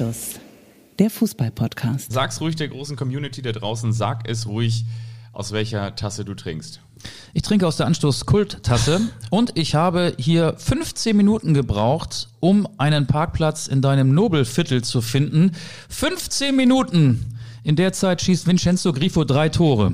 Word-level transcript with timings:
Anstoß, 0.00 0.40
der 0.98 1.10
Fußball-Podcast. 1.10 2.10
Sag's 2.10 2.40
ruhig 2.40 2.56
der 2.56 2.68
großen 2.68 2.96
Community 2.96 3.42
da 3.42 3.52
draußen, 3.52 3.92
sag 3.92 4.26
es 4.26 4.46
ruhig, 4.46 4.86
aus 5.34 5.52
welcher 5.52 5.94
Tasse 5.94 6.24
du 6.24 6.32
trinkst. 6.32 6.80
Ich 7.34 7.42
trinke 7.42 7.66
aus 7.66 7.76
der 7.76 7.84
Anstoß 7.84 8.24
Kult-Tasse 8.24 9.02
und 9.28 9.58
ich 9.58 9.74
habe 9.74 10.14
hier 10.16 10.54
15 10.56 11.14
Minuten 11.14 11.52
gebraucht, 11.52 12.28
um 12.40 12.66
einen 12.78 13.06
Parkplatz 13.08 13.66
in 13.66 13.82
deinem 13.82 14.14
Nobelviertel 14.14 14.82
zu 14.82 15.02
finden. 15.02 15.52
15 15.90 16.56
Minuten! 16.56 17.38
In 17.62 17.76
der 17.76 17.92
Zeit 17.92 18.22
schießt 18.22 18.46
Vincenzo 18.46 18.94
Grifo 18.94 19.24
drei 19.24 19.50
Tore. 19.50 19.92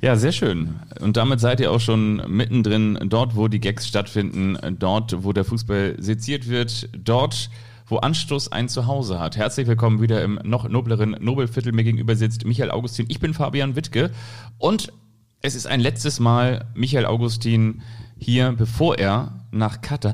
Ja, 0.00 0.14
sehr 0.14 0.30
schön. 0.30 0.78
Und 1.00 1.16
damit 1.16 1.40
seid 1.40 1.58
ihr 1.58 1.72
auch 1.72 1.80
schon 1.80 2.22
mittendrin, 2.28 2.98
dort, 3.06 3.34
wo 3.34 3.48
die 3.48 3.58
Gags 3.58 3.88
stattfinden, 3.88 4.56
dort, 4.78 5.24
wo 5.24 5.32
der 5.32 5.44
Fußball 5.44 5.96
seziert 5.98 6.48
wird, 6.48 6.88
dort, 6.96 7.50
wo 7.88 7.96
Anstoß 7.96 8.52
ein 8.52 8.68
Zuhause 8.68 9.18
hat. 9.18 9.36
Herzlich 9.36 9.66
willkommen 9.66 10.00
wieder 10.00 10.22
im 10.22 10.38
noch 10.44 10.68
nobleren 10.68 11.16
Nobelviertel. 11.18 11.72
Mir 11.72 11.82
gegenüber 11.82 12.14
sitzt 12.14 12.44
Michael 12.44 12.70
Augustin. 12.70 13.06
Ich 13.08 13.18
bin 13.18 13.34
Fabian 13.34 13.74
Wittke. 13.74 14.12
Und 14.56 14.92
es 15.40 15.56
ist 15.56 15.66
ein 15.66 15.80
letztes 15.80 16.20
Mal 16.20 16.66
Michael 16.74 17.06
Augustin 17.06 17.82
hier, 18.16 18.52
bevor 18.52 18.98
er 18.98 19.46
nach 19.50 19.80
Katar, 19.80 20.12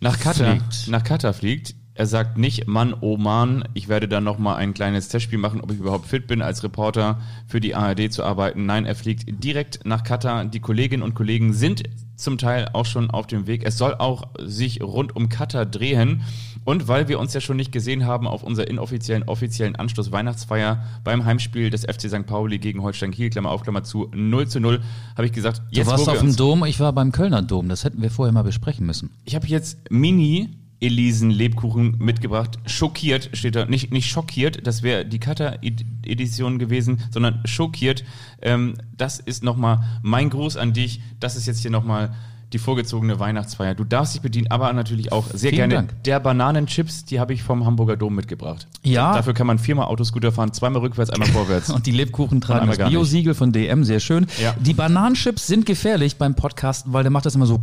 nach 0.00 0.18
Katar, 0.20 0.58
nach 0.86 1.04
Katar 1.04 1.34
fliegt. 1.34 1.74
Er 1.96 2.06
sagt 2.06 2.36
nicht, 2.36 2.66
Mann, 2.66 2.94
oh 3.00 3.16
Mann, 3.16 3.64
ich 3.72 3.88
werde 3.88 4.06
dann 4.06 4.22
nochmal 4.22 4.56
ein 4.56 4.74
kleines 4.74 5.08
Testspiel 5.08 5.38
machen, 5.38 5.62
ob 5.62 5.72
ich 5.72 5.78
überhaupt 5.78 6.06
fit 6.06 6.26
bin, 6.26 6.42
als 6.42 6.62
Reporter 6.62 7.20
für 7.46 7.58
die 7.58 7.74
ARD 7.74 8.12
zu 8.12 8.22
arbeiten. 8.22 8.66
Nein, 8.66 8.84
er 8.84 8.94
fliegt 8.94 9.42
direkt 9.42 9.80
nach 9.86 10.04
Katar. 10.04 10.44
Die 10.44 10.60
Kolleginnen 10.60 11.02
und 11.02 11.14
Kollegen 11.14 11.54
sind 11.54 11.84
zum 12.14 12.36
Teil 12.36 12.68
auch 12.74 12.84
schon 12.84 13.10
auf 13.10 13.26
dem 13.26 13.46
Weg. 13.46 13.64
Es 13.64 13.78
soll 13.78 13.94
auch 13.94 14.24
sich 14.38 14.82
rund 14.82 15.16
um 15.16 15.30
Katar 15.30 15.64
drehen. 15.64 16.22
Und 16.64 16.86
weil 16.86 17.08
wir 17.08 17.18
uns 17.18 17.32
ja 17.32 17.40
schon 17.40 17.56
nicht 17.56 17.72
gesehen 17.72 18.04
haben 18.04 18.26
auf 18.26 18.42
unserer 18.42 18.68
inoffiziellen, 18.68 19.22
offiziellen 19.22 19.76
Anschluss 19.76 20.12
Weihnachtsfeier 20.12 20.82
beim 21.02 21.24
Heimspiel 21.24 21.70
des 21.70 21.84
FC 21.84 22.10
St. 22.10 22.26
Pauli 22.26 22.58
gegen 22.58 22.82
Holstein 22.82 23.12
Kiel, 23.12 23.30
Klammer 23.30 23.50
auf, 23.50 23.62
Klammer 23.62 23.84
zu, 23.84 24.10
0 24.12 24.48
zu 24.48 24.60
0, 24.60 24.80
habe 25.16 25.26
ich 25.26 25.32
gesagt, 25.32 25.62
jetzt 25.70 25.86
du 25.86 25.92
warst 25.92 26.08
auf 26.08 26.18
dem 26.18 26.36
Dom, 26.36 26.64
ich 26.64 26.80
war 26.80 26.92
beim 26.92 27.12
Kölner 27.12 27.40
Dom. 27.40 27.68
Das 27.68 27.84
hätten 27.84 28.02
wir 28.02 28.10
vorher 28.10 28.32
mal 28.32 28.42
besprechen 28.42 28.84
müssen. 28.84 29.10
Ich 29.24 29.34
habe 29.34 29.46
jetzt 29.46 29.78
Mini 29.90 30.50
Elisen 30.80 31.30
Lebkuchen 31.30 31.96
mitgebracht. 31.98 32.58
Schockiert 32.66 33.30
steht 33.32 33.56
da, 33.56 33.64
nicht, 33.64 33.92
nicht 33.92 34.10
schockiert, 34.10 34.66
das 34.66 34.82
wäre 34.82 35.06
die 35.06 35.18
Cutter-Edition 35.18 36.58
gewesen, 36.58 37.02
sondern 37.10 37.40
schockiert. 37.44 38.04
Ähm, 38.42 38.74
das 38.96 39.18
ist 39.18 39.42
nochmal 39.42 39.80
mein 40.02 40.30
Gruß 40.30 40.56
an 40.56 40.72
dich. 40.72 41.00
Das 41.18 41.36
ist 41.36 41.46
jetzt 41.46 41.60
hier 41.60 41.70
nochmal 41.70 42.14
die 42.52 42.58
vorgezogene 42.58 43.18
Weihnachtsfeier. 43.18 43.74
Du 43.74 43.84
darfst 43.84 44.14
dich 44.14 44.22
bedienen, 44.22 44.50
aber 44.50 44.72
natürlich 44.72 45.12
auch 45.12 45.26
sehr 45.32 45.50
Vielen 45.50 45.70
gerne 45.70 45.74
Dank. 45.74 46.04
der 46.04 46.20
Bananenchips, 46.20 47.04
die 47.04 47.18
habe 47.18 47.32
ich 47.32 47.42
vom 47.42 47.66
Hamburger 47.66 47.96
Dom 47.96 48.14
mitgebracht. 48.14 48.68
Ja. 48.82 49.14
Dafür 49.14 49.34
kann 49.34 49.46
man 49.46 49.58
viermal 49.58 49.86
Autoscooter 49.86 50.30
fahren, 50.30 50.52
zweimal 50.52 50.82
rückwärts, 50.82 51.10
einmal 51.10 51.28
vorwärts. 51.28 51.70
Und 51.74 51.86
die 51.86 51.90
Lebkuchen 51.90 52.40
tragen 52.40 52.68
das. 52.68 52.78
Bio-Siegel 52.78 53.34
von 53.34 53.52
DM, 53.52 53.84
sehr 53.84 54.00
schön. 54.00 54.26
Ja. 54.40 54.54
Die 54.60 54.74
Bananenchips 54.74 55.46
sind 55.46 55.66
gefährlich 55.66 56.16
beim 56.16 56.34
Podcasten, 56.34 56.92
weil 56.92 57.02
der 57.02 57.10
macht 57.10 57.26
das 57.26 57.34
immer 57.34 57.46
so. 57.46 57.60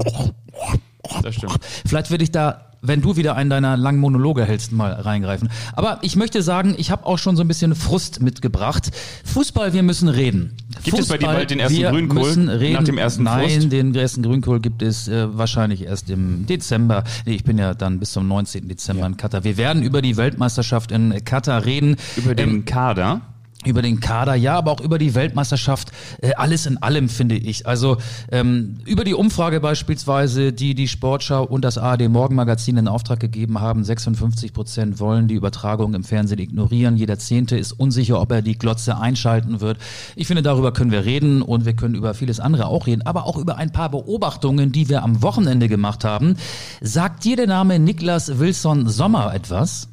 Das 1.21 1.35
stimmt. 1.35 1.57
Vielleicht 1.85 2.11
würde 2.11 2.23
ich 2.23 2.31
da, 2.31 2.72
wenn 2.85 3.01
du 3.01 3.15
wieder 3.15 3.35
einen 3.35 3.49
deiner 3.49 3.77
langen 3.77 3.99
Monologe 3.99 4.45
hältst, 4.45 4.71
mal 4.73 4.91
reingreifen. 4.91 5.49
Aber 5.73 5.99
ich 6.01 6.15
möchte 6.15 6.43
sagen, 6.43 6.75
ich 6.77 6.91
habe 6.91 7.05
auch 7.05 7.17
schon 7.17 7.35
so 7.35 7.43
ein 7.43 7.47
bisschen 7.47 7.73
Frust 7.75 8.21
mitgebracht. 8.21 8.91
Fußball, 9.25 9.73
wir 9.73 9.81
müssen 9.83 10.09
reden. 10.09 10.55
Gibt 10.83 10.99
es 10.99 11.07
bei 11.07 11.17
dir 11.17 11.25
Fußball, 11.27 11.35
bald 11.35 11.49
den 11.51 11.59
ersten 11.59 11.81
Grünkohl 11.81 12.35
nach 12.73 12.83
dem 12.83 12.97
ersten 12.97 13.23
Nein, 13.23 13.49
Frust? 13.49 13.71
den 13.71 13.95
ersten 13.95 14.21
Grünkohl 14.21 14.59
gibt 14.59 14.81
es 14.81 15.07
äh, 15.07 15.35
wahrscheinlich 15.37 15.83
erst 15.83 16.09
im 16.09 16.45
Dezember. 16.45 17.03
Nee, 17.25 17.35
ich 17.35 17.43
bin 17.43 17.57
ja 17.57 17.73
dann 17.73 17.99
bis 17.99 18.11
zum 18.11 18.27
19. 18.27 18.67
Dezember 18.67 19.05
in 19.05 19.17
Katar. 19.17 19.43
Wir 19.43 19.57
werden 19.57 19.81
über 19.81 20.01
die 20.01 20.17
Weltmeisterschaft 20.17 20.91
in 20.91 21.23
Katar 21.23 21.65
reden. 21.65 21.95
Über 22.17 22.35
den 22.35 22.49
Ähm, 22.49 22.65
Kader. 22.65 23.21
Über 23.67 23.81
den 23.81 23.99
Kader, 23.99 24.35
ja, 24.35 24.57
aber 24.57 24.71
auch 24.71 24.81
über 24.81 24.97
die 24.97 25.15
Weltmeisterschaft, 25.15 25.91
äh, 26.21 26.33
alles 26.35 26.65
in 26.65 26.81
allem 26.81 27.09
finde 27.09 27.35
ich. 27.35 27.67
Also 27.67 27.97
ähm, 28.31 28.77
über 28.85 29.03
die 29.03 29.13
Umfrage 29.13 29.59
beispielsweise, 29.59 30.53
die 30.53 30.75
die 30.75 30.87
Sportschau 30.87 31.43
und 31.43 31.63
das 31.63 31.77
ARD 31.77 32.09
Morgenmagazin 32.09 32.77
in 32.77 32.87
Auftrag 32.87 33.19
gegeben 33.19 33.59
haben, 33.59 33.83
56 33.83 34.53
Prozent 34.53 34.99
wollen 34.99 35.27
die 35.27 35.35
Übertragung 35.35 35.93
im 35.93 36.03
Fernsehen 36.03 36.39
ignorieren. 36.39 36.97
Jeder 36.97 37.19
Zehnte 37.19 37.57
ist 37.57 37.71
unsicher, 37.73 38.19
ob 38.19 38.31
er 38.31 38.41
die 38.41 38.57
Glotze 38.57 38.97
einschalten 38.97 39.61
wird. 39.61 39.77
Ich 40.15 40.27
finde, 40.27 40.41
darüber 40.41 40.73
können 40.73 40.91
wir 40.91 41.05
reden 41.05 41.41
und 41.41 41.65
wir 41.65 41.73
können 41.73 41.95
über 41.95 42.13
vieles 42.13 42.39
andere 42.39 42.67
auch 42.67 42.87
reden, 42.87 43.01
aber 43.03 43.25
auch 43.25 43.37
über 43.37 43.57
ein 43.57 43.71
paar 43.71 43.89
Beobachtungen, 43.89 44.71
die 44.71 44.89
wir 44.89 45.03
am 45.03 45.21
Wochenende 45.21 45.67
gemacht 45.67 46.03
haben. 46.03 46.35
Sagt 46.81 47.23
dir 47.23 47.35
der 47.35 47.47
Name 47.47 47.79
Niklas 47.79 48.39
Wilson 48.39 48.87
Sommer 48.89 49.33
etwas? 49.33 49.87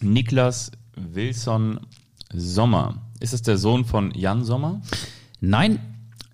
Niklas 0.00 0.72
Wilson 0.96 1.80
Sommer. 2.34 2.94
Ist 3.20 3.32
es 3.32 3.42
der 3.42 3.58
Sohn 3.58 3.84
von 3.84 4.12
Jan 4.12 4.44
Sommer? 4.44 4.80
Nein, 5.40 5.78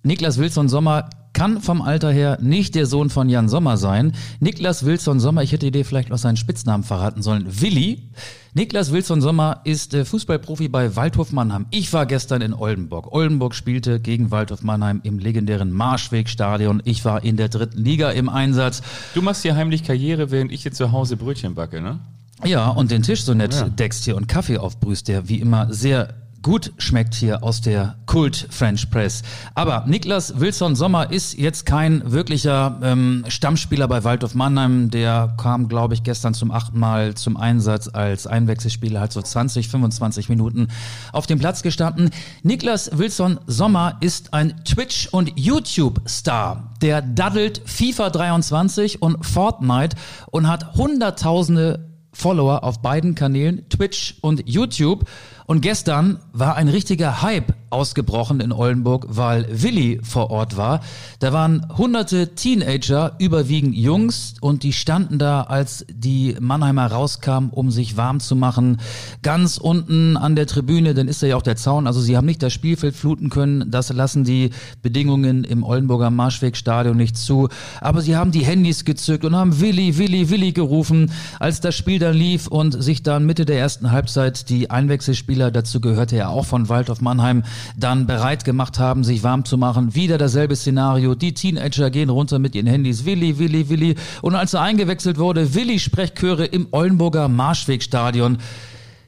Niklas 0.02 0.38
Wilson 0.38 0.68
Sommer 0.68 1.10
kann 1.32 1.60
vom 1.60 1.82
Alter 1.82 2.10
her 2.10 2.38
nicht 2.40 2.74
der 2.74 2.86
Sohn 2.86 3.10
von 3.10 3.28
Jan 3.28 3.48
Sommer 3.48 3.76
sein. 3.76 4.12
Niklas 4.40 4.84
Wilson 4.84 5.20
Sommer, 5.20 5.42
ich 5.42 5.52
hätte 5.52 5.70
dir 5.70 5.84
vielleicht 5.84 6.08
noch 6.08 6.18
seinen 6.18 6.36
Spitznamen 6.36 6.82
verraten 6.82 7.22
sollen, 7.22 7.60
Willi. 7.60 8.10
Niklas 8.54 8.90
Wilson 8.90 9.20
Sommer 9.20 9.60
ist 9.62 9.94
äh, 9.94 10.04
Fußballprofi 10.04 10.68
bei 10.68 10.96
Waldhof 10.96 11.30
Mannheim. 11.30 11.66
Ich 11.70 11.92
war 11.92 12.06
gestern 12.06 12.42
in 12.42 12.54
Oldenburg. 12.54 13.12
Oldenburg 13.12 13.54
spielte 13.54 14.00
gegen 14.00 14.30
Waldhof 14.32 14.62
Mannheim 14.62 15.00
im 15.04 15.18
legendären 15.18 15.70
Marschwegstadion. 15.70 16.82
Ich 16.84 17.04
war 17.04 17.22
in 17.22 17.36
der 17.36 17.48
dritten 17.48 17.84
Liga 17.84 18.10
im 18.10 18.28
Einsatz. 18.28 18.82
Du 19.14 19.22
machst 19.22 19.42
hier 19.42 19.54
heimlich 19.54 19.84
Karriere, 19.84 20.32
während 20.32 20.50
ich 20.50 20.62
hier 20.62 20.72
zu 20.72 20.90
Hause 20.90 21.16
Brötchen 21.16 21.54
backe, 21.54 21.80
ne? 21.80 22.00
Ja, 22.44 22.68
und 22.68 22.90
den 22.90 23.02
Tisch 23.02 23.24
so 23.24 23.34
nett 23.34 23.54
Ja. 23.54 23.68
deckst 23.68 24.04
hier 24.04 24.16
und 24.16 24.28
Kaffee 24.28 24.58
aufbrühst, 24.58 25.08
der 25.08 25.28
wie 25.28 25.40
immer 25.40 25.72
sehr 25.72 26.14
gut 26.40 26.72
schmeckt 26.78 27.14
hier 27.16 27.42
aus 27.42 27.60
der 27.60 27.96
Kult 28.06 28.46
French 28.50 28.88
Press. 28.90 29.22
Aber 29.56 29.84
Niklas 29.88 30.38
Wilson 30.38 30.76
Sommer 30.76 31.10
ist 31.10 31.36
jetzt 31.36 31.66
kein 31.66 32.00
wirklicher 32.12 32.78
ähm, 32.80 33.24
Stammspieler 33.26 33.88
bei 33.88 34.04
Waldorf 34.04 34.34
Mannheim. 34.36 34.88
Der 34.88 35.34
kam, 35.36 35.66
glaube 35.68 35.94
ich, 35.94 36.04
gestern 36.04 36.34
zum 36.34 36.52
achten 36.52 36.78
Mal 36.78 37.14
zum 37.14 37.36
Einsatz 37.36 37.90
als 37.92 38.28
Einwechselspieler, 38.28 39.00
hat 39.00 39.12
so 39.12 39.20
20, 39.20 39.68
25 39.68 40.28
Minuten 40.28 40.68
auf 41.12 41.26
dem 41.26 41.40
Platz 41.40 41.62
gestanden. 41.62 42.10
Niklas 42.44 42.96
Wilson 42.96 43.40
Sommer 43.48 43.96
ist 44.00 44.32
ein 44.32 44.64
Twitch- 44.64 45.08
und 45.08 45.32
YouTube-Star. 45.34 46.70
Der 46.82 47.02
daddelt 47.02 47.62
FIFA 47.66 48.10
23 48.10 49.02
und 49.02 49.26
Fortnite 49.26 49.96
und 50.30 50.46
hat 50.46 50.74
hunderttausende 50.76 51.87
Follower 52.12 52.64
auf 52.64 52.80
beiden 52.80 53.14
Kanälen, 53.14 53.68
Twitch 53.68 54.16
und 54.20 54.42
YouTube. 54.48 55.04
Und 55.48 55.62
gestern 55.62 56.18
war 56.34 56.56
ein 56.56 56.68
richtiger 56.68 57.22
Hype 57.22 57.54
ausgebrochen 57.70 58.40
in 58.40 58.52
Oldenburg, 58.52 59.06
weil 59.08 59.46
Willi 59.50 59.98
vor 60.02 60.30
Ort 60.30 60.56
war. 60.56 60.80
Da 61.20 61.32
waren 61.32 61.66
hunderte 61.76 62.34
Teenager, 62.34 63.14
überwiegend 63.18 63.74
Jungs, 63.74 64.34
und 64.40 64.62
die 64.62 64.72
standen 64.72 65.18
da, 65.18 65.42
als 65.42 65.86
die 65.90 66.36
Mannheimer 66.38 66.86
rauskamen, 66.86 67.50
um 67.50 67.70
sich 67.70 67.96
warm 67.96 68.20
zu 68.20 68.36
machen. 68.36 68.78
Ganz 69.22 69.56
unten 69.56 70.16
an 70.18 70.36
der 70.36 70.46
Tribüne, 70.46 70.92
dann 70.94 71.08
ist 71.08 71.22
da 71.22 71.26
ja 71.26 71.36
auch 71.36 71.42
der 71.42 71.56
Zaun. 71.56 71.86
Also 71.86 72.00
sie 72.00 72.16
haben 72.16 72.26
nicht 72.26 72.42
das 72.42 72.52
Spielfeld 72.52 72.94
fluten 72.94 73.30
können. 73.30 73.70
Das 73.70 73.90
lassen 73.90 74.24
die 74.24 74.50
Bedingungen 74.82 75.44
im 75.44 75.62
Oldenburger 75.62 76.10
Marschwegstadion 76.10 76.96
nicht 76.96 77.16
zu. 77.16 77.48
Aber 77.80 78.02
sie 78.02 78.16
haben 78.16 78.32
die 78.32 78.44
Handys 78.44 78.84
gezückt 78.84 79.24
und 79.24 79.34
haben 79.34 79.60
Willi, 79.60 79.96
Willi, 79.96 80.30
Willi 80.30 80.52
gerufen, 80.52 81.10
als 81.38 81.60
das 81.60 81.74
Spiel 81.74 81.98
dann 81.98 82.14
lief 82.14 82.48
und 82.48 82.82
sich 82.82 83.02
dann 83.02 83.26
Mitte 83.26 83.44
der 83.44 83.58
ersten 83.58 83.90
Halbzeit 83.90 84.48
die 84.48 84.70
Einwechselspieler, 84.70 85.37
dazu 85.38 85.80
gehörte 85.80 86.16
ja 86.16 86.28
auch 86.28 86.44
von 86.44 86.68
Waldorf 86.68 87.00
Mannheim, 87.00 87.44
dann 87.76 88.06
bereit 88.06 88.44
gemacht 88.44 88.78
haben, 88.78 89.04
sich 89.04 89.22
warm 89.22 89.44
zu 89.44 89.56
machen. 89.56 89.94
Wieder 89.94 90.18
dasselbe 90.18 90.56
Szenario. 90.56 91.14
Die 91.14 91.34
Teenager 91.34 91.90
gehen 91.90 92.10
runter 92.10 92.38
mit 92.38 92.54
ihren 92.54 92.66
Handys. 92.66 93.04
Willi, 93.04 93.38
Willi, 93.38 93.68
Willi. 93.68 93.94
Und 94.22 94.34
als 94.34 94.54
er 94.54 94.62
eingewechselt 94.62 95.18
wurde, 95.18 95.54
Willi 95.54 95.78
Sprechchöre 95.78 96.44
im 96.44 96.68
Oldenburger 96.72 97.28
Marschwegstadion. 97.28 98.38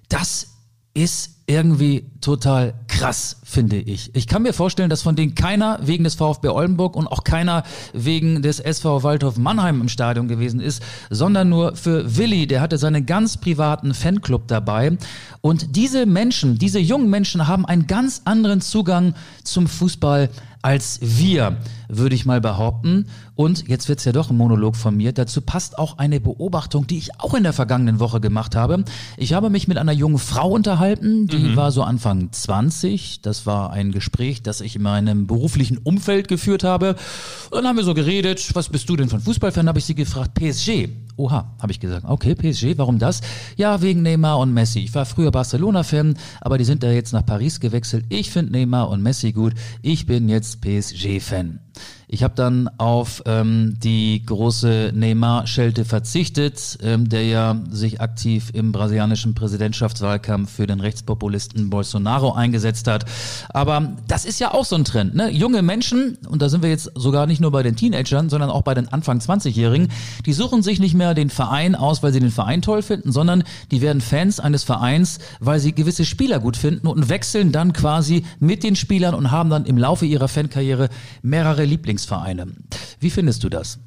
Das 0.09 0.49
ist 0.95 1.40
irgendwie 1.51 2.07
total 2.21 2.75
krass, 2.87 3.41
finde 3.43 3.77
ich. 3.77 4.15
Ich 4.15 4.29
kann 4.29 4.43
mir 4.43 4.53
vorstellen, 4.53 4.89
dass 4.89 5.03
von 5.03 5.17
denen 5.17 5.35
keiner 5.35 5.81
wegen 5.83 6.05
des 6.05 6.15
VfB 6.15 6.49
Oldenburg 6.49 6.95
und 6.95 7.09
auch 7.09 7.25
keiner 7.25 7.65
wegen 7.93 8.41
des 8.41 8.61
SV 8.61 9.03
Waldhof 9.03 9.37
Mannheim 9.37 9.81
im 9.81 9.89
Stadion 9.89 10.29
gewesen 10.29 10.61
ist, 10.61 10.81
sondern 11.11 11.49
nur 11.49 11.75
für 11.75 12.17
Willi, 12.17 12.47
der 12.47 12.61
hatte 12.61 12.79
seinen 12.79 13.05
ganz 13.05 13.37
privaten 13.37 13.95
Fanclub 13.95 14.47
dabei. 14.47 14.97
Und 15.41 15.75
diese 15.75 16.07
Menschen, 16.07 16.57
diese 16.57 16.79
jungen 16.79 17.11
Menschen 17.11 17.49
haben 17.49 17.67
einen 17.67 17.89
ganz 17.89 18.23
anderen 18.25 18.61
Zugang 18.61 19.15
zum 19.43 19.67
Fußball 19.67 20.31
als 20.63 20.99
wir, 21.03 21.57
würde 21.89 22.15
ich 22.15 22.27
mal 22.27 22.41
behaupten. 22.41 23.07
Und 23.35 23.69
jetzt 23.69 23.89
wird's 23.89 24.05
ja 24.05 24.13
doch 24.13 24.31
ein 24.31 24.37
Monolog 24.37 24.77
von 24.77 24.97
mir. 24.97 25.13
Dazu 25.13 25.41
passt 25.41 25.79
auch 25.79 25.99
eine 25.99 26.21
Beobachtung, 26.21 26.87
die 26.87 26.99
ich 26.99 27.21
auch 27.21 27.35
in 27.35 27.43
der 27.43 27.53
vergangenen 27.53 28.01
Woche 28.01 28.21
gemacht 28.21 28.57
habe. 28.57 28.85
Ich 29.17 29.33
habe 29.33 29.51
mich 29.51 29.69
mit 29.69 29.79
einer 29.79 29.93
jungen 29.93 30.19
Frau 30.19 30.51
unterhalten, 30.51 31.27
die 31.27 31.57
war 31.57 31.73
so 31.73 31.83
Anfang 31.83 32.33
20. 32.33 33.23
Das 33.23 33.47
war 33.47 33.73
ein 33.73 33.93
Gespräch, 33.93 34.43
das 34.43 34.61
ich 34.61 34.77
in 34.77 34.83
meinem 34.83 35.27
beruflichen 35.27 35.79
Umfeld 35.79 36.29
geführt 36.29 36.65
habe. 36.65 36.97
Und 37.51 37.59
dann 37.59 37.67
haben 37.67 37.77
wir 37.77 37.85
so 37.85 37.95
geredet, 37.95 38.55
was 38.55 38.69
bist 38.69 38.89
du 38.89 38.97
denn 38.97 39.09
von 39.09 39.21
Fußballfan? 39.21 39.69
Habe 39.69 39.79
ich 39.79 39.85
sie 39.85 39.95
gefragt, 39.95 40.35
PSG 40.35 40.89
Oha, 41.21 41.55
habe 41.61 41.71
ich 41.71 41.81
gesagt. 41.81 42.07
Okay, 42.09 42.35
PSG, 42.35 42.79
warum 42.79 42.99
das? 42.99 43.21
Ja, 43.57 43.83
wegen 43.83 44.01
Neymar 44.01 44.39
und 44.39 44.55
Messi. 44.55 44.79
Ich 44.81 44.95
war 44.95 45.05
früher 45.05 45.31
Barcelona-Fan, 45.31 46.15
aber 46.41 46.57
die 46.57 46.65
sind 46.65 46.83
da 46.83 46.91
jetzt 46.91 47.13
nach 47.13 47.27
Paris 47.27 47.61
gewechselt. 47.61 48.07
Ich 48.09 48.31
finde 48.31 48.53
Neymar 48.53 48.89
und 48.89 49.03
Messi 49.03 49.33
gut. 49.33 49.53
Ich 49.83 50.07
bin 50.07 50.31
jetzt 50.31 50.63
PSG-Fan. 50.63 51.61
Ich 52.13 52.25
habe 52.25 52.35
dann 52.35 52.69
auf 52.77 53.23
ähm, 53.25 53.77
die 53.79 54.27
große 54.27 54.91
Neymar-Schelte 54.93 55.85
verzichtet, 55.85 56.77
ähm, 56.83 57.09
der 57.09 57.25
ja 57.25 57.61
sich 57.71 58.01
aktiv 58.01 58.51
im 58.53 58.73
brasilianischen 58.73 59.35
Präsidentschaftswahlkampf 59.37 60.51
für 60.51 60.67
den 60.67 60.81
Rechtspopulisten 60.81 61.71
Bolsonaro 61.71 62.33
eingesetzt 62.33 62.89
hat. 62.89 63.05
Aber 63.51 63.93
das 64.09 64.25
ist 64.25 64.41
ja 64.41 64.53
auch 64.53 64.65
so 64.65 64.75
ein 64.75 64.85
Trend. 64.85 65.15
Ne? 65.15 65.31
Junge 65.31 65.63
Menschen, 65.63 66.19
und 66.29 66.43
da 66.43 66.49
sind 66.49 66.65
wir 66.65 66.71
jetzt 66.71 66.91
sogar 66.97 67.29
nicht 67.29 67.41
nur 67.41 67.53
bei 67.53 67.63
den 67.63 67.77
Teenagern, 67.77 68.29
sondern 68.29 68.51
auch 68.51 68.63
bei 68.63 68.75
den 68.75 68.89
Anfang 68.89 69.21
20-Jährigen, 69.21 69.87
die 70.27 70.33
suchen 70.33 70.65
sich 70.65 70.81
nicht 70.81 70.95
mehr 70.95 71.15
den 71.15 71.31
Verein 71.31 71.77
aus, 71.77 72.03
weil 72.03 72.13
sie 72.13 72.19
den 72.19 72.33
Verein 72.33 72.61
toll 72.61 72.83
finden, 72.83 73.13
sondern 73.13 73.45
die 73.71 73.83
werden 73.83 74.01
Fans 74.01 74.41
eines 74.41 74.65
Vereins, 74.65 75.21
weil 75.39 75.61
sie 75.61 75.77
gewisse 75.77 76.05
Spieler 76.05 76.41
gut 76.41 76.57
finden 76.57 76.89
und 76.89 77.09
wechseln 77.09 77.53
dann 77.53 77.73
quasi 77.73 78.25
mit 78.41 78.65
den 78.65 78.75
Spielern 78.75 79.15
und 79.15 79.31
haben 79.31 79.49
dann 79.49 79.65
im 79.65 79.79
Laufe 79.79 80.07
ihrer 80.07 80.27
Fankarriere 80.27 80.89
mehrere 81.23 81.65
Lieblingsvereine. 82.01 82.47
Wie 82.99 83.11
findest 83.11 83.45
du 83.45 83.49
das? 83.49 83.79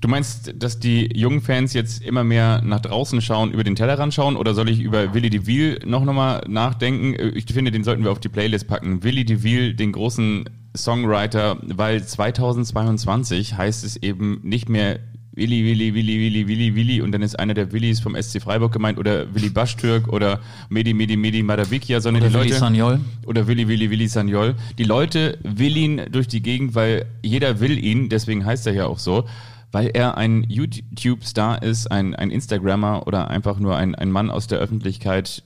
Du 0.00 0.08
meinst, 0.08 0.54
dass 0.56 0.78
die 0.78 1.10
jungen 1.14 1.42
Fans 1.42 1.74
jetzt 1.74 2.02
immer 2.02 2.24
mehr 2.24 2.62
nach 2.62 2.80
draußen 2.80 3.20
schauen, 3.20 3.52
über 3.52 3.64
den 3.64 3.76
Tellerrand 3.76 4.14
schauen 4.14 4.36
oder 4.36 4.54
soll 4.54 4.70
ich 4.70 4.80
über 4.80 5.12
Willy 5.12 5.28
DeVille 5.30 5.80
noch 5.84 6.04
nochmal 6.04 6.42
nachdenken? 6.48 7.14
Ich 7.34 7.44
finde, 7.46 7.70
den 7.70 7.84
sollten 7.84 8.04
wir 8.04 8.10
auf 8.10 8.20
die 8.20 8.28
Playlist 8.28 8.66
packen. 8.66 9.02
Willy 9.02 9.24
DeVille, 9.24 9.74
den 9.74 9.92
großen 9.92 10.48
Songwriter, 10.76 11.58
weil 11.62 12.02
2022 12.04 13.56
heißt 13.56 13.84
es 13.84 13.96
eben 13.96 14.40
nicht 14.42 14.68
mehr 14.68 15.00
Willi, 15.40 15.64
Willi, 15.64 15.94
Willi, 15.94 16.18
Willi, 16.20 16.46
Willi, 16.48 16.74
Willi 16.74 17.00
und 17.00 17.12
dann 17.12 17.22
ist 17.22 17.38
einer 17.38 17.54
der 17.54 17.72
Willis 17.72 17.98
vom 17.98 18.14
SC 18.14 18.42
Freiburg 18.42 18.72
gemeint 18.72 18.98
oder 18.98 19.34
Willi 19.34 19.48
Baschtürk 19.48 20.06
oder 20.08 20.38
Medi, 20.68 20.92
Medi, 20.92 21.16
Medi 21.16 21.42
Madavikia, 21.42 21.98
sondern 22.02 22.24
Oder 22.24 22.28
die 22.28 22.34
Willi 22.34 22.48
Leute 22.50 22.60
Sagnol. 22.60 23.00
oder 23.24 23.46
Willi, 23.46 23.66
Willi, 23.66 23.88
Willi 23.88 24.06
Sagnol. 24.06 24.54
Die 24.76 24.84
Leute 24.84 25.38
will 25.42 25.74
ihn 25.78 26.02
durch 26.12 26.28
die 26.28 26.42
Gegend, 26.42 26.74
weil 26.74 27.06
jeder 27.22 27.58
will 27.58 27.82
ihn, 27.82 28.10
deswegen 28.10 28.44
heißt 28.44 28.66
er 28.66 28.74
ja 28.74 28.84
auch 28.84 28.98
so, 28.98 29.24
weil 29.72 29.90
er 29.94 30.18
ein 30.18 30.44
YouTube-Star 30.46 31.62
ist, 31.62 31.90
ein, 31.90 32.14
ein 32.14 32.30
Instagrammer 32.30 33.06
oder 33.06 33.28
einfach 33.28 33.58
nur 33.58 33.76
ein, 33.78 33.94
ein 33.94 34.10
Mann 34.10 34.30
aus 34.30 34.46
der 34.46 34.58
Öffentlichkeit, 34.58 35.42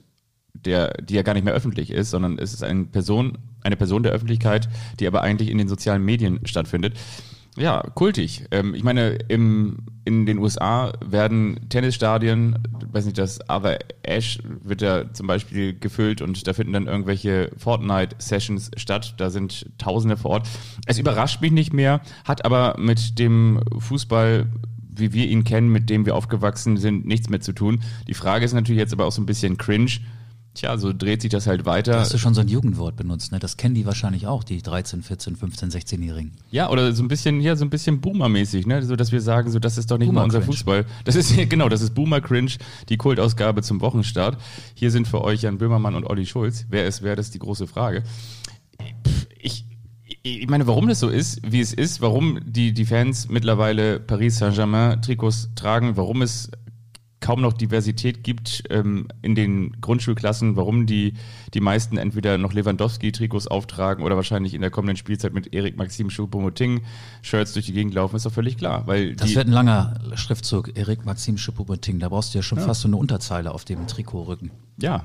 der, 0.54 0.94
die 1.02 1.14
ja 1.14 1.22
gar 1.22 1.34
nicht 1.34 1.44
mehr 1.44 1.54
öffentlich 1.54 1.92
ist, 1.92 2.10
sondern 2.10 2.38
es 2.38 2.52
ist 2.52 2.64
eine 2.64 2.84
Person, 2.86 3.38
eine 3.62 3.76
Person 3.76 4.02
der 4.02 4.10
Öffentlichkeit, 4.10 4.68
die 4.98 5.06
aber 5.06 5.22
eigentlich 5.22 5.50
in 5.50 5.58
den 5.58 5.68
sozialen 5.68 6.04
Medien 6.04 6.40
stattfindet. 6.46 6.94
Ja, 7.56 7.82
kultig. 7.94 8.46
Ähm, 8.50 8.74
ich 8.74 8.82
meine, 8.82 9.10
im, 9.28 9.78
in 10.04 10.26
den 10.26 10.38
USA 10.38 10.92
werden 11.04 11.68
Tennisstadien, 11.68 12.58
weiß 12.90 13.04
nicht, 13.04 13.18
das 13.18 13.40
Other 13.48 13.78
Ash 14.02 14.40
wird 14.44 14.82
da 14.82 15.12
zum 15.12 15.28
Beispiel 15.28 15.78
gefüllt 15.78 16.20
und 16.20 16.46
da 16.46 16.52
finden 16.52 16.72
dann 16.72 16.86
irgendwelche 16.86 17.50
Fortnite-Sessions 17.56 18.72
statt. 18.76 19.14
Da 19.18 19.30
sind 19.30 19.66
Tausende 19.78 20.16
vor 20.16 20.32
Ort. 20.32 20.48
Es 20.86 20.98
überrascht 20.98 21.40
mich 21.42 21.52
nicht 21.52 21.72
mehr, 21.72 22.00
hat 22.24 22.44
aber 22.44 22.76
mit 22.78 23.18
dem 23.18 23.60
Fußball 23.78 24.46
wie 24.96 25.12
wir 25.12 25.26
ihn 25.26 25.42
kennen, 25.42 25.70
mit 25.70 25.90
dem 25.90 26.06
wir 26.06 26.14
aufgewachsen 26.14 26.76
sind, 26.76 27.04
nichts 27.04 27.28
mehr 27.28 27.40
zu 27.40 27.52
tun. 27.52 27.82
Die 28.06 28.14
Frage 28.14 28.44
ist 28.44 28.52
natürlich 28.52 28.78
jetzt 28.78 28.92
aber 28.92 29.06
auch 29.06 29.12
so 29.12 29.20
ein 29.20 29.26
bisschen 29.26 29.58
cringe. 29.58 29.90
Tja, 30.54 30.78
so 30.78 30.92
dreht 30.92 31.20
sich 31.20 31.30
das 31.30 31.48
halt 31.48 31.66
weiter. 31.66 31.92
Da 31.92 32.00
hast 32.00 32.14
du 32.14 32.18
schon 32.18 32.32
so 32.32 32.40
ein 32.40 32.46
Jugendwort 32.46 32.94
benutzt, 32.94 33.32
ne? 33.32 33.40
Das 33.40 33.56
kennen 33.56 33.74
die 33.74 33.86
wahrscheinlich 33.86 34.28
auch, 34.28 34.44
die 34.44 34.62
13, 34.62 35.02
14, 35.02 35.34
15, 35.34 35.70
16-Jährigen. 35.70 36.30
Ja, 36.52 36.70
oder 36.70 36.92
so 36.92 37.02
ein 37.02 37.08
bisschen, 37.08 37.40
ja, 37.40 37.56
so 37.56 37.64
ein 37.64 37.70
bisschen 37.70 38.00
Boomer-mäßig, 38.00 38.64
ne? 38.64 38.80
So, 38.84 38.94
dass 38.94 39.10
wir 39.10 39.20
sagen, 39.20 39.50
so, 39.50 39.58
das 39.58 39.78
ist 39.78 39.90
doch 39.90 39.98
nicht 39.98 40.12
mal 40.12 40.22
unser. 40.22 40.42
Fußball. 40.42 40.86
Das 41.04 41.16
ist, 41.16 41.34
genau, 41.48 41.68
das 41.68 41.82
ist 41.82 41.94
Boomer-Cringe, 41.94 42.52
die 42.88 42.96
Kultausgabe 42.96 43.62
zum 43.62 43.80
Wochenstart. 43.80 44.38
Hier 44.74 44.92
sind 44.92 45.08
für 45.08 45.22
euch 45.22 45.42
Jan 45.42 45.58
Böhmermann 45.58 45.96
und 45.96 46.04
Olli 46.04 46.24
Schulz. 46.24 46.66
Wer 46.68 46.86
ist 46.86 47.02
wer, 47.02 47.16
das 47.16 47.26
ist 47.26 47.34
die 47.34 47.40
große 47.40 47.66
Frage. 47.66 48.04
Pff, 49.06 49.26
Ich, 49.40 49.64
ich 50.22 50.48
meine, 50.48 50.66
warum 50.66 50.86
das 50.88 51.00
so 51.00 51.08
ist, 51.08 51.40
wie 51.44 51.60
es 51.60 51.72
ist, 51.72 52.00
warum 52.00 52.38
die, 52.44 52.72
die 52.72 52.84
Fans 52.84 53.28
mittlerweile 53.28 53.98
Paris 53.98 54.38
Saint-Germain 54.38 55.02
Trikots 55.02 55.50
tragen, 55.56 55.96
warum 55.96 56.22
es 56.22 56.50
kaum 57.24 57.40
noch 57.40 57.54
Diversität 57.54 58.22
gibt 58.22 58.64
ähm, 58.68 59.08
in 59.22 59.34
den 59.34 59.80
Grundschulklassen, 59.80 60.56
warum 60.56 60.84
die, 60.84 61.14
die 61.54 61.60
meisten 61.60 61.96
entweder 61.96 62.36
noch 62.36 62.52
Lewandowski-Trikots 62.52 63.48
auftragen 63.48 64.04
oder 64.04 64.14
wahrscheinlich 64.16 64.52
in 64.52 64.60
der 64.60 64.68
kommenden 64.68 64.98
Spielzeit 64.98 65.32
mit 65.32 65.54
Erik 65.54 65.78
Maxim 65.78 66.08
Choupo-Moting 66.08 66.82
Shirts 67.22 67.54
durch 67.54 67.64
die 67.64 67.72
Gegend 67.72 67.94
laufen, 67.94 68.16
ist 68.16 68.26
doch 68.26 68.32
völlig 68.32 68.58
klar. 68.58 68.86
Weil 68.86 69.16
Das 69.16 69.34
wird 69.34 69.46
ein 69.46 69.52
langer 69.52 69.94
Schriftzug, 70.16 70.76
Erik 70.76 71.06
Maxim 71.06 71.38
Schuppomoting. 71.38 71.98
Da 71.98 72.10
brauchst 72.10 72.34
du 72.34 72.38
ja 72.38 72.42
schon 72.42 72.58
fast 72.58 72.82
so 72.82 72.88
eine 72.88 72.98
Unterzeile 72.98 73.52
auf 73.52 73.64
dem 73.64 73.86
Trikotrücken. 73.86 74.50
ja, 74.78 75.04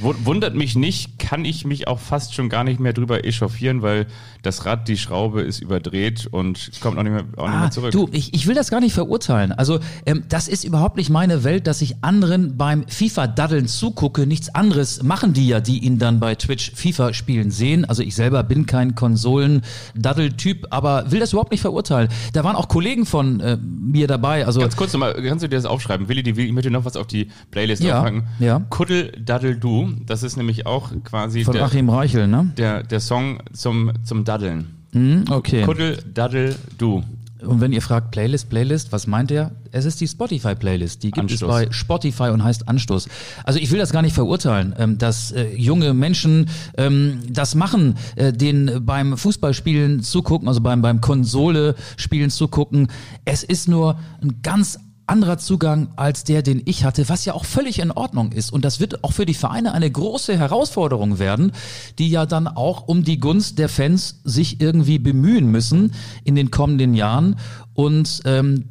wundert 0.00 0.54
mich 0.54 0.76
nicht, 0.76 1.18
kann 1.18 1.44
ich 1.44 1.64
mich 1.64 1.88
auch 1.88 1.98
fast 1.98 2.34
schon 2.34 2.48
gar 2.48 2.64
nicht 2.64 2.80
mehr 2.80 2.92
drüber 2.92 3.24
echauffieren, 3.24 3.82
weil 3.82 4.06
das 4.42 4.64
Rad, 4.66 4.88
die 4.88 4.96
Schraube 4.96 5.42
ist 5.42 5.60
überdreht 5.60 6.26
und 6.30 6.70
kommt 6.80 6.98
auch 6.98 7.02
nicht 7.02 7.12
mehr, 7.12 7.24
auch 7.36 7.48
nicht 7.48 7.60
mehr 7.60 7.70
zurück. 7.70 7.88
Ah, 7.88 7.90
Du, 7.92 8.08
ich, 8.12 8.34
ich 8.34 8.46
will 8.46 8.54
das 8.54 8.70
gar 8.70 8.80
nicht 8.80 8.92
verurteilen. 8.94 9.52
Also 9.52 9.80
ähm, 10.06 10.24
das 10.28 10.48
ist 10.48 10.64
überhaupt 10.64 10.96
nicht 10.96 11.10
meine 11.10 11.44
Welt, 11.44 11.66
dass 11.66 11.80
ich 11.82 11.96
anderen 12.02 12.56
beim 12.56 12.84
FIFA-Daddeln 12.88 13.66
zugucke. 13.68 14.26
Nichts 14.26 14.54
anderes 14.54 15.02
machen 15.02 15.32
die 15.32 15.48
ja, 15.48 15.60
die 15.60 15.78
ihn 15.84 15.98
dann 15.98 16.20
bei 16.20 16.34
Twitch 16.34 16.72
FIFA 16.74 17.12
spielen 17.14 17.50
sehen. 17.50 17.84
Also 17.84 18.02
ich 18.02 18.14
selber 18.14 18.42
bin 18.42 18.66
kein 18.66 18.94
Konsolen-Daddel-Typ, 18.94 20.66
aber 20.70 21.10
will 21.10 21.20
das 21.20 21.32
überhaupt 21.32 21.50
nicht 21.52 21.60
verurteilen. 21.60 22.08
Da 22.32 22.44
waren 22.44 22.56
auch 22.56 22.68
Kollegen 22.68 23.06
von 23.06 23.40
äh, 23.40 23.56
mir 23.56 24.06
dabei. 24.06 24.46
Also 24.46 24.60
Ganz 24.60 24.76
kurz 24.76 24.92
nochmal, 24.92 25.14
kannst 25.22 25.42
du 25.44 25.48
dir 25.48 25.56
das 25.56 25.64
aufschreiben? 25.64 26.08
Willi, 26.08 26.22
die 26.22 26.38
ich 26.40 26.52
möchte 26.52 26.70
noch 26.70 26.84
was 26.84 26.96
auf 26.96 27.06
die 27.06 27.28
Playlist 27.50 27.82
Ja, 27.82 27.98
aufpacken. 27.98 28.26
ja. 28.38 28.60
Kuddel, 28.70 29.12
Daddel, 29.28 29.56
Du. 29.56 29.92
Das 30.06 30.22
ist 30.22 30.36
nämlich 30.36 30.66
auch 30.66 30.90
quasi 31.04 31.44
von 31.44 31.54
der, 31.54 31.64
Achim 31.64 31.90
Reichel, 31.90 32.26
ne? 32.26 32.52
der, 32.56 32.82
der 32.82 33.00
Song 33.00 33.40
zum, 33.52 33.92
zum 34.04 34.24
Daddeln. 34.24 34.66
Hm, 34.92 35.24
okay. 35.30 35.64
Kuddel, 35.64 35.98
Daddel, 36.14 36.56
Du. 36.78 37.02
Und 37.40 37.60
wenn 37.60 37.72
ihr 37.72 37.82
fragt, 37.82 38.10
Playlist, 38.10 38.48
Playlist, 38.48 38.90
was 38.90 39.06
meint 39.06 39.30
er? 39.30 39.52
Es 39.70 39.84
ist 39.84 40.00
die 40.00 40.08
Spotify-Playlist. 40.08 41.02
Die 41.02 41.10
gibt 41.10 41.30
es 41.30 41.42
Anstoß. 41.42 41.48
bei 41.48 41.70
Spotify 41.70 42.30
und 42.30 42.42
heißt 42.42 42.68
Anstoß. 42.68 43.08
Also 43.44 43.60
ich 43.60 43.70
will 43.70 43.78
das 43.78 43.92
gar 43.92 44.02
nicht 44.02 44.14
verurteilen, 44.14 44.74
ähm, 44.76 44.98
dass 44.98 45.30
äh, 45.30 45.54
junge 45.54 45.94
Menschen 45.94 46.48
ähm, 46.76 47.20
das 47.30 47.54
machen, 47.54 47.96
äh, 48.16 48.32
den 48.32 48.84
beim 48.84 49.16
Fußballspielen 49.16 50.02
zugucken, 50.02 50.48
also 50.48 50.60
beim, 50.60 50.82
beim 50.82 51.00
Konsole-Spielen 51.00 52.30
zugucken. 52.30 52.88
Es 53.24 53.44
ist 53.44 53.68
nur 53.68 53.98
ein 54.20 54.40
ganz 54.42 54.78
anderer 55.08 55.38
Zugang 55.38 55.88
als 55.96 56.24
der, 56.24 56.42
den 56.42 56.62
ich 56.64 56.84
hatte, 56.84 57.08
was 57.08 57.24
ja 57.24 57.34
auch 57.34 57.44
völlig 57.44 57.78
in 57.78 57.90
Ordnung 57.90 58.32
ist. 58.32 58.52
Und 58.52 58.64
das 58.64 58.80
wird 58.80 59.04
auch 59.04 59.12
für 59.12 59.26
die 59.26 59.34
Vereine 59.34 59.72
eine 59.72 59.90
große 59.90 60.36
Herausforderung 60.36 61.18
werden, 61.18 61.52
die 61.98 62.08
ja 62.08 62.26
dann 62.26 62.46
auch 62.46 62.88
um 62.88 63.04
die 63.04 63.20
Gunst 63.20 63.58
der 63.58 63.68
Fans 63.68 64.20
sich 64.24 64.60
irgendwie 64.60 64.98
bemühen 64.98 65.50
müssen 65.50 65.92
in 66.24 66.34
den 66.34 66.50
kommenden 66.50 66.94
Jahren. 66.94 67.36
Und 67.74 68.22
ähm, 68.24 68.64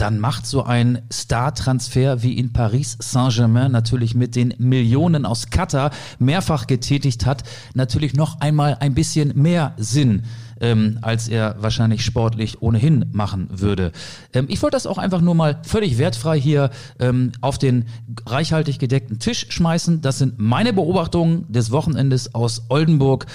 dann 0.00 0.18
macht 0.18 0.46
so 0.46 0.64
ein 0.64 1.02
Star-Transfer 1.12 2.22
wie 2.22 2.38
in 2.38 2.54
Paris 2.54 2.96
Saint-Germain 3.00 3.70
natürlich 3.70 4.14
mit 4.14 4.34
den 4.34 4.54
Millionen 4.56 5.26
aus 5.26 5.50
Katar 5.50 5.90
mehrfach 6.18 6.66
getätigt 6.66 7.26
hat, 7.26 7.44
natürlich 7.74 8.14
noch 8.14 8.40
einmal 8.40 8.78
ein 8.80 8.94
bisschen 8.94 9.40
mehr 9.40 9.74
Sinn. 9.76 10.24
Ähm, 10.60 10.98
als 11.00 11.28
er 11.28 11.56
wahrscheinlich 11.60 12.04
sportlich 12.04 12.60
ohnehin 12.60 13.06
machen 13.12 13.48
würde. 13.50 13.92
Ähm, 14.32 14.46
ich 14.48 14.62
wollte 14.62 14.76
das 14.76 14.86
auch 14.86 14.98
einfach 14.98 15.20
nur 15.20 15.34
mal 15.34 15.60
völlig 15.64 15.98
wertfrei 15.98 16.38
hier 16.38 16.70
ähm, 16.98 17.32
auf 17.40 17.58
den 17.58 17.86
reichhaltig 18.26 18.78
gedeckten 18.78 19.18
Tisch 19.18 19.46
schmeißen. 19.48 20.00
Das 20.02 20.18
sind 20.18 20.38
meine 20.38 20.72
Beobachtungen 20.72 21.50
des 21.50 21.70
Wochenendes 21.70 22.34
aus 22.34 22.66
Oldenburg, 22.68 23.26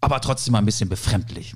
aber 0.00 0.20
trotzdem 0.20 0.54
ein 0.54 0.64
bisschen 0.64 0.88
befremdlich. 0.88 1.54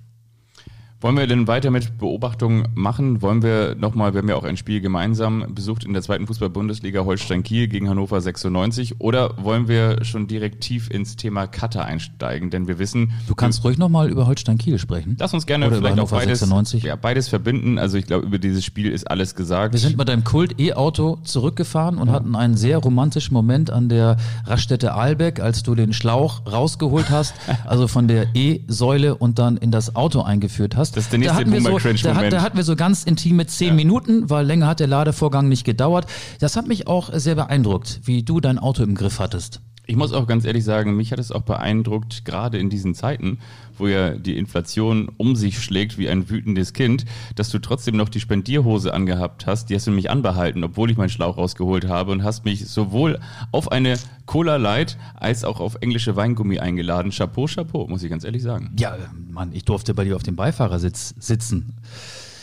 Wollen 1.02 1.16
wir 1.16 1.26
denn 1.26 1.48
weiter 1.48 1.72
mit 1.72 1.98
Beobachtungen 1.98 2.68
machen? 2.76 3.22
Wollen 3.22 3.42
wir 3.42 3.74
nochmal, 3.74 4.14
wir 4.14 4.18
haben 4.20 4.28
ja 4.28 4.36
auch 4.36 4.44
ein 4.44 4.56
Spiel 4.56 4.80
gemeinsam 4.80 5.52
besucht 5.52 5.82
in 5.82 5.94
der 5.94 6.02
zweiten 6.02 6.28
Fußball-Bundesliga 6.28 7.04
Holstein-Kiel 7.04 7.66
gegen 7.66 7.88
Hannover 7.88 8.20
96 8.20 9.00
oder 9.00 9.34
wollen 9.42 9.66
wir 9.66 10.04
schon 10.04 10.28
direkt 10.28 10.60
tief 10.60 10.88
ins 10.88 11.16
Thema 11.16 11.48
Cutter 11.48 11.84
einsteigen? 11.84 12.50
Denn 12.50 12.68
wir 12.68 12.78
wissen, 12.78 13.10
Du 13.26 13.34
kannst 13.34 13.64
ruhig 13.64 13.78
nochmal 13.78 14.10
über 14.10 14.28
Holstein 14.28 14.58
Kiel 14.58 14.78
sprechen. 14.78 15.16
lass 15.18 15.34
uns 15.34 15.44
gerne 15.44 15.66
Oder 15.66 15.78
über 15.78 15.88
vielleicht 15.88 15.98
auch 15.98 16.12
Hannover 16.12 16.24
beides, 16.24 16.38
96. 16.38 16.84
ja, 16.84 16.94
beides 16.94 17.26
verbinden. 17.28 17.78
Also 17.80 17.98
ich 17.98 18.06
glaube, 18.06 18.24
über 18.24 18.38
dieses 18.38 18.64
Spiel 18.64 18.92
ist 18.92 19.10
alles 19.10 19.34
gesagt. 19.34 19.72
Wir 19.72 19.80
sind 19.80 19.96
mit 19.98 20.08
einem 20.08 20.22
Kult-E-Auto 20.22 21.16
zurückgefahren 21.24 21.98
und 21.98 22.12
hatten 22.12 22.36
einen 22.36 22.56
sehr 22.56 22.78
romantischen 22.78 23.34
Moment 23.34 23.70
an 23.70 23.88
der 23.88 24.18
Raststätte 24.46 24.94
Aalbeck, 24.94 25.40
als 25.40 25.64
du 25.64 25.74
den 25.74 25.92
Schlauch 25.94 26.42
rausgeholt 26.46 27.10
hast, 27.10 27.34
also 27.66 27.88
von 27.88 28.06
der 28.06 28.36
E-Säule 28.36 29.16
und 29.16 29.40
dann 29.40 29.56
in 29.56 29.72
das 29.72 29.96
Auto 29.96 30.22
eingeführt 30.22 30.76
hast. 30.76 30.91
Das 30.92 31.04
ist 31.04 31.12
der 31.12 31.18
nächste 31.18 31.34
da 31.34 31.40
hatten 31.40 31.52
wir 31.52 31.60
so, 31.60 31.64
da, 31.64 31.70
Boomer-Cringe-Moment. 31.70 32.24
hat, 32.24 32.32
da 32.32 32.42
hatten 32.42 32.56
wir 32.56 32.64
so 32.64 32.76
ganz 32.76 33.04
intime 33.04 33.46
zehn 33.46 33.74
Minuten, 33.74 34.28
weil 34.28 34.44
länger 34.44 34.66
hat 34.66 34.80
der 34.80 34.88
Ladevorgang 34.88 35.48
nicht 35.48 35.64
gedauert. 35.64 36.06
Das 36.38 36.56
hat 36.56 36.68
mich 36.68 36.86
auch 36.86 37.10
sehr 37.12 37.34
beeindruckt, 37.34 38.00
wie 38.04 38.22
du 38.22 38.40
dein 38.40 38.58
Auto 38.58 38.82
im 38.82 38.94
Griff 38.94 39.18
hattest. 39.18 39.60
Ich 39.84 39.96
muss 39.96 40.12
auch 40.12 40.28
ganz 40.28 40.44
ehrlich 40.44 40.62
sagen, 40.62 40.96
mich 40.96 41.10
hat 41.10 41.18
es 41.18 41.32
auch 41.32 41.42
beeindruckt, 41.42 42.24
gerade 42.24 42.56
in 42.58 42.70
diesen 42.70 42.94
Zeiten, 42.94 43.38
wo 43.76 43.88
ja 43.88 44.10
die 44.10 44.38
Inflation 44.38 45.10
um 45.16 45.34
sich 45.34 45.60
schlägt 45.60 45.98
wie 45.98 46.08
ein 46.08 46.30
wütendes 46.30 46.72
Kind, 46.72 47.04
dass 47.34 47.50
du 47.50 47.58
trotzdem 47.58 47.96
noch 47.96 48.08
die 48.08 48.20
Spendierhose 48.20 48.94
angehabt 48.94 49.46
hast. 49.46 49.70
Die 49.70 49.74
hast 49.74 49.88
du 49.88 49.90
mich 49.90 50.08
anbehalten, 50.08 50.62
obwohl 50.62 50.90
ich 50.90 50.96
meinen 50.96 51.08
Schlauch 51.08 51.36
rausgeholt 51.36 51.88
habe 51.88 52.12
und 52.12 52.22
hast 52.22 52.44
mich 52.44 52.68
sowohl 52.68 53.18
auf 53.50 53.72
eine 53.72 53.98
Cola 54.24 54.56
Light 54.56 54.98
als 55.16 55.42
auch 55.42 55.58
auf 55.58 55.76
englische 55.80 56.14
Weingummi 56.14 56.60
eingeladen. 56.60 57.10
Chapeau, 57.10 57.46
Chapeau, 57.46 57.88
muss 57.88 58.04
ich 58.04 58.10
ganz 58.10 58.22
ehrlich 58.22 58.42
sagen. 58.42 58.70
Ja, 58.78 58.96
Mann, 59.30 59.50
ich 59.52 59.64
durfte 59.64 59.94
bei 59.94 60.04
dir 60.04 60.14
auf 60.14 60.22
dem 60.22 60.36
Beifahrersitz 60.36 61.14
sitzen. 61.18 61.74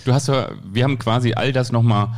Du 0.03 0.13
hast 0.13 0.27
ja, 0.27 0.49
wir 0.69 0.83
haben 0.83 0.99
quasi 0.99 1.33
all 1.33 1.53
das 1.53 1.71
nochmal 1.71 2.09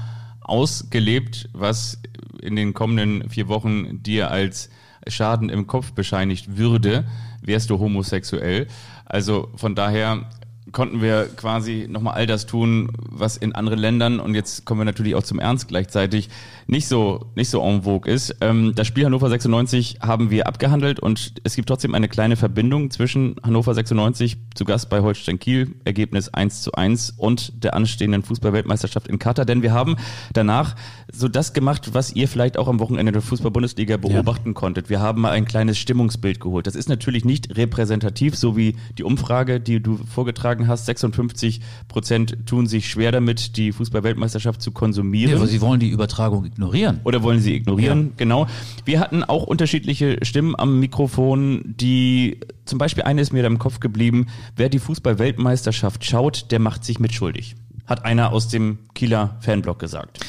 ausgelebt, 0.52 1.50
was 1.54 1.98
in 2.42 2.56
den 2.58 2.74
kommenden 2.74 3.30
vier 3.30 3.48
Wochen 3.48 4.04
dir 4.04 4.30
als 4.30 4.70
Schaden 5.08 5.50
im 5.50 5.66
Kopf 5.66 5.94
bescheinigt 5.94 6.58
würde, 6.58 7.06
wärst 7.42 7.70
du 7.70 7.80
homosexuell. 7.80 8.68
Also 9.06 9.50
von 9.56 9.76
daher 9.76 10.30
konnten 10.72 11.02
wir 11.02 11.28
quasi 11.36 11.88
nochmal 11.90 12.14
all 12.14 12.28
das 12.28 12.46
tun, 12.46 12.92
was 13.10 13.36
in 13.36 13.56
anderen 13.56 13.80
Ländern, 13.80 14.20
und 14.20 14.36
jetzt 14.36 14.66
kommen 14.66 14.80
wir 14.82 14.86
natürlich 14.86 15.16
auch 15.16 15.24
zum 15.24 15.40
Ernst 15.40 15.68
gleichzeitig, 15.68 16.30
nicht 16.68 16.88
so, 16.88 17.26
nicht 17.36 17.50
so 17.50 17.62
en 17.62 17.84
vogue 17.84 18.12
ist. 18.12 18.36
Ähm, 18.42 18.74
das 18.76 18.88
Spiel 18.88 19.06
Hannover 19.06 19.30
96 19.30 20.00
haben 20.02 20.30
wir 20.30 20.48
abgehandelt 20.48 21.00
und 21.00 21.34
es 21.44 21.56
gibt 21.56 21.68
trotzdem 21.68 21.96
eine 21.96 22.08
kleine 22.08 22.36
Verbindung 22.36 22.92
zwischen 22.92 23.36
Hannover 23.44 23.74
96 23.74 24.38
zu 24.54 24.64
Gast 24.64 24.90
bei 24.90 25.02
Holstein 25.02 25.40
Kiel, 25.40 25.76
Ergebnis 25.84 26.30
1 26.30 26.62
zu 26.62 26.74
1 26.74 27.16
und 27.18 27.64
der 27.64 27.74
anstehenden 27.74 28.22
Fußballweltmeisterschaft 28.24 29.08
in 29.08 29.18
Katar, 29.20 29.46
denn 29.46 29.64
wir 29.64 29.74
haben 29.74 29.98
danach 30.34 30.76
so 31.12 31.28
das 31.28 31.54
gemacht, 31.54 31.94
was 31.94 32.14
ihr 32.14 32.28
vielleicht 32.28 32.58
auch 32.58 32.68
am 32.68 32.80
Wochenende 32.80 33.12
der 33.12 33.22
Fußball-Bundesliga 33.22 33.98
beobachten 33.98 34.50
ja. 34.50 34.54
konntet. 34.54 34.90
Wir 34.90 35.02
haben 35.02 35.22
mal 35.22 35.32
ein 35.32 35.46
kleines 35.46 35.78
Stimmungsbild 35.80 36.40
geholt. 36.40 36.68
Das 36.68 36.76
ist 36.76 36.88
natürlich 36.88 37.26
nicht 37.26 37.58
repräsentativ, 37.58 38.36
so 38.36 38.56
wie 38.56 38.76
die 38.98 39.04
Umfrage, 39.04 39.60
die 39.60 39.82
du 39.82 39.98
vorgetragen 39.98 40.51
hast. 40.68 40.86
56 40.86 41.62
Prozent 41.88 42.46
tun 42.46 42.68
sich 42.68 42.90
schwer 42.90 43.12
damit, 43.12 43.58
die 43.58 43.72
Fußball-Weltmeisterschaft 43.72 44.62
zu 44.62 44.72
konsumieren. 44.72 45.32
Ja, 45.32 45.38
aber 45.38 45.48
sie 45.48 45.62
wollen 45.62 45.80
die 45.80 45.90
Übertragung 45.90 46.46
ignorieren. 46.46 47.00
Oder 47.04 47.24
wollen 47.24 47.40
sie 47.40 47.56
ignorieren, 47.56 48.08
ja. 48.08 48.12
genau. 48.18 48.48
Wir 48.86 49.00
hatten 49.00 49.24
auch 49.24 49.44
unterschiedliche 49.44 50.18
Stimmen 50.24 50.56
am 50.58 50.80
Mikrofon, 50.80 51.62
die 51.66 52.40
zum 52.66 52.78
Beispiel 52.78 53.04
eine 53.04 53.22
ist 53.22 53.34
mir 53.34 53.42
da 53.42 53.48
im 53.48 53.60
Kopf 53.60 53.80
geblieben, 53.80 54.28
wer 54.56 54.70
die 54.70 54.80
Fußball-Weltmeisterschaft 54.80 56.06
schaut, 56.06 56.52
der 56.52 56.60
macht 56.60 56.86
sich 56.86 57.00
mitschuldig. 57.00 57.56
Hat 57.86 58.06
einer 58.06 58.32
aus 58.32 58.48
dem 58.48 58.80
Kieler 58.94 59.38
Fanblog 59.42 59.80
gesagt. 59.80 60.20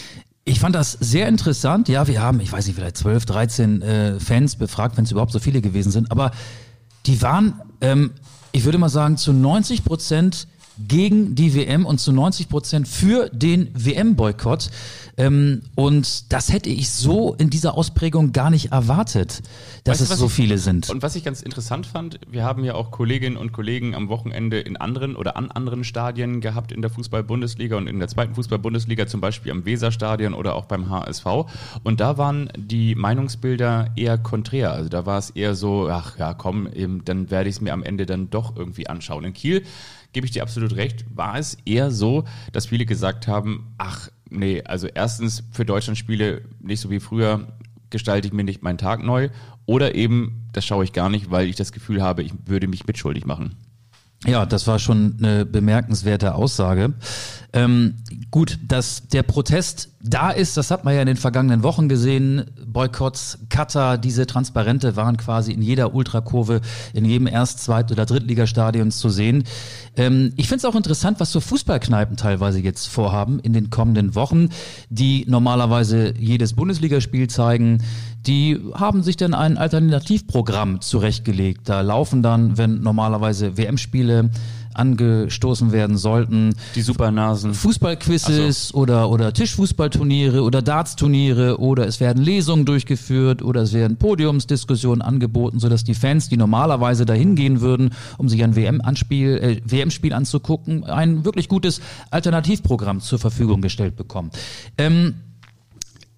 Ich 0.44 0.58
fand 0.58 0.74
das 0.74 0.92
sehr 0.92 1.28
interessant. 1.28 1.88
Ja, 1.88 2.08
wir 2.08 2.20
haben, 2.20 2.40
ich 2.40 2.50
weiß 2.50 2.66
nicht, 2.66 2.74
vielleicht 2.74 2.96
12, 2.96 3.26
13 3.26 3.82
äh, 3.82 4.20
Fans 4.20 4.56
befragt, 4.56 4.96
wenn 4.96 5.04
es 5.04 5.12
überhaupt 5.12 5.30
so 5.30 5.38
viele 5.38 5.60
gewesen 5.60 5.92
sind. 5.92 6.10
Aber 6.10 6.32
die 7.06 7.22
waren, 7.22 7.60
ähm, 7.80 8.10
ich 8.52 8.64
würde 8.64 8.78
mal 8.78 8.88
sagen, 8.88 9.16
zu 9.16 9.32
90 9.32 9.84
Prozent 9.84 10.46
gegen 10.78 11.34
die 11.34 11.54
WM 11.54 11.86
und 11.86 11.98
zu 11.98 12.12
90 12.12 12.48
Prozent 12.48 12.88
für 12.88 13.28
den 13.30 13.68
WM-Boykott. 13.74 14.70
Ähm, 15.18 15.62
und 15.74 16.32
das 16.32 16.52
hätte 16.52 16.70
ich 16.70 16.90
so 16.90 17.34
in 17.34 17.50
dieser 17.50 17.76
Ausprägung 17.76 18.32
gar 18.32 18.50
nicht 18.50 18.72
erwartet, 18.72 19.42
dass 19.84 20.00
weißt 20.00 20.12
es 20.12 20.18
so 20.18 20.26
ich, 20.26 20.32
viele 20.32 20.58
sind. 20.58 20.88
Und 20.88 21.02
was 21.02 21.16
ich 21.16 21.24
ganz 21.24 21.42
interessant 21.42 21.86
fand, 21.86 22.18
wir 22.30 22.44
haben 22.44 22.64
ja 22.64 22.74
auch 22.74 22.90
Kolleginnen 22.90 23.36
und 23.36 23.52
Kollegen 23.52 23.94
am 23.94 24.08
Wochenende 24.08 24.60
in 24.60 24.76
anderen 24.76 25.14
oder 25.14 25.36
an 25.36 25.50
anderen 25.50 25.84
Stadien 25.84 26.40
gehabt 26.40 26.72
in 26.72 26.80
der 26.80 26.90
Fußball-Bundesliga 26.90 27.76
und 27.76 27.88
in 27.88 27.98
der 27.98 28.08
zweiten 28.08 28.34
Fußball-Bundesliga, 28.34 29.06
zum 29.06 29.20
Beispiel 29.20 29.52
am 29.52 29.66
Weserstadion 29.66 30.32
oder 30.32 30.54
auch 30.54 30.64
beim 30.64 30.88
HSV. 30.88 31.26
Und 31.82 32.00
da 32.00 32.16
waren 32.16 32.50
die 32.56 32.94
Meinungsbilder 32.94 33.90
eher 33.96 34.16
konträr. 34.16 34.72
Also 34.72 34.88
da 34.88 35.04
war 35.04 35.18
es 35.18 35.30
eher 35.30 35.54
so, 35.54 35.88
ach 35.88 36.18
ja, 36.18 36.32
komm, 36.32 36.66
eben, 36.72 37.04
dann 37.04 37.30
werde 37.30 37.50
ich 37.50 37.56
es 37.56 37.60
mir 37.60 37.74
am 37.74 37.82
Ende 37.82 38.06
dann 38.06 38.30
doch 38.30 38.56
irgendwie 38.56 38.86
anschauen. 38.86 39.24
In 39.24 39.34
Kiel 39.34 39.62
gebe 40.12 40.26
ich 40.26 40.32
dir 40.32 40.42
absolut 40.42 40.76
recht, 40.76 41.04
war 41.14 41.38
es 41.38 41.56
eher 41.64 41.90
so, 41.90 42.24
dass 42.52 42.66
viele 42.66 42.86
gesagt 42.86 43.26
haben, 43.26 43.74
ach 43.78 44.10
nee, 44.30 44.62
also 44.64 44.86
erstens 44.86 45.44
für 45.52 45.64
Deutschlandspiele 45.64 46.42
nicht 46.60 46.80
so 46.80 46.90
wie 46.90 47.00
früher 47.00 47.48
gestalte 47.90 48.26
ich 48.26 48.32
mir 48.32 48.44
nicht 48.44 48.62
meinen 48.62 48.78
Tag 48.78 49.02
neu 49.02 49.28
oder 49.66 49.94
eben, 49.94 50.48
das 50.52 50.64
schaue 50.64 50.84
ich 50.84 50.92
gar 50.92 51.08
nicht, 51.08 51.30
weil 51.30 51.46
ich 51.46 51.56
das 51.56 51.72
Gefühl 51.72 52.02
habe, 52.02 52.22
ich 52.22 52.32
würde 52.46 52.66
mich 52.66 52.86
mitschuldig 52.86 53.26
machen. 53.26 53.56
Ja, 54.26 54.46
das 54.46 54.66
war 54.66 54.78
schon 54.78 55.16
eine 55.18 55.44
bemerkenswerte 55.44 56.34
Aussage. 56.34 56.94
Ähm, 57.54 57.96
gut, 58.30 58.58
dass 58.66 59.08
der 59.08 59.22
Protest 59.22 59.90
da 60.00 60.30
ist, 60.30 60.56
das 60.56 60.70
hat 60.70 60.84
man 60.84 60.94
ja 60.94 61.02
in 61.02 61.06
den 61.06 61.16
vergangenen 61.16 61.62
Wochen 61.62 61.88
gesehen. 61.88 62.44
Boykotts, 62.66 63.40
Cutter, 63.50 63.98
diese 63.98 64.26
Transparente 64.26 64.96
waren 64.96 65.18
quasi 65.18 65.52
in 65.52 65.60
jeder 65.60 65.94
Ultrakurve, 65.94 66.62
in 66.94 67.04
jedem 67.04 67.26
Erst-, 67.26 67.62
Zweit- 67.62 67.92
oder 67.92 68.06
Drittligastadion 68.06 68.90
zu 68.90 69.10
sehen. 69.10 69.44
Ähm, 69.96 70.32
ich 70.36 70.48
finde 70.48 70.58
es 70.58 70.64
auch 70.64 70.74
interessant, 70.74 71.20
was 71.20 71.30
so 71.30 71.40
Fußballkneipen 71.40 72.16
teilweise 72.16 72.60
jetzt 72.60 72.86
vorhaben 72.86 73.38
in 73.40 73.52
den 73.52 73.68
kommenden 73.68 74.14
Wochen, 74.14 74.48
die 74.88 75.26
normalerweise 75.28 76.14
jedes 76.18 76.54
Bundesligaspiel 76.54 77.28
zeigen 77.28 77.82
die 78.26 78.60
haben 78.74 79.02
sich 79.02 79.16
dann 79.16 79.34
ein 79.34 79.58
Alternativprogramm 79.58 80.80
zurechtgelegt. 80.80 81.68
Da 81.68 81.80
laufen 81.80 82.22
dann, 82.22 82.56
wenn 82.56 82.80
normalerweise 82.80 83.56
WM-Spiele 83.56 84.30
angestoßen 84.74 85.72
werden 85.72 85.96
sollten. 85.96 86.54
Die 86.74 86.82
Supernasen. 86.82 87.54
Fußballquizzes 87.54 88.68
so. 88.68 88.78
oder, 88.78 89.10
oder 89.10 89.32
Tischfußballturniere 89.32 90.42
oder 90.42 90.62
Dartsturniere 90.62 91.58
oder 91.58 91.86
es 91.86 92.00
werden 92.00 92.22
Lesungen 92.22 92.64
durchgeführt 92.64 93.42
oder 93.42 93.62
es 93.62 93.72
werden 93.72 93.96
Podiumsdiskussionen 93.96 95.02
angeboten, 95.02 95.58
sodass 95.58 95.84
die 95.84 95.94
Fans, 95.94 96.28
die 96.28 96.36
normalerweise 96.36 97.06
dahin 97.06 97.34
gehen 97.34 97.60
würden, 97.60 97.94
um 98.18 98.28
sich 98.28 98.42
ein 98.42 98.56
WM-Spiel 98.56 99.38
äh, 99.38 99.60
WM 99.64 99.90
anzugucken, 100.12 100.84
ein 100.84 101.24
wirklich 101.24 101.48
gutes 101.48 101.80
Alternativprogramm 102.10 103.00
zur 103.00 103.18
Verfügung 103.18 103.60
gestellt 103.60 103.96
bekommen. 103.96 104.30
Ähm, 104.78 105.14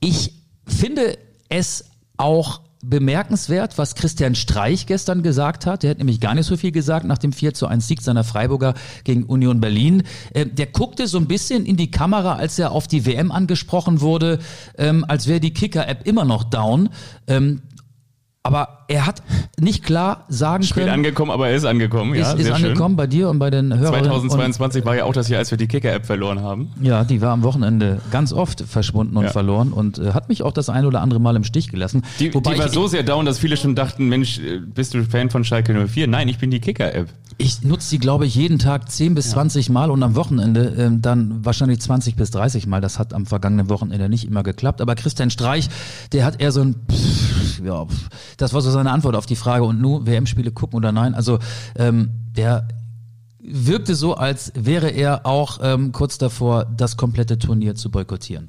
ich 0.00 0.32
finde 0.66 1.18
es 1.49 1.84
auch 2.16 2.61
bemerkenswert, 2.88 3.78
was 3.78 3.94
Christian 3.94 4.34
Streich 4.34 4.86
gestern 4.86 5.22
gesagt 5.22 5.66
hat. 5.66 5.82
Der 5.82 5.90
hat 5.90 5.98
nämlich 5.98 6.20
gar 6.20 6.34
nicht 6.34 6.46
so 6.46 6.56
viel 6.56 6.72
gesagt 6.72 7.06
nach 7.06 7.18
dem 7.18 7.32
4 7.32 7.54
zu 7.54 7.66
1 7.66 7.86
Sieg 7.86 8.02
seiner 8.02 8.24
Freiburger 8.24 8.74
gegen 9.04 9.24
Union 9.24 9.60
Berlin. 9.60 10.02
Äh, 10.32 10.46
der 10.46 10.66
guckte 10.66 11.06
so 11.06 11.18
ein 11.18 11.26
bisschen 11.26 11.66
in 11.66 11.76
die 11.76 11.90
Kamera, 11.90 12.36
als 12.36 12.58
er 12.58 12.72
auf 12.72 12.86
die 12.86 13.06
WM 13.06 13.32
angesprochen 13.32 14.00
wurde, 14.00 14.38
ähm, 14.78 15.04
als 15.08 15.26
wäre 15.26 15.40
die 15.40 15.52
Kicker-App 15.52 16.06
immer 16.06 16.24
noch 16.24 16.44
down. 16.44 16.90
Ähm, 17.26 17.62
aber 18.46 18.84
er 18.88 19.06
hat 19.06 19.22
nicht 19.58 19.82
klar 19.82 20.26
sagen 20.28 20.64
Spät 20.64 20.84
können. 20.84 20.90
angekommen, 20.90 21.30
aber 21.30 21.48
er 21.48 21.56
ist 21.56 21.64
angekommen. 21.64 22.12
Ist, 22.12 22.20
ja, 22.20 22.32
ist 22.34 22.50
angekommen 22.50 22.90
schön. 22.90 22.96
bei 22.96 23.06
dir 23.06 23.30
und 23.30 23.38
bei 23.38 23.48
den 23.48 23.72
Hörern. 23.72 24.04
2022 24.04 24.84
war 24.84 24.94
ja 24.94 25.04
auch 25.04 25.14
das 25.14 25.30
Jahr, 25.30 25.38
als 25.38 25.50
wir 25.50 25.56
die 25.56 25.66
Kicker-App 25.66 26.04
verloren 26.04 26.42
haben. 26.42 26.70
Ja, 26.82 27.04
die 27.04 27.22
war 27.22 27.32
am 27.32 27.42
Wochenende 27.42 28.02
ganz 28.10 28.34
oft 28.34 28.60
verschwunden 28.60 29.16
und 29.16 29.24
ja. 29.24 29.30
verloren 29.30 29.72
und 29.72 29.98
äh, 29.98 30.12
hat 30.12 30.28
mich 30.28 30.42
auch 30.42 30.52
das 30.52 30.68
ein 30.68 30.84
oder 30.84 31.00
andere 31.00 31.20
Mal 31.20 31.36
im 31.36 31.44
Stich 31.44 31.70
gelassen. 31.70 32.02
Die, 32.20 32.34
Wobei 32.34 32.52
die 32.52 32.58
war 32.58 32.66
ich, 32.66 32.72
so 32.72 32.86
sehr 32.86 33.02
down, 33.02 33.24
dass 33.24 33.38
viele 33.38 33.56
schon 33.56 33.74
dachten, 33.74 34.08
Mensch, 34.10 34.38
äh, 34.38 34.58
bist 34.58 34.92
du 34.92 35.02
Fan 35.04 35.30
von 35.30 35.42
Schalke 35.44 35.72
04? 35.72 36.06
Nein, 36.06 36.28
ich 36.28 36.36
bin 36.36 36.50
die 36.50 36.60
Kicker-App. 36.60 37.08
Ich 37.38 37.62
nutze 37.62 37.90
die, 37.90 37.98
glaube 37.98 38.26
ich, 38.26 38.34
jeden 38.34 38.58
Tag 38.58 38.90
10 38.90 39.14
bis 39.14 39.26
ja. 39.26 39.32
20 39.32 39.70
Mal 39.70 39.90
und 39.90 40.02
am 40.02 40.14
Wochenende 40.14 40.68
äh, 40.68 40.90
dann 40.92 41.44
wahrscheinlich 41.44 41.80
20 41.80 42.14
bis 42.14 42.30
30 42.30 42.66
Mal. 42.66 42.80
Das 42.80 42.98
hat 42.98 43.12
am 43.12 43.26
vergangenen 43.26 43.68
Wochenende 43.68 44.08
nicht 44.08 44.24
immer 44.24 44.42
geklappt. 44.42 44.80
Aber 44.80 44.94
Christian 44.94 45.30
Streich, 45.30 45.68
der 46.12 46.24
hat 46.24 46.40
eher 46.40 46.52
so 46.52 46.60
ein, 46.60 46.76
pff, 46.88 47.60
ja, 47.64 47.86
pff, 47.86 48.08
das 48.36 48.52
war 48.52 48.60
so 48.60 48.70
seine 48.70 48.90
Antwort 48.90 49.16
auf 49.16 49.26
die 49.26 49.36
Frage. 49.36 49.64
Und 49.64 49.80
nur 49.80 50.06
WM-Spiele 50.06 50.50
gucken 50.52 50.76
oder 50.76 50.92
nein? 50.92 51.14
Also 51.14 51.38
ähm, 51.76 52.10
der 52.36 52.68
wirkte 53.40 53.94
so, 53.94 54.14
als 54.14 54.52
wäre 54.54 54.88
er 54.88 55.26
auch 55.26 55.58
ähm, 55.62 55.92
kurz 55.92 56.18
davor, 56.18 56.64
das 56.64 56.96
komplette 56.96 57.38
Turnier 57.38 57.74
zu 57.74 57.90
boykottieren. 57.90 58.48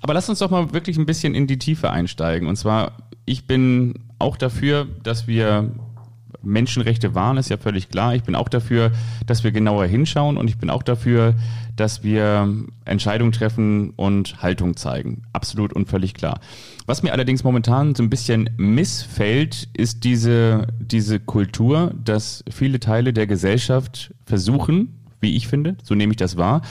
Aber 0.00 0.14
lass 0.14 0.28
uns 0.28 0.40
doch 0.40 0.50
mal 0.50 0.72
wirklich 0.72 0.98
ein 0.98 1.06
bisschen 1.06 1.34
in 1.34 1.46
die 1.46 1.58
Tiefe 1.58 1.90
einsteigen. 1.90 2.48
Und 2.48 2.56
zwar, 2.56 2.92
ich 3.24 3.46
bin 3.46 3.94
auch 4.18 4.36
dafür, 4.36 4.86
dass 5.02 5.26
wir 5.26 5.70
Menschenrechte 6.42 7.14
wahren, 7.14 7.36
ist 7.36 7.50
ja 7.50 7.56
völlig 7.56 7.88
klar. 7.88 8.14
Ich 8.14 8.24
bin 8.24 8.34
auch 8.34 8.48
dafür, 8.48 8.90
dass 9.26 9.44
wir 9.44 9.52
genauer 9.52 9.86
hinschauen 9.86 10.36
und 10.36 10.48
ich 10.48 10.58
bin 10.58 10.70
auch 10.70 10.82
dafür, 10.82 11.34
dass 11.76 12.02
wir 12.02 12.52
Entscheidungen 12.84 13.32
treffen 13.32 13.90
und 13.90 14.42
Haltung 14.42 14.76
zeigen. 14.76 15.22
Absolut 15.32 15.72
und 15.72 15.88
völlig 15.88 16.14
klar. 16.14 16.40
Was 16.86 17.02
mir 17.02 17.12
allerdings 17.12 17.44
momentan 17.44 17.94
so 17.94 18.02
ein 18.02 18.10
bisschen 18.10 18.50
missfällt, 18.56 19.68
ist 19.72 20.04
diese, 20.04 20.66
diese 20.80 21.20
Kultur, 21.20 21.94
dass 22.02 22.44
viele 22.50 22.80
Teile 22.80 23.12
der 23.12 23.26
Gesellschaft 23.26 24.12
versuchen, 24.26 24.98
wie 25.20 25.36
ich 25.36 25.46
finde, 25.46 25.76
so 25.84 25.94
nehme 25.94 26.12
ich 26.12 26.16
das 26.16 26.36
wahr, 26.36 26.62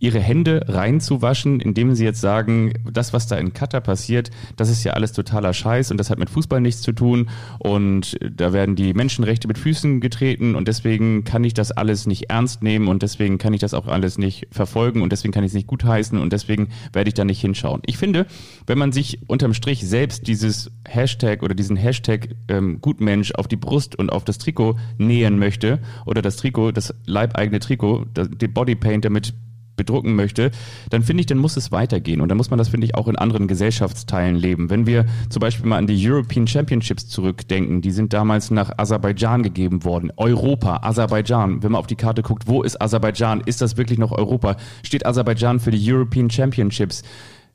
ihre 0.00 0.18
Hände 0.18 0.64
reinzuwaschen, 0.66 1.60
indem 1.60 1.94
sie 1.94 2.04
jetzt 2.04 2.20
sagen, 2.20 2.72
das, 2.90 3.12
was 3.12 3.26
da 3.26 3.36
in 3.36 3.52
Katar 3.52 3.82
passiert, 3.82 4.30
das 4.56 4.70
ist 4.70 4.82
ja 4.82 4.94
alles 4.94 5.12
totaler 5.12 5.52
Scheiß 5.52 5.90
und 5.90 5.98
das 5.98 6.10
hat 6.10 6.18
mit 6.18 6.30
Fußball 6.30 6.60
nichts 6.60 6.80
zu 6.80 6.92
tun 6.92 7.28
und 7.58 8.18
da 8.34 8.52
werden 8.52 8.76
die 8.76 8.94
Menschenrechte 8.94 9.46
mit 9.46 9.58
Füßen 9.58 10.00
getreten 10.00 10.54
und 10.54 10.68
deswegen 10.68 11.24
kann 11.24 11.44
ich 11.44 11.52
das 11.54 11.70
alles 11.70 12.06
nicht 12.06 12.30
ernst 12.30 12.62
nehmen 12.62 12.88
und 12.88 13.02
deswegen 13.02 13.36
kann 13.38 13.52
ich 13.52 13.60
das 13.60 13.74
auch 13.74 13.86
alles 13.86 14.16
nicht 14.16 14.48
verfolgen 14.50 15.02
und 15.02 15.12
deswegen 15.12 15.32
kann 15.32 15.44
ich 15.44 15.50
es 15.50 15.54
nicht 15.54 15.66
gutheißen 15.66 16.18
und 16.18 16.32
deswegen 16.32 16.68
werde 16.94 17.08
ich 17.08 17.14
da 17.14 17.24
nicht 17.24 17.40
hinschauen. 17.40 17.82
Ich 17.84 17.98
finde, 17.98 18.26
wenn 18.66 18.78
man 18.78 18.92
sich 18.92 19.20
unterm 19.26 19.52
Strich 19.52 19.86
selbst 19.86 20.26
dieses 20.26 20.70
Hashtag 20.88 21.42
oder 21.42 21.54
diesen 21.54 21.76
Hashtag 21.76 22.30
ähm, 22.48 22.80
Gutmensch 22.80 23.32
auf 23.32 23.48
die 23.48 23.56
Brust 23.56 23.96
und 23.96 24.10
auf 24.10 24.24
das 24.24 24.38
Trikot 24.38 24.76
nähen 24.96 25.38
möchte 25.38 25.78
oder 26.06 26.22
das 26.22 26.36
Trikot, 26.36 26.72
das 26.72 26.94
leibeigene 27.04 27.60
Trikot, 27.60 28.06
das, 28.14 28.30
den 28.30 28.54
Bodypaint 28.54 29.04
damit 29.04 29.34
bedrucken 29.80 30.14
möchte, 30.14 30.50
dann 30.90 31.02
finde 31.02 31.22
ich, 31.22 31.26
dann 31.26 31.38
muss 31.38 31.56
es 31.56 31.72
weitergehen. 31.72 32.20
Und 32.20 32.28
dann 32.28 32.36
muss 32.36 32.50
man 32.50 32.58
das, 32.58 32.68
finde 32.68 32.86
ich, 32.86 32.94
auch 32.94 33.08
in 33.08 33.16
anderen 33.16 33.48
Gesellschaftsteilen 33.48 34.36
leben. 34.36 34.68
Wenn 34.68 34.86
wir 34.86 35.06
zum 35.30 35.40
Beispiel 35.40 35.66
mal 35.66 35.78
an 35.78 35.86
die 35.86 36.10
European 36.10 36.46
Championships 36.46 37.08
zurückdenken, 37.08 37.80
die 37.80 37.90
sind 37.90 38.12
damals 38.12 38.50
nach 38.50 38.72
Aserbaidschan 38.76 39.42
gegeben 39.42 39.84
worden. 39.84 40.12
Europa, 40.16 40.80
Aserbaidschan. 40.82 41.62
Wenn 41.62 41.72
man 41.72 41.78
auf 41.78 41.86
die 41.86 41.96
Karte 41.96 42.22
guckt, 42.22 42.46
wo 42.46 42.62
ist 42.62 42.80
Aserbaidschan? 42.80 43.42
Ist 43.46 43.62
das 43.62 43.76
wirklich 43.76 43.98
noch 43.98 44.12
Europa? 44.12 44.56
Steht 44.82 45.06
Aserbaidschan 45.06 45.60
für 45.60 45.70
die 45.70 45.92
European 45.92 46.28
Championships? 46.28 47.02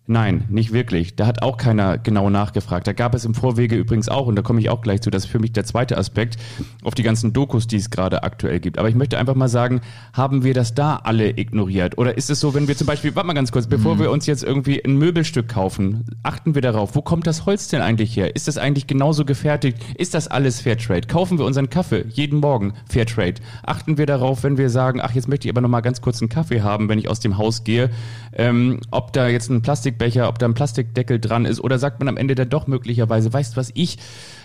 Nein, 0.07 0.45
nicht 0.49 0.71
wirklich. 0.71 1.15
Da 1.15 1.25
hat 1.25 1.41
auch 1.41 1.57
keiner 1.57 1.97
genau 1.97 2.29
nachgefragt. 2.29 2.85
Da 2.85 2.93
gab 2.93 3.15
es 3.15 3.25
im 3.25 3.33
Vorwege 3.33 3.75
übrigens 3.75 4.07
auch, 4.07 4.27
und 4.27 4.35
da 4.35 4.43
komme 4.43 4.59
ich 4.59 4.69
auch 4.69 4.81
gleich 4.81 5.01
zu, 5.01 5.09
das 5.09 5.25
ist 5.25 5.31
für 5.31 5.39
mich 5.39 5.51
der 5.51 5.63
zweite 5.63 5.97
Aspekt 5.97 6.37
auf 6.83 6.93
die 6.93 7.01
ganzen 7.01 7.33
Dokus, 7.33 7.65
die 7.65 7.77
es 7.77 7.89
gerade 7.89 8.21
aktuell 8.21 8.59
gibt. 8.59 8.77
Aber 8.77 8.87
ich 8.87 8.93
möchte 8.93 9.17
einfach 9.17 9.33
mal 9.33 9.47
sagen, 9.47 9.81
haben 10.13 10.43
wir 10.43 10.53
das 10.53 10.75
da 10.75 10.97
alle 10.97 11.35
ignoriert? 11.39 11.97
Oder 11.97 12.17
ist 12.17 12.29
es 12.29 12.39
so, 12.39 12.53
wenn 12.53 12.67
wir 12.67 12.77
zum 12.77 12.85
Beispiel, 12.85 13.15
warte 13.15 13.25
mal 13.25 13.33
ganz 13.33 13.51
kurz, 13.51 13.65
bevor 13.65 13.95
mhm. 13.95 13.99
wir 14.01 14.11
uns 14.11 14.27
jetzt 14.27 14.43
irgendwie 14.43 14.85
ein 14.85 14.95
Möbelstück 14.95 15.47
kaufen, 15.47 16.05
achten 16.21 16.53
wir 16.53 16.61
darauf, 16.61 16.95
wo 16.95 17.01
kommt 17.01 17.25
das 17.25 17.47
Holz 17.47 17.67
denn 17.69 17.81
eigentlich 17.81 18.15
her? 18.15 18.35
Ist 18.35 18.47
das 18.47 18.59
eigentlich 18.59 18.85
genauso 18.85 19.25
gefertigt? 19.25 19.79
Ist 19.97 20.13
das 20.13 20.27
alles 20.27 20.61
Fairtrade? 20.61 21.07
Kaufen 21.07 21.39
wir 21.39 21.45
unseren 21.45 21.71
Kaffee 21.71 22.05
jeden 22.09 22.41
Morgen 22.41 22.73
Fairtrade? 22.87 23.41
Achten 23.63 23.97
wir 23.97 24.05
darauf, 24.05 24.43
wenn 24.43 24.59
wir 24.59 24.69
sagen, 24.69 25.01
ach, 25.01 25.13
jetzt 25.13 25.27
möchte 25.27 25.47
ich 25.47 25.51
aber 25.51 25.61
noch 25.61 25.69
mal 25.69 25.81
ganz 25.81 26.01
kurz 26.01 26.21
einen 26.21 26.29
Kaffee 26.29 26.61
haben, 26.61 26.89
wenn 26.89 26.99
ich 26.99 27.09
aus 27.09 27.19
dem 27.19 27.39
Haus 27.39 27.63
gehe, 27.63 27.89
ähm, 28.33 28.81
ob 28.91 29.11
da 29.11 29.27
jetzt 29.27 29.49
ein 29.49 29.63
Plastik 29.63 29.94
Plastikbecher, 29.95 30.27
ob 30.27 30.39
da 30.39 30.45
ein 30.45 30.53
Plastikdeckel 30.53 31.19
dran 31.19 31.45
ist 31.45 31.59
oder 31.59 31.79
sagt 31.79 31.99
man 31.99 32.07
am 32.07 32.17
Ende 32.17 32.35
dann 32.35 32.49
doch 32.49 32.67
möglicherweise, 32.67 33.31
weißt 33.31 33.53
du 33.53 33.57
was, 33.57 33.71
ich 33.73 33.97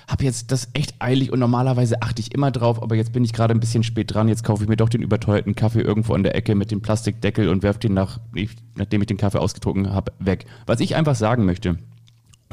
habe 0.09 0.25
jetzt 0.25 0.53
das 0.53 0.69
echt 0.75 0.95
eilig 0.99 1.33
und 1.33 1.39
normalerweise 1.39 2.03
achte 2.03 2.21
ich 2.21 2.35
immer 2.35 2.51
drauf, 2.51 2.83
aber 2.83 2.97
jetzt 2.97 3.13
bin 3.13 3.25
ich 3.25 3.33
gerade 3.33 3.55
ein 3.55 3.61
bisschen 3.61 3.83
spät 3.83 4.15
dran, 4.15 4.29
jetzt 4.29 4.45
kaufe 4.45 4.63
ich 4.63 4.69
mir 4.69 4.77
doch 4.77 4.89
den 4.89 5.03
überteuerten 5.03 5.55
Kaffee 5.55 5.81
irgendwo 5.81 6.15
an 6.15 6.23
der 6.23 6.35
Ecke 6.35 6.55
mit 6.55 6.71
dem 6.71 6.81
Plastikdeckel 6.81 7.49
und 7.49 7.63
werfe 7.63 7.81
den 7.81 7.95
nach, 7.95 8.21
nachdem 8.77 9.01
ich 9.03 9.07
den 9.07 9.17
Kaffee 9.17 9.41
ausgetrunken 9.41 9.93
habe, 9.93 10.13
weg. 10.19 10.47
Was 10.67 10.81
ich 10.81 10.97
einfach 10.97 11.15
sagen 11.15 11.45
möchte, 11.45 11.79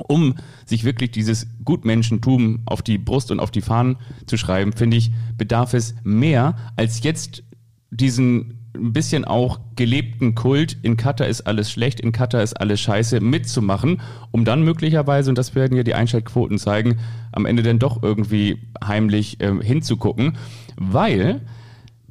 um 0.08 0.36
sich 0.66 0.84
wirklich 0.84 1.12
dieses 1.12 1.48
Gutmenschentum 1.63 2.62
auf 2.66 2.82
die 2.82 3.00
Brust 3.00 3.32
und 3.32 3.39
auf 3.39 3.50
die 3.50 3.62
Fahnen 3.62 3.98
zu 4.27 4.38
schreiben, 4.38 4.74
finde 4.74 4.98
ich, 4.98 5.12
bedarf 5.38 5.74
es 5.74 5.96
mehr 6.04 6.56
als 6.75 7.04
jetzt 7.04 7.44
diesen 7.89 8.57
ein 8.75 8.93
bisschen 8.93 9.25
auch 9.25 9.59
gelebten 9.75 10.36
Kult, 10.36 10.77
in 10.81 10.97
Katar 10.97 11.27
ist 11.27 11.41
alles 11.41 11.71
schlecht, 11.71 12.00
in 12.00 12.12
Katar 12.12 12.43
ist 12.43 12.53
alles 12.53 12.79
scheiße, 12.79 13.19
mitzumachen, 13.19 14.01
um 14.31 14.45
dann 14.45 14.63
möglicherweise, 14.63 15.29
und 15.29 15.38
das 15.38 15.55
werden 15.55 15.75
ja 15.77 15.83
die 15.83 15.95
Einschaltquoten 15.95 16.57
zeigen, 16.57 16.97
am 17.31 17.45
Ende 17.45 17.63
dann 17.63 17.79
doch 17.79 18.03
irgendwie 18.03 18.59
heimlich 18.83 19.41
äh, 19.41 19.53
hinzugucken, 19.62 20.38
weil 20.77 21.41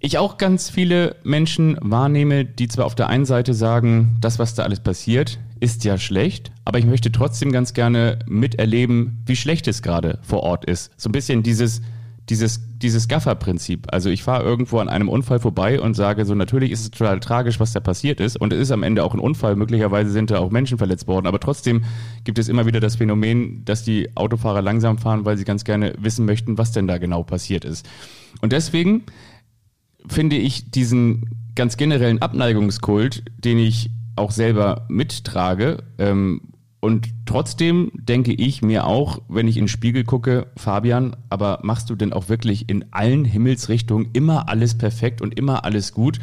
ich 0.00 0.18
auch 0.18 0.38
ganz 0.38 0.70
viele 0.70 1.16
Menschen 1.24 1.78
wahrnehme, 1.80 2.44
die 2.44 2.68
zwar 2.68 2.86
auf 2.86 2.94
der 2.94 3.08
einen 3.08 3.24
Seite 3.24 3.54
sagen, 3.54 4.16
das, 4.20 4.38
was 4.38 4.54
da 4.54 4.64
alles 4.64 4.80
passiert, 4.80 5.38
ist 5.58 5.84
ja 5.84 5.96
schlecht, 5.96 6.52
aber 6.64 6.78
ich 6.78 6.84
möchte 6.84 7.10
trotzdem 7.10 7.50
ganz 7.50 7.72
gerne 7.72 8.18
miterleben, 8.26 9.22
wie 9.24 9.36
schlecht 9.36 9.66
es 9.68 9.82
gerade 9.82 10.18
vor 10.22 10.42
Ort 10.42 10.66
ist. 10.66 10.92
So 10.96 11.08
ein 11.08 11.12
bisschen 11.12 11.42
dieses, 11.42 11.80
dieses, 12.28 12.60
dieses 12.78 13.06
Gaffer-Prinzip. 13.08 13.86
Also 13.92 14.10
ich 14.10 14.22
fahre 14.22 14.42
irgendwo 14.42 14.78
an 14.78 14.88
einem 14.88 15.08
Unfall 15.08 15.38
vorbei 15.38 15.80
und 15.80 15.94
sage 15.94 16.24
so, 16.24 16.34
natürlich 16.34 16.72
ist 16.72 16.80
es 16.80 16.90
total 16.90 17.20
tragisch, 17.20 17.60
was 17.60 17.72
da 17.72 17.80
passiert 17.80 18.20
ist. 18.20 18.36
Und 18.36 18.52
es 18.52 18.58
ist 18.58 18.70
am 18.72 18.82
Ende 18.82 19.04
auch 19.04 19.14
ein 19.14 19.20
Unfall. 19.20 19.54
Möglicherweise 19.54 20.10
sind 20.10 20.30
da 20.30 20.38
auch 20.38 20.50
Menschen 20.50 20.78
verletzt 20.78 21.06
worden. 21.06 21.26
Aber 21.26 21.38
trotzdem 21.38 21.84
gibt 22.24 22.38
es 22.38 22.48
immer 22.48 22.66
wieder 22.66 22.80
das 22.80 22.96
Phänomen, 22.96 23.64
dass 23.64 23.84
die 23.84 24.16
Autofahrer 24.16 24.60
langsam 24.60 24.98
fahren, 24.98 25.24
weil 25.24 25.36
sie 25.36 25.44
ganz 25.44 25.64
gerne 25.64 25.94
wissen 25.98 26.26
möchten, 26.26 26.58
was 26.58 26.72
denn 26.72 26.88
da 26.88 26.98
genau 26.98 27.22
passiert 27.22 27.64
ist. 27.64 27.88
Und 28.40 28.52
deswegen 28.52 29.04
finde 30.08 30.36
ich 30.36 30.70
diesen 30.70 31.30
ganz 31.54 31.76
generellen 31.76 32.20
Abneigungskult, 32.20 33.24
den 33.38 33.58
ich 33.58 33.90
auch 34.16 34.30
selber 34.30 34.86
mittrage, 34.88 35.84
ähm, 35.98 36.40
und 36.86 37.08
trotzdem 37.24 37.90
denke 37.94 38.32
ich 38.32 38.62
mir 38.62 38.86
auch, 38.86 39.20
wenn 39.28 39.48
ich 39.48 39.56
in 39.56 39.64
den 39.64 39.68
Spiegel 39.68 40.04
gucke, 40.04 40.46
Fabian, 40.56 41.16
aber 41.30 41.58
machst 41.64 41.90
du 41.90 41.96
denn 41.96 42.12
auch 42.12 42.28
wirklich 42.28 42.68
in 42.68 42.84
allen 42.92 43.24
Himmelsrichtungen 43.24 44.10
immer 44.12 44.48
alles 44.48 44.78
perfekt 44.78 45.20
und 45.20 45.36
immer 45.36 45.64
alles 45.64 45.92
gut? 45.92 46.20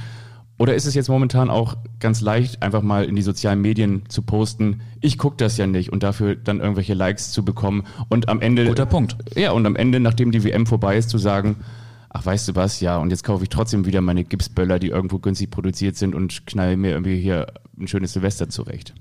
Oder 0.58 0.73
ist 0.73 0.86
es 0.86 0.95
jetzt 0.95 1.10
momentan 1.10 1.49
auch 1.49 1.76
ganz 1.99 2.21
leicht, 2.21 2.63
einfach 2.63 2.82
mal 2.82 3.04
in 3.04 3.17
die 3.17 3.23
sozialen 3.23 3.60
Medien 3.60 4.04
zu 4.08 4.21
posten, 4.21 4.80
ich 5.02 5.17
gucke 5.17 5.36
das 5.36 5.58
ja 5.58 5.67
nicht 5.67 5.91
und 5.91 6.02
dafür 6.02 6.38
dann 6.38 6.62
irgendwelche 6.62 6.93
Likes 6.93 7.34
zu 7.34 7.43
bekommen 7.43 7.84
und 8.08 8.30
am 8.30 8.39
Ende. 8.39 8.65
Guter 8.65 8.86
Punkt. 8.86 9.17
Ja, 9.36 9.52
und 9.52 9.65
am 9.65 9.76
Ende, 9.76 9.99
nachdem 9.99 10.32
die 10.32 10.45
WM 10.45 10.65
vorbei 10.65 10.95
ist, 10.95 11.10
zu 11.10 11.17
sagen, 11.17 11.58
ach 12.10 12.26
weißt 12.26 12.47
du 12.47 12.56
was, 12.56 12.80
ja, 12.80 12.95
und 12.99 13.10
jetzt 13.10 13.26
kaufe 13.26 13.43
ich 13.43 13.49
trotzdem 13.49 13.86
wieder 13.86 13.99
meine 13.99 14.23
Gipsböller, 14.23 14.80
die 14.80 14.88
irgendwo 14.88 15.19
günstig 15.19 15.52
produziert 15.52 15.97
sind 15.97 16.15
und 16.15 16.47
knall 16.47 16.78
mir 16.78 16.91
irgendwie 16.91 17.19
hier 17.19 17.47
ein 17.78 17.89
schönes 17.89 18.13
Silvester 18.13 18.47
zurecht 18.47 18.93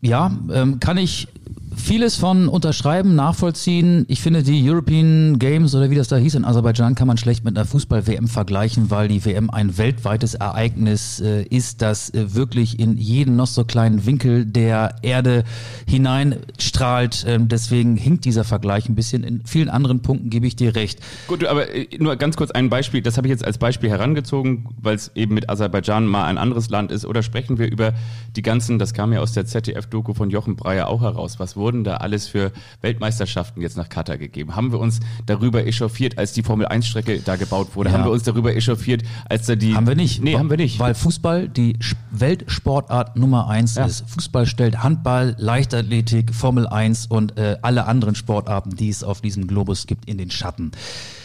ja, 0.00 0.30
ähm, 0.52 0.80
kann 0.80 0.96
ich 0.98 1.28
vieles 1.76 2.16
von 2.16 2.48
unterschreiben, 2.48 3.14
nachvollziehen. 3.14 4.04
Ich 4.08 4.20
finde, 4.20 4.42
die 4.42 4.68
European 4.68 5.38
Games 5.38 5.74
oder 5.74 5.90
wie 5.90 5.94
das 5.94 6.08
da 6.08 6.16
hieß 6.16 6.34
in 6.34 6.44
Aserbaidschan 6.44 6.94
kann 6.94 7.06
man 7.06 7.16
schlecht 7.16 7.44
mit 7.44 7.56
einer 7.56 7.66
Fußball-WM 7.66 8.28
vergleichen, 8.28 8.90
weil 8.90 9.08
die 9.08 9.24
WM 9.24 9.50
ein 9.50 9.76
weltweites 9.78 10.34
Ereignis 10.34 11.20
äh, 11.20 11.42
ist, 11.42 11.82
das 11.82 12.10
äh, 12.10 12.34
wirklich 12.34 12.78
in 12.78 12.96
jeden 12.96 13.36
noch 13.36 13.46
so 13.46 13.64
kleinen 13.64 14.06
Winkel 14.06 14.44
der 14.44 14.96
Erde 15.02 15.44
hineinstrahlt. 15.86 17.24
Ähm, 17.26 17.48
deswegen 17.48 17.96
hinkt 17.96 18.24
dieser 18.24 18.44
Vergleich 18.44 18.88
ein 18.88 18.94
bisschen. 18.94 19.24
In 19.24 19.44
vielen 19.44 19.68
anderen 19.68 20.00
Punkten 20.00 20.30
gebe 20.30 20.46
ich 20.46 20.56
dir 20.56 20.74
recht. 20.74 21.00
Gut, 21.26 21.44
aber 21.44 21.74
äh, 21.74 21.88
nur 21.98 22.16
ganz 22.16 22.36
kurz 22.36 22.50
ein 22.50 22.68
Beispiel. 22.68 23.02
Das 23.02 23.16
habe 23.16 23.26
ich 23.26 23.30
jetzt 23.30 23.44
als 23.44 23.58
Beispiel 23.58 23.90
herangezogen, 23.90 24.68
weil 24.80 24.96
es 24.96 25.10
eben 25.14 25.34
mit 25.34 25.50
Aserbaidschan 25.50 26.06
mal 26.06 26.24
ein 26.24 26.38
anderes 26.38 26.70
Land 26.70 26.92
ist. 26.92 27.04
Oder 27.04 27.22
sprechen 27.22 27.58
wir 27.58 27.70
über 27.70 27.92
die 28.36 28.42
ganzen, 28.42 28.78
das 28.78 28.94
kam 28.94 29.12
ja 29.12 29.20
aus 29.20 29.32
der 29.32 29.46
ZDF-Doku 29.46 30.14
von 30.14 30.30
Jochen 30.30 30.56
Breyer 30.56 30.88
auch 30.88 31.02
heraus, 31.02 31.38
was 31.38 31.56
wurden 31.64 31.82
da 31.82 31.96
alles 31.96 32.28
für 32.28 32.52
Weltmeisterschaften 32.82 33.62
jetzt 33.62 33.78
nach 33.78 33.88
Katar 33.88 34.18
gegeben? 34.18 34.54
Haben 34.54 34.70
wir 34.70 34.78
uns 34.78 35.00
darüber 35.24 35.66
echauffiert, 35.66 36.18
als 36.18 36.34
die 36.34 36.42
Formel-1-Strecke 36.42 37.20
da 37.20 37.36
gebaut 37.36 37.74
wurde? 37.74 37.88
Ja. 37.88 37.96
Haben 37.96 38.04
wir 38.04 38.10
uns 38.10 38.22
darüber 38.22 38.54
echauffiert, 38.54 39.02
als 39.30 39.46
da 39.46 39.56
die... 39.56 39.74
Haben 39.74 39.86
wir 39.86 39.94
nicht. 39.94 40.22
Nee, 40.22 40.36
haben 40.36 40.50
wir 40.50 40.58
nicht. 40.58 40.78
Weil 40.78 40.94
Fußball 40.94 41.48
die 41.48 41.78
Weltsportart 42.10 43.16
Nummer 43.16 43.48
eins 43.48 43.76
ja. 43.76 43.86
ist. 43.86 44.04
Fußball 44.10 44.44
stellt 44.44 44.82
Handball, 44.82 45.36
Leichtathletik, 45.38 46.34
Formel 46.34 46.66
1 46.66 47.06
und 47.06 47.38
äh, 47.38 47.56
alle 47.62 47.86
anderen 47.86 48.14
Sportarten, 48.14 48.76
die 48.76 48.90
es 48.90 49.02
auf 49.02 49.22
diesem 49.22 49.46
Globus 49.46 49.86
gibt, 49.86 50.06
in 50.06 50.18
den 50.18 50.30
Schatten. 50.30 50.72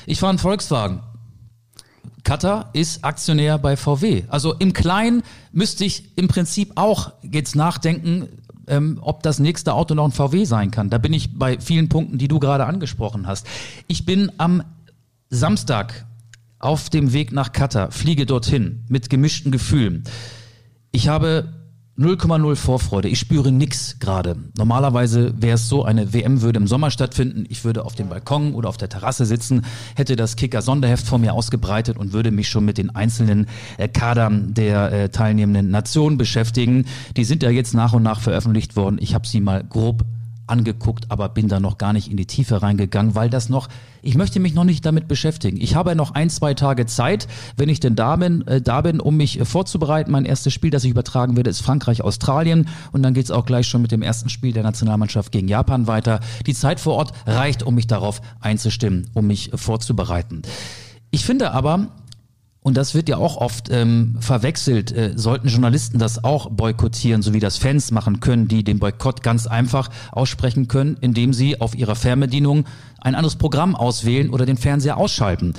Ich 0.05 0.19
fahre 0.19 0.29
einen 0.29 0.39
Volkswagen. 0.39 1.01
Qatar 2.23 2.69
ist 2.73 3.03
Aktionär 3.03 3.57
bei 3.57 3.75
VW. 3.75 4.23
Also 4.27 4.53
im 4.53 4.73
Kleinen 4.73 5.23
müsste 5.51 5.85
ich 5.85 6.17
im 6.17 6.27
Prinzip 6.27 6.73
auch 6.75 7.11
jetzt 7.21 7.55
nachdenken, 7.55 8.27
ähm, 8.69 8.99
ob 9.01 9.23
das 9.23 9.39
nächste 9.39 9.73
Auto 9.73 9.95
noch 9.95 10.05
ein 10.05 10.11
VW 10.11 10.45
sein 10.45 10.71
kann. 10.71 10.89
Da 10.89 10.97
bin 10.97 11.13
ich 11.13 11.37
bei 11.37 11.59
vielen 11.59 11.89
Punkten, 11.89 12.17
die 12.17 12.27
du 12.27 12.39
gerade 12.39 12.65
angesprochen 12.65 13.27
hast. 13.27 13.47
Ich 13.87 14.05
bin 14.05 14.31
am 14.37 14.63
Samstag 15.29 16.05
auf 16.59 16.89
dem 16.89 17.13
Weg 17.13 17.31
nach 17.31 17.51
Katar, 17.51 17.91
fliege 17.91 18.25
dorthin 18.25 18.83
mit 18.87 19.09
gemischten 19.09 19.51
Gefühlen. 19.51 20.03
Ich 20.91 21.07
habe 21.07 21.58
0,0 21.99 22.55
Vorfreude. 22.55 23.09
Ich 23.09 23.19
spüre 23.19 23.51
nix 23.51 23.97
gerade. 23.99 24.37
Normalerweise 24.57 25.33
wäre 25.37 25.55
es 25.55 25.67
so, 25.67 25.83
eine 25.83 26.13
WM 26.13 26.41
würde 26.41 26.57
im 26.57 26.67
Sommer 26.67 26.91
stattfinden. 26.91 27.43
Ich 27.49 27.65
würde 27.65 27.83
auf 27.83 27.93
dem 27.93 28.07
Balkon 28.07 28.53
oder 28.53 28.69
auf 28.69 28.77
der 28.77 28.87
Terrasse 28.87 29.25
sitzen, 29.25 29.65
hätte 29.95 30.15
das 30.15 30.37
Kicker-Sonderheft 30.37 31.05
vor 31.05 31.19
mir 31.19 31.33
ausgebreitet 31.33 31.97
und 31.97 32.13
würde 32.13 32.31
mich 32.31 32.47
schon 32.47 32.63
mit 32.63 32.77
den 32.77 32.95
einzelnen 32.95 33.47
äh, 33.77 33.89
Kadern 33.89 34.53
der 34.53 34.91
äh, 34.93 35.09
teilnehmenden 35.09 35.71
Nationen 35.71 36.17
beschäftigen. 36.17 36.85
Die 37.17 37.25
sind 37.25 37.43
ja 37.43 37.49
jetzt 37.49 37.73
nach 37.73 37.91
und 37.91 38.03
nach 38.03 38.21
veröffentlicht 38.21 38.77
worden. 38.77 38.97
Ich 39.01 39.13
habe 39.13 39.27
sie 39.27 39.41
mal 39.41 39.61
grob 39.63 40.05
angeguckt, 40.49 41.05
aber 41.09 41.29
bin 41.29 41.47
da 41.47 41.59
noch 41.59 41.77
gar 41.77 41.93
nicht 41.93 42.09
in 42.09 42.17
die 42.17 42.25
Tiefe 42.25 42.61
reingegangen, 42.61 43.15
weil 43.15 43.29
das 43.29 43.49
noch, 43.49 43.67
ich 44.01 44.15
möchte 44.15 44.39
mich 44.39 44.53
noch 44.53 44.63
nicht 44.63 44.85
damit 44.85 45.07
beschäftigen. 45.07 45.57
Ich 45.61 45.75
habe 45.75 45.95
noch 45.95 46.11
ein, 46.11 46.29
zwei 46.29 46.53
Tage 46.53 46.85
Zeit, 46.85 47.27
wenn 47.57 47.69
ich 47.69 47.79
denn 47.79 47.95
da 47.95 48.15
bin, 48.15 48.45
äh, 48.47 48.61
da 48.61 48.81
bin, 48.81 48.99
um 48.99 49.17
mich 49.17 49.39
äh, 49.39 49.45
vorzubereiten. 49.45 50.11
Mein 50.11 50.25
erstes 50.25 50.53
Spiel, 50.53 50.69
das 50.71 50.83
ich 50.83 50.91
übertragen 50.91 51.35
werde, 51.37 51.49
ist 51.49 51.61
Frankreich-Australien 51.61 52.67
und 52.91 53.03
dann 53.03 53.13
geht's 53.13 53.31
auch 53.31 53.45
gleich 53.45 53.67
schon 53.67 53.81
mit 53.81 53.91
dem 53.91 54.01
ersten 54.01 54.29
Spiel 54.29 54.53
der 54.53 54.63
Nationalmannschaft 54.63 55.31
gegen 55.31 55.47
Japan 55.47 55.87
weiter. 55.87 56.19
Die 56.45 56.53
Zeit 56.53 56.79
vor 56.79 56.95
Ort 56.95 57.13
reicht, 57.25 57.63
um 57.63 57.75
mich 57.75 57.87
darauf 57.87 58.21
einzustimmen, 58.39 59.09
um 59.13 59.27
mich 59.27 59.53
äh, 59.53 59.57
vorzubereiten. 59.57 60.41
Ich 61.11 61.25
finde 61.25 61.51
aber, 61.51 61.87
und 62.61 62.75
das 62.75 62.93
wird 62.93 63.07
ja 63.07 63.17
auch 63.17 63.37
oft 63.37 63.69
ähm, 63.71 64.17
verwechselt, 64.19 64.91
äh, 64.91 65.13
sollten 65.15 65.47
Journalisten 65.47 65.97
das 65.97 66.23
auch 66.23 66.49
boykottieren, 66.49 67.21
so 67.21 67.33
wie 67.33 67.39
das 67.39 67.57
Fans 67.57 67.91
machen 67.91 68.19
können, 68.19 68.49
die 68.49 68.63
den 68.63 68.79
Boykott 68.79 69.23
ganz 69.23 69.47
einfach 69.47 69.89
aussprechen 70.11 70.67
können, 70.67 70.97
indem 70.99 71.33
sie 71.33 71.61
auf 71.61 71.73
ihrer 71.73 71.95
Fernbedienung 71.95 72.65
ein 72.99 73.15
anderes 73.15 73.37
Programm 73.37 73.75
auswählen 73.75 74.29
oder 74.29 74.45
den 74.45 74.57
Fernseher 74.57 74.97
ausschalten. 74.97 75.53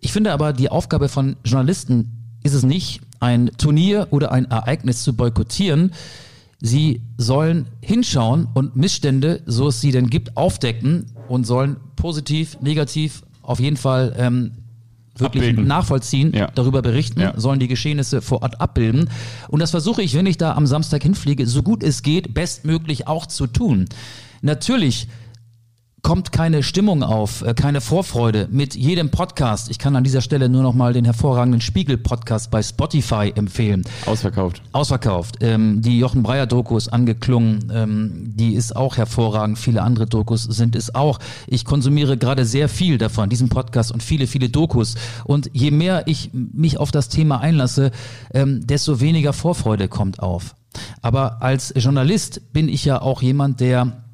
Ich 0.00 0.12
finde 0.12 0.32
aber, 0.32 0.54
die 0.54 0.70
Aufgabe 0.70 1.08
von 1.08 1.36
Journalisten 1.44 2.38
ist 2.42 2.54
es 2.54 2.62
nicht, 2.62 3.02
ein 3.20 3.50
Turnier 3.58 4.08
oder 4.10 4.32
ein 4.32 4.46
Ereignis 4.46 5.02
zu 5.02 5.14
boykottieren. 5.14 5.92
Sie 6.60 7.02
sollen 7.18 7.66
hinschauen 7.82 8.48
und 8.54 8.74
Missstände, 8.74 9.42
so 9.44 9.68
es 9.68 9.80
sie 9.80 9.92
denn 9.92 10.08
gibt, 10.08 10.36
aufdecken 10.36 11.06
und 11.28 11.44
sollen 11.44 11.76
positiv, 11.96 12.58
negativ 12.60 13.22
auf 13.42 13.60
jeden 13.60 13.76
Fall 13.76 14.14
ähm, 14.16 14.52
wirklich 15.20 15.42
Abbilden. 15.44 15.66
nachvollziehen, 15.66 16.32
Ja. 16.34 16.50
darüber 16.54 16.82
berichten, 16.82 17.20
Ja. 17.20 17.32
sollen 17.38 17.60
die 17.60 17.68
Geschehnisse 17.68 18.22
vor 18.22 18.42
Ort 18.42 18.60
abbilden. 18.60 19.10
Und 19.48 19.60
das 19.60 19.70
versuche 19.70 20.02
ich, 20.02 20.14
wenn 20.14 20.26
ich 20.26 20.36
da 20.38 20.54
am 20.54 20.66
Samstag 20.66 21.02
hinfliege, 21.02 21.46
so 21.46 21.62
gut 21.62 21.82
es 21.82 22.02
geht, 22.02 22.34
bestmöglich 22.34 23.06
auch 23.06 23.26
zu 23.26 23.46
tun. 23.46 23.86
Natürlich 24.42 25.08
kommt 26.02 26.32
keine 26.32 26.62
Stimmung 26.62 27.02
auf, 27.02 27.42
äh, 27.42 27.54
keine 27.54 27.80
Vorfreude 27.80 28.48
mit 28.50 28.74
jedem 28.74 29.10
Podcast. 29.10 29.70
Ich 29.70 29.78
kann 29.78 29.96
an 29.96 30.04
dieser 30.04 30.20
Stelle 30.20 30.48
nur 30.48 30.62
noch 30.62 30.74
mal 30.74 30.92
den 30.92 31.04
hervorragenden 31.04 31.60
Spiegel-Podcast 31.60 32.50
bei 32.50 32.62
Spotify 32.62 33.32
empfehlen. 33.34 33.84
Ausverkauft. 34.06 34.62
Ausverkauft. 34.72 35.36
Ähm, 35.40 35.82
die 35.82 35.98
Jochen 35.98 36.22
Breyer 36.22 36.46
Doku 36.46 36.76
ist 36.76 36.88
angeklungen. 36.88 37.70
Ähm, 37.74 38.32
die 38.36 38.54
ist 38.54 38.76
auch 38.76 38.96
hervorragend. 38.96 39.58
Viele 39.58 39.82
andere 39.82 40.06
Dokus 40.06 40.44
sind 40.44 40.76
es 40.76 40.94
auch. 40.94 41.18
Ich 41.46 41.64
konsumiere 41.64 42.16
gerade 42.16 42.44
sehr 42.44 42.68
viel 42.68 42.98
davon, 42.98 43.28
diesen 43.28 43.48
Podcast 43.48 43.92
und 43.92 44.02
viele, 44.02 44.26
viele 44.26 44.48
Dokus. 44.48 44.94
Und 45.24 45.50
je 45.52 45.70
mehr 45.70 46.06
ich 46.06 46.30
mich 46.32 46.78
auf 46.78 46.90
das 46.90 47.08
Thema 47.08 47.40
einlasse, 47.40 47.90
ähm, 48.32 48.66
desto 48.66 49.00
weniger 49.00 49.32
Vorfreude 49.32 49.88
kommt 49.88 50.20
auf. 50.20 50.54
Aber 51.02 51.42
als 51.42 51.72
Journalist 51.76 52.52
bin 52.52 52.68
ich 52.68 52.84
ja 52.84 53.00
auch 53.00 53.22
jemand, 53.22 53.60
der 53.60 54.04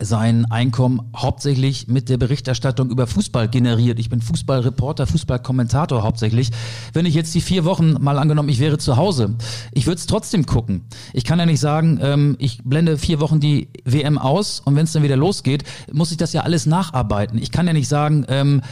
sein 0.00 0.46
Einkommen 0.50 1.00
hauptsächlich 1.14 1.88
mit 1.88 2.08
der 2.08 2.16
Berichterstattung 2.16 2.90
über 2.90 3.06
Fußball 3.06 3.48
generiert. 3.48 3.98
Ich 3.98 4.08
bin 4.08 4.20
Fußballreporter, 4.20 5.06
Fußballkommentator 5.06 6.02
hauptsächlich. 6.02 6.50
Wenn 6.92 7.06
ich 7.06 7.14
jetzt 7.14 7.34
die 7.34 7.40
vier 7.40 7.64
Wochen 7.64 7.96
mal 8.00 8.18
angenommen, 8.18 8.48
ich 8.48 8.60
wäre 8.60 8.78
zu 8.78 8.96
Hause, 8.96 9.34
ich 9.72 9.86
würde 9.86 9.98
es 9.98 10.06
trotzdem 10.06 10.46
gucken. 10.46 10.82
Ich 11.12 11.24
kann 11.24 11.38
ja 11.38 11.46
nicht 11.46 11.60
sagen, 11.60 11.98
ähm, 12.02 12.36
ich 12.38 12.62
blende 12.64 12.98
vier 12.98 13.20
Wochen 13.20 13.40
die 13.40 13.68
WM 13.84 14.18
aus 14.18 14.60
und 14.60 14.76
wenn 14.76 14.84
es 14.84 14.92
dann 14.92 15.02
wieder 15.02 15.16
losgeht, 15.16 15.64
muss 15.92 16.10
ich 16.10 16.16
das 16.16 16.32
ja 16.32 16.42
alles 16.42 16.66
nacharbeiten. 16.66 17.38
Ich 17.40 17.50
kann 17.50 17.66
ja 17.66 17.72
nicht 17.72 17.88
sagen, 17.88 18.24
ähm, 18.28 18.62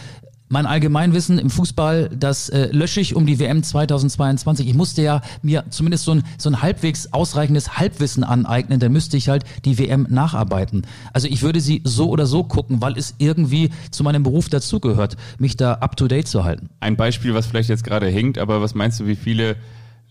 mein 0.48 0.66
Allgemeinwissen 0.66 1.38
im 1.38 1.50
Fußball, 1.50 2.10
das 2.14 2.48
äh, 2.48 2.68
lösche 2.72 3.00
ich 3.00 3.14
um 3.14 3.26
die 3.26 3.38
WM 3.38 3.62
2022. 3.62 4.68
Ich 4.68 4.74
musste 4.74 5.02
ja 5.02 5.20
mir 5.42 5.64
zumindest 5.70 6.04
so 6.04 6.12
ein, 6.12 6.22
so 6.38 6.48
ein 6.48 6.62
halbwegs 6.62 7.12
ausreichendes 7.12 7.78
Halbwissen 7.78 8.24
aneignen, 8.24 8.80
dann 8.80 8.92
müsste 8.92 9.16
ich 9.16 9.28
halt 9.28 9.44
die 9.64 9.78
WM 9.78 10.06
nacharbeiten. 10.08 10.86
Also 11.12 11.28
ich 11.28 11.42
würde 11.42 11.60
sie 11.60 11.82
so 11.84 12.08
oder 12.08 12.26
so 12.26 12.44
gucken, 12.44 12.80
weil 12.80 12.96
es 12.96 13.14
irgendwie 13.18 13.70
zu 13.90 14.02
meinem 14.04 14.22
Beruf 14.22 14.48
dazugehört, 14.48 15.16
mich 15.38 15.56
da 15.56 15.74
up 15.74 15.96
to 15.96 16.08
date 16.08 16.28
zu 16.28 16.44
halten. 16.44 16.70
Ein 16.80 16.96
Beispiel, 16.96 17.34
was 17.34 17.46
vielleicht 17.46 17.68
jetzt 17.68 17.84
gerade 17.84 18.06
hinkt, 18.06 18.38
aber 18.38 18.60
was 18.62 18.74
meinst 18.74 19.00
du, 19.00 19.06
wie 19.06 19.16
viele, 19.16 19.56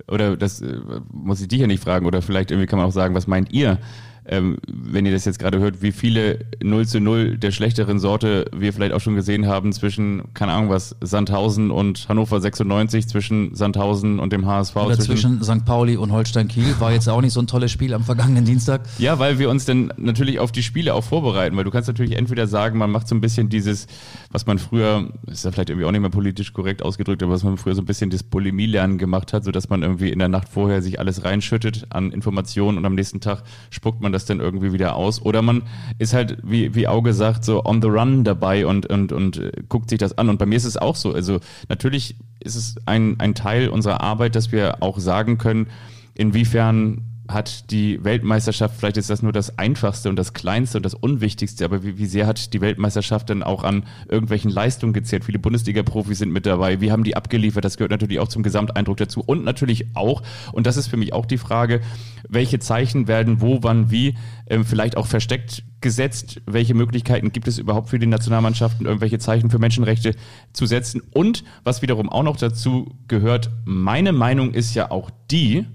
oder 0.07 0.37
das 0.37 0.61
äh, 0.61 0.79
muss 1.11 1.41
ich 1.41 1.47
dich 1.47 1.59
ja 1.59 1.67
nicht 1.67 1.83
fragen, 1.83 2.05
oder 2.05 2.21
vielleicht 2.21 2.51
irgendwie 2.51 2.67
kann 2.67 2.77
man 2.77 2.87
auch 2.87 2.93
sagen, 2.93 3.15
was 3.15 3.27
meint 3.27 3.51
ihr, 3.51 3.79
ähm, 4.27 4.57
wenn 4.67 5.05
ihr 5.05 5.11
das 5.11 5.25
jetzt 5.25 5.39
gerade 5.39 5.59
hört, 5.59 5.81
wie 5.81 5.91
viele 5.91 6.39
0 6.61 6.85
zu 6.85 6.99
0 6.99 7.37
der 7.37 7.51
schlechteren 7.51 7.99
Sorte 7.99 8.45
wir 8.55 8.73
vielleicht 8.73 8.93
auch 8.93 8.99
schon 8.99 9.15
gesehen 9.15 9.47
haben 9.47 9.71
zwischen, 9.71 10.33
keine 10.33 10.51
Ahnung 10.51 10.69
was, 10.69 10.95
Sandhausen 11.01 11.71
und 11.71 12.09
Hannover 12.09 12.41
96, 12.41 13.07
zwischen 13.07 13.55
Sandhausen 13.55 14.19
und 14.19 14.33
dem 14.33 14.45
HSV. 14.45 14.75
Oder 14.75 14.99
zwischen 14.99 15.41
St. 15.43 15.65
Pauli 15.65 15.95
und 15.95 16.11
Holstein 16.11 16.49
Kiel 16.49 16.75
war 16.79 16.91
jetzt 16.91 17.07
auch 17.07 17.21
nicht 17.21 17.33
so 17.33 17.39
ein 17.39 17.47
tolles 17.47 17.71
Spiel 17.71 17.93
am 17.93 18.03
vergangenen 18.03 18.43
Dienstag. 18.43 18.81
Ja, 18.97 19.17
weil 19.17 19.39
wir 19.39 19.49
uns 19.49 19.65
dann 19.65 19.93
natürlich 19.97 20.39
auf 20.39 20.51
die 20.51 20.63
Spiele 20.63 20.93
auch 20.93 21.03
vorbereiten, 21.03 21.55
weil 21.55 21.63
du 21.63 21.71
kannst 21.71 21.87
natürlich 21.87 22.17
entweder 22.17 22.47
sagen, 22.47 22.77
man 22.77 22.91
macht 22.91 23.07
so 23.07 23.15
ein 23.15 23.21
bisschen 23.21 23.47
dieses, 23.47 23.87
was 24.31 24.45
man 24.45 24.59
früher, 24.59 25.09
ist 25.27 25.45
ja 25.45 25.51
vielleicht 25.51 25.69
irgendwie 25.69 25.85
auch 25.85 25.91
nicht 25.91 26.01
mehr 26.01 26.09
politisch 26.09 26.51
korrekt 26.51 26.83
ausgedrückt, 26.83 27.23
aber 27.23 27.31
was 27.31 27.43
man 27.43 27.57
früher 27.57 27.75
so 27.75 27.81
ein 27.81 27.85
bisschen 27.85 28.09
das 28.09 28.23
Bulimie-Lernen 28.23 28.97
gemacht 28.97 29.31
hat, 29.31 29.45
so 29.45 29.51
dass 29.51 29.69
man 29.69 29.83
irgendwie 29.83 30.09
in 30.09 30.19
der 30.19 30.27
Nacht 30.27 30.49
vorher 30.49 30.81
sich 30.81 30.99
alles 30.99 31.23
reinschüttet 31.23 31.85
an 31.89 32.11
Informationen 32.11 32.77
und 32.77 32.85
am 32.85 32.95
nächsten 32.95 33.21
Tag 33.21 33.43
spuckt 33.69 34.01
man 34.01 34.11
das 34.11 34.16
dann 34.25 34.39
irgendwie 34.39 34.73
wieder 34.73 34.95
aus. 34.95 35.21
Oder 35.21 35.41
man 35.41 35.63
ist 35.97 36.13
halt, 36.13 36.37
wie, 36.43 36.75
wie 36.75 36.87
Auge 36.87 37.13
sagt, 37.13 37.43
so 37.45 37.63
on 37.65 37.81
the 37.81 37.87
run 37.87 38.23
dabei 38.23 38.65
und, 38.65 38.85
und, 38.87 39.11
und 39.11 39.37
äh, 39.37 39.51
guckt 39.69 39.89
sich 39.89 39.99
das 39.99 40.17
an. 40.17 40.29
Und 40.29 40.39
bei 40.39 40.45
mir 40.45 40.55
ist 40.55 40.65
es 40.65 40.77
auch 40.77 40.95
so. 40.95 41.13
Also 41.13 41.39
natürlich 41.69 42.15
ist 42.39 42.55
es 42.55 42.75
ein, 42.85 43.19
ein 43.19 43.35
Teil 43.35 43.69
unserer 43.69 44.01
Arbeit, 44.01 44.35
dass 44.35 44.51
wir 44.51 44.81
auch 44.81 44.99
sagen 44.99 45.37
können, 45.37 45.67
inwiefern 46.13 47.01
hat 47.27 47.71
die 47.71 48.03
Weltmeisterschaft, 48.03 48.75
vielleicht 48.77 48.97
ist 48.97 49.09
das 49.09 49.21
nur 49.21 49.31
das 49.31 49.57
Einfachste 49.57 50.09
und 50.09 50.15
das 50.15 50.33
Kleinste 50.33 50.77
und 50.77 50.83
das 50.83 50.93
Unwichtigste, 50.93 51.65
aber 51.65 51.83
wie, 51.83 51.97
wie 51.97 52.05
sehr 52.05 52.27
hat 52.27 52.53
die 52.53 52.61
Weltmeisterschaft 52.61 53.29
denn 53.29 53.43
auch 53.43 53.63
an 53.63 53.85
irgendwelchen 54.09 54.51
Leistungen 54.51 54.93
gezählt? 54.93 55.25
Viele 55.25 55.39
Bundesliga-Profis 55.39 56.19
sind 56.19 56.31
mit 56.31 56.45
dabei. 56.45 56.81
Wie 56.81 56.91
haben 56.91 57.03
die 57.03 57.15
abgeliefert? 57.15 57.65
Das 57.65 57.77
gehört 57.77 57.91
natürlich 57.91 58.19
auch 58.19 58.27
zum 58.27 58.43
Gesamteindruck 58.43 58.97
dazu. 58.97 59.21
Und 59.25 59.43
natürlich 59.43 59.87
auch, 59.95 60.23
und 60.53 60.67
das 60.67 60.77
ist 60.77 60.87
für 60.87 60.97
mich 60.97 61.13
auch 61.13 61.25
die 61.25 61.37
Frage, 61.37 61.81
welche 62.29 62.59
Zeichen 62.59 63.07
werden 63.07 63.41
wo, 63.41 63.59
wann, 63.61 63.91
wie 63.91 64.15
ähm, 64.49 64.65
vielleicht 64.65 64.97
auch 64.97 65.07
versteckt 65.07 65.63
gesetzt? 65.81 66.41
Welche 66.45 66.73
Möglichkeiten 66.73 67.31
gibt 67.31 67.47
es 67.47 67.59
überhaupt 67.59 67.89
für 67.89 67.99
die 67.99 68.07
Nationalmannschaften, 68.07 68.85
irgendwelche 68.85 69.19
Zeichen 69.19 69.49
für 69.49 69.59
Menschenrechte 69.59 70.15
zu 70.53 70.65
setzen? 70.65 71.01
Und 71.11 71.43
was 71.63 71.81
wiederum 71.81 72.09
auch 72.09 72.23
noch 72.23 72.37
dazu 72.37 72.95
gehört, 73.07 73.51
meine 73.65 74.11
Meinung 74.11 74.53
ist 74.53 74.73
ja 74.73 74.91
auch 74.91 75.11
die, 75.29 75.65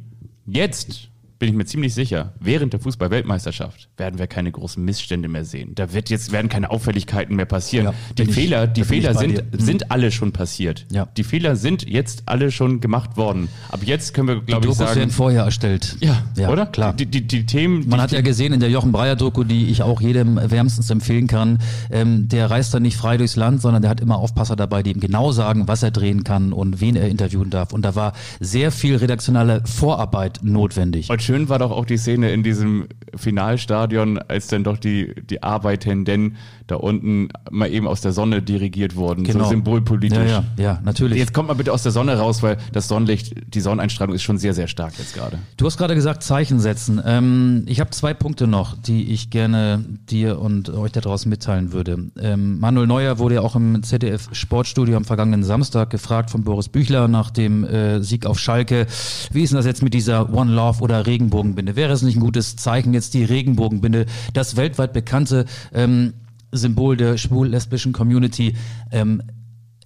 jetzt 0.47 1.12
bin 1.42 1.48
ich 1.48 1.57
mir 1.57 1.64
ziemlich 1.64 1.92
sicher, 1.92 2.35
während 2.38 2.72
der 2.72 2.78
Fußball-Weltmeisterschaft 2.78 3.88
werden 3.96 4.20
wir 4.20 4.28
keine 4.28 4.52
großen 4.52 4.85
Missstände 4.85 5.26
mehr 5.26 5.44
sehen. 5.44 5.74
Da 5.74 5.92
wird 5.92 6.09
jetzt 6.09 6.31
werden 6.31 6.48
keine 6.48 6.70
Auffälligkeiten 6.70 7.35
mehr 7.35 7.46
passieren. 7.46 7.87
Ja, 7.87 7.94
die 8.16 8.22
ich- 8.22 8.31
Fehler, 8.33 8.68
die 8.68 8.85
Fehler 8.85 9.12
sind. 9.16 9.42
Mhm. 9.52 9.59
sind 9.59 9.90
alle 9.90 10.12
schon 10.12 10.31
passiert. 10.31 10.87
Ja. 10.92 11.09
Die 11.16 11.24
Fehler 11.24 11.57
sind 11.57 11.83
jetzt 11.88 12.22
alle 12.26 12.52
schon 12.52 12.78
gemacht 12.81 13.16
worden. 13.16 13.48
Ab 13.72 13.81
jetzt 13.85 14.14
können 14.14 14.28
wir, 14.28 14.37
Die 14.37 14.44
glaube 14.46 14.68
ich, 14.68 14.74
sagen, 14.74 14.94
werden 14.94 15.11
vorher 15.11 15.42
erstellt. 15.42 15.96
ja, 15.98 16.22
ja 16.37 16.48
oder? 16.48 16.66
Klar. 16.66 16.92
Die, 16.92 17.07
die, 17.07 17.26
die 17.26 17.44
Themen, 17.44 17.88
Man 17.88 17.98
die, 17.98 18.02
hat 18.02 18.12
ja 18.12 18.20
gesehen 18.20 18.52
in 18.52 18.61
der 18.61 18.70
Jochen 18.70 18.92
Breyer 18.92 19.16
Doku, 19.16 19.42
die 19.42 19.66
ich 19.66 19.83
auch 19.83 20.00
jedem 20.00 20.37
wärmstens 20.48 20.90
empfehlen 20.90 21.26
kann, 21.26 21.59
ähm, 21.90 22.28
der 22.28 22.52
reist 22.52 22.72
dann 22.72 22.83
nicht 22.83 22.96
frei 22.96 23.16
durchs 23.16 23.35
Land, 23.35 23.61
sondern 23.62 23.83
der 23.83 23.90
hat 23.90 24.00
immer 24.00 24.18
Aufpasser 24.18 24.55
dabei, 24.55 24.85
die 24.85 24.92
ihm 24.92 25.00
genau 25.00 25.33
sagen, 25.33 25.66
was 25.66 25.83
er 25.83 25.90
drehen 25.90 26.22
kann 26.22 26.52
und 26.52 26.81
wen 26.81 26.94
er 26.94 27.09
interviewen 27.09 27.50
darf. 27.50 27.72
Und 27.72 27.83
da 27.83 27.96
war 27.96 28.12
sehr 28.38 28.70
viel 28.70 28.94
redaktionelle 28.94 29.61
Vorarbeit 29.64 30.38
notwendig. 30.44 31.11
Und 31.11 31.20
schön 31.33 31.49
war 31.49 31.59
doch 31.59 31.71
auch 31.71 31.87
die 31.87 31.97
Szene 31.97 32.31
in 32.31 32.42
diesem 32.42 32.88
Finalstadion, 33.16 34.18
als 34.18 34.49
dann 34.49 34.64
doch 34.64 34.77
die, 34.77 35.14
die 35.31 35.42
Arbeitenden 35.42 36.37
da 36.66 36.77
unten 36.77 37.29
mal 37.51 37.71
eben 37.71 37.87
aus 37.87 38.01
der 38.01 38.12
Sonne 38.12 38.42
dirigiert 38.42 38.97
wurden. 38.97 39.25
So 39.25 39.45
symbolpolitisch. 39.45 40.18
Genau. 40.18 40.31
Ja, 40.31 40.45
ja, 40.57 40.62
ja, 40.62 40.81
natürlich. 40.85 41.18
Jetzt 41.18 41.35
kommt 41.35 41.49
mal 41.49 41.55
bitte 41.55 41.73
aus 41.73 41.83
der 41.83 41.92
Sonne 41.92 42.16
raus, 42.18 42.42
weil 42.42 42.57
das 42.73 42.88
Sonnenlicht, 42.88 43.35
die 43.55 43.61
Sonneneinstrahlung 43.61 44.14
ist 44.14 44.23
schon 44.23 44.38
sehr, 44.38 44.55
sehr 44.55 44.68
stark 44.68 44.92
jetzt 44.99 45.14
gerade. 45.14 45.38
Du 45.57 45.66
hast 45.66 45.77
gerade 45.77 45.95
gesagt, 45.95 46.23
Zeichen 46.23 46.61
setzen. 46.61 47.01
Ähm, 47.05 47.64
ich 47.66 47.81
habe 47.81 47.90
zwei 47.90 48.14
Punkte 48.14 48.47
noch, 48.47 48.77
die 48.77 49.11
ich 49.11 49.31
gerne 49.31 49.85
dir 50.11 50.38
und 50.38 50.71
euch 50.71 50.92
da 50.92 51.01
draußen 51.01 51.29
mitteilen 51.29 51.73
würde. 51.73 52.11
Ähm, 52.21 52.61
Manuel 52.61 52.87
Neuer 52.87 53.18
wurde 53.18 53.37
ja 53.37 53.40
auch 53.40 53.57
im 53.57 53.83
ZDF 53.83 54.29
Sportstudio 54.33 54.97
am 54.97 55.05
vergangenen 55.05 55.45
Samstag 55.45 55.90
gefragt 55.90 56.31
von 56.31 56.45
Boris 56.45 56.68
Büchler 56.68 57.09
nach 57.09 57.31
dem 57.31 57.64
äh, 57.64 58.03
Sieg 58.03 58.27
auf 58.27 58.38
Schalke. 58.38 58.87
Wie 59.31 59.42
ist 59.42 59.51
denn 59.51 59.57
das 59.57 59.66
jetzt 59.66 59.83
mit 59.83 59.95
dieser 59.95 60.33
One 60.33 60.53
Love 60.53 60.83
oder 60.83 61.07
Regenbogenbinde? 61.22 61.76
Wäre 61.76 61.92
es 61.92 62.02
nicht 62.02 62.16
ein 62.16 62.20
gutes 62.20 62.56
Zeichen, 62.56 62.94
jetzt 62.94 63.14
die 63.14 63.24
Regenbogenbinde, 63.24 64.06
das 64.32 64.56
weltweit 64.56 64.92
bekannte 64.92 65.46
ähm, 65.72 66.14
Symbol 66.50 66.96
der 66.96 67.16
schwul-lesbischen 67.16 67.92
Community, 67.92 68.54
ähm, 68.90 69.22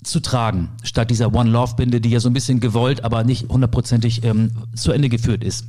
zu 0.02 0.20
tragen, 0.20 0.68
statt 0.84 1.10
dieser 1.10 1.34
One 1.34 1.50
Love 1.50 1.74
Binde, 1.76 2.00
die 2.00 2.10
ja 2.10 2.20
so 2.20 2.30
ein 2.30 2.32
bisschen 2.32 2.60
gewollt, 2.60 3.02
aber 3.02 3.24
nicht 3.24 3.48
hundertprozentig 3.48 4.22
ähm, 4.22 4.50
zu 4.74 4.92
Ende 4.92 5.08
geführt 5.08 5.42
ist. 5.42 5.66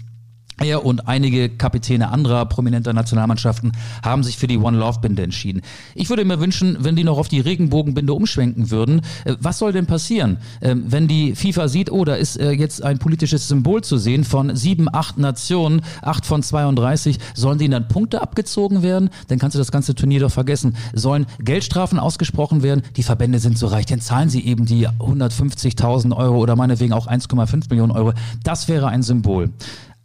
Er 0.60 0.86
und 0.86 1.08
einige 1.08 1.50
Kapitäne 1.50 2.10
anderer 2.10 2.46
prominenter 2.46 2.91
Nationalmannschaften 2.91 3.74
haben 4.04 4.24
sich 4.24 4.38
für 4.38 4.48
die 4.48 4.58
One 4.58 4.78
Love 4.78 5.00
Binde 5.02 5.22
entschieden. 5.22 5.62
Ich 5.93 6.10
würde 6.10 6.26
mir 6.26 6.39
wünschen, 6.39 6.78
wenn 6.80 6.96
die 6.96 7.04
noch 7.04 7.20
auf 7.20 7.28
die 7.28 7.39
Regenbogenbinde 7.39 8.12
umschwenken 8.12 8.72
würden. 8.72 9.02
Äh, 9.26 9.36
Was 9.39 9.60
soll 9.60 9.72
denn 9.72 9.86
passieren, 9.86 10.38
ähm, 10.62 10.86
wenn 10.88 11.08
die 11.08 11.36
FIFA 11.36 11.67
sieht, 11.67 11.91
oh, 11.91 12.06
da 12.06 12.15
ist 12.15 12.38
äh, 12.38 12.52
jetzt 12.52 12.84
ein 12.84 12.98
politisches 12.98 13.48
Symbol 13.48 13.84
zu 13.84 13.98
sehen 13.98 14.24
von 14.24 14.56
sieben, 14.56 14.88
acht 14.91 15.20
Nationen, 15.20 15.82
acht 16.02 16.26
von 16.26 16.41
32, 16.41 17.20
sollen 17.36 17.60
denen 17.60 17.72
dann 17.72 17.88
Punkte 17.88 18.22
abgezogen 18.22 18.82
werden? 18.82 19.12
Dann 19.28 19.38
kannst 19.38 19.54
du 19.54 19.60
das 19.60 19.72
ganze 19.72 19.93
Turnier 19.93 20.22
doch 20.22 20.32
vergessen. 20.32 20.76
Sollen 20.93 21.28
Geldstrafen 21.39 22.00
ausgesprochen 22.00 22.63
werden? 22.63 22.82
Die 22.96 23.04
Verbände 23.04 23.38
sind 23.38 23.60
so 23.60 23.67
reich, 23.67 23.86
dann 23.86 24.02
zahlen 24.02 24.30
sie 24.30 24.43
eben 24.43 24.65
die 24.65 24.88
150.000 24.88 26.15
Euro 26.15 26.38
oder 26.38 26.56
meinetwegen 26.56 26.93
auch 26.93 27.08
1,5 27.08 27.70
Millionen 27.70 27.91
Euro. 27.91 28.13
Das 28.43 28.67
wäre 28.67 28.88
ein 28.88 29.04
Symbol. 29.04 29.52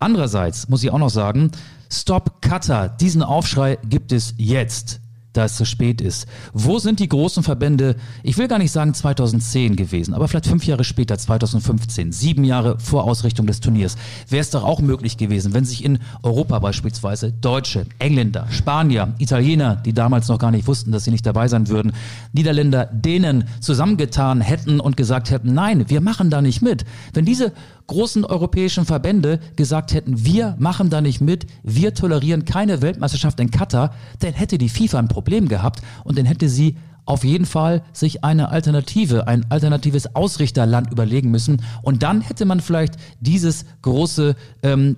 Andererseits 0.03 0.69
muss 0.69 0.83
ich 0.83 0.91
auch 0.91 0.99
noch 0.99 1.11
sagen, 1.11 1.53
Stop 1.89 2.43
Qatar, 2.43 2.89
diesen 2.89 3.23
Aufschrei 3.23 3.79
gibt 3.89 4.11
es 4.11 4.35
jetzt. 4.37 4.99
da 5.33 5.47
es 5.47 5.57
zu 5.57 5.65
spät 5.65 6.03
ist. 6.03 6.27
Wo 6.53 6.79
sind 6.79 7.01
die 7.01 7.09
großen 7.09 7.43
Verbände? 7.43 7.97
Ich 8.23 8.37
will 8.37 8.49
gar 8.49 8.59
nicht 8.59 8.71
sagen 8.71 8.93
2010 8.93 9.77
gewesen, 9.77 10.13
aber 10.13 10.29
vielleicht 10.29 10.47
fünf 10.47 10.67
Jahre 10.67 10.85
später, 10.85 11.17
2015, 11.17 12.13
sieben 12.13 12.45
Jahre 12.45 12.79
vor 12.79 13.05
Ausrichtung 13.05 13.47
des 13.47 13.61
Turniers, 13.61 13.97
wäre 14.29 14.43
es 14.43 14.51
doch 14.51 14.63
auch 14.63 14.81
möglich 14.81 15.17
gewesen, 15.17 15.55
wenn 15.55 15.65
sich 15.65 15.87
in 15.87 16.01
Europa 16.23 16.59
beispielsweise 16.59 17.33
Deutsche, 17.33 17.87
Engländer, 17.99 18.47
Spanier, 18.51 19.15
Italiener, 19.17 19.77
die 19.77 19.95
damals 19.95 20.29
noch 20.29 20.39
gar 20.39 20.51
nicht 20.51 20.67
wussten, 20.67 20.93
dass 20.93 21.05
sie 21.05 21.11
nicht 21.11 21.25
dabei 21.25 21.49
sein 21.49 21.69
würden, 21.69 21.93
Niederländer, 22.35 22.91
denen 22.93 23.45
zusammengetan 23.61 24.43
hätten 24.43 24.81
und 24.81 24.99
gesagt 24.99 25.31
hätten, 25.31 25.55
nein, 25.55 25.89
wir 25.89 26.03
machen 26.03 26.29
da 26.29 26.43
nicht 26.43 26.61
mit. 26.61 26.85
Wenn 27.15 27.25
diese 27.25 27.53
großen 27.93 28.25
europäischen 28.25 28.87
Verbände 28.87 29.39
gesagt 29.55 29.93
hätten, 29.93 30.25
wir 30.25 30.57
machen 30.59 30.89
da 30.89 31.03
nicht 31.03 31.21
mit, 31.21 31.47
wir 31.63 31.93
tolerieren 31.93 32.47
keine 32.47 32.81
Weltmeisterschaft 32.81 33.39
in 33.39 33.51
Katar, 33.51 33.95
dann 34.21 34.33
hätte 34.33 34.57
die 34.57 34.71
FIFA 34.71 34.99
ein 34.99 35.09
Problem 35.09 35.47
gehabt 35.47 35.83
und 36.05 36.17
dann 36.17 36.25
hätte 36.25 36.49
sie 36.49 36.77
auf 37.05 37.23
jeden 37.23 37.45
Fall 37.45 37.83
sich 37.93 38.25
eine 38.25 38.49
Alternative, 38.49 39.27
ein 39.27 39.45
alternatives 39.51 40.15
Ausrichterland 40.15 40.91
überlegen 40.91 41.31
müssen. 41.31 41.63
Und 41.83 42.03
dann 42.03 42.23
hätte 42.23 42.47
man 42.47 42.61
vielleicht 42.61 42.95
dieses 43.21 43.67
große 43.83 44.37
ähm, 44.63 44.97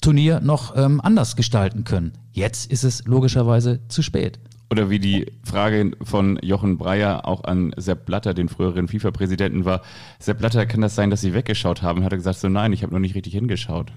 Turnier 0.00 0.40
noch 0.40 0.76
ähm, 0.76 1.00
anders 1.00 1.36
gestalten 1.36 1.84
können. 1.84 2.12
Jetzt 2.32 2.72
ist 2.72 2.84
es 2.84 3.04
logischerweise 3.04 3.80
zu 3.88 4.02
spät. 4.02 4.40
Oder 4.70 4.88
wie 4.88 5.00
die 5.00 5.26
Frage 5.42 5.90
von 6.02 6.38
Jochen 6.42 6.78
Breyer 6.78 7.26
auch 7.26 7.42
an 7.42 7.72
Sepp 7.76 8.06
Blatter, 8.06 8.34
den 8.34 8.48
früheren 8.48 8.86
FIFA-Präsidenten, 8.86 9.64
war, 9.64 9.82
Sepp 10.20 10.38
Blatter, 10.38 10.64
kann 10.64 10.80
das 10.80 10.94
sein, 10.94 11.10
dass 11.10 11.22
Sie 11.22 11.34
weggeschaut 11.34 11.82
haben? 11.82 12.04
Hat 12.04 12.12
er 12.12 12.18
gesagt, 12.18 12.38
so 12.38 12.48
nein, 12.48 12.72
ich 12.72 12.84
habe 12.84 12.92
noch 12.92 13.00
nicht 13.00 13.16
richtig 13.16 13.32
hingeschaut. 13.32 13.90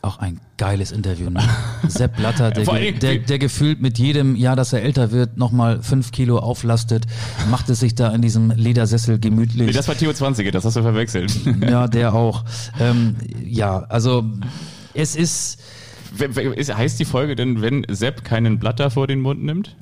Auch 0.00 0.18
ein 0.18 0.40
geiles 0.56 0.92
Interview, 0.92 1.28
ne? 1.28 1.42
Sepp 1.88 2.16
Blatter, 2.16 2.50
der, 2.50 2.64
der, 2.92 3.18
der, 3.18 3.38
gefühlt 3.38 3.82
mit 3.82 3.98
jedem 3.98 4.34
Jahr, 4.34 4.56
dass 4.56 4.72
er 4.72 4.82
älter 4.82 5.12
wird, 5.12 5.36
nochmal 5.36 5.82
fünf 5.82 6.10
Kilo 6.10 6.38
auflastet, 6.38 7.06
macht 7.50 7.68
es 7.68 7.80
sich 7.80 7.94
da 7.94 8.10
in 8.14 8.22
diesem 8.22 8.50
Ledersessel 8.50 9.18
gemütlich. 9.18 9.66
Nee, 9.66 9.72
das 9.72 9.88
war 9.88 9.94
Theo 9.94 10.12
20, 10.12 10.50
das 10.52 10.64
hast 10.64 10.76
du 10.76 10.82
verwechselt. 10.82 11.34
Ja, 11.60 11.86
der 11.86 12.14
auch. 12.14 12.44
Ähm, 12.80 13.16
ja, 13.42 13.80
also 13.88 14.24
es 14.94 15.16
ist 15.16 15.62
Heißt 16.20 17.00
die 17.00 17.04
Folge 17.04 17.34
denn, 17.34 17.60
wenn 17.60 17.84
Sepp 17.88 18.24
keinen 18.24 18.58
Blatter 18.58 18.90
vor 18.90 19.06
den 19.06 19.20
Mund 19.20 19.42
nimmt? 19.42 19.74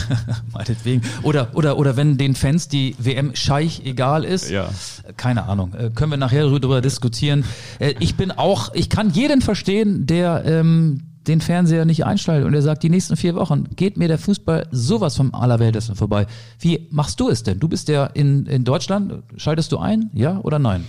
Meinetwegen. 0.52 1.02
Oder, 1.22 1.50
oder, 1.54 1.78
oder 1.78 1.96
wenn 1.96 2.18
den 2.18 2.34
Fans 2.34 2.68
die 2.68 2.96
WM 2.98 3.34
Scheich 3.34 3.82
egal 3.84 4.24
ist. 4.24 4.50
Ja. 4.50 4.70
Keine 5.16 5.44
Ahnung. 5.44 5.74
Äh, 5.74 5.90
können 5.90 6.10
wir 6.10 6.16
nachher 6.16 6.42
darüber 6.42 6.80
diskutieren. 6.80 7.44
Äh, 7.78 7.94
ich 8.00 8.16
bin 8.16 8.30
auch, 8.30 8.74
ich 8.74 8.88
kann 8.88 9.10
jeden 9.10 9.40
verstehen, 9.40 10.06
der 10.06 10.44
ähm, 10.44 11.02
den 11.26 11.40
Fernseher 11.40 11.84
nicht 11.84 12.04
einschaltet 12.04 12.46
und 12.46 12.54
er 12.54 12.62
sagt, 12.62 12.82
die 12.82 12.90
nächsten 12.90 13.16
vier 13.16 13.34
Wochen 13.34 13.64
geht 13.76 13.96
mir 13.96 14.08
der 14.08 14.18
Fußball 14.18 14.66
sowas 14.70 15.16
vom 15.16 15.34
Allerweltesten 15.34 15.94
vorbei. 15.94 16.26
Wie 16.58 16.88
machst 16.90 17.20
du 17.20 17.28
es 17.28 17.42
denn? 17.42 17.60
Du 17.60 17.68
bist 17.68 17.88
ja 17.88 18.06
in, 18.06 18.46
in 18.46 18.64
Deutschland. 18.64 19.22
Schaltest 19.36 19.72
du 19.72 19.78
ein? 19.78 20.10
Ja 20.14 20.38
oder 20.40 20.58
nein? 20.58 20.84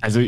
Also 0.00 0.20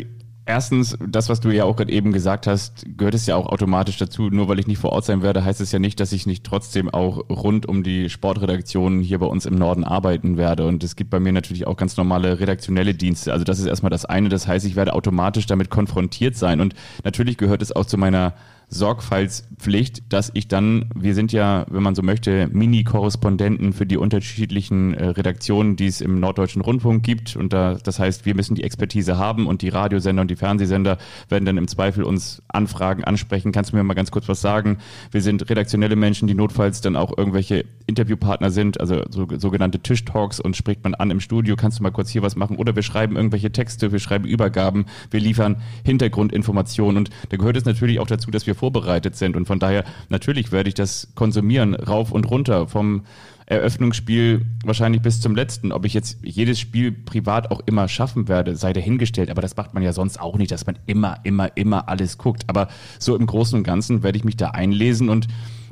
Erstens, 0.51 0.99
das, 1.07 1.29
was 1.29 1.39
du 1.39 1.51
ja 1.51 1.63
auch 1.63 1.77
gerade 1.77 1.93
eben 1.93 2.13
gesagt 2.13 2.49
hast, 2.49 2.85
gehört 2.97 3.15
es 3.15 3.25
ja 3.25 3.37
auch 3.37 3.47
automatisch 3.47 3.99
dazu. 3.99 4.31
Nur 4.31 4.49
weil 4.49 4.59
ich 4.59 4.67
nicht 4.67 4.81
vor 4.81 4.91
Ort 4.91 5.05
sein 5.05 5.23
werde, 5.23 5.45
heißt 5.45 5.61
es 5.61 5.71
ja 5.71 5.79
nicht, 5.79 6.01
dass 6.01 6.11
ich 6.11 6.27
nicht 6.27 6.43
trotzdem 6.43 6.91
auch 6.91 7.31
rund 7.31 7.67
um 7.67 7.85
die 7.85 8.11
Sportredaktion 8.11 8.99
hier 8.99 9.21
bei 9.21 9.27
uns 9.27 9.47
im 9.47 9.55
Norden 9.55 9.85
arbeiten 9.85 10.37
werde. 10.37 10.67
Und 10.67 10.83
es 10.83 10.97
gibt 10.97 11.11
bei 11.11 11.21
mir 11.21 11.33
natürlich 11.33 11.69
auch 11.69 11.77
ganz 11.77 11.97
normale 11.97 12.41
redaktionelle 12.41 12.95
Dienste. 12.95 13.33
Also 13.33 13.45
das 13.45 13.61
ist 13.61 13.67
erstmal 13.67 13.91
das 13.91 14.07
eine. 14.07 14.29
Das 14.29 14.49
heißt, 14.49 14.67
ich 14.67 14.75
werde 14.75 14.95
automatisch 14.95 15.47
damit 15.47 15.71
konfrontiert 15.71 16.35
sein. 16.35 16.61
Und 16.61 16.75
natürlich 17.05 17.37
gehört 17.37 17.63
es 17.63 17.71
auch 17.71 17.87
zu 17.87 17.97
meiner 17.97 18.35
Sorgfaltspflicht, 18.71 20.13
dass 20.13 20.31
ich 20.35 20.47
dann, 20.47 20.91
wir 20.95 21.15
sind 21.15 21.33
ja, 21.33 21.67
wenn 21.69 21.83
man 21.83 21.97
so 21.97 22.03
möchte, 22.03 22.49
Mini-Korrespondenten 22.53 23.73
für 23.73 23.85
die 23.85 23.97
unterschiedlichen 23.97 24.95
äh, 24.95 25.07
Redaktionen, 25.07 25.75
die 25.77 25.87
es 25.87 26.01
im 26.01 26.21
Norddeutschen 26.21 26.63
Rundfunk 26.63 27.03
gibt. 27.03 27.35
Und 27.37 27.53
da, 27.53 27.75
das 27.75 27.99
heißt, 27.99 28.27
wir 28.27 28.35
müssen 28.37 28.55
die 28.55 28.63
Expertise 28.63 29.19
haben 29.19 29.47
und 29.47 29.63
die 29.63 29.69
Radiosender 29.69 30.23
und 30.23 30.31
die 30.31 30.37
Fernsehsender 30.37 30.99
werden 31.29 31.45
dann 31.45 31.57
im 31.57 31.67
Zweifel 31.67 32.05
uns 32.05 32.43
anfragen, 32.49 33.03
ansprechen. 33.03 33.51
Kannst 33.51 33.73
du 33.73 33.77
mir 33.77 33.83
mal 33.83 33.95
ganz 33.95 34.13
kurz 34.13 34.29
was 34.29 34.41
sagen? 34.41 34.79
Wir 35.11 35.21
sind 35.21 35.51
redaktionelle 35.51 35.97
Menschen, 35.97 36.29
die 36.29 36.35
notfalls 36.35 36.81
dann 36.81 36.95
auch 36.95 37.19
irgendwelche 37.19 37.65
Interviewpartner 37.87 38.51
sind, 38.51 38.81
also 38.81 39.03
so, 39.11 39.27
sogenannte 39.37 39.81
Tischtalks 39.81 40.39
und 40.39 40.57
spricht 40.57 40.85
man 40.85 40.95
an 40.95 41.11
im 41.11 41.19
Studio, 41.19 41.57
kannst 41.57 41.81
du 41.81 41.83
mal 41.83 41.91
kurz 41.91 42.09
hier 42.11 42.23
was 42.23 42.37
machen? 42.37 42.57
Oder 42.57 42.77
wir 42.77 42.85
schreiben 42.85 43.17
irgendwelche 43.17 43.51
Texte, 43.51 43.91
wir 43.91 43.99
schreiben 43.99 44.27
Übergaben, 44.27 44.87
wir 45.11 45.19
liefern 45.19 45.57
Hintergrundinformationen 45.85 46.97
und 46.97 47.11
da 47.31 47.37
gehört 47.37 47.57
es 47.57 47.65
natürlich 47.65 47.99
auch 47.99 48.07
dazu, 48.07 48.31
dass 48.31 48.47
wir 48.47 48.55
vorbereitet 48.61 49.17
sind. 49.17 49.37
Und 49.37 49.47
von 49.47 49.59
daher, 49.59 49.85
natürlich 50.11 50.53
werde 50.53 50.69
ich 50.69 50.75
das 50.75 51.09
konsumieren, 51.15 51.75
rauf 51.75 52.13
und 52.13 52.31
runter, 52.31 52.69
vom 52.69 53.05
Eröffnungsspiel 53.47 54.47
wahrscheinlich 54.65 55.01
bis 55.01 55.21
zum 55.21 55.35
letzten. 55.35 55.73
Ob 55.73 55.87
ich 55.87 55.95
jetzt 55.95 56.19
jedes 56.23 56.61
Spiel 56.61 56.93
privat 56.93 57.51
auch 57.51 57.61
immer 57.65 57.89
schaffen 57.89 58.29
werde, 58.29 58.55
sei 58.55 58.75
dahingestellt. 58.75 59.31
Aber 59.31 59.41
das 59.41 59.57
macht 59.57 59.73
man 59.73 59.83
ja 59.83 59.93
sonst 59.93 60.21
auch 60.21 60.37
nicht, 60.37 60.53
dass 60.53 60.67
man 60.67 60.79
immer, 60.87 61.19
immer, 61.25 61.57
immer 61.57 61.89
alles 61.89 62.19
guckt. 62.19 62.45
Aber 62.49 62.69
so 62.99 63.17
im 63.17 63.27
Großen 63.27 63.57
und 63.57 63.65
Ganzen 63.65 64.03
werde 64.03 64.19
ich 64.19 64.25
mich 64.25 64.37
da 64.37 64.51
einlesen 64.51 65.09
und 65.09 65.27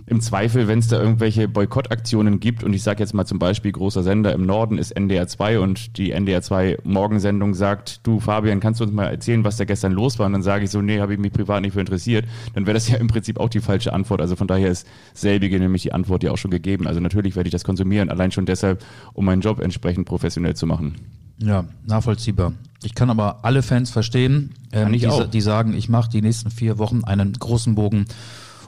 im 0.09 0.21
Zweifel, 0.21 0.69
wenn 0.69 0.79
es 0.79 0.89
da 0.89 1.01
irgendwelche 1.01 1.49
Boykottaktionen 1.49 2.41
gibt, 2.41 2.65
und 2.65 2.73
ich 2.73 2.83
sage 2.83 3.01
jetzt 3.01 3.15
mal 3.15 3.27
zum 3.27 3.39
Beispiel, 3.39 3.73
großer 3.73 4.03
Sender 4.03 4.33
im 4.33 4.47
Norden 4.47 4.79
ist 4.79 4.93
NDR 4.93 5.27
2 5.27 5.61
und 5.61 5.97
die 5.99 6.13
NDR 6.13 6.43
2 6.43 6.79
Morgensendung 6.85 7.55
sagt, 7.55 8.07
du 8.07 8.21
Fabian, 8.21 8.61
kannst 8.61 8.81
du 8.81 8.85
uns 8.85 8.93
mal 8.93 9.07
erzählen, 9.07 9.45
was 9.45 9.57
da 9.57 9.65
gestern 9.65 9.93
los 9.93 10.19
war? 10.19 10.27
Und 10.27 10.33
dann 10.33 10.43
sage 10.43 10.65
ich 10.65 10.71
so, 10.71 10.81
nee, 10.81 11.01
habe 11.01 11.15
ich 11.15 11.19
mich 11.19 11.33
privat 11.33 11.63
nicht 11.63 11.75
für 11.75 11.81
interessiert. 11.81 12.25
Dann 12.55 12.67
wäre 12.67 12.75
das 12.75 12.89
ja 12.89 12.97
im 12.97 13.09
Prinzip 13.09 13.39
auch 13.39 13.49
die 13.49 13.61
falsche 13.61 13.93
Antwort. 13.93 14.21
Also 14.21 14.37
von 14.37 14.47
daher 14.47 14.71
ist 14.71 14.87
selbige 15.15 15.59
nämlich 15.59 15.83
die 15.83 15.93
Antwort 15.93 16.23
ja 16.23 16.31
auch 16.31 16.39
schon 16.39 16.51
gegeben. 16.51 16.87
Also 16.87 17.01
natürlich 17.01 17.37
werde 17.37 17.49
ich 17.49 17.53
das 17.53 17.65
konsumieren, 17.65 18.09
allein 18.09 18.33
schon 18.33 18.47
deshalb, 18.47 18.85
um 19.13 19.25
meinen 19.25 19.43
Job 19.43 19.61
entsprechend 19.61 20.07
professionell 20.07 20.57
zu 20.57 20.67
machen. 20.67 20.97
Ja, 21.39 21.67
nachvollziehbar. 21.87 22.53
Ich 22.83 22.95
kann 22.95 23.11
aber 23.11 23.45
alle 23.45 23.63
Fans 23.63 23.91
verstehen, 23.91 24.55
ähm, 24.73 24.93
die, 24.93 25.09
die, 25.33 25.41
sagen, 25.41 25.75
ich 25.75 25.89
mache 25.89 26.11
die 26.11 26.23
nächsten 26.23 26.51
vier 26.51 26.79
Wochen 26.79 27.05
einen 27.05 27.33
großen 27.33 27.75
Bogen 27.75 28.07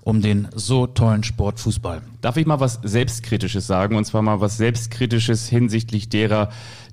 um 0.02 0.22
den 0.22 0.48
so 0.54 0.86
tollen 0.86 1.22
Sport 1.22 1.60
Fußball. 1.60 2.02
Darf 2.20 2.36
ich 2.36 2.46
mal 2.46 2.60
was 2.60 2.80
Selbstkritisches 2.82 3.66
sagen? 3.66 3.96
Und 3.96 4.04
zwar 4.04 4.22
mal 4.22 4.40
was 4.40 4.56
Selbstkritisches 4.56 5.48
hinsichtlich 5.48 6.08
derer, 6.08 6.50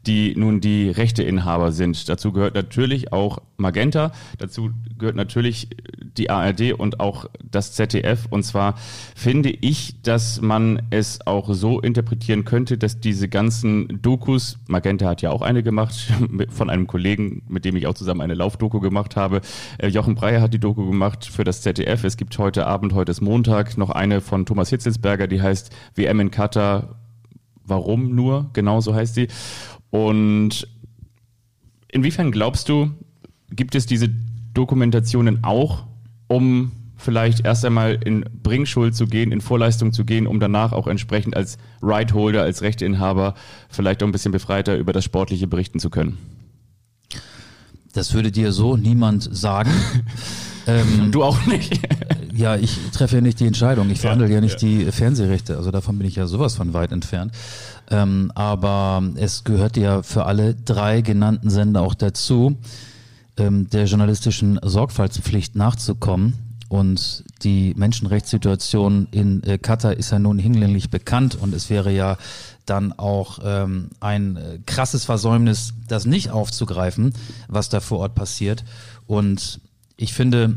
die 0.07 0.33
nun 0.35 0.61
die 0.61 0.89
Rechteinhaber 0.89 1.71
sind. 1.71 2.07
Dazu 2.09 2.31
gehört 2.31 2.55
natürlich 2.55 3.11
auch 3.11 3.39
Magenta, 3.57 4.11
dazu 4.37 4.71
gehört 4.97 5.15
natürlich 5.15 5.69
die 6.17 6.29
ARD 6.29 6.73
und 6.73 6.99
auch 6.99 7.25
das 7.43 7.73
ZDF. 7.73 8.27
Und 8.29 8.43
zwar 8.43 8.75
finde 9.15 9.49
ich, 9.49 10.01
dass 10.01 10.41
man 10.41 10.81
es 10.89 11.25
auch 11.27 11.53
so 11.53 11.79
interpretieren 11.79 12.45
könnte, 12.45 12.77
dass 12.77 12.99
diese 12.99 13.27
ganzen 13.27 14.01
Dokus, 14.01 14.59
Magenta 14.67 15.07
hat 15.07 15.21
ja 15.21 15.31
auch 15.31 15.41
eine 15.41 15.63
gemacht, 15.63 15.93
von 16.49 16.69
einem 16.69 16.87
Kollegen, 16.87 17.43
mit 17.47 17.65
dem 17.65 17.75
ich 17.75 17.87
auch 17.87 17.93
zusammen 17.93 18.21
eine 18.21 18.33
Laufdoku 18.33 18.79
gemacht 18.79 19.15
habe. 19.15 19.41
Äh, 19.77 19.87
Jochen 19.87 20.15
Breyer 20.15 20.41
hat 20.41 20.53
die 20.53 20.59
Doku 20.59 20.87
gemacht 20.87 21.25
für 21.25 21.43
das 21.43 21.61
ZDF. 21.61 22.03
Es 22.03 22.17
gibt 22.17 22.37
heute 22.37 22.65
Abend, 22.65 22.93
heute 22.93 23.11
ist 23.11 23.21
Montag, 23.21 23.77
noch 23.77 23.89
eine 23.89 24.21
von 24.21 24.45
Thomas 24.45 24.69
Hitzelsberger, 24.69 25.27
die 25.27 25.41
heißt 25.41 25.71
WM 25.95 26.19
in 26.19 26.31
Katar. 26.31 26.95
Warum 27.65 28.15
nur? 28.15 28.49
Genau 28.53 28.79
so 28.79 28.95
heißt 28.95 29.15
sie. 29.15 29.27
Und 29.89 30.67
inwiefern 31.87 32.31
glaubst 32.31 32.69
du, 32.69 32.91
gibt 33.51 33.75
es 33.75 33.85
diese 33.85 34.09
Dokumentationen 34.53 35.43
auch, 35.43 35.85
um 36.27 36.71
vielleicht 36.97 37.45
erst 37.45 37.63
einmal 37.63 37.99
in 38.03 38.25
Bringschuld 38.43 38.95
zu 38.95 39.05
gehen, 39.07 39.31
in 39.31 39.39
Vorleistung 39.39 39.93
zu 39.93 40.03
gehen, 40.03 40.27
um 40.27 40.39
danach 40.39 40.73
auch 40.73 40.87
entsprechend 40.87 41.35
als 41.35 41.57
Rightholder, 41.81 42.41
als 42.41 42.61
Rechteinhaber 42.61 43.35
vielleicht 43.69 44.01
auch 44.01 44.07
ein 44.07 44.11
bisschen 44.11 44.31
befreiter 44.31 44.77
über 44.77 44.93
das 44.93 45.03
Sportliche 45.03 45.47
berichten 45.47 45.79
zu 45.79 45.89
können? 45.89 46.17
Das 47.93 48.13
würde 48.13 48.31
dir 48.31 48.51
so 48.51 48.77
niemand 48.77 49.27
sagen. 49.31 49.71
ähm, 50.67 51.11
du 51.11 51.23
auch 51.23 51.45
nicht. 51.45 51.79
ja, 52.33 52.55
ich 52.55 52.77
treffe 52.91 53.15
ja 53.15 53.21
nicht 53.21 53.39
die 53.39 53.47
Entscheidung. 53.47 53.89
Ich 53.89 54.01
verhandle 54.01 54.27
ja, 54.27 54.35
ja 54.35 54.41
nicht 54.41 54.61
ja. 54.61 54.67
die 54.67 54.91
Fernsehrechte. 54.91 55.57
Also 55.57 55.71
davon 55.71 55.97
bin 55.97 56.07
ich 56.07 56.15
ja 56.15 56.27
sowas 56.27 56.55
von 56.55 56.73
weit 56.73 56.91
entfernt. 56.91 57.33
Ähm, 57.89 58.31
aber 58.35 59.03
es 59.15 59.43
gehört 59.43 59.77
ja 59.77 60.03
für 60.03 60.25
alle 60.25 60.53
drei 60.53 61.01
genannten 61.01 61.49
Sender 61.49 61.81
auch 61.81 61.95
dazu, 61.95 62.57
ähm, 63.37 63.69
der 63.69 63.85
journalistischen 63.85 64.59
Sorgfaltspflicht 64.61 65.55
nachzukommen. 65.55 66.33
Und 66.69 67.23
die 67.43 67.73
Menschenrechtssituation 67.77 69.07
in 69.11 69.41
äh, 69.43 69.57
Katar 69.57 69.93
ist 69.93 70.11
ja 70.11 70.19
nun 70.19 70.37
hinlänglich 70.37 70.89
bekannt 70.89 71.37
und 71.39 71.53
es 71.53 71.69
wäre 71.69 71.91
ja 71.93 72.17
dann 72.65 72.91
auch 72.91 73.39
ähm, 73.41 73.89
ein 74.01 74.35
äh, 74.35 74.59
krasses 74.65 75.05
Versäumnis, 75.05 75.73
das 75.87 76.05
nicht 76.05 76.29
aufzugreifen, 76.31 77.13
was 77.47 77.69
da 77.69 77.79
vor 77.79 77.99
Ort 77.99 78.15
passiert. 78.15 78.65
Und 79.05 79.61
ich 79.97 80.13
finde, 80.13 80.55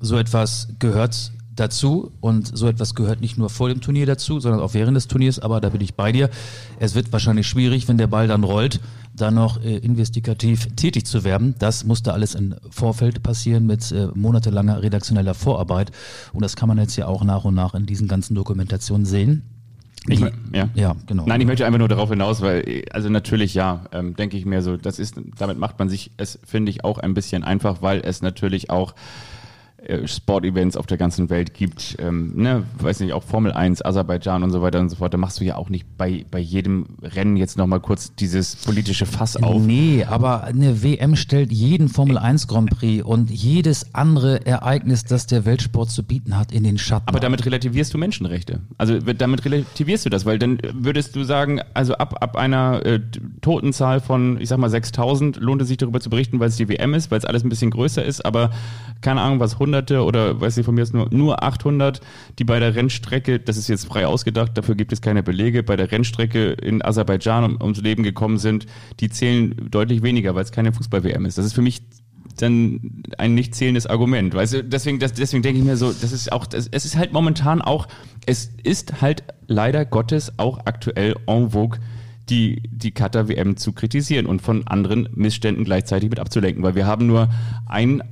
so 0.00 0.16
etwas 0.16 0.68
gehört 0.78 1.32
dazu 1.56 2.12
und 2.20 2.56
so 2.56 2.68
etwas 2.68 2.94
gehört 2.94 3.20
nicht 3.20 3.38
nur 3.38 3.50
vor 3.50 3.68
dem 3.68 3.80
Turnier 3.80 4.06
dazu, 4.06 4.40
sondern 4.40 4.60
auch 4.60 4.74
während 4.74 4.96
des 4.96 5.08
Turniers, 5.08 5.38
aber 5.38 5.60
da 5.60 5.70
bin 5.70 5.80
ich 5.80 5.94
bei 5.94 6.12
dir. 6.12 6.30
Es 6.78 6.94
wird 6.94 7.12
wahrscheinlich 7.12 7.46
schwierig, 7.46 7.88
wenn 7.88 7.98
der 7.98 8.06
Ball 8.06 8.28
dann 8.28 8.44
rollt, 8.44 8.80
da 9.14 9.30
noch 9.30 9.62
äh, 9.62 9.78
investigativ 9.78 10.68
tätig 10.76 11.06
zu 11.06 11.24
werden. 11.24 11.54
Das 11.58 11.84
musste 11.84 12.12
alles 12.12 12.34
im 12.34 12.54
Vorfeld 12.70 13.22
passieren 13.22 13.66
mit 13.66 13.90
äh, 13.90 14.08
monatelanger 14.14 14.82
redaktioneller 14.82 15.34
Vorarbeit 15.34 15.90
und 16.32 16.42
das 16.42 16.56
kann 16.56 16.68
man 16.68 16.78
jetzt 16.78 16.96
ja 16.96 17.06
auch 17.06 17.24
nach 17.24 17.44
und 17.44 17.54
nach 17.54 17.74
in 17.74 17.86
diesen 17.86 18.08
ganzen 18.08 18.34
Dokumentationen 18.34 19.06
sehen. 19.06 19.55
Ich, 20.08 20.20
ja. 20.20 20.68
ja, 20.74 20.94
genau. 21.06 21.24
Nein, 21.26 21.40
ich 21.40 21.46
möchte 21.46 21.66
einfach 21.66 21.78
nur 21.78 21.88
darauf 21.88 22.10
hinaus, 22.10 22.40
weil, 22.40 22.84
also 22.92 23.08
natürlich 23.08 23.54
ja, 23.54 23.86
ähm, 23.92 24.14
denke 24.14 24.36
ich 24.36 24.46
mir 24.46 24.62
so, 24.62 24.76
das 24.76 24.98
ist, 24.98 25.20
damit 25.38 25.58
macht 25.58 25.78
man 25.78 25.88
sich 25.88 26.12
es, 26.16 26.38
finde 26.46 26.70
ich, 26.70 26.84
auch 26.84 26.98
ein 26.98 27.14
bisschen 27.14 27.42
einfach, 27.42 27.82
weil 27.82 28.02
es 28.04 28.22
natürlich 28.22 28.70
auch 28.70 28.94
Sportevents 30.06 30.76
auf 30.76 30.86
der 30.86 30.98
ganzen 30.98 31.30
Welt 31.30 31.54
gibt, 31.54 31.96
ähm, 31.98 32.32
ne, 32.34 32.64
weiß 32.78 33.00
nicht, 33.00 33.12
auch 33.12 33.22
Formel 33.22 33.52
1, 33.52 33.84
Aserbaidschan 33.84 34.42
und 34.42 34.50
so 34.50 34.62
weiter 34.62 34.80
und 34.80 34.88
so 34.88 34.96
fort. 34.96 35.14
Da 35.14 35.18
machst 35.18 35.40
du 35.40 35.44
ja 35.44 35.56
auch 35.56 35.68
nicht 35.68 35.86
bei, 35.96 36.24
bei 36.30 36.38
jedem 36.38 36.86
Rennen 37.02 37.36
jetzt 37.36 37.56
nochmal 37.56 37.80
kurz 37.80 38.14
dieses 38.14 38.56
politische 38.56 39.06
Fass 39.06 39.36
auf. 39.36 39.62
Nee, 39.62 40.04
aber 40.04 40.44
eine 40.44 40.82
WM 40.82 41.16
stellt 41.16 41.52
jeden 41.52 41.88
Formel 41.88 42.18
1 42.18 42.48
Grand 42.48 42.70
Prix 42.70 43.04
und 43.04 43.30
jedes 43.30 43.94
andere 43.94 44.44
Ereignis, 44.44 45.04
das 45.04 45.26
der 45.26 45.44
Weltsport 45.44 45.90
zu 45.90 46.02
bieten 46.02 46.36
hat, 46.36 46.52
in 46.52 46.64
den 46.64 46.78
Schatten. 46.78 47.08
Aber 47.08 47.20
damit 47.20 47.46
relativierst 47.46 47.94
du 47.94 47.98
Menschenrechte. 47.98 48.60
Also 48.78 48.98
damit 48.98 49.44
relativierst 49.44 50.04
du 50.06 50.10
das, 50.10 50.26
weil 50.26 50.38
dann 50.38 50.58
würdest 50.74 51.14
du 51.14 51.24
sagen, 51.24 51.60
also 51.74 51.94
ab, 51.94 52.16
ab 52.20 52.36
einer 52.36 52.84
äh, 52.84 53.00
Totenzahl 53.40 54.00
von, 54.00 54.40
ich 54.40 54.48
sag 54.48 54.58
mal 54.58 54.70
6000 54.70 55.36
lohnt 55.36 55.62
es 55.62 55.68
sich 55.68 55.76
darüber 55.76 56.00
zu 56.00 56.10
berichten, 56.10 56.40
weil 56.40 56.48
es 56.48 56.56
die 56.56 56.68
WM 56.68 56.94
ist, 56.94 57.10
weil 57.10 57.18
es 57.18 57.24
alles 57.24 57.44
ein 57.44 57.48
bisschen 57.48 57.70
größer 57.70 58.04
ist, 58.04 58.24
aber 58.24 58.50
keine 59.00 59.20
Ahnung, 59.20 59.40
was 59.40 59.58
Hunderte 59.76 60.02
oder 60.02 60.40
weiß 60.40 60.56
ich 60.56 60.64
von 60.64 60.74
mir 60.74 60.82
ist 60.82 60.94
nur, 60.94 61.08
nur 61.10 61.42
800, 61.42 62.00
die 62.38 62.44
bei 62.44 62.58
der 62.58 62.74
Rennstrecke, 62.74 63.38
das 63.38 63.56
ist 63.56 63.68
jetzt 63.68 63.86
frei 63.86 64.06
ausgedacht, 64.06 64.52
dafür 64.56 64.74
gibt 64.74 64.92
es 64.92 65.00
keine 65.00 65.22
Belege, 65.22 65.62
bei 65.62 65.76
der 65.76 65.90
Rennstrecke 65.92 66.52
in 66.52 66.82
Aserbaidschan 66.82 67.44
um, 67.44 67.60
ums 67.60 67.80
Leben 67.80 68.02
gekommen 68.02 68.38
sind, 68.38 68.66
die 69.00 69.10
zählen 69.10 69.54
deutlich 69.70 70.02
weniger, 70.02 70.34
weil 70.34 70.44
es 70.44 70.52
keine 70.52 70.72
Fußball-WM 70.72 71.26
ist. 71.26 71.38
Das 71.38 71.44
ist 71.44 71.52
für 71.52 71.62
mich 71.62 71.82
dann 72.38 73.02
ein 73.18 73.34
nicht 73.34 73.54
zählendes 73.54 73.86
Argument. 73.86 74.34
Weißt 74.34 74.54
du, 74.54 74.64
deswegen, 74.64 74.98
das, 74.98 75.12
deswegen 75.14 75.42
denke 75.42 75.58
ich 75.58 75.64
mir 75.64 75.76
so, 75.76 75.92
das 75.92 76.12
ist 76.12 76.32
auch, 76.32 76.46
das, 76.46 76.68
es 76.70 76.84
ist 76.84 76.96
halt 76.96 77.12
momentan 77.12 77.62
auch, 77.62 77.86
es 78.26 78.50
ist 78.62 79.00
halt 79.00 79.24
leider 79.46 79.84
Gottes 79.84 80.38
auch 80.38 80.58
aktuell 80.66 81.14
en 81.26 81.50
vogue, 81.50 81.78
die, 82.28 82.62
die 82.70 82.90
Qatar 82.90 83.28
WM 83.28 83.56
zu 83.56 83.72
kritisieren 83.72 84.26
und 84.26 84.42
von 84.42 84.66
anderen 84.66 85.08
Missständen 85.14 85.64
gleichzeitig 85.64 86.10
mit 86.10 86.18
abzulenken, 86.18 86.62
weil 86.62 86.74
wir 86.74 86.86
haben 86.86 87.06
nur 87.06 87.28
ein 87.66 88.02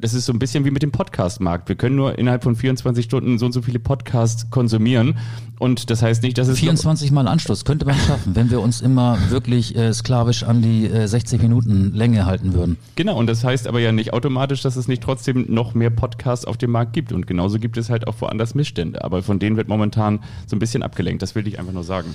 das 0.00 0.14
ist 0.14 0.26
so 0.26 0.32
ein 0.32 0.38
bisschen 0.38 0.64
wie 0.64 0.70
mit 0.70 0.82
dem 0.82 0.92
Podcast-Markt. 0.92 1.68
Wir 1.68 1.76
können 1.76 1.96
nur 1.96 2.18
innerhalb 2.18 2.42
von 2.42 2.56
24 2.56 3.04
Stunden 3.04 3.38
so 3.38 3.46
und 3.46 3.52
so 3.52 3.62
viele 3.62 3.78
Podcasts 3.78 4.50
konsumieren. 4.50 5.18
Und 5.58 5.90
das 5.90 6.02
heißt 6.02 6.22
nicht, 6.22 6.38
dass 6.38 6.48
es 6.48 6.58
24 6.58 7.12
Mal 7.12 7.28
Anschluss 7.28 7.64
könnte 7.64 7.84
man 7.84 7.96
schaffen, 7.96 8.34
wenn 8.34 8.50
wir 8.50 8.60
uns 8.60 8.80
immer 8.80 9.18
wirklich 9.28 9.76
äh, 9.76 9.92
sklavisch 9.92 10.42
an 10.42 10.62
die 10.62 10.86
äh, 10.86 11.06
60 11.06 11.42
Minuten 11.42 11.92
Länge 11.94 12.24
halten 12.24 12.54
würden. 12.54 12.78
Genau, 12.96 13.18
und 13.18 13.26
das 13.26 13.44
heißt 13.44 13.68
aber 13.68 13.80
ja 13.80 13.92
nicht 13.92 14.12
automatisch, 14.12 14.62
dass 14.62 14.76
es 14.76 14.88
nicht 14.88 15.02
trotzdem 15.02 15.46
noch 15.48 15.74
mehr 15.74 15.90
Podcasts 15.90 16.46
auf 16.46 16.56
dem 16.56 16.70
Markt 16.70 16.94
gibt. 16.94 17.12
Und 17.12 17.26
genauso 17.26 17.58
gibt 17.58 17.76
es 17.76 17.90
halt 17.90 18.08
auch 18.08 18.20
woanders 18.20 18.54
Missstände. 18.54 19.04
Aber 19.04 19.22
von 19.22 19.38
denen 19.38 19.56
wird 19.56 19.68
momentan 19.68 20.20
so 20.46 20.56
ein 20.56 20.58
bisschen 20.58 20.82
abgelenkt. 20.82 21.20
Das 21.20 21.34
will 21.34 21.46
ich 21.46 21.58
einfach 21.58 21.72
nur 21.72 21.84
sagen. 21.84 22.14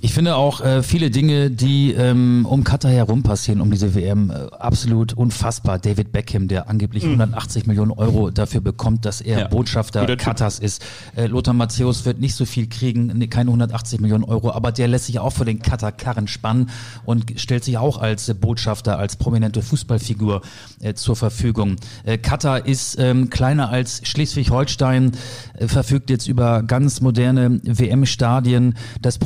Ich 0.00 0.12
finde 0.14 0.36
auch 0.36 0.60
äh, 0.60 0.82
viele 0.82 1.10
Dinge, 1.10 1.50
die 1.50 1.92
ähm, 1.92 2.46
um 2.48 2.62
Katar 2.64 2.90
herum 2.90 3.22
passieren, 3.22 3.60
um 3.60 3.70
diese 3.70 3.94
WM, 3.94 4.30
äh, 4.30 4.34
absolut 4.58 5.12
unfassbar. 5.14 5.78
David 5.78 6.12
Beckham, 6.12 6.46
der 6.48 6.68
angeblich 6.68 7.04
180 7.04 7.66
Millionen 7.66 7.90
Euro 7.92 8.30
dafür 8.30 8.60
bekommt, 8.60 9.04
dass 9.04 9.20
er 9.20 9.38
Mhm. 9.38 9.42
Ja, 9.42 9.48
Botschafter 9.48 10.00
guter 10.00 10.16
Typ. 10.16 10.24
Katars 10.24 10.58
ist. 10.58 10.84
Äh, 11.16 11.26
Lothar 11.26 11.54
Matthäus 11.54 12.04
wird 12.04 12.20
nicht 12.20 12.34
so 12.34 12.44
viel 12.44 12.68
kriegen, 12.68 13.06
nee, 13.14 13.26
keine 13.28 13.50
180 13.50 14.00
Millionen 14.00 14.24
Euro, 14.24 14.52
aber 14.52 14.72
der 14.72 14.88
lässt 14.88 15.06
sich 15.06 15.18
auch 15.18 15.30
für 15.30 15.44
den 15.44 15.60
Katar-Karren 15.60 16.28
spannen 16.28 16.70
und 17.04 17.40
stellt 17.40 17.64
sich 17.64 17.78
auch 17.78 17.98
als 17.98 18.28
äh, 18.28 18.34
Botschafter, 18.34 18.98
als 18.98 19.16
prominente 19.16 19.62
Fußballfigur 19.62 20.42
äh, 20.80 20.94
zur 20.94 21.16
Verfügung. 21.16 21.76
Äh, 22.04 22.18
Katar 22.18 22.66
ist 22.66 22.98
ähm, 22.98 23.30
kleiner 23.30 23.70
als 23.70 24.00
Schleswig-Holstein, 24.06 25.12
äh, 25.54 25.68
verfügt 25.68 26.10
jetzt 26.10 26.28
über 26.28 26.62
ganz 26.62 27.00
moderne 27.00 27.60
WM-Stadien. 27.64 28.74
Das 29.02 29.18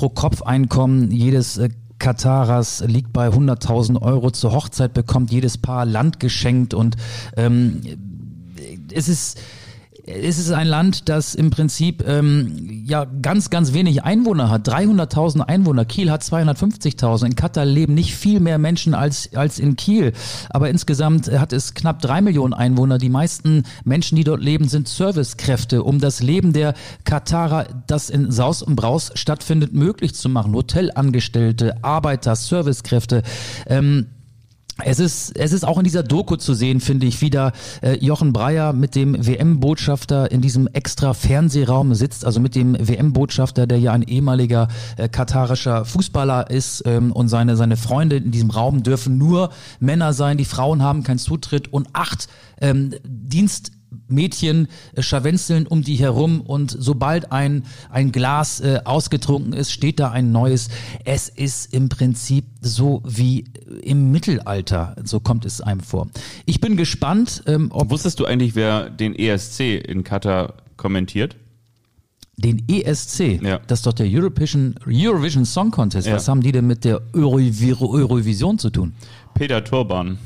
Pro-Kopf-Einkommen 0.68 1.10
jedes 1.10 1.58
äh, 1.58 1.70
Katarers 1.98 2.82
liegt 2.86 3.12
bei 3.12 3.28
100.000 3.28 4.02
Euro. 4.02 4.30
Zur 4.30 4.52
Hochzeit 4.52 4.92
bekommt 4.92 5.30
jedes 5.30 5.58
Paar 5.58 5.86
Land 5.86 6.18
geschenkt 6.18 6.74
und 6.74 6.96
ähm, 7.36 7.80
es 8.92 9.08
ist 9.08 9.40
es 10.04 10.38
ist 10.38 10.50
ein 10.50 10.66
Land, 10.66 11.08
das 11.08 11.36
im 11.36 11.50
Prinzip 11.50 12.04
ähm, 12.06 12.82
ja 12.86 13.04
ganz, 13.04 13.50
ganz 13.50 13.72
wenig 13.72 14.02
Einwohner 14.02 14.50
hat. 14.50 14.68
300.000 14.68 15.42
Einwohner. 15.42 15.84
Kiel 15.84 16.10
hat 16.10 16.22
250.000. 16.22 17.26
In 17.26 17.36
Katar 17.36 17.64
leben 17.64 17.94
nicht 17.94 18.16
viel 18.16 18.40
mehr 18.40 18.58
Menschen 18.58 18.94
als, 18.94 19.30
als 19.34 19.60
in 19.60 19.76
Kiel. 19.76 20.12
Aber 20.50 20.70
insgesamt 20.70 21.30
hat 21.30 21.52
es 21.52 21.74
knapp 21.74 22.02
drei 22.02 22.20
Millionen 22.20 22.52
Einwohner. 22.52 22.98
Die 22.98 23.10
meisten 23.10 23.62
Menschen, 23.84 24.16
die 24.16 24.24
dort 24.24 24.40
leben, 24.40 24.68
sind 24.68 24.88
Servicekräfte, 24.88 25.84
um 25.84 26.00
das 26.00 26.20
Leben 26.20 26.52
der 26.52 26.74
Katarer, 27.04 27.66
das 27.86 28.10
in 28.10 28.32
Saus 28.32 28.62
und 28.62 28.74
Braus 28.74 29.12
stattfindet, 29.14 29.72
möglich 29.72 30.14
zu 30.14 30.28
machen. 30.28 30.52
Hotelangestellte, 30.52 31.84
Arbeiter, 31.84 32.34
Servicekräfte. 32.34 33.22
Ähm, 33.66 34.06
es 34.84 34.98
ist, 34.98 35.36
es 35.36 35.52
ist 35.52 35.64
auch 35.64 35.78
in 35.78 35.84
dieser 35.84 36.02
Doku 36.02 36.36
zu 36.36 36.54
sehen, 36.54 36.80
finde 36.80 37.06
ich, 37.06 37.20
wie 37.20 37.30
da 37.30 37.52
äh, 37.82 37.96
Jochen 38.04 38.32
Breyer 38.32 38.72
mit 38.72 38.94
dem 38.94 39.26
WM-Botschafter 39.26 40.30
in 40.30 40.40
diesem 40.40 40.66
extra 40.66 41.12
Fernsehraum 41.14 41.94
sitzt, 41.94 42.24
also 42.24 42.40
mit 42.40 42.54
dem 42.54 42.76
WM-Botschafter, 42.78 43.66
der 43.66 43.78
ja 43.78 43.92
ein 43.92 44.02
ehemaliger 44.02 44.68
äh, 44.96 45.08
katarischer 45.08 45.84
Fußballer 45.84 46.50
ist 46.50 46.82
ähm, 46.86 47.12
und 47.12 47.28
seine, 47.28 47.56
seine 47.56 47.76
Freunde 47.76 48.16
in 48.16 48.30
diesem 48.30 48.50
Raum 48.50 48.82
dürfen 48.82 49.18
nur 49.18 49.50
Männer 49.78 50.14
sein, 50.14 50.38
die 50.38 50.44
Frauen 50.44 50.82
haben 50.82 51.02
keinen 51.02 51.18
Zutritt 51.18 51.72
und 51.72 51.88
acht 51.92 52.28
ähm, 52.60 52.94
Dienst 53.04 53.72
Mädchen 54.08 54.68
äh, 54.94 55.02
scharwenzeln 55.02 55.66
um 55.66 55.82
die 55.82 55.96
herum 55.96 56.40
und 56.40 56.74
sobald 56.78 57.32
ein, 57.32 57.64
ein 57.90 58.12
Glas 58.12 58.60
äh, 58.60 58.80
ausgetrunken 58.84 59.52
ist, 59.52 59.72
steht 59.72 60.00
da 60.00 60.10
ein 60.10 60.32
neues. 60.32 60.68
Es 61.04 61.28
ist 61.28 61.72
im 61.72 61.88
Prinzip 61.88 62.44
so 62.60 63.02
wie 63.06 63.44
im 63.82 64.10
Mittelalter, 64.10 64.96
so 65.04 65.20
kommt 65.20 65.44
es 65.44 65.60
einem 65.60 65.80
vor. 65.80 66.08
Ich 66.46 66.60
bin 66.60 66.76
gespannt, 66.76 67.42
ähm, 67.46 67.68
ob 67.72 67.90
Wusstest 67.90 68.20
du 68.20 68.24
eigentlich, 68.26 68.54
wer 68.54 68.90
den 68.90 69.14
ESC 69.14 69.76
in 69.76 70.04
Katar 70.04 70.54
kommentiert? 70.76 71.36
den 72.38 72.62
ESC, 72.68 73.40
Ja. 73.42 73.60
das 73.66 73.80
ist 73.80 73.86
doch 73.86 73.92
der 73.92 74.06
Eurovision, 74.06 74.74
Eurovision 74.86 75.44
Song 75.44 75.70
Contest, 75.70 76.08
Ja. 76.08 76.14
was 76.14 76.26
haben 76.26 76.40
die 76.40 76.50
denn 76.50 76.66
mit 76.66 76.82
der 76.84 77.00
Eurovi- 77.12 77.78
Eurovision 77.80 78.58
zu 78.58 78.70
tun? 78.70 78.94
Peter 79.34 79.62
Turban. 79.62 80.18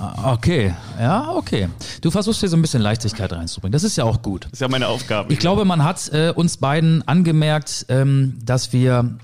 Ah, 0.00 0.32
Okay, 0.32 0.74
ja, 0.98 1.30
okay. 1.34 1.68
Du 2.00 2.10
versuchst 2.10 2.40
hier 2.40 2.48
so 2.48 2.56
ein 2.56 2.62
bisschen 2.62 2.80
Leichtigkeit 2.82 3.32
reinzubringen. 3.32 3.72
Das 3.72 3.84
ist 3.84 3.96
ja 3.96 4.04
auch 4.04 4.22
gut. 4.22 4.44
Das 4.44 4.54
ist 4.54 4.60
ja 4.60 4.68
meine 4.68 4.88
Aufgabe. 4.88 5.32
Ich 5.32 5.38
glaube, 5.38 5.64
man 5.64 5.84
hat 5.84 6.08
äh, 6.12 6.32
uns 6.34 6.56
beiden 6.56 7.06
angemerkt, 7.06 7.84
ähm, 7.88 8.38
dass 8.44 8.72
wir 8.72 9.16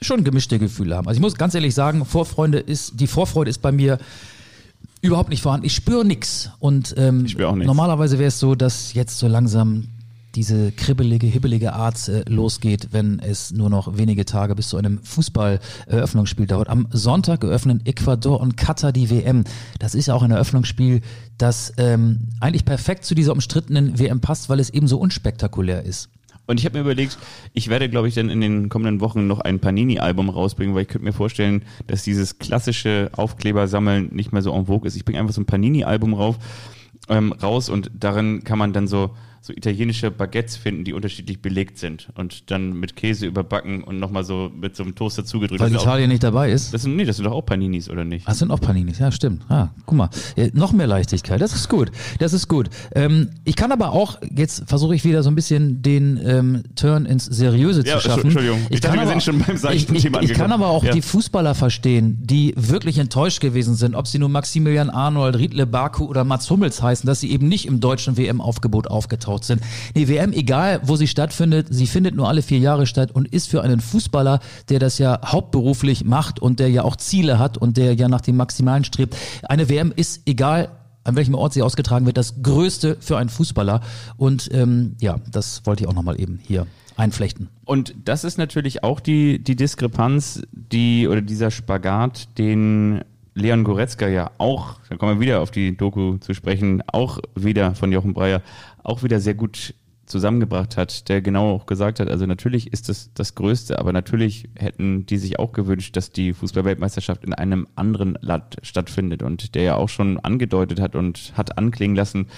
schon 0.00 0.24
gemischte 0.24 0.58
Gefühle 0.58 0.96
haben. 0.96 1.08
Also 1.08 1.18
ich 1.18 1.22
muss 1.22 1.34
ganz 1.34 1.54
ehrlich 1.54 1.74
sagen, 1.74 2.04
Vorfreude 2.04 2.58
ist, 2.58 3.00
die 3.00 3.06
Vorfreude 3.06 3.50
ist 3.50 3.60
bei 3.60 3.72
mir 3.72 3.98
überhaupt 5.02 5.28
nicht 5.30 5.42
vorhanden. 5.42 5.66
Ich 5.66 5.74
spüre 5.74 6.04
nix. 6.04 6.50
Und 6.58 6.94
ähm, 6.96 7.24
Ich 7.26 7.32
spür 7.32 7.50
auch 7.50 7.54
nix. 7.56 7.66
normalerweise 7.66 8.18
wäre 8.18 8.28
es 8.28 8.38
so, 8.38 8.54
dass 8.54 8.94
jetzt 8.94 9.18
so 9.18 9.28
langsam 9.28 9.88
diese 10.34 10.72
kribbelige, 10.72 11.26
hibbelige 11.26 11.72
Art 11.72 12.08
äh, 12.08 12.22
losgeht, 12.28 12.88
wenn 12.92 13.18
es 13.20 13.50
nur 13.52 13.70
noch 13.70 13.96
wenige 13.96 14.24
Tage 14.24 14.54
bis 14.54 14.68
zu 14.68 14.76
einem 14.76 15.02
Fußball-Eröffnungsspiel 15.02 16.46
dauert. 16.46 16.68
Am 16.68 16.86
Sonntag 16.90 17.42
eröffnen 17.44 17.84
Ecuador 17.86 18.40
und 18.40 18.56
Katar 18.56 18.92
die 18.92 19.10
WM. 19.10 19.44
Das 19.78 19.94
ist 19.94 20.06
ja 20.06 20.14
auch 20.14 20.22
ein 20.22 20.30
Eröffnungsspiel, 20.30 21.00
das 21.38 21.72
ähm, 21.76 22.28
eigentlich 22.40 22.64
perfekt 22.64 23.04
zu 23.04 23.14
dieser 23.14 23.32
umstrittenen 23.32 23.98
WM 23.98 24.20
passt, 24.20 24.48
weil 24.48 24.60
es 24.60 24.70
eben 24.70 24.86
so 24.86 24.98
unspektakulär 24.98 25.82
ist. 25.84 26.10
Und 26.48 26.58
ich 26.58 26.64
habe 26.64 26.78
mir 26.78 26.80
überlegt, 26.80 27.18
ich 27.52 27.68
werde, 27.68 27.90
glaube 27.90 28.08
ich, 28.08 28.14
dann 28.14 28.30
in 28.30 28.40
den 28.40 28.70
kommenden 28.70 29.00
Wochen 29.02 29.26
noch 29.26 29.40
ein 29.40 29.60
Panini-Album 29.60 30.30
rausbringen, 30.30 30.74
weil 30.74 30.82
ich 30.82 30.88
könnte 30.88 31.04
mir 31.04 31.12
vorstellen, 31.12 31.62
dass 31.86 32.04
dieses 32.04 32.38
klassische 32.38 33.10
Aufklebersammeln 33.12 34.08
nicht 34.14 34.32
mehr 34.32 34.40
so 34.40 34.54
en 34.54 34.64
vogue 34.64 34.88
ist. 34.88 34.96
Ich 34.96 35.04
bringe 35.04 35.20
einfach 35.20 35.34
so 35.34 35.42
ein 35.42 35.46
Panini-Album 35.46 36.36
ähm, 37.10 37.32
raus 37.32 37.68
und 37.68 37.90
darin 37.94 38.44
kann 38.44 38.58
man 38.58 38.72
dann 38.72 38.88
so, 38.88 39.10
so 39.40 39.52
italienische 39.52 40.10
Baguettes 40.10 40.56
finden, 40.56 40.84
die 40.84 40.92
unterschiedlich 40.92 41.40
belegt 41.40 41.78
sind 41.78 42.08
und 42.16 42.50
dann 42.50 42.72
mit 42.74 42.96
Käse 42.96 43.26
überbacken 43.26 43.82
und 43.84 43.98
nochmal 43.98 44.24
so 44.24 44.50
mit 44.54 44.76
so 44.76 44.82
einem 44.82 44.94
Toaster 44.94 45.24
zugedrückt. 45.24 45.60
Weil 45.60 45.68
sind 45.68 45.78
auch- 45.78 45.82
Italien 45.84 46.10
nicht 46.10 46.22
dabei 46.22 46.50
ist. 46.50 46.74
das 46.74 46.82
sind, 46.82 46.96
nee, 46.96 47.04
das 47.04 47.16
sind 47.16 47.24
doch 47.24 47.32
auch 47.32 47.42
Paninis, 47.46 47.88
oder 47.88 48.04
nicht? 48.04 48.26
Das 48.28 48.38
sind 48.38 48.50
auch 48.50 48.60
Paninis, 48.60 48.98
ja, 48.98 49.10
stimmt. 49.12 49.42
Ah, 49.48 49.68
guck 49.86 49.96
mal, 49.96 50.10
äh, 50.36 50.50
noch 50.54 50.72
mehr 50.72 50.86
Leichtigkeit, 50.86 51.40
das 51.40 51.54
ist 51.54 51.68
gut, 51.68 51.90
das 52.18 52.32
ist 52.32 52.48
gut. 52.48 52.68
Ähm, 52.94 53.30
ich 53.44 53.56
kann 53.56 53.70
aber 53.72 53.92
auch, 53.92 54.18
jetzt 54.34 54.64
versuche 54.68 54.94
ich 54.94 55.04
wieder 55.04 55.22
so 55.22 55.30
ein 55.30 55.34
bisschen 55.34 55.82
den 55.82 56.20
ähm, 56.24 56.62
Turn 56.74 57.06
ins 57.06 57.24
Seriöse 57.24 57.84
Ja, 57.86 57.96
zu 57.98 58.08
schaffen. 58.08 58.24
Entschuldigung. 58.24 58.58
Ich 58.70 58.80
dachte, 58.80 58.96
kann 58.98 59.06
wir 59.06 59.12
aber- 59.12 59.20
sind 59.20 59.22
schon 59.22 59.38
beim 59.46 59.56
seichten 59.56 59.92
ich, 59.94 59.98
ich, 59.98 60.04
Thema 60.04 60.20
Ich 60.22 60.32
kann 60.32 60.50
angekommen. 60.50 60.52
aber 60.64 60.66
auch 60.72 60.84
Ja. 60.84 60.92
die 60.92 61.02
Fußballer 61.02 61.54
verstehen, 61.54 62.18
die 62.22 62.54
wirklich 62.56 62.98
enttäuscht 62.98 63.40
gewesen 63.40 63.74
sind, 63.76 63.94
ob 63.94 64.06
sie 64.08 64.18
nun 64.18 64.32
Maximilian 64.32 64.90
Arnold, 64.90 65.36
Riedle 65.38 65.66
Baku 65.66 66.06
oder 66.06 66.24
Mats 66.24 66.50
Hummels 66.50 66.82
heißen, 66.82 67.06
dass 67.06 67.20
sie 67.20 67.30
eben 67.30 67.46
nicht 67.48 67.66
im 67.66 67.78
deutschen 67.80 68.16
WM-Aufgebot 68.16 68.88
aufgetaucht 68.88 69.27
sind. 69.44 69.62
Die 69.94 70.08
WM, 70.08 70.32
egal 70.32 70.80
wo 70.82 70.96
sie 70.96 71.06
stattfindet, 71.06 71.68
sie 71.70 71.86
findet 71.86 72.14
nur 72.14 72.28
alle 72.28 72.42
vier 72.42 72.58
Jahre 72.58 72.86
statt 72.86 73.12
und 73.12 73.28
ist 73.28 73.48
für 73.48 73.62
einen 73.62 73.80
Fußballer, 73.80 74.40
der 74.68 74.78
das 74.78 74.98
ja 74.98 75.20
hauptberuflich 75.24 76.04
macht 76.04 76.40
und 76.40 76.58
der 76.60 76.70
ja 76.70 76.82
auch 76.82 76.96
Ziele 76.96 77.38
hat 77.38 77.58
und 77.58 77.76
der 77.76 77.94
ja 77.94 78.08
nach 78.08 78.20
dem 78.20 78.36
Maximalen 78.36 78.84
strebt. 78.84 79.16
Eine 79.42 79.68
WM 79.68 79.92
ist 79.94 80.22
egal 80.26 80.70
an 81.04 81.16
welchem 81.16 81.34
Ort 81.34 81.54
sie 81.54 81.62
ausgetragen 81.62 82.04
wird, 82.04 82.18
das 82.18 82.42
Größte 82.42 82.98
für 83.00 83.16
einen 83.16 83.30
Fußballer. 83.30 83.80
Und 84.18 84.50
ähm, 84.52 84.94
ja, 85.00 85.16
das 85.30 85.62
wollte 85.64 85.84
ich 85.84 85.88
auch 85.88 85.94
nochmal 85.94 86.20
eben 86.20 86.38
hier 86.42 86.66
einflechten. 86.96 87.48
Und 87.64 87.94
das 88.04 88.24
ist 88.24 88.36
natürlich 88.36 88.84
auch 88.84 89.00
die, 89.00 89.38
die 89.42 89.56
Diskrepanz, 89.56 90.42
die 90.52 91.08
oder 91.08 91.22
dieser 91.22 91.50
Spagat, 91.50 92.28
den 92.36 93.02
Leon 93.34 93.64
Goretzka 93.64 94.08
ja 94.08 94.32
auch, 94.38 94.80
da 94.88 94.96
kommen 94.96 95.18
wir 95.18 95.20
wieder 95.26 95.40
auf 95.40 95.50
die 95.50 95.76
Doku 95.76 96.18
zu 96.18 96.34
sprechen, 96.34 96.82
auch 96.88 97.20
wieder 97.34 97.74
von 97.74 97.92
Jochen 97.92 98.12
Breyer, 98.12 98.42
auch 98.88 99.02
wieder 99.02 99.20
sehr 99.20 99.34
gut 99.34 99.74
zusammengebracht 100.06 100.78
hat, 100.78 101.10
der 101.10 101.20
genau 101.20 101.54
auch 101.54 101.66
gesagt 101.66 102.00
hat, 102.00 102.08
also 102.08 102.24
natürlich 102.24 102.72
ist 102.72 102.88
das 102.88 103.12
das 103.12 103.34
Größte, 103.34 103.78
aber 103.78 103.92
natürlich 103.92 104.48
hätten 104.56 105.04
die 105.04 105.18
sich 105.18 105.38
auch 105.38 105.52
gewünscht, 105.52 105.96
dass 105.96 106.10
die 106.10 106.32
Fußballweltmeisterschaft 106.32 107.24
in 107.24 107.34
einem 107.34 107.68
anderen 107.76 108.16
Land 108.22 108.56
stattfindet 108.62 109.22
und 109.22 109.54
der 109.54 109.62
ja 109.62 109.74
auch 109.74 109.90
schon 109.90 110.18
angedeutet 110.18 110.80
hat 110.80 110.96
und 110.96 111.34
hat 111.36 111.58
anklingen 111.58 111.94
lassen, 111.94 112.28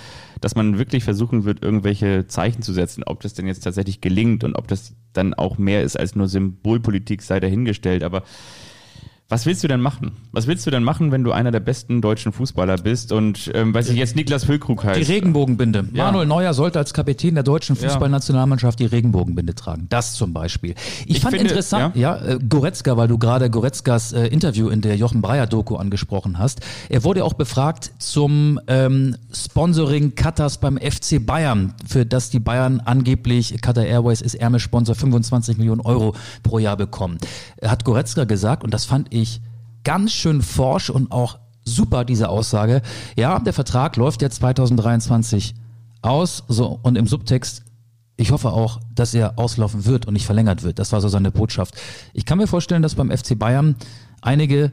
dass 0.41 0.57
man 0.57 0.79
wirklich 0.79 1.05
versuchen 1.05 1.45
wird, 1.45 1.63
irgendwelche 1.63 2.27
Zeichen 2.27 2.63
zu 2.63 2.73
setzen, 2.73 3.05
ob 3.05 3.21
das 3.21 3.35
denn 3.35 3.47
jetzt 3.47 3.61
tatsächlich 3.61 4.01
gelingt 4.01 4.43
und 4.43 4.57
ob 4.57 4.67
das 4.67 4.97
dann 5.13 5.33
auch 5.35 5.57
mehr 5.57 5.85
ist 5.85 5.97
als 5.97 6.17
nur 6.17 6.27
Symbolpolitik 6.27 7.23
sei 7.23 7.39
dahingestellt, 7.39 8.03
aber 8.03 8.25
was 9.31 9.47
willst 9.47 9.63
du 9.65 9.69
denn 9.69 9.81
machen? 9.81 10.11
Was 10.33 10.47
willst 10.47 10.67
du 10.67 10.71
denn 10.71 10.83
machen, 10.83 11.13
wenn 11.13 11.25
du 11.25 11.31
einer 11.33 11.53
der 11.53 11.61
besten 11.61 12.03
deutschen 12.03 12.33
Fußballer 12.33 12.77
bist 12.79 13.13
und, 13.13 13.51
ähm, 13.55 13.73
weiß 13.73 13.89
ich 13.89 13.97
jetzt, 13.97 14.17
Niklas 14.17 14.45
Füllkrug 14.45 14.85
heißt? 14.85 14.99
Die 15.01 15.05
Regenbogenbinde. 15.11 15.87
Ja. 15.93 16.07
Manuel 16.07 16.27
Neuer 16.27 16.53
sollte 16.53 16.79
als 16.81 16.93
Kapitän 16.93 17.35
der 17.35 17.45
deutschen 17.45 17.77
Ja. 17.77 17.89
Fußballnationalmannschaft 17.89 18.81
die 18.81 18.87
Regenbogenbinde 18.87 19.55
tragen. 19.55 19.87
Das 19.89 20.15
zum 20.15 20.33
Beispiel. 20.33 20.75
Ich, 21.07 21.17
Ich 21.17 21.21
fand 21.21 21.37
finde, 21.37 21.49
interessant, 21.49 21.95
ja, 21.97 22.17
äh, 22.17 22.39
Goretzka, 22.47 22.97
weil 22.97 23.07
du 23.07 23.19
gerade 23.19 23.51
Goretzkas 23.51 24.13
äh, 24.13 24.27
Interview 24.27 24.69
in 24.69 24.81
der 24.81 24.97
Jochen 24.97 25.23
Breyer 25.23 25.47
Doku 25.47 25.77
angesprochen 25.77 26.39
hast. 26.39 26.61
Er 26.89 27.05
wurde 27.05 27.25
auch 27.25 27.35
befragt 27.35 27.93
zum 27.99 28.59
ähm, 28.67 29.15
Sponsoring 29.33 30.17
Katars 30.17 30.59
beim 30.59 30.77
FC 30.77 31.25
Bayern, 31.25 31.75
für 31.87 32.05
das 32.05 32.31
die 32.31 32.41
Bayern 32.41 32.81
angeblich, 32.85 33.61
Qatar 33.63 33.85
Airways 33.85 34.23
ist 34.23 34.35
Ärmelsponsor, 34.35 34.97
25 34.97 35.57
Millionen 35.59 35.81
Euro 35.83 36.17
pro 36.43 36.59
Jahr 36.59 36.77
bekommen. 36.77 37.19
Er 37.59 37.71
hat 37.71 37.85
Goretzka 37.85 38.25
gesagt, 38.25 38.65
und 38.65 38.75
das 38.75 38.87
fand 38.87 39.13
ich 39.15 39.20
ganz 39.85 40.13
schön 40.13 40.43
forsch 40.43 40.91
und 40.91 41.11
auch 41.13 41.39
super, 41.65 42.05
diese 42.05 42.29
Aussage. 42.29 42.83
Ja, 43.17 43.39
der 43.39 43.53
Vertrag 43.53 43.97
läuft 43.97 44.23
jetzt 44.23 44.37
2023 44.37 45.55
aus, 46.03 46.45
so, 46.49 46.79
und 46.83 46.97
im 46.97 47.07
Subtext, 47.07 47.63
ich 48.17 48.33
hoffe 48.33 48.51
auch, 48.53 48.81
dass 48.95 49.15
er 49.15 49.39
auslaufen 49.39 49.87
wird 49.87 50.07
und 50.07 50.15
nicht 50.15 50.27
verlängert 50.27 50.63
wird. 50.63 50.79
Das 50.79 50.93
war 50.93 51.01
so 51.01 51.09
seine 51.09 51.31
Botschaft. 51.31 51.75
Ich 52.13 52.27
kann 52.27 52.39
mir 52.39 52.47
vorstellen, 52.47 52.83
dass 52.83 52.95
beim 52.95 53.11
FC 53.11 53.39
Bayern 53.39 53.77
einige 54.21 54.73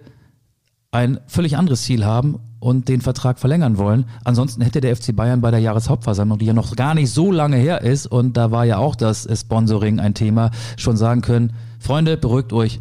ein 0.91 1.19
völlig 1.27 1.57
anderes 1.57 1.83
Ziel 1.83 2.05
haben 2.05 2.39
und 2.59 2.89
den 2.89 3.01
Vertrag 3.01 3.39
verlängern 3.39 3.77
wollen. 3.77 4.05
Ansonsten 4.23 4.61
hätte 4.61 4.81
der 4.81 4.95
FC 4.95 5.15
Bayern 5.15 5.41
bei 5.41 5.51
der 5.51 5.59
Jahreshauptversammlung, 5.59 6.39
die 6.39 6.45
ja 6.45 6.53
noch 6.53 6.75
gar 6.75 6.95
nicht 6.95 7.11
so 7.11 7.31
lange 7.31 7.57
her 7.57 7.81
ist, 7.81 8.07
und 8.07 8.35
da 8.35 8.51
war 8.51 8.65
ja 8.65 8.77
auch 8.77 8.95
das 8.95 9.27
Sponsoring 9.39 9.99
ein 9.99 10.13
Thema, 10.13 10.51
schon 10.75 10.97
sagen 10.97 11.21
können, 11.21 11.53
Freunde, 11.79 12.17
beruhigt 12.17 12.51
euch, 12.53 12.79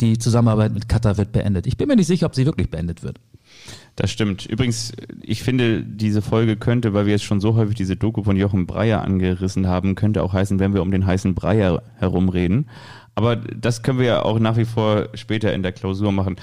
die 0.00 0.18
Zusammenarbeit 0.18 0.72
mit 0.72 0.88
Katar 0.88 1.16
wird 1.16 1.32
beendet. 1.32 1.66
Ich 1.66 1.76
bin 1.76 1.88
mir 1.88 1.96
nicht 1.96 2.06
sicher, 2.06 2.26
ob 2.26 2.34
sie 2.34 2.46
wirklich 2.46 2.70
beendet 2.70 3.02
wird. 3.02 3.18
Das 3.96 4.10
stimmt. 4.10 4.44
Übrigens, 4.46 4.92
ich 5.22 5.42
finde, 5.42 5.82
diese 5.82 6.20
Folge 6.20 6.56
könnte, 6.56 6.92
weil 6.92 7.06
wir 7.06 7.12
jetzt 7.12 7.24
schon 7.24 7.40
so 7.40 7.54
häufig 7.54 7.76
diese 7.76 7.96
Doku 7.96 8.22
von 8.22 8.36
Jochen 8.36 8.66
Breyer 8.66 9.02
angerissen 9.02 9.66
haben, 9.66 9.94
könnte 9.94 10.22
auch 10.22 10.32
heißen, 10.32 10.58
wenn 10.58 10.74
wir 10.74 10.82
um 10.82 10.90
den 10.90 11.06
heißen 11.06 11.34
Breyer 11.34 11.82
herumreden. 11.98 12.68
Aber 13.14 13.36
das 13.36 13.82
können 13.82 13.98
wir 13.98 14.06
ja 14.06 14.22
auch 14.22 14.38
nach 14.38 14.58
wie 14.58 14.66
vor 14.66 15.08
später 15.14 15.54
in 15.54 15.62
der 15.62 15.72
Klausur 15.72 16.12
machen. 16.12 16.36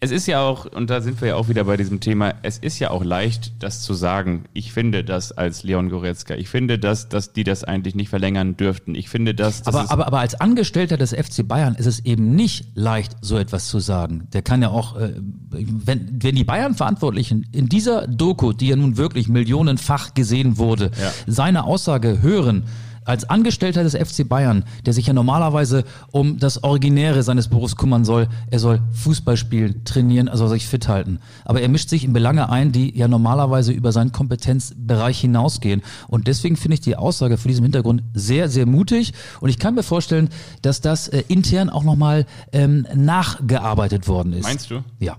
Es 0.00 0.12
ist 0.12 0.28
ja 0.28 0.40
auch, 0.42 0.64
und 0.66 0.90
da 0.90 1.00
sind 1.00 1.20
wir 1.20 1.28
ja 1.28 1.34
auch 1.34 1.48
wieder 1.48 1.64
bei 1.64 1.76
diesem 1.76 1.98
Thema, 1.98 2.34
es 2.42 2.58
ist 2.58 2.78
ja 2.78 2.90
auch 2.90 3.02
leicht, 3.02 3.52
das 3.64 3.82
zu 3.82 3.94
sagen. 3.94 4.44
Ich 4.52 4.72
finde 4.72 5.02
das 5.02 5.32
als 5.32 5.64
Leon 5.64 5.88
Goretzka. 5.88 6.36
Ich 6.36 6.48
finde 6.48 6.78
das, 6.78 7.08
dass 7.08 7.32
die 7.32 7.42
das 7.42 7.64
eigentlich 7.64 7.96
nicht 7.96 8.08
verlängern 8.08 8.56
dürften. 8.56 8.94
Ich 8.94 9.08
finde 9.08 9.34
das, 9.34 9.66
Aber, 9.66 9.90
aber, 9.90 10.06
aber 10.06 10.20
als 10.20 10.40
Angestellter 10.40 10.98
des 10.98 11.10
FC 11.12 11.46
Bayern 11.48 11.74
ist 11.74 11.86
es 11.86 12.04
eben 12.04 12.36
nicht 12.36 12.66
leicht, 12.76 13.16
so 13.22 13.36
etwas 13.38 13.66
zu 13.66 13.80
sagen. 13.80 14.28
Der 14.32 14.42
kann 14.42 14.62
ja 14.62 14.68
auch, 14.68 14.96
äh, 14.96 15.14
wenn, 15.50 16.08
wenn 16.22 16.36
die 16.36 16.44
Bayern-Verantwortlichen 16.44 17.48
in 17.50 17.68
dieser 17.68 18.06
Doku, 18.06 18.52
die 18.52 18.68
ja 18.68 18.76
nun 18.76 18.98
wirklich 18.98 19.28
millionenfach 19.28 20.14
gesehen 20.14 20.58
wurde, 20.58 20.92
Ja. 21.02 21.10
seine 21.26 21.64
Aussage 21.64 22.22
hören, 22.22 22.62
als 23.08 23.28
Angestellter 23.28 23.82
des 23.82 23.94
FC 23.94 24.28
Bayern, 24.28 24.64
der 24.84 24.92
sich 24.92 25.06
ja 25.06 25.14
normalerweise 25.14 25.84
um 26.10 26.38
das 26.38 26.62
Originäre 26.62 27.22
seines 27.22 27.48
Berufs 27.48 27.76
kümmern 27.76 28.04
soll, 28.04 28.28
er 28.50 28.58
soll 28.58 28.80
Fußball 28.92 29.38
spielen, 29.38 29.82
trainieren, 29.84 30.28
also 30.28 30.46
sich 30.46 30.66
fit 30.66 30.88
halten. 30.88 31.18
Aber 31.46 31.62
er 31.62 31.70
mischt 31.70 31.88
sich 31.88 32.04
in 32.04 32.12
Belange 32.12 32.50
ein, 32.50 32.70
die 32.70 32.96
ja 32.96 33.08
normalerweise 33.08 33.72
über 33.72 33.92
seinen 33.92 34.12
Kompetenzbereich 34.12 35.20
hinausgehen. 35.20 35.82
Und 36.06 36.26
deswegen 36.26 36.56
finde 36.56 36.74
ich 36.74 36.80
die 36.80 36.96
Aussage 36.96 37.38
vor 37.38 37.48
diesem 37.48 37.64
Hintergrund 37.64 38.02
sehr, 38.12 38.50
sehr 38.50 38.66
mutig. 38.66 39.14
Und 39.40 39.48
ich 39.48 39.58
kann 39.58 39.74
mir 39.74 39.82
vorstellen, 39.82 40.28
dass 40.60 40.82
das 40.82 41.08
äh, 41.08 41.24
intern 41.28 41.70
auch 41.70 41.84
nochmal 41.84 42.26
ähm, 42.52 42.86
nachgearbeitet 42.94 44.06
worden 44.06 44.34
ist. 44.34 44.42
meinst 44.42 44.70
du? 44.70 44.84
Ja. 44.98 45.16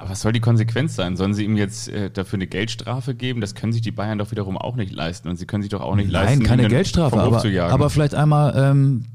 Aber 0.00 0.10
was 0.10 0.20
soll 0.20 0.32
die 0.32 0.40
Konsequenz 0.40 0.94
sein? 0.94 1.16
Sollen 1.16 1.34
sie 1.34 1.44
ihm 1.44 1.56
jetzt 1.56 1.88
äh, 1.88 2.08
dafür 2.08 2.36
eine 2.36 2.46
Geldstrafe 2.46 3.16
geben? 3.16 3.40
Das 3.40 3.56
können 3.56 3.72
sich 3.72 3.82
die 3.82 3.90
Bayern 3.90 4.18
doch 4.18 4.30
wiederum 4.30 4.56
auch 4.56 4.76
nicht 4.76 4.92
leisten. 4.92 5.28
Und 5.28 5.36
sie 5.36 5.44
können 5.44 5.62
sich 5.62 5.70
doch 5.70 5.80
auch 5.80 5.96
nicht 5.96 6.08
leisten, 6.08 6.38
Nein, 6.38 6.46
keine 6.46 6.68
Geldstrafe, 6.68 7.20
aber, 7.20 7.42
aber 7.44 7.90
vielleicht 7.90 8.14
einmal, 8.14 8.54
ähm, 8.56 9.06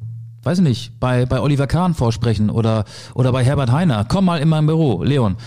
weiß 0.43 0.57
ich 0.57 0.63
nicht, 0.65 0.99
bei, 0.99 1.25
bei 1.25 1.39
Oliver 1.39 1.67
Kahn 1.67 1.93
vorsprechen 1.93 2.49
oder, 2.49 2.84
oder 3.13 3.31
bei 3.31 3.45
Herbert 3.45 3.71
Heiner. 3.71 4.03
Komm 4.03 4.25
mal 4.25 4.41
in 4.41 4.49
mein 4.49 4.65
Büro, 4.65 5.03
Leon. 5.03 5.38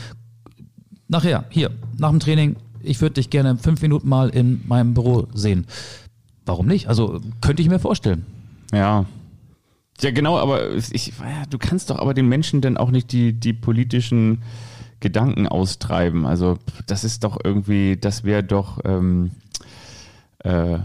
Nachher, 1.09 1.45
hier, 1.51 1.71
nach 1.99 2.11
dem 2.11 2.19
Training, 2.19 2.57
ich 2.81 3.03
würde 3.03 3.15
dich 3.17 3.29
gerne 3.29 3.59
fünf 3.59 3.83
Minuten 3.83 4.09
mal 4.09 4.31
in 4.31 4.63
meinem 4.67 4.95
Büro 4.95 5.29
sehen. 5.35 5.67
Warum 6.47 6.67
nicht? 6.67 6.89
Also 6.89 7.21
könnte 7.43 7.61
ich 7.61 7.69
mir 7.69 7.79
vorstellen. 7.79 8.25
Ja. 8.73 9.05
Ja, 10.01 10.11
genau, 10.13 10.39
aber 10.39 10.75
ich, 10.75 11.09
ja, 11.09 11.45
du 11.51 11.59
kannst 11.59 11.91
doch 11.91 11.99
aber 11.99 12.15
den 12.15 12.27
Menschen 12.27 12.63
dann 12.63 12.79
auch 12.79 12.91
nicht 12.91 13.13
die, 13.13 13.35
die 13.35 13.53
politischen 13.53 14.39
Gedanken 15.01 15.47
austreiben. 15.47 16.27
Also 16.27 16.59
das 16.87 17.05
ist 17.05 17.25
doch 17.25 17.39
irgendwie, 17.43 17.97
das 17.97 18.25
wäre 18.25 18.43
doch 18.43 18.81
ähm, 18.85 19.33
äh, 20.41 20.79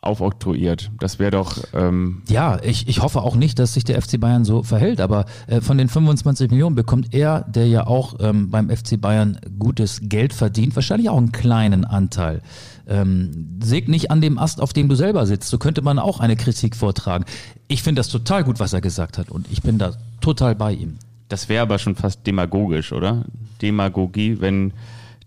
aufoktroyiert. 0.00 0.90
Das 1.00 1.18
wäre 1.18 1.32
doch 1.32 1.58
ähm, 1.74 2.22
Ja, 2.28 2.62
ich, 2.62 2.88
ich 2.88 3.02
hoffe 3.02 3.22
auch 3.22 3.34
nicht, 3.34 3.58
dass 3.58 3.74
sich 3.74 3.84
der 3.84 4.00
FC 4.00 4.20
Bayern 4.20 4.44
so 4.44 4.62
verhält, 4.62 5.00
aber 5.00 5.24
äh, 5.48 5.60
von 5.60 5.76
den 5.76 5.88
25 5.88 6.50
Millionen 6.50 6.76
bekommt 6.76 7.14
er, 7.14 7.42
der 7.48 7.66
ja 7.66 7.86
auch 7.86 8.14
ähm, 8.20 8.50
beim 8.50 8.70
FC 8.70 9.00
Bayern 9.00 9.40
gutes 9.58 10.00
Geld 10.04 10.32
verdient, 10.32 10.76
wahrscheinlich 10.76 11.08
auch 11.08 11.18
einen 11.18 11.32
kleinen 11.32 11.84
Anteil. 11.84 12.42
Ähm, 12.86 13.58
säg 13.62 13.88
nicht 13.88 14.10
an 14.10 14.20
dem 14.20 14.38
Ast, 14.38 14.60
auf 14.60 14.72
dem 14.72 14.88
du 14.88 14.94
selber 14.94 15.26
sitzt. 15.26 15.50
So 15.50 15.58
könnte 15.58 15.82
man 15.82 15.98
auch 15.98 16.20
eine 16.20 16.36
Kritik 16.36 16.76
vortragen. 16.76 17.24
Ich 17.66 17.82
finde 17.82 17.98
das 18.00 18.08
total 18.08 18.44
gut, 18.44 18.60
was 18.60 18.72
er 18.72 18.80
gesagt 18.80 19.18
hat 19.18 19.30
und 19.30 19.46
ich 19.50 19.62
bin 19.62 19.78
da 19.78 19.92
total 20.20 20.54
bei 20.54 20.72
ihm. 20.72 20.98
Das 21.28 21.48
wäre 21.48 21.62
aber 21.62 21.78
schon 21.78 21.94
fast 21.94 22.26
demagogisch, 22.26 22.92
oder? 22.92 23.24
Demagogie, 23.60 24.40
wenn 24.40 24.72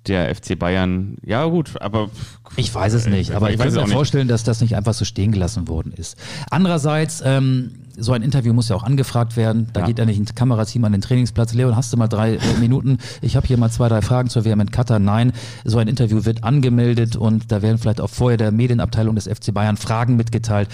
der 0.07 0.33
FC 0.33 0.57
Bayern, 0.57 1.17
ja 1.23 1.45
gut, 1.45 1.79
aber 1.79 2.09
Ich 2.55 2.73
weiß 2.73 2.93
es 2.93 3.05
nicht, 3.05 3.31
aber 3.33 3.49
ich, 3.49 3.59
Ich 3.59 3.61
kann 3.61 3.73
mir 3.73 3.87
vorstellen, 3.87 4.27
dass 4.27 4.43
das 4.43 4.59
nicht 4.59 4.75
einfach 4.75 4.95
so 4.95 5.05
stehen 5.05 5.31
gelassen 5.31 5.67
worden 5.67 5.93
ist. 5.95 6.17
Andererseits, 6.49 7.21
ähm, 7.23 7.73
so 7.97 8.13
ein 8.13 8.23
Interview 8.23 8.51
muss 8.53 8.67
ja 8.69 8.75
auch 8.75 8.81
angefragt 8.83 9.37
werden. 9.37 9.67
Da 9.73 9.81
Ja. 9.81 9.85
geht 9.85 9.99
ja 9.99 10.05
nicht 10.05 10.19
ein 10.19 10.25
Kamerateam 10.33 10.83
an 10.85 10.93
den 10.93 11.01
Trainingsplatz. 11.01 11.53
Leon, 11.53 11.75
hast 11.75 11.93
du 11.93 11.97
mal 11.97 12.07
drei 12.07 12.35
äh, 12.37 12.39
Minuten? 12.59 12.97
Ich 13.21 13.35
habe 13.35 13.45
hier 13.45 13.57
mal 13.57 13.69
zwei, 13.69 13.89
drei 13.89 14.01
Fragen 14.01 14.29
zur 14.29 14.43
WM 14.43 14.59
in 14.59 14.71
Katar. 14.71 14.97
Nein, 14.97 15.33
so 15.65 15.77
ein 15.77 15.87
Interview 15.87 16.25
wird 16.25 16.43
angemeldet 16.43 17.15
und 17.15 17.51
da 17.51 17.61
werden 17.61 17.77
vielleicht 17.77 18.01
auch 18.01 18.09
vorher 18.09 18.37
der 18.37 18.51
Medienabteilung 18.51 19.13
des 19.13 19.27
FC 19.27 19.53
Bayern 19.53 19.77
Fragen 19.77 20.15
mitgeteilt. 20.15 20.67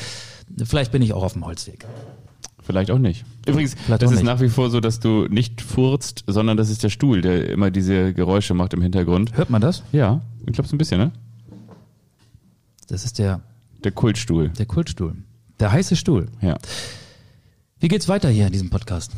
Vielleicht 0.64 0.94
bin 0.94 1.02
ich 1.02 1.12
auch 1.12 1.24
auf 1.24 1.34
dem 1.34 1.46
Holzweg. 1.46 1.86
Vielleicht 2.68 2.92
auch 2.92 3.00
nicht. 3.00 3.26
Übrigens, 3.48 3.74
Vielleicht 3.86 4.04
das 4.04 4.12
ist 4.12 4.18
nicht. 4.18 4.26
nach 4.26 4.40
wie 4.42 4.50
vor 4.50 4.70
so, 4.70 4.80
dass 4.80 5.00
du 5.00 5.26
nicht 5.30 5.62
furzt, 5.62 6.24
sondern 6.28 6.56
das 6.58 6.70
ist 6.70 6.84
der 6.84 6.90
Stuhl, 6.90 7.22
der 7.22 7.50
immer 7.50 7.72
diese 7.72 8.14
Geräusche 8.14 8.54
macht 8.54 8.74
im 8.76 8.82
Hintergrund. 8.84 9.36
Hört 9.36 9.50
man 9.50 9.62
das? 9.62 9.82
Ja, 9.92 10.22
ich 10.46 10.54
glaube 10.54 10.68
so 10.70 10.76
ein 10.76 10.78
bisschen, 10.78 11.00
ne? 11.00 11.12
Das 12.88 13.04
ist 13.04 13.18
der, 13.20 13.42
Der 13.84 13.92
Kultstuhl. 13.92 14.50
der 14.50 14.66
Kultstuhl. 14.66 15.16
Der 15.60 15.72
heiße 15.72 15.96
Stuhl. 15.96 16.28
Ja. 16.42 16.58
Wie 17.80 17.88
geht's 17.88 18.08
weiter 18.08 18.30
hier 18.30 18.46
in 18.48 18.52
diesem 18.54 18.70
Podcast? 18.70 19.12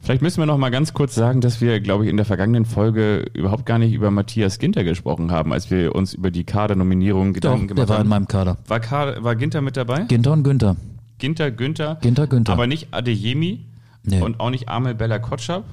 Vielleicht 0.00 0.20
müssen 0.22 0.38
wir 0.40 0.46
noch 0.46 0.58
mal 0.58 0.70
ganz 0.70 0.92
kurz 0.92 1.14
sagen, 1.14 1.40
dass 1.40 1.60
wir, 1.60 1.80
glaube 1.80 2.04
ich, 2.04 2.10
in 2.10 2.16
der 2.16 2.26
vergangenen 2.26 2.64
Folge 2.66 3.24
überhaupt 3.32 3.64
gar 3.64 3.78
nicht 3.78 3.92
über 3.94 4.10
Matthias 4.10 4.58
Ginter 4.58 4.84
gesprochen 4.84 5.30
haben, 5.30 5.52
als 5.52 5.70
wir 5.70 5.94
uns 5.94 6.12
über 6.14 6.30
die 6.30 6.44
Kadernominierung 6.44 7.28
Doch, 7.32 7.34
Gedanken 7.40 7.66
der 7.68 7.74
gemacht 7.76 7.88
war 7.88 7.96
in 7.96 8.00
haben. 8.02 8.08
meinem 8.10 8.28
Kader. 8.28 8.58
War, 8.68 8.80
Kader, 8.80 9.24
war 9.24 9.34
Ginter 9.36 9.62
mit 9.62 9.76
dabei? 9.76 10.02
Ginter 10.02 10.32
und 10.32 10.42
Günther. 10.42 10.76
Ginter, 11.18 11.50
Günther. 11.50 11.96
Ginter, 12.00 12.26
Günther. 12.26 12.52
Aber 12.52 12.66
nicht 12.66 12.88
Adeyemi 12.92 13.66
Nee. 14.06 14.20
und 14.20 14.38
auch 14.38 14.50
nicht 14.50 14.68
Amel 14.68 14.94
Bella 14.94 15.18
Kotschap 15.18 15.64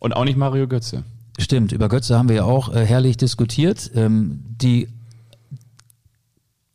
und 0.00 0.14
auch 0.14 0.24
nicht 0.24 0.36
Mario 0.36 0.68
Götze. 0.68 1.02
Stimmt, 1.40 1.72
über 1.72 1.88
Götze 1.88 2.16
haben 2.16 2.28
wir 2.28 2.36
ja 2.36 2.44
auch 2.44 2.72
äh, 2.72 2.84
herrlich 2.84 3.16
diskutiert. 3.16 3.90
Ähm, 3.94 4.44
die 4.60 4.88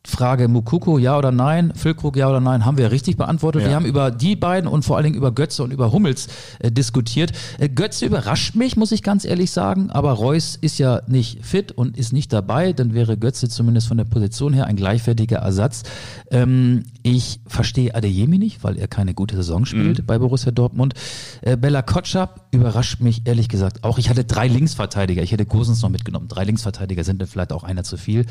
Frage 0.06 0.48
Mukuko, 0.48 0.98
ja 0.98 1.16
oder 1.16 1.32
nein, 1.32 1.72
Füllkrug, 1.74 2.16
ja 2.16 2.28
oder 2.28 2.40
nein, 2.40 2.66
haben 2.66 2.76
wir 2.76 2.90
richtig 2.90 3.16
beantwortet. 3.16 3.62
Ja. 3.62 3.68
Wir 3.68 3.74
haben 3.76 3.86
über 3.86 4.10
die 4.10 4.36
beiden 4.36 4.68
und 4.68 4.84
vor 4.84 4.96
allen 4.96 5.04
Dingen 5.04 5.16
über 5.16 5.32
Götze 5.32 5.62
und 5.62 5.72
über 5.72 5.92
Hummels 5.92 6.28
äh, 6.58 6.70
diskutiert. 6.70 7.32
Äh, 7.58 7.70
Götze 7.70 8.04
überrascht 8.04 8.54
mich, 8.54 8.76
muss 8.76 8.92
ich 8.92 9.02
ganz 9.02 9.24
ehrlich 9.24 9.50
sagen, 9.50 9.90
aber 9.90 10.12
Reus 10.12 10.56
ist 10.60 10.78
ja 10.78 11.00
nicht 11.06 11.44
fit 11.44 11.72
und 11.72 11.96
ist 11.96 12.12
nicht 12.12 12.32
dabei, 12.32 12.74
dann 12.74 12.92
wäre 12.92 13.16
Götze 13.16 13.48
zumindest 13.48 13.88
von 13.88 13.96
der 13.96 14.04
Position 14.04 14.52
her 14.52 14.66
ein 14.66 14.76
gleichwertiger 14.76 15.38
Ersatz. 15.38 15.84
Ähm, 16.30 16.84
Ich 17.06 17.40
verstehe 17.46 17.94
Adeyemi 17.94 18.38
nicht, 18.38 18.64
weil 18.64 18.78
er 18.78 18.88
keine 18.88 19.12
gute 19.12 19.36
Saison 19.36 19.66
spielt 19.66 19.98
mhm. 19.98 20.06
bei 20.06 20.18
Borussia 20.18 20.50
Dortmund. 20.52 20.94
Äh, 21.42 21.58
Bella 21.58 21.82
Kotschap 21.82 22.46
überrascht 22.50 23.00
mich 23.00 23.26
ehrlich 23.26 23.50
gesagt 23.50 23.84
auch. 23.84 23.98
Ich 23.98 24.08
hatte 24.08 24.24
drei 24.24 24.48
Linksverteidiger. 24.48 25.22
Ich 25.22 25.30
hätte 25.30 25.44
Gosens 25.44 25.82
noch 25.82 25.90
mitgenommen. 25.90 26.28
Drei 26.28 26.44
Linksverteidiger 26.44 27.04
sind 27.04 27.20
dann 27.20 27.28
vielleicht 27.28 27.52
auch 27.52 27.62
einer 27.62 27.84
zu 27.84 27.98
viel. 27.98 28.24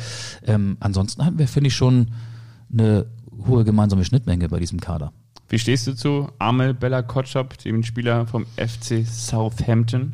Ähm, 0.43 0.77
ansonsten 0.79 1.23
hatten 1.23 1.37
wir, 1.37 1.47
finde 1.47 1.67
ich, 1.67 1.75
schon 1.75 2.07
eine 2.71 3.05
hohe 3.45 3.63
gemeinsame 3.63 4.05
Schnittmenge 4.05 4.49
bei 4.49 4.59
diesem 4.59 4.79
Kader. 4.79 5.13
Wie 5.49 5.59
stehst 5.59 5.85
du 5.85 5.93
zu 5.93 6.29
Amel 6.39 6.73
Bella 6.73 7.03
Kotschap, 7.03 7.59
dem 7.59 7.83
Spieler 7.83 8.25
vom 8.25 8.47
FC 8.57 9.05
Southampton? 9.05 10.13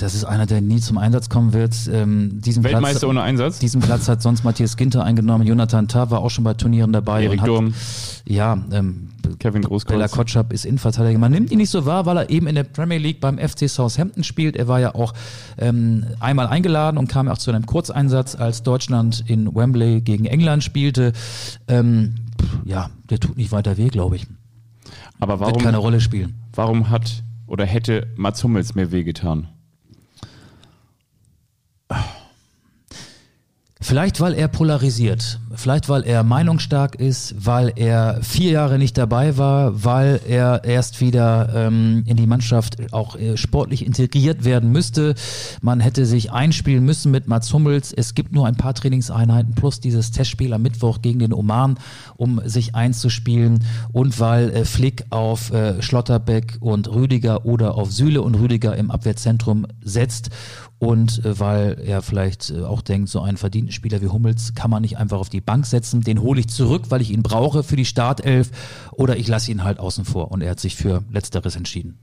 Das 0.00 0.14
ist 0.14 0.24
einer, 0.24 0.46
der 0.46 0.62
nie 0.62 0.80
zum 0.80 0.96
Einsatz 0.96 1.28
kommen 1.28 1.52
wird. 1.52 1.74
Ähm, 1.92 2.40
diesen 2.40 2.64
Weltmeister 2.64 3.00
Platz, 3.00 3.04
ohne 3.04 3.20
Einsatz? 3.20 3.58
Diesen 3.58 3.82
Platz 3.82 4.08
hat 4.08 4.22
sonst 4.22 4.44
Matthias 4.44 4.78
Ginter 4.78 5.04
eingenommen. 5.04 5.46
Jonathan 5.46 5.88
Tah 5.88 6.10
war 6.10 6.20
auch 6.20 6.30
schon 6.30 6.42
bei 6.42 6.54
Turnieren 6.54 6.90
dabei. 6.90 7.24
Erik 7.24 7.44
Durm. 7.44 7.74
Ja, 8.24 8.64
ähm, 8.72 9.10
Kevin 9.38 9.60
Großkreuz. 9.60 9.92
Bella 9.92 10.08
Kotschap 10.08 10.54
ist 10.54 10.64
Innenverteidiger. 10.64 11.18
Man 11.18 11.32
nimmt 11.32 11.50
ihn 11.50 11.58
nicht 11.58 11.68
so 11.68 11.84
wahr, 11.84 12.06
weil 12.06 12.16
er 12.16 12.30
eben 12.30 12.46
in 12.46 12.54
der 12.54 12.64
Premier 12.64 12.96
League 12.96 13.20
beim 13.20 13.36
FC 13.36 13.68
Southampton 13.68 14.24
spielt. 14.24 14.56
Er 14.56 14.68
war 14.68 14.80
ja 14.80 14.94
auch 14.94 15.12
ähm, 15.58 16.06
einmal 16.18 16.46
eingeladen 16.46 16.96
und 16.96 17.08
kam 17.08 17.28
auch 17.28 17.36
zu 17.38 17.50
einem 17.50 17.66
Kurzeinsatz, 17.66 18.34
als 18.34 18.62
Deutschland 18.62 19.22
in 19.26 19.54
Wembley 19.54 20.00
gegen 20.00 20.24
England 20.24 20.64
spielte. 20.64 21.12
Ähm, 21.68 22.14
ja, 22.64 22.88
der 23.10 23.20
tut 23.20 23.36
nicht 23.36 23.52
weiter 23.52 23.76
weh, 23.76 23.88
glaube 23.88 24.16
ich. 24.16 24.26
Aber 25.18 25.40
warum? 25.40 25.56
Wird 25.56 25.62
keine 25.62 25.76
Rolle 25.76 26.00
spielen. 26.00 26.36
Warum 26.54 26.88
hat 26.88 27.22
oder 27.46 27.66
hätte 27.66 28.06
Mats 28.16 28.42
Hummels 28.42 28.74
mehr 28.74 28.92
wehgetan? 28.92 29.48
Vielleicht, 33.82 34.20
weil 34.20 34.34
er 34.34 34.48
polarisiert. 34.48 35.40
Vielleicht, 35.54 35.88
weil 35.88 36.02
er 36.02 36.22
meinungsstark 36.22 36.96
ist, 36.96 37.34
weil 37.38 37.72
er 37.76 38.22
vier 38.22 38.52
Jahre 38.52 38.78
nicht 38.78 38.96
dabei 38.98 39.38
war, 39.38 39.84
weil 39.84 40.20
er 40.28 40.64
erst 40.64 41.00
wieder 41.00 41.48
ähm, 41.54 42.04
in 42.06 42.16
die 42.16 42.26
Mannschaft 42.26 42.76
auch 42.92 43.16
äh, 43.16 43.38
sportlich 43.38 43.84
integriert 43.86 44.44
werden 44.44 44.70
müsste. 44.70 45.14
Man 45.62 45.80
hätte 45.80 46.04
sich 46.04 46.30
einspielen 46.30 46.84
müssen 46.84 47.10
mit 47.10 47.26
Mats 47.26 47.52
Hummels. 47.54 47.92
Es 47.92 48.14
gibt 48.14 48.32
nur 48.32 48.46
ein 48.46 48.54
paar 48.54 48.74
Trainingseinheiten 48.74 49.54
plus 49.54 49.80
dieses 49.80 50.10
Testspiel 50.10 50.52
am 50.52 50.62
Mittwoch 50.62 51.00
gegen 51.00 51.18
den 51.18 51.32
Oman, 51.32 51.78
um 52.16 52.40
sich 52.44 52.74
einzuspielen. 52.74 53.64
Und 53.92 54.20
weil 54.20 54.50
äh, 54.50 54.64
Flick 54.66 55.06
auf 55.08 55.52
äh, 55.52 55.80
Schlotterbeck 55.80 56.58
und 56.60 56.92
Rüdiger 56.92 57.46
oder 57.46 57.76
auf 57.76 57.90
Süle 57.90 58.20
und 58.20 58.34
Rüdiger 58.34 58.76
im 58.76 58.90
Abwehrzentrum 58.90 59.66
setzt 59.82 60.30
und 60.80 61.24
äh, 61.24 61.38
weil 61.38 61.78
er 61.84 62.02
vielleicht 62.02 62.50
äh, 62.50 62.62
auch 62.62 62.80
denkt, 62.80 63.10
so 63.10 63.20
einen 63.20 63.36
verdienten 63.36 63.70
Spieler 63.70 64.00
wie 64.02 64.08
Hummels 64.08 64.54
kann 64.54 64.70
man 64.70 64.82
nicht 64.82 64.98
einfach 64.98 65.18
auf 65.18 65.28
die 65.28 65.42
Bank 65.42 65.66
setzen, 65.66 66.00
den 66.00 66.20
hole 66.22 66.40
ich 66.40 66.48
zurück, 66.48 66.86
weil 66.88 67.02
ich 67.02 67.12
ihn 67.12 67.22
brauche 67.22 67.62
für 67.62 67.76
die 67.76 67.84
Startelf 67.84 68.50
oder 68.92 69.16
ich 69.16 69.28
lasse 69.28 69.52
ihn 69.52 69.62
halt 69.62 69.78
außen 69.78 70.04
vor 70.04 70.32
und 70.32 70.40
er 70.40 70.50
hat 70.50 70.60
sich 70.60 70.74
für 70.74 71.04
letzteres 71.12 71.54
entschieden. 71.54 71.98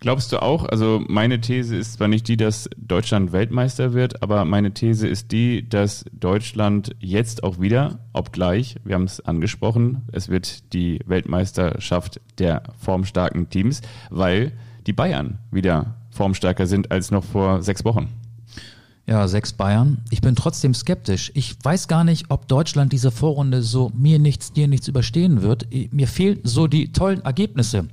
Glaubst 0.00 0.32
du 0.32 0.40
auch, 0.40 0.64
also 0.64 1.02
meine 1.08 1.40
These 1.40 1.76
ist 1.76 1.94
zwar 1.94 2.08
nicht 2.08 2.28
die, 2.28 2.36
dass 2.36 2.70
Deutschland 2.76 3.32
Weltmeister 3.32 3.92
wird, 3.92 4.22
aber 4.22 4.44
meine 4.44 4.72
These 4.72 5.08
ist 5.08 5.32
die, 5.32 5.68
dass 5.68 6.04
Deutschland 6.12 6.94
jetzt 7.00 7.42
auch 7.42 7.60
wieder, 7.60 7.98
obgleich, 8.12 8.76
wir 8.84 8.94
haben 8.94 9.04
es 9.04 9.20
angesprochen, 9.20 10.02
es 10.12 10.28
wird 10.28 10.72
die 10.72 11.00
Weltmeisterschaft 11.04 12.20
der 12.38 12.62
formstarken 12.78 13.50
Teams, 13.50 13.82
weil 14.08 14.52
die 14.86 14.92
Bayern 14.92 15.40
wieder 15.50 15.97
formstärker 16.18 16.66
sind 16.66 16.90
als 16.90 17.10
noch 17.10 17.24
vor 17.24 17.62
sechs 17.62 17.84
Wochen. 17.84 18.08
Ja, 19.06 19.26
sechs 19.26 19.54
Bayern. 19.54 20.02
Ich 20.10 20.20
bin 20.20 20.36
trotzdem 20.36 20.74
skeptisch. 20.74 21.32
Ich 21.34 21.56
weiß 21.62 21.88
gar 21.88 22.04
nicht, 22.04 22.26
ob 22.28 22.46
Deutschland 22.46 22.92
diese 22.92 23.10
Vorrunde 23.10 23.62
so 23.62 23.90
mir 23.96 24.18
nichts, 24.18 24.52
dir 24.52 24.68
nichts 24.68 24.86
überstehen 24.86 25.40
wird. 25.40 25.66
Mir 25.92 26.06
fehlen 26.06 26.40
so 26.42 26.66
die 26.66 26.92
tollen 26.92 27.22
Ergebnisse 27.22 27.88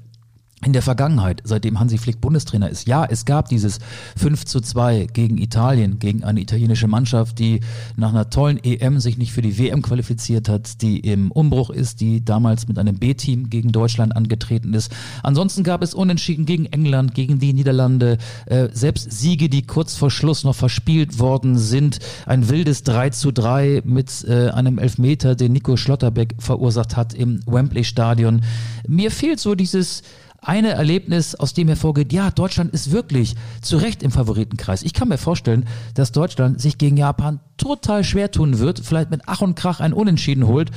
in 0.64 0.74
der 0.74 0.82
Vergangenheit, 0.82 1.42
seitdem 1.44 1.80
Hansi 1.80 1.98
Flick 1.98 2.22
Bundestrainer 2.22 2.70
ist, 2.70 2.88
ja, 2.88 3.06
es 3.06 3.26
gab 3.26 3.50
dieses 3.50 3.80
5 4.18 4.46
zu 4.46 4.62
2 4.62 5.08
gegen 5.12 5.38
Italien, 5.38 6.00
gegen 6.00 6.24
eine 6.24 6.40
italienische 6.40 6.88
Mannschaft, 6.88 7.38
die 7.40 7.60
nach 7.98 8.10
einer 8.10 8.30
tollen 8.30 8.58
EM 8.64 9.00
sich 9.00 9.18
nicht 9.18 9.34
für 9.34 9.42
die 9.42 9.60
WM 9.60 9.82
qualifiziert 9.82 10.50
hat, 10.50 10.82
die 10.82 11.02
im 11.02 11.32
Umbruch 11.32 11.70
ist, 11.70 12.02
die 12.02 12.24
damals 12.24 12.68
mit 12.68 12.80
einem 12.80 12.98
B-Team 12.98 13.50
gegen 13.50 13.72
Deutschland 13.72 14.16
angetreten 14.16 14.74
ist. 14.74 14.92
Ansonsten 15.24 15.64
gab 15.64 15.84
es 15.84 15.94
Unentschieden 15.94 16.46
gegen 16.46 16.66
England, 16.66 17.14
gegen 17.14 17.38
die 17.38 17.54
Niederlande, 17.54 18.18
äh, 18.46 18.70
selbst 18.72 19.12
Siege, 19.12 19.50
die 19.50 19.68
kurz 19.68 19.96
vor 19.96 20.10
Schluss 20.10 20.46
noch 20.46 20.56
verspielt 20.56 21.20
worden 21.20 21.58
sind. 21.58 22.00
Ein 22.26 22.50
wildes 22.50 22.82
3 22.84 23.12
zu 23.12 23.32
3 23.32 23.82
mit 23.84 24.26
äh, 24.28 24.50
einem 24.50 24.80
Elfmeter, 24.80 25.36
den 25.36 25.52
Nico 25.52 25.78
Schlotterbeck 25.78 26.36
verursacht 26.40 26.96
hat 26.96 27.14
im 27.14 27.42
Wembley-Stadion. 27.46 28.42
Mir 28.88 29.12
fehlt 29.12 29.40
so 29.40 29.54
dieses 29.54 30.02
eine 30.48 30.70
Erlebnis, 30.70 31.36
aus 31.36 31.54
dem 31.54 31.68
hervorgeht, 31.68 32.14
ja, 32.14 32.32
Deutschland 32.32 32.74
ist 32.74 32.92
wirklich 32.92 33.36
zu 33.62 33.78
Recht 33.78 34.04
im 34.04 34.12
Favoritenkreis. 34.12 34.84
Ich 34.84 34.94
kann 34.94 35.10
mir 35.10 35.18
vorstellen, 35.18 35.66
dass 35.94 36.12
Deutschland 36.12 36.62
sich 36.62 36.78
gegen 36.78 36.98
Japan 36.98 37.40
total 37.58 38.04
schwer 38.04 38.32
tun 38.32 38.60
wird, 38.60 38.80
vielleicht 38.80 39.12
mit 39.12 39.22
Ach 39.26 39.42
und 39.42 39.56
Krach 39.56 39.80
ein 39.80 39.94
Unentschieden 39.94 40.48
holt 40.48 40.72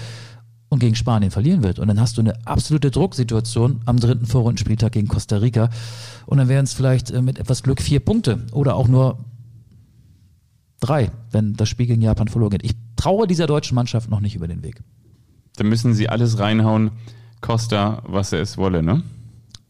und 0.68 0.78
gegen 0.80 0.94
Spanien 0.94 1.30
verlieren 1.30 1.62
wird. 1.62 1.78
Und 1.78 1.88
dann 1.88 2.00
hast 2.00 2.16
du 2.16 2.22
eine 2.22 2.46
absolute 2.46 2.90
Drucksituation 2.90 3.80
am 3.86 3.98
dritten 3.98 4.26
Vorrundenspieltag 4.26 4.92
gegen 4.92 5.08
Costa 5.08 5.36
Rica. 5.36 5.70
Und 6.26 6.38
dann 6.38 6.48
wären 6.48 6.64
es 6.64 6.74
vielleicht 6.74 7.10
äh, 7.10 7.22
mit 7.22 7.38
etwas 7.38 7.62
Glück 7.62 7.80
vier 7.80 8.00
Punkte 8.00 8.46
oder 8.52 8.76
auch 8.76 8.88
nur 8.88 9.24
drei, 10.80 11.10
wenn 11.30 11.54
das 11.54 11.68
Spiel 11.68 11.86
gegen 11.86 12.02
Japan 12.02 12.28
verloren 12.28 12.50
geht. 12.50 12.64
Ich 12.64 12.76
traue 12.96 13.26
dieser 13.26 13.46
deutschen 13.46 13.74
Mannschaft 13.74 14.10
noch 14.10 14.20
nicht 14.20 14.34
über 14.34 14.48
den 14.48 14.62
Weg. 14.62 14.82
Da 15.56 15.64
müssen 15.64 15.94
sie 15.94 16.08
alles 16.08 16.38
reinhauen, 16.38 16.92
Costa, 17.40 18.02
was 18.06 18.32
er 18.32 18.40
es 18.40 18.58
wolle, 18.58 18.82
ne? 18.82 19.02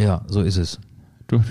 Ja, 0.01 0.22
so 0.28 0.42
ist 0.42 0.57
es. 0.57 0.78
Du, 1.26 1.42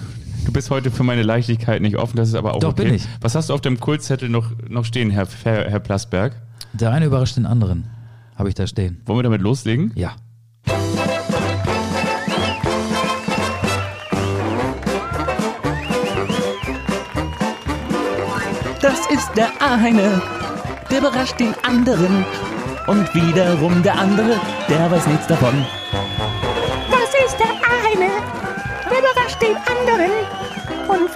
du 0.46 0.52
bist 0.54 0.70
heute 0.70 0.90
für 0.90 1.04
meine 1.04 1.22
Leichtigkeit 1.22 1.82
nicht 1.82 1.98
offen, 1.98 2.16
das 2.16 2.30
ist 2.30 2.36
aber 2.36 2.54
auch 2.54 2.60
Doch, 2.60 2.70
okay. 2.72 2.86
bin 2.86 2.94
ich. 2.94 3.06
Was 3.20 3.36
hast 3.36 3.50
du 3.50 3.54
auf 3.54 3.62
dem 3.62 3.80
Kultzettel 3.80 4.30
noch, 4.30 4.52
noch 4.70 4.86
stehen, 4.86 5.10
Herr, 5.10 5.28
Herr, 5.44 5.70
Herr 5.70 5.80
Plasberg? 5.80 6.34
Der 6.72 6.92
eine 6.92 7.06
überrascht 7.06 7.36
den 7.36 7.46
anderen, 7.46 7.90
habe 8.36 8.48
ich 8.48 8.56
da 8.56 8.66
stehen. 8.66 9.02
Wollen 9.06 9.20
wir 9.20 9.24
damit 9.24 9.42
loslegen? 9.42 9.92
Ja. 9.96 10.16
Das 18.82 19.08
ist 19.12 19.30
der 19.36 19.50
eine, 19.60 20.22
der 20.90 21.00
überrascht 21.00 21.40
den 21.40 21.54
anderen. 21.64 22.26
Und 22.88 23.14
wiederum 23.14 23.84
der 23.84 24.00
andere, 24.00 24.40
der 24.70 24.90
weiß 24.90 25.08
nichts 25.08 25.28
davon. 25.28 25.66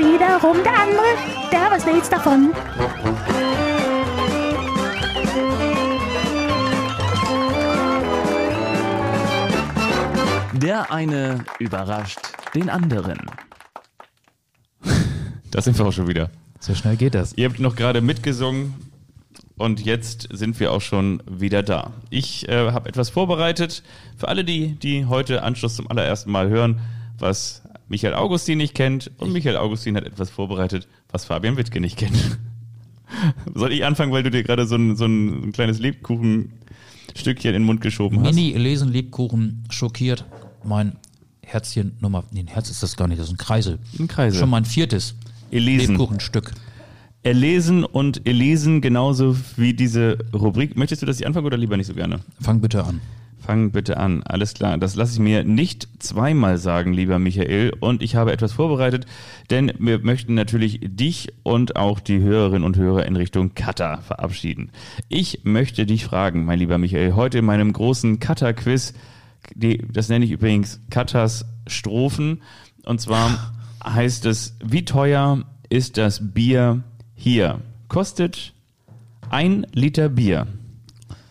Wiederum 0.02 0.64
der 0.64 0.80
andere, 0.80 1.06
der 1.52 1.72
weiß 1.72 1.86
nichts 1.86 2.10
davon. 2.10 2.54
Der 10.54 10.92
eine 10.92 11.44
überrascht 11.60 12.20
den 12.56 12.70
anderen. 12.70 13.20
Da 15.52 15.62
sind 15.62 15.78
wir 15.78 15.86
auch 15.86 15.92
schon 15.92 16.08
wieder. 16.08 16.30
So 16.62 16.74
schnell 16.76 16.96
geht 16.96 17.14
das. 17.14 17.34
Ihr 17.34 17.50
habt 17.50 17.60
noch 17.60 17.76
gerade 17.76 18.00
mitgesungen 18.00 18.74
und 19.58 19.82
jetzt 19.84 20.30
sind 20.32 20.60
wir 20.62 20.72
auch 20.72 20.80
schon 20.80 21.22
wieder 21.30 21.62
da. 21.62 21.92
Ich 22.10 22.48
äh, 22.48 22.72
habe 22.72 22.88
etwas 22.88 23.10
vorbereitet 23.10 23.84
für 24.16 24.30
alle, 24.30 24.46
die, 24.46 24.76
die 24.76 25.08
heute 25.08 25.44
Anschluss 25.44 25.76
zum 25.76 25.90
allerersten 25.92 26.32
Mal 26.32 26.48
hören, 26.48 26.80
was 27.20 27.61
Michael 27.92 28.14
Augustin 28.14 28.58
nicht 28.58 28.74
kennt. 28.74 29.12
Und 29.18 29.34
Michael 29.34 29.58
Augustin 29.58 29.98
hat 29.98 30.06
etwas 30.06 30.30
vorbereitet, 30.30 30.88
was 31.12 31.26
Fabian 31.26 31.58
Wittke 31.58 31.82
nicht 31.82 31.98
kennt. 31.98 32.16
Soll 33.54 33.74
ich 33.74 33.84
anfangen, 33.84 34.14
weil 34.14 34.24
du 34.24 34.32
dir 34.32 34.44
gerade 34.44 34.66
so 34.66 34.76
ein, 34.76 34.96
so 34.96 35.04
ein, 35.04 35.50
ein 35.50 35.52
kleines 35.52 35.80
Lebkuchenstückchen 35.80 37.50
in 37.50 37.54
den 37.54 37.64
Mund 37.64 37.82
geschoben 37.82 38.22
hast? 38.22 38.34
Mini 38.34 38.58
Lesen 38.58 38.88
Lebkuchen 38.94 39.66
schockiert 39.70 40.24
mein 40.64 40.96
Herzchen 41.44 41.98
Nummer. 42.00 42.24
Nee, 42.32 42.40
ein 42.40 42.48
Herz 42.48 42.70
ist 42.70 42.82
das 42.82 42.96
gar 42.96 43.10
nicht, 43.10 43.20
das 43.20 43.28
ist 43.28 43.34
ein 43.34 43.38
Kreisel. 43.38 43.78
Ein 44.00 44.08
Kreisel. 44.08 44.40
Schon 44.40 44.50
mein 44.50 44.64
viertes 44.64 45.16
Elesen. 45.52 45.90
Lebkuchenstück. 45.90 46.54
Erlesen 47.24 47.84
und 47.84 48.26
Elesen 48.26 48.80
genauso 48.80 49.36
wie 49.58 49.74
diese 49.74 50.18
Rubrik. 50.34 50.78
Möchtest 50.78 51.02
du, 51.02 51.06
dass 51.06 51.20
ich 51.20 51.28
anfange 51.28 51.46
oder 51.46 51.58
lieber 51.58 51.76
nicht 51.76 51.88
so 51.88 51.94
gerne? 51.94 52.22
Fang 52.40 52.62
bitte 52.62 52.86
an. 52.86 53.02
Fang 53.42 53.72
bitte 53.72 53.98
an. 53.98 54.22
Alles 54.24 54.54
klar. 54.54 54.78
Das 54.78 54.96
lasse 54.96 55.14
ich 55.14 55.20
mir 55.20 55.44
nicht 55.44 55.88
zweimal 55.98 56.60
sagen, 56.60 56.94
lieber 56.94 57.18
Michael. 57.18 57.74
Und 57.80 58.04
ich 58.04 58.16
habe 58.16 58.32
etwas 58.32 58.54
vorbereitet, 58.54 59.08
denn 59.50 59.72
wir 59.80 60.00
möchten 60.00 60.36
natürlich 60.36 60.80
dich 60.84 61.34
und 61.42 61.76
auch 61.76 62.00
die 62.00 62.20
Hörerinnen 62.20 62.64
und 62.64 62.78
Hörer 62.78 63.06
in 63.08 63.16
Richtung 63.16 63.56
Kata 63.56 63.98
verabschieden. 63.98 64.72
Ich 65.10 65.40
möchte 65.44 65.88
dich 65.88 66.06
fragen, 66.06 66.46
mein 66.46 66.60
lieber 66.60 66.78
Michael, 66.78 67.16
heute 67.16 67.40
in 67.40 67.46
meinem 67.46 67.74
großen 67.74 68.20
die, 69.56 69.80
das 69.92 70.08
nenne 70.10 70.26
ich 70.26 70.32
übrigens 70.32 70.80
Katas 70.92 71.46
Strophen. 71.66 72.44
Und 72.86 73.02
zwar 73.02 73.54
heißt 73.84 74.28
es, 74.28 74.56
wie 74.64 74.86
teuer 74.86 75.44
ist 75.70 75.98
das 75.98 76.34
Bier 76.34 76.84
hier? 77.16 77.60
Kostet 77.88 78.54
ein 79.30 79.66
Liter 79.74 80.10
Bier 80.10 80.46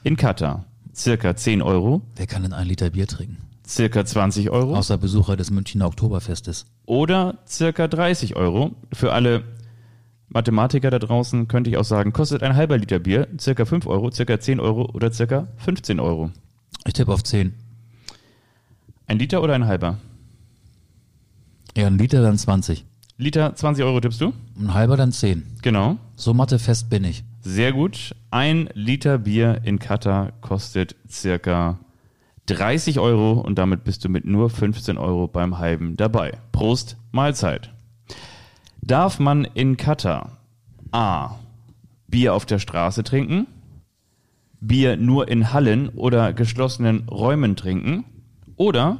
in 0.02 0.16
Katar 0.16 0.64
circa 1.00 1.34
10 1.34 1.62
Euro, 1.62 2.02
Wer 2.16 2.26
kann 2.26 2.42
denn 2.42 2.52
ein 2.52 2.66
Liter 2.66 2.90
Bier 2.90 3.06
trinken? 3.06 3.38
circa 3.66 4.04
20 4.04 4.50
Euro 4.50 4.76
Außer 4.76 4.98
Besucher 4.98 5.36
des 5.36 5.50
Münchner 5.50 5.86
Oktoberfestes. 5.86 6.66
oder 6.86 7.38
circa 7.46 7.86
30 7.88 8.36
Euro. 8.36 8.72
Für 8.92 9.12
alle 9.12 9.44
Mathematiker 10.28 10.90
da 10.90 10.98
draußen 10.98 11.48
könnte 11.48 11.70
ich 11.70 11.76
auch 11.76 11.84
sagen, 11.84 12.12
kostet 12.12 12.42
ein 12.42 12.54
halber 12.56 12.76
Liter 12.78 12.98
Bier 12.98 13.28
circa 13.38 13.64
5 13.64 13.86
Euro, 13.86 14.10
circa 14.10 14.38
10 14.40 14.60
Euro 14.60 14.90
oder 14.92 15.12
circa 15.12 15.46
15 15.58 16.00
Euro. 16.00 16.30
Ich 16.86 16.92
tippe 16.94 17.12
auf 17.12 17.22
10. 17.24 17.52
Ein 19.06 19.18
Liter 19.18 19.42
oder 19.42 19.54
ein 19.54 19.66
halber? 19.66 19.98
Ja, 21.76 21.86
ein 21.86 21.98
Liter 21.98 22.22
dann 22.22 22.38
20. 22.38 22.84
Liter 23.16 23.54
20 23.54 23.84
Euro 23.84 24.00
tippst 24.00 24.20
du? 24.20 24.32
Ein 24.58 24.74
halber 24.74 24.96
dann 24.96 25.12
10. 25.12 25.44
Genau. 25.62 25.96
So 26.16 26.32
mathefest 26.34 26.88
bin 26.90 27.04
ich. 27.04 27.22
Sehr 27.42 27.72
gut. 27.72 28.14
Ein 28.30 28.68
Liter 28.74 29.18
Bier 29.18 29.62
in 29.64 29.78
Katar 29.78 30.32
kostet 30.42 30.94
circa 31.08 31.78
30 32.46 32.98
Euro 32.98 33.40
und 33.40 33.58
damit 33.58 33.82
bist 33.84 34.04
du 34.04 34.10
mit 34.10 34.26
nur 34.26 34.50
15 34.50 34.98
Euro 34.98 35.26
beim 35.26 35.58
halben 35.58 35.96
dabei. 35.96 36.38
Prost, 36.52 36.98
Mahlzeit. 37.12 37.72
Darf 38.82 39.18
man 39.18 39.44
in 39.44 39.78
Katar 39.78 40.38
A. 40.92 41.36
Bier 42.08 42.34
auf 42.34 42.44
der 42.44 42.58
Straße 42.58 43.04
trinken, 43.04 43.46
Bier 44.60 44.96
nur 44.98 45.28
in 45.28 45.52
Hallen 45.52 45.88
oder 45.90 46.34
geschlossenen 46.34 47.08
Räumen 47.08 47.56
trinken 47.56 48.04
oder 48.56 48.98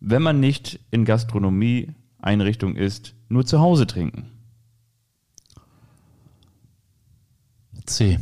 wenn 0.00 0.22
man 0.22 0.40
nicht 0.40 0.80
in 0.90 1.04
Gastronomieeinrichtung 1.04 2.74
ist, 2.74 3.14
nur 3.28 3.46
zu 3.46 3.60
Hause 3.60 3.86
trinken? 3.86 4.33
C. 7.86 8.18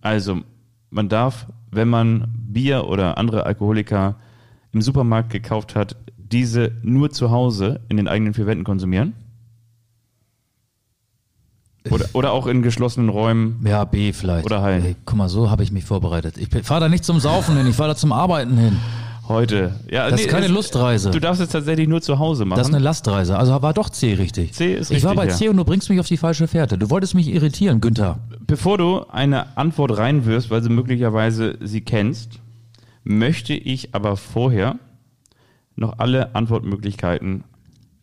Also, 0.00 0.40
man 0.90 1.08
darf, 1.08 1.46
wenn 1.70 1.88
man 1.88 2.34
Bier 2.36 2.86
oder 2.86 3.18
andere 3.18 3.46
Alkoholiker 3.46 4.16
im 4.72 4.82
Supermarkt 4.82 5.30
gekauft 5.30 5.74
hat, 5.74 5.96
diese 6.16 6.72
nur 6.82 7.10
zu 7.10 7.30
Hause 7.30 7.80
in 7.88 7.96
den 7.96 8.08
eigenen 8.08 8.34
vier 8.34 8.46
Wänden 8.46 8.64
konsumieren? 8.64 9.14
Oder, 11.90 12.06
oder 12.12 12.32
auch 12.32 12.46
in 12.46 12.62
geschlossenen 12.62 13.08
Räumen? 13.08 13.60
Ja, 13.66 13.84
B 13.84 14.12
vielleicht. 14.12 14.46
Oder. 14.46 14.64
Ey, 14.66 14.96
guck 15.04 15.16
mal, 15.16 15.28
so 15.28 15.50
habe 15.50 15.62
ich 15.62 15.72
mich 15.72 15.84
vorbereitet. 15.84 16.36
Ich 16.38 16.48
fahre 16.64 16.80
da 16.80 16.88
nicht 16.88 17.04
zum 17.04 17.18
Saufen 17.18 17.56
hin, 17.56 17.66
ich 17.66 17.76
fahre 17.76 17.90
da 17.90 17.96
zum 17.96 18.12
Arbeiten 18.12 18.56
hin. 18.56 18.76
Heute. 19.28 19.74
Ja, 19.90 20.10
Das 20.10 20.20
ist 20.20 20.28
keine 20.28 20.46
es- 20.46 20.52
Lustreise. 20.52 21.10
Du 21.10 21.20
darfst 21.20 21.40
es 21.40 21.48
tatsächlich 21.50 21.86
nur 21.88 22.02
zu 22.02 22.18
Hause 22.18 22.44
machen. 22.44 22.58
Das 22.58 22.68
ist 22.68 22.74
eine 22.74 22.82
Lastreise. 22.82 23.38
Also 23.38 23.62
war 23.62 23.72
doch 23.72 23.88
C 23.88 24.14
richtig. 24.14 24.52
C 24.52 24.74
ist 24.74 24.90
Ich 24.90 25.04
war 25.04 25.14
bei 25.14 25.22
richtig, 25.22 25.38
C 25.38 25.44
ja. 25.44 25.50
und 25.52 25.56
du 25.58 25.64
bringst 25.64 25.88
mich 25.90 26.00
auf 26.00 26.08
die 26.08 26.16
falsche 26.16 26.48
Fährte. 26.48 26.76
Du 26.76 26.90
wolltest 26.90 27.14
mich 27.14 27.28
irritieren, 27.28 27.80
Günther. 27.80 28.18
Bevor 28.46 28.78
du 28.78 29.04
eine 29.08 29.56
Antwort 29.56 29.96
reinwirfst, 29.96 30.50
weil 30.50 30.60
du 30.60 30.70
möglicherweise 30.70 31.56
sie 31.62 31.80
kennst, 31.82 32.40
möchte 33.04 33.54
ich 33.54 33.94
aber 33.94 34.16
vorher 34.16 34.76
noch 35.76 35.98
alle 35.98 36.34
Antwortmöglichkeiten 36.34 37.44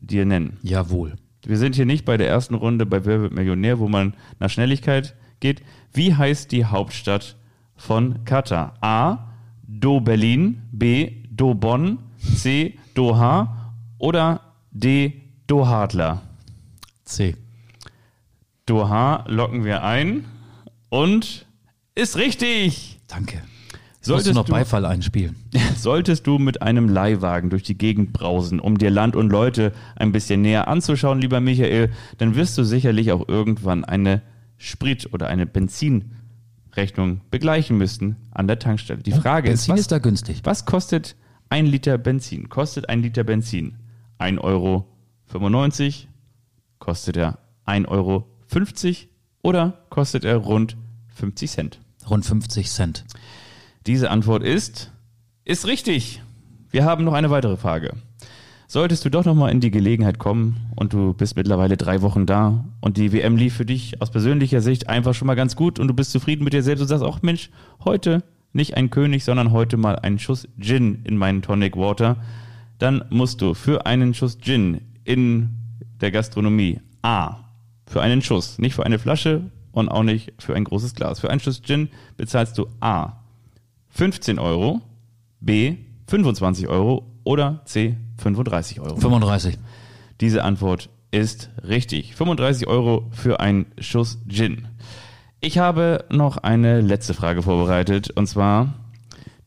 dir 0.02 0.26
nennen. 0.26 0.58
Jawohl. 0.64 1.16
Wir 1.46 1.58
sind 1.58 1.76
hier 1.76 1.86
nicht 1.86 2.06
bei 2.06 2.18
der 2.18 2.28
ersten 2.28 2.56
Runde 2.56 2.86
bei 2.86 3.06
Wer 3.06 3.22
wird 3.22 3.34
Millionär, 3.34 3.80
wo 3.80 3.88
man 3.88 4.14
nach 4.40 4.50
Schnelligkeit 4.50 5.16
geht. 5.40 5.62
Wie 5.94 6.16
heißt 6.16 6.52
die 6.52 6.66
Hauptstadt 6.66 7.36
von 7.76 8.24
Katar? 8.26 8.74
A. 8.82 9.29
Do 9.72 10.00
Berlin, 10.02 10.64
B. 10.72 11.12
Do 11.30 11.54
Bonn, 11.54 12.00
C. 12.18 12.78
Doha 12.96 13.74
oder 14.00 14.42
D. 14.72 15.22
Dohadler? 15.46 16.24
C. 17.06 17.36
Doha 18.66 19.26
locken 19.28 19.64
wir 19.64 19.84
ein 19.84 20.26
und 20.90 21.46
ist 21.96 22.18
richtig. 22.18 23.00
Danke. 23.08 23.42
Solltest 24.02 24.06
Solltest 24.06 24.30
du 24.30 24.34
noch 24.34 24.46
du- 24.46 24.52
Beifall 24.54 24.86
einspielen? 24.86 25.36
Solltest 25.78 26.26
du 26.26 26.40
mit 26.40 26.62
einem 26.62 26.88
Leihwagen 26.90 27.50
durch 27.50 27.64
die 27.64 27.78
Gegend 27.78 28.12
brausen, 28.14 28.60
um 28.60 28.78
dir 28.78 28.90
Land 28.90 29.16
und 29.16 29.30
Leute 29.30 29.72
ein 29.96 30.12
bisschen 30.12 30.42
näher 30.42 30.68
anzuschauen, 30.68 31.20
lieber 31.22 31.42
Michael, 31.42 31.92
dann 32.18 32.36
wirst 32.36 32.58
du 32.58 32.64
sicherlich 32.64 33.12
auch 33.12 33.28
irgendwann 33.28 33.86
eine 33.86 34.22
Sprit- 34.58 35.14
oder 35.14 35.28
eine 35.28 35.46
Benzinrechnung 36.70 37.22
begleichen 37.30 37.78
müssen 37.78 38.16
an 38.32 38.48
der 38.48 38.60
Tankstelle. 38.60 39.02
Die 39.02 39.12
Frage 39.12 39.50
Benzin 39.50 39.76
ist, 39.76 39.82
ist 39.82 39.92
da 39.92 40.00
günstig. 40.00 40.42
was 40.44 40.66
kostet 40.66 41.16
ein 41.50 41.66
Liter 41.66 41.98
Benzin? 41.98 42.50
Kostet 42.50 42.90
ein 42.90 43.02
Liter 43.02 43.24
Benzin 43.24 43.78
1,95 44.20 44.42
Euro? 44.42 44.86
Kostet 46.80 47.18
er 47.18 47.40
1,50 47.66 47.88
Euro? 47.88 48.26
Oder 49.42 49.86
kostet 49.90 50.26
er 50.26 50.38
rund 50.38 50.78
50 51.16 51.52
Cent? 51.52 51.80
Rund 52.10 52.26
50 52.26 52.70
Cent. 52.70 53.06
Diese 53.86 54.10
Antwort 54.12 54.44
ist, 54.44 54.92
ist 55.46 55.66
richtig. 55.66 56.22
Wir 56.70 56.86
haben 56.86 57.04
noch 57.04 57.14
eine 57.14 57.30
weitere 57.30 57.58
Frage. 57.58 57.94
Solltest 58.72 59.04
du 59.04 59.10
doch 59.10 59.26
nochmal 59.26 59.52
in 59.52 59.62
die 59.62 59.72
Gelegenheit 59.72 60.20
kommen 60.20 60.58
und 60.76 60.94
du 60.94 61.16
bist 61.16 61.36
mittlerweile 61.36 61.76
drei 61.76 62.04
Wochen 62.04 62.28
da 62.28 62.66
und 62.82 62.98
die 62.98 63.12
WM 63.12 63.36
lief 63.36 63.56
für 63.56 63.66
dich 63.66 64.00
aus 64.00 64.12
persönlicher 64.12 64.62
Sicht 64.62 64.88
einfach 64.88 65.16
schon 65.16 65.26
mal 65.26 65.34
ganz 65.34 65.56
gut 65.56 65.80
und 65.80 65.88
du 65.88 65.96
bist 65.96 66.12
zufrieden 66.12 66.44
mit 66.44 66.54
dir 66.54 66.62
selbst 66.62 66.84
und 66.84 66.88
sagst, 66.88 67.04
ach 67.04 67.24
Mensch, 67.24 67.50
heute 67.84 68.24
nicht 68.54 68.78
ein 68.78 68.92
König, 68.92 69.24
sondern 69.24 69.54
heute 69.54 69.76
mal 69.76 69.96
einen 69.96 70.20
Schuss 70.20 70.48
Gin 70.60 71.00
in 71.04 71.18
meinen 71.18 71.42
Tonic 71.42 71.78
Water, 71.78 72.18
dann 72.78 73.04
musst 73.10 73.42
du 73.42 73.56
für 73.56 73.88
einen 73.88 74.14
Schuss 74.14 74.38
Gin 74.40 74.82
in 75.04 75.50
der 76.00 76.12
Gastronomie 76.12 76.80
A, 77.02 77.38
für 77.88 78.04
einen 78.04 78.22
Schuss, 78.22 78.60
nicht 78.60 78.76
für 78.76 78.86
eine 78.86 79.00
Flasche 79.00 79.50
und 79.72 79.90
auch 79.90 80.04
nicht 80.04 80.34
für 80.38 80.54
ein 80.54 80.66
großes 80.66 80.94
Glas. 80.94 81.22
Für 81.22 81.32
einen 81.32 81.40
Schuss 81.40 81.64
Gin 81.64 81.90
bezahlst 82.18 82.56
du 82.60 82.68
A, 82.82 83.14
15 83.88 84.38
Euro, 84.38 84.82
B 85.40 85.78
25 86.06 86.68
Euro 86.68 87.08
oder 87.24 87.64
C 87.66 87.98
35 88.20 88.80
Euro. 88.82 88.96
35. 88.98 89.58
Diese 90.22 90.44
Antwort 90.44 90.90
ist 91.12 91.50
richtig. 91.68 92.16
35 92.16 92.68
Euro 92.68 93.08
für 93.12 93.40
einen 93.40 93.68
Schuss 93.80 94.20
Gin. 94.28 94.68
Ich 95.42 95.58
habe 95.58 96.06
noch 96.10 96.38
eine 96.38 96.82
letzte 96.82 97.14
Frage 97.14 97.42
vorbereitet 97.42 98.12
und 98.12 98.28
zwar 98.28 98.74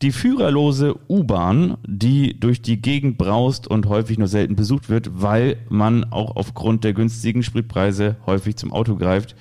die 0.01 0.11
führerlose 0.11 0.95
U-Bahn, 1.07 1.77
die 1.87 2.37
durch 2.37 2.61
die 2.61 2.81
Gegend 2.81 3.17
braust 3.17 3.67
und 3.67 3.85
häufig 3.85 4.17
nur 4.17 4.27
selten 4.27 4.55
besucht 4.55 4.89
wird, 4.89 5.21
weil 5.21 5.57
man 5.69 6.11
auch 6.11 6.35
aufgrund 6.35 6.83
der 6.83 6.93
günstigen 6.93 7.41
Spritpreise 7.41 8.17
häufig 8.25 8.57
zum 8.57 8.73
Auto 8.73 8.97
greift, 8.97 9.35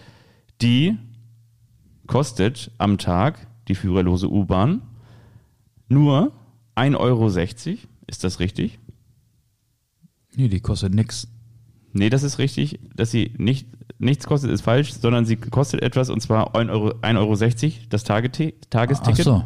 die 0.61 0.97
kostet 2.07 2.71
am 2.79 2.99
Tag, 2.99 3.49
die 3.67 3.75
führerlose 3.75 4.31
U-Bahn, 4.31 4.83
nur 5.89 6.33
1,60 6.77 6.97
Euro. 6.97 7.29
Ist 8.07 8.23
das 8.23 8.39
richtig? 8.39 8.79
Nee, 10.37 10.49
die 10.49 10.61
kostet 10.61 10.95
nix. 10.95 11.29
Nee, 11.93 12.11
das 12.11 12.23
ist 12.23 12.39
richtig. 12.39 12.81
Dass 12.95 13.11
sie 13.11 13.35
nicht, 13.37 13.67
nichts 13.99 14.27
kostet, 14.27 14.51
ist 14.51 14.63
falsch, 14.63 14.93
sondern 14.95 15.25
sie 15.25 15.37
kostet 15.37 15.83
etwas 15.83 16.11
und 16.11 16.21
zwar 16.21 16.55
1,60 16.55 16.71
Euro, 16.71 16.89
1,60 17.03 17.19
Euro 17.19 17.83
das 17.91 18.03
Ach 18.03 18.07
Tagesticket. 18.71 19.25
so. 19.25 19.45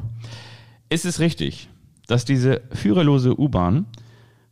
Ist 0.88 1.04
es 1.04 1.18
richtig, 1.18 1.68
dass 2.06 2.24
diese 2.24 2.62
führerlose 2.72 3.38
U-Bahn 3.38 3.86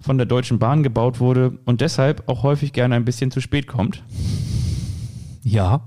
von 0.00 0.18
der 0.18 0.26
Deutschen 0.26 0.58
Bahn 0.58 0.82
gebaut 0.82 1.20
wurde 1.20 1.58
und 1.64 1.80
deshalb 1.80 2.28
auch 2.28 2.42
häufig 2.42 2.72
gerne 2.72 2.96
ein 2.96 3.04
bisschen 3.04 3.30
zu 3.30 3.40
spät 3.40 3.66
kommt? 3.66 4.02
Ja. 5.42 5.82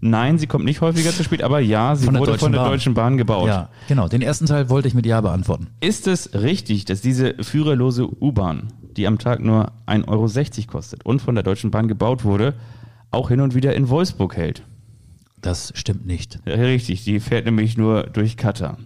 Nein, 0.00 0.38
sie 0.38 0.46
kommt 0.46 0.64
nicht 0.64 0.80
häufiger 0.80 1.12
zu 1.12 1.22
spät, 1.22 1.42
aber 1.42 1.60
ja, 1.60 1.94
sie 1.94 2.06
Von 2.06 2.18
wurde 2.18 2.38
von 2.38 2.52
der 2.52 2.60
Bahn. 2.60 2.70
Deutschen 2.70 2.94
Bahn 2.94 3.16
gebaut. 3.16 3.48
Ja, 3.48 3.68
genau. 3.86 4.08
Den 4.08 4.20
ersten 4.22 4.46
Teil 4.46 4.68
wollte 4.68 4.88
ich 4.88 4.94
mit 4.94 5.06
Ja 5.06 5.20
beantworten. 5.20 5.68
Ist 5.80 6.08
es 6.08 6.34
richtig, 6.34 6.84
dass 6.86 7.00
diese 7.02 7.34
führerlose 7.40 8.08
U-Bahn, 8.20 8.72
die 8.96 9.06
am 9.06 9.18
Tag 9.18 9.40
nur 9.40 9.72
1,60 9.86 10.08
Euro 10.08 10.70
kostet 10.70 11.04
und 11.04 11.20
von 11.20 11.34
der 11.34 11.44
Deutschen 11.44 11.70
Bahn 11.70 11.88
gebaut 11.88 12.24
wurde, 12.24 12.54
auch 13.10 13.28
hin 13.28 13.40
und 13.40 13.54
wieder 13.54 13.74
in 13.74 13.88
Wolfsburg 13.88 14.36
hält? 14.36 14.62
Das 15.40 15.72
stimmt 15.74 16.06
nicht. 16.06 16.38
Ja, 16.44 16.54
richtig, 16.54 17.04
die 17.04 17.18
fährt 17.18 17.46
nämlich 17.46 17.76
nur 17.76 18.04
durch 18.04 18.36
Katar. 18.36 18.78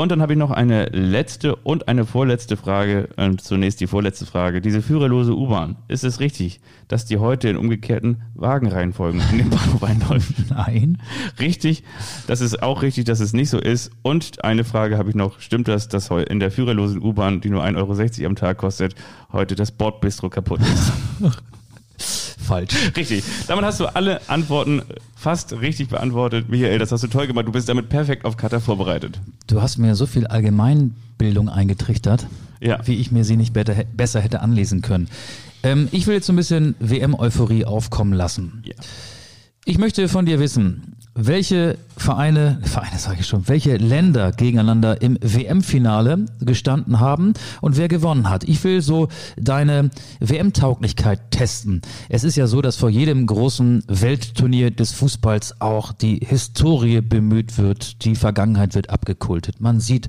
Und 0.00 0.10
dann 0.10 0.22
habe 0.22 0.32
ich 0.32 0.38
noch 0.38 0.50
eine 0.50 0.86
letzte 0.86 1.56
und 1.56 1.86
eine 1.86 2.06
vorletzte 2.06 2.56
Frage. 2.56 3.10
Und 3.16 3.42
zunächst 3.42 3.82
die 3.82 3.86
vorletzte 3.86 4.24
Frage. 4.24 4.62
Diese 4.62 4.80
führerlose 4.80 5.36
U-Bahn, 5.36 5.76
ist 5.88 6.04
es 6.04 6.20
richtig, 6.20 6.62
dass 6.88 7.04
die 7.04 7.18
heute 7.18 7.50
in 7.50 7.58
umgekehrten 7.58 8.22
Wagenreihenfolgen 8.34 9.20
in 9.30 9.36
den 9.36 9.50
Bahnhof 9.50 9.82
einläuft? 9.82 10.32
Nein. 10.48 11.02
Richtig, 11.38 11.84
das 12.26 12.40
ist 12.40 12.62
auch 12.62 12.80
richtig, 12.80 13.04
dass 13.04 13.20
es 13.20 13.34
nicht 13.34 13.50
so 13.50 13.58
ist. 13.58 13.90
Und 14.00 14.42
eine 14.42 14.64
Frage 14.64 14.96
habe 14.96 15.10
ich 15.10 15.14
noch. 15.14 15.38
Stimmt 15.38 15.68
das, 15.68 15.88
dass 15.88 16.08
in 16.08 16.40
der 16.40 16.50
führerlosen 16.50 17.02
U-Bahn, 17.02 17.42
die 17.42 17.50
nur 17.50 17.62
1,60 17.62 18.20
Euro 18.20 18.28
am 18.28 18.36
Tag 18.36 18.56
kostet, 18.56 18.94
heute 19.32 19.54
das 19.54 19.70
Bordbistro 19.70 20.30
kaputt 20.30 20.60
ist? 20.62 20.92
Falsch. 22.50 22.74
richtig. 22.96 23.22
Damit 23.46 23.64
hast 23.64 23.78
du 23.80 23.86
alle 23.86 24.20
Antworten 24.28 24.82
fast 25.16 25.52
richtig 25.52 25.88
beantwortet. 25.88 26.48
Michael, 26.48 26.78
das 26.80 26.90
hast 26.90 27.02
du 27.04 27.06
toll 27.08 27.26
gemacht. 27.28 27.46
Du 27.46 27.52
bist 27.52 27.68
damit 27.68 27.88
perfekt 27.88 28.24
auf 28.24 28.36
Katar 28.36 28.60
vorbereitet. 28.60 29.20
Du 29.46 29.62
hast 29.62 29.78
mir 29.78 29.94
so 29.94 30.06
viel 30.06 30.26
Allgemeinbildung 30.26 31.48
eingetrichtert, 31.48 32.26
Ja. 32.60 32.78
wie 32.86 32.96
ich 32.96 33.12
mir 33.12 33.24
sie 33.24 33.36
nicht 33.36 33.52
besser 33.52 34.20
hätte 34.20 34.40
anlesen 34.40 34.82
können. 34.82 35.08
Ähm, 35.62 35.88
ich 35.92 36.06
will 36.06 36.14
jetzt 36.14 36.26
so 36.26 36.32
ein 36.32 36.36
bisschen 36.36 36.74
WM-Euphorie 36.80 37.64
aufkommen 37.66 38.12
lassen. 38.14 38.62
Ja. 38.64 38.74
Ich 39.64 39.78
möchte 39.78 40.08
von 40.08 40.26
dir 40.26 40.40
wissen, 40.40 40.96
welche 41.26 41.76
Vereine, 41.96 42.58
Vereine 42.62 42.98
sage 42.98 43.18
ich 43.20 43.26
schon, 43.26 43.46
welche 43.46 43.76
Länder 43.76 44.32
gegeneinander 44.32 45.02
im 45.02 45.18
WM-Finale 45.20 46.24
gestanden 46.40 46.98
haben 46.98 47.34
und 47.60 47.76
wer 47.76 47.88
gewonnen 47.88 48.30
hat. 48.30 48.44
Ich 48.44 48.64
will 48.64 48.80
so 48.80 49.08
deine 49.36 49.90
WM-Tauglichkeit 50.20 51.30
testen. 51.30 51.82
Es 52.08 52.24
ist 52.24 52.36
ja 52.36 52.46
so, 52.46 52.62
dass 52.62 52.76
vor 52.76 52.88
jedem 52.88 53.26
großen 53.26 53.84
Weltturnier 53.86 54.70
des 54.70 54.92
Fußballs 54.92 55.60
auch 55.60 55.92
die 55.92 56.20
Historie 56.24 57.02
bemüht 57.02 57.58
wird, 57.58 58.02
die 58.04 58.14
Vergangenheit 58.14 58.74
wird 58.74 58.88
abgekultet. 58.88 59.60
Man 59.60 59.78
sieht 59.78 60.08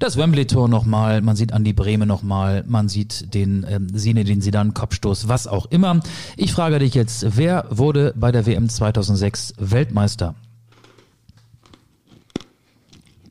das 0.00 0.18
Wembley-Tor 0.18 0.68
nochmal, 0.68 1.22
man 1.22 1.34
sieht 1.34 1.54
Andi 1.54 1.72
Breme 1.72 2.04
nochmal, 2.04 2.62
man 2.66 2.90
sieht 2.90 3.32
den 3.32 3.64
ähm, 3.68 3.88
Sine, 3.94 4.24
den 4.24 4.42
Sidan 4.42 4.74
Kopfstoß, 4.74 5.28
was 5.28 5.46
auch 5.46 5.64
immer. 5.66 6.00
Ich 6.36 6.52
frage 6.52 6.78
dich 6.78 6.92
jetzt, 6.92 7.38
wer 7.38 7.64
wurde 7.70 8.12
bei 8.16 8.32
der 8.32 8.44
WM 8.44 8.68
2006 8.68 9.54
Weltmeister? 9.58 10.34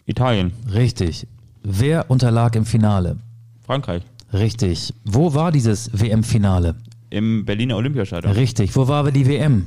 Italien. 0.06 0.52
Richtig. 0.74 1.28
Wer 1.64 2.10
unterlag 2.10 2.56
im 2.56 2.66
Finale? 2.66 3.18
Frankreich. 3.66 4.04
Richtig. 4.34 4.94
Wo 5.04 5.34
war 5.34 5.52
dieses 5.52 5.90
WM-Finale? 5.94 6.76
Im 7.10 7.46
Berliner 7.46 7.76
Olympiastadion. 7.76 8.34
Richtig. 8.34 8.76
Wo 8.76 8.88
war 8.88 9.12
die 9.12 9.28
WM? 9.28 9.66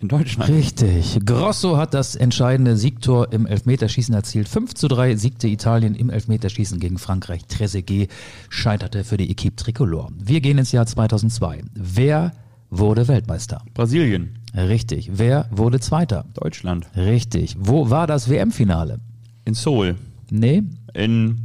In 0.00 0.08
Deutschland. 0.08 0.50
Richtig. 0.50 1.18
Grosso 1.24 1.78
hat 1.78 1.94
das 1.94 2.14
entscheidende 2.14 2.76
Siegtor 2.76 3.32
im 3.32 3.46
Elfmeterschießen 3.46 4.14
erzielt. 4.14 4.48
5 4.48 4.74
zu 4.74 4.88
3 4.88 5.16
siegte 5.16 5.48
Italien 5.48 5.94
im 5.94 6.10
Elfmeterschießen 6.10 6.78
gegen 6.78 6.98
Frankreich. 6.98 7.46
Trezeguet 7.46 8.10
scheiterte 8.50 9.04
für 9.04 9.16
die 9.16 9.30
Equipe 9.30 9.56
Tricolore. 9.56 10.10
Wir 10.18 10.40
gehen 10.42 10.58
ins 10.58 10.72
Jahr 10.72 10.84
2002. 10.84 11.62
Wer 11.72 12.32
wurde 12.68 13.08
Weltmeister? 13.08 13.62
Brasilien. 13.72 14.38
Richtig. 14.54 15.10
Wer 15.14 15.48
wurde 15.50 15.80
Zweiter? 15.80 16.26
Deutschland. 16.34 16.86
Richtig. 16.96 17.56
Wo 17.58 17.88
war 17.88 18.06
das 18.06 18.28
WM-Finale? 18.28 19.00
In 19.44 19.54
Seoul. 19.54 19.96
Nee, 20.30 20.62
In. 20.94 21.40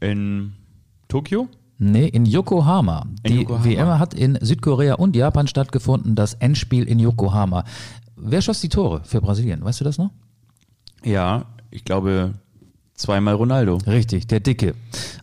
In. 0.00 0.52
Tokio? 1.08 1.48
Nee, 1.78 2.06
in 2.06 2.24
Yokohama. 2.24 3.06
In 3.22 3.32
die 3.32 3.40
Yokohama. 3.42 3.64
WM 3.64 3.98
hat 3.98 4.14
in 4.14 4.38
Südkorea 4.40 4.94
und 4.94 5.16
Japan 5.16 5.46
stattgefunden, 5.46 6.14
das 6.14 6.34
Endspiel 6.34 6.84
in 6.84 6.98
Yokohama. 6.98 7.64
Wer 8.16 8.40
schoss 8.42 8.60
die 8.60 8.68
Tore 8.68 9.02
für 9.04 9.20
Brasilien? 9.20 9.64
Weißt 9.64 9.80
du 9.80 9.84
das 9.84 9.98
noch? 9.98 10.10
Ja, 11.04 11.46
ich 11.70 11.84
glaube 11.84 12.34
zweimal 12.94 13.34
Ronaldo. 13.34 13.78
Richtig, 13.86 14.28
der 14.28 14.40
Dicke. 14.40 14.74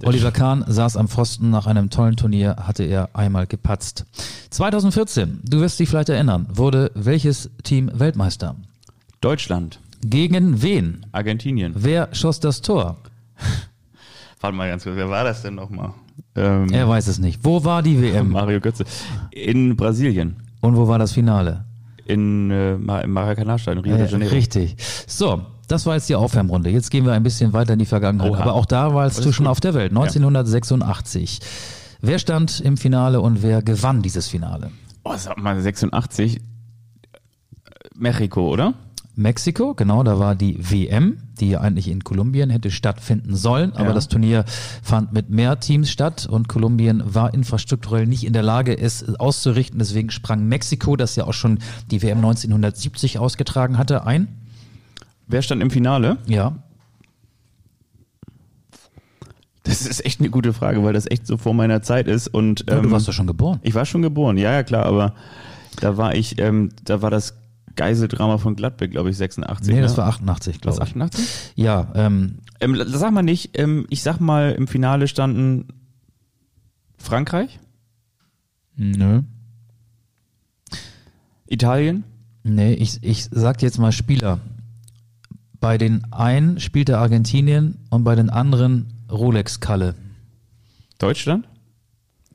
Oliver 0.03 0.31
Kahn 0.31 0.63
saß 0.67 0.97
am 0.97 1.07
Pfosten 1.07 1.49
nach 1.49 1.67
einem 1.67 1.89
tollen 1.89 2.17
Turnier, 2.17 2.57
hatte 2.67 2.83
er 2.83 3.09
einmal 3.13 3.47
gepatzt. 3.47 4.05
2014, 4.49 5.39
du 5.43 5.61
wirst 5.61 5.79
dich 5.79 5.89
vielleicht 5.89 6.09
erinnern, 6.09 6.47
wurde 6.53 6.91
welches 6.93 7.49
Team 7.63 7.89
Weltmeister? 7.93 8.55
Deutschland. 9.21 9.79
Gegen 10.01 10.61
wen? 10.61 11.05
Argentinien. 11.11 11.73
Wer 11.75 12.09
schoss 12.13 12.39
das 12.39 12.61
Tor? 12.61 12.97
Warte 14.41 14.55
mal 14.57 14.67
ganz 14.69 14.83
kurz, 14.83 14.95
wer 14.95 15.09
war 15.09 15.23
das 15.23 15.41
denn 15.43 15.55
nochmal? 15.55 15.91
Ähm, 16.35 16.69
Er 16.71 16.87
weiß 16.89 17.07
es 17.07 17.19
nicht. 17.19 17.41
Wo 17.43 17.63
war 17.63 17.81
die 17.83 18.01
WM? 18.01 18.29
Mario 18.31 18.59
Götze. 18.59 18.85
In 19.31 19.75
Brasilien. 19.75 20.37
Und 20.61 20.75
wo 20.77 20.87
war 20.87 20.97
das 20.99 21.11
Finale? 21.11 21.65
In, 22.05 22.49
äh, 22.51 22.77
Ma- 22.77 23.01
im 23.01 23.11
Maracanã-Stadion, 23.11 23.83
Rio 23.85 23.97
de 23.97 24.07
Äh, 24.07 24.09
Janeiro. 24.09 24.33
richtig. 24.33 24.75
So, 25.07 25.41
das 25.67 25.85
war 25.85 25.95
jetzt 25.95 26.09
die 26.09 26.15
Aufwärmrunde. 26.15 26.69
Jetzt 26.69 26.89
gehen 26.89 27.05
wir 27.05 27.13
ein 27.13 27.23
bisschen 27.23 27.53
weiter 27.53 27.73
in 27.73 27.79
die 27.79 27.85
Vergangenheit. 27.85 28.31
Oha. 28.31 28.41
Aber 28.41 28.53
auch 28.53 28.65
da 28.65 28.93
warst 28.93 29.23
du 29.23 29.31
schon 29.31 29.45
gut. 29.45 29.51
auf 29.51 29.59
der 29.59 29.73
Welt. 29.75 29.91
1986. 29.91 31.39
Wer 32.01 32.17
stand 32.19 32.59
im 32.61 32.77
Finale 32.77 33.21
und 33.21 33.43
wer 33.43 33.61
gewann 33.61 34.01
dieses 34.01 34.27
Finale? 34.27 34.71
Oh, 35.03 35.13
sag 35.15 35.37
mal, 35.37 35.59
86. 35.61 36.39
Mexiko, 37.95 38.49
oder? 38.49 38.73
Mexiko, 39.15 39.73
genau, 39.73 40.03
da 40.03 40.19
war 40.19 40.35
die 40.35 40.57
WM, 40.71 41.17
die 41.39 41.49
ja 41.49 41.59
eigentlich 41.61 41.89
in 41.89 42.03
Kolumbien 42.03 42.49
hätte 42.49 42.71
stattfinden 42.71 43.35
sollen, 43.35 43.73
aber 43.73 43.89
Ja. 43.89 43.93
das 43.93 44.07
Turnier 44.07 44.45
fand 44.81 45.11
mit 45.11 45.29
mehr 45.29 45.59
Teams 45.59 45.89
statt 45.91 46.27
und 46.29 46.47
Kolumbien 46.47 47.03
war 47.05 47.33
infrastrukturell 47.33 48.07
nicht 48.07 48.23
in 48.23 48.31
der 48.33 48.43
Lage, 48.43 48.77
es 48.77 49.03
auszurichten. 49.19 49.79
Deswegen 49.79 50.11
sprang 50.11 50.47
Mexiko, 50.47 50.95
das 50.95 51.15
ja 51.17 51.25
auch 51.25 51.33
schon 51.33 51.59
die 51.91 52.01
WM 52.01 52.19
1970 52.19 53.19
ausgetragen 53.19 53.77
hatte, 53.77 54.05
ein. 54.05 54.27
Wer 55.27 55.41
stand 55.41 55.61
im 55.61 55.71
Finale? 55.71 56.17
Ja, 56.27 56.55
Das 59.63 59.85
ist 59.85 60.03
echt 60.05 60.19
eine 60.19 60.29
gute 60.31 60.53
Frage, 60.53 60.83
weil 60.83 60.93
das 60.93 61.05
echt 61.09 61.27
so 61.27 61.37
vor 61.37 61.53
meiner 61.53 61.81
Zeit 61.83 62.07
ist. 62.07 62.27
Und 62.27 62.65
Ja, 62.67 62.77
ähm, 62.77 62.83
du 62.83 62.91
warst 62.91 63.07
doch 63.07 63.13
schon 63.13 63.27
geboren. 63.27 63.59
Ich 63.61 63.75
war 63.75 63.85
schon 63.85 64.01
geboren, 64.01 64.37
ja, 64.37 64.51
ja, 64.51 64.63
klar, 64.63 64.85
aber 64.87 65.13
da 65.79 65.97
war 65.97 66.15
ich, 66.15 66.39
ähm, 66.39 66.69
da 66.83 67.01
war 67.03 67.11
das 67.11 67.35
Geiseldrama 67.75 68.37
von 68.37 68.55
Gladbeck, 68.55 68.91
glaube 68.91 69.09
ich, 69.09 69.17
86. 69.17 69.73
Nee, 69.73 69.81
das 69.81 69.91
ne? 69.91 69.97
war 69.97 70.07
88, 70.07 70.55
Was, 70.55 70.61
glaube 70.61 70.77
ich. 70.77 70.81
88? 70.81 71.27
Ja, 71.55 71.91
ähm, 71.95 72.39
Ähm, 72.59 72.81
sag 72.87 73.11
mal 73.11 73.23
nicht, 73.23 73.57
ähm, 73.57 73.85
ich 73.89 74.03
sag 74.03 74.19
mal, 74.19 74.51
im 74.51 74.67
Finale 74.67 75.07
standen 75.07 75.67
Frankreich, 76.97 77.59
nö. 78.75 79.21
Italien, 81.47 82.03
Nee, 82.43 82.73
ich, 82.73 83.03
ich 83.03 83.27
sag 83.31 83.61
jetzt 83.61 83.77
mal 83.77 83.91
Spieler. 83.91 84.39
Bei 85.59 85.77
den 85.77 86.11
einen 86.11 86.59
spielte 86.59 86.97
Argentinien 86.97 87.77
und 87.89 88.03
bei 88.03 88.15
den 88.15 88.29
anderen 88.29 88.93
Rolex-Kalle. 89.11 89.95
Deutschland. 90.97 91.47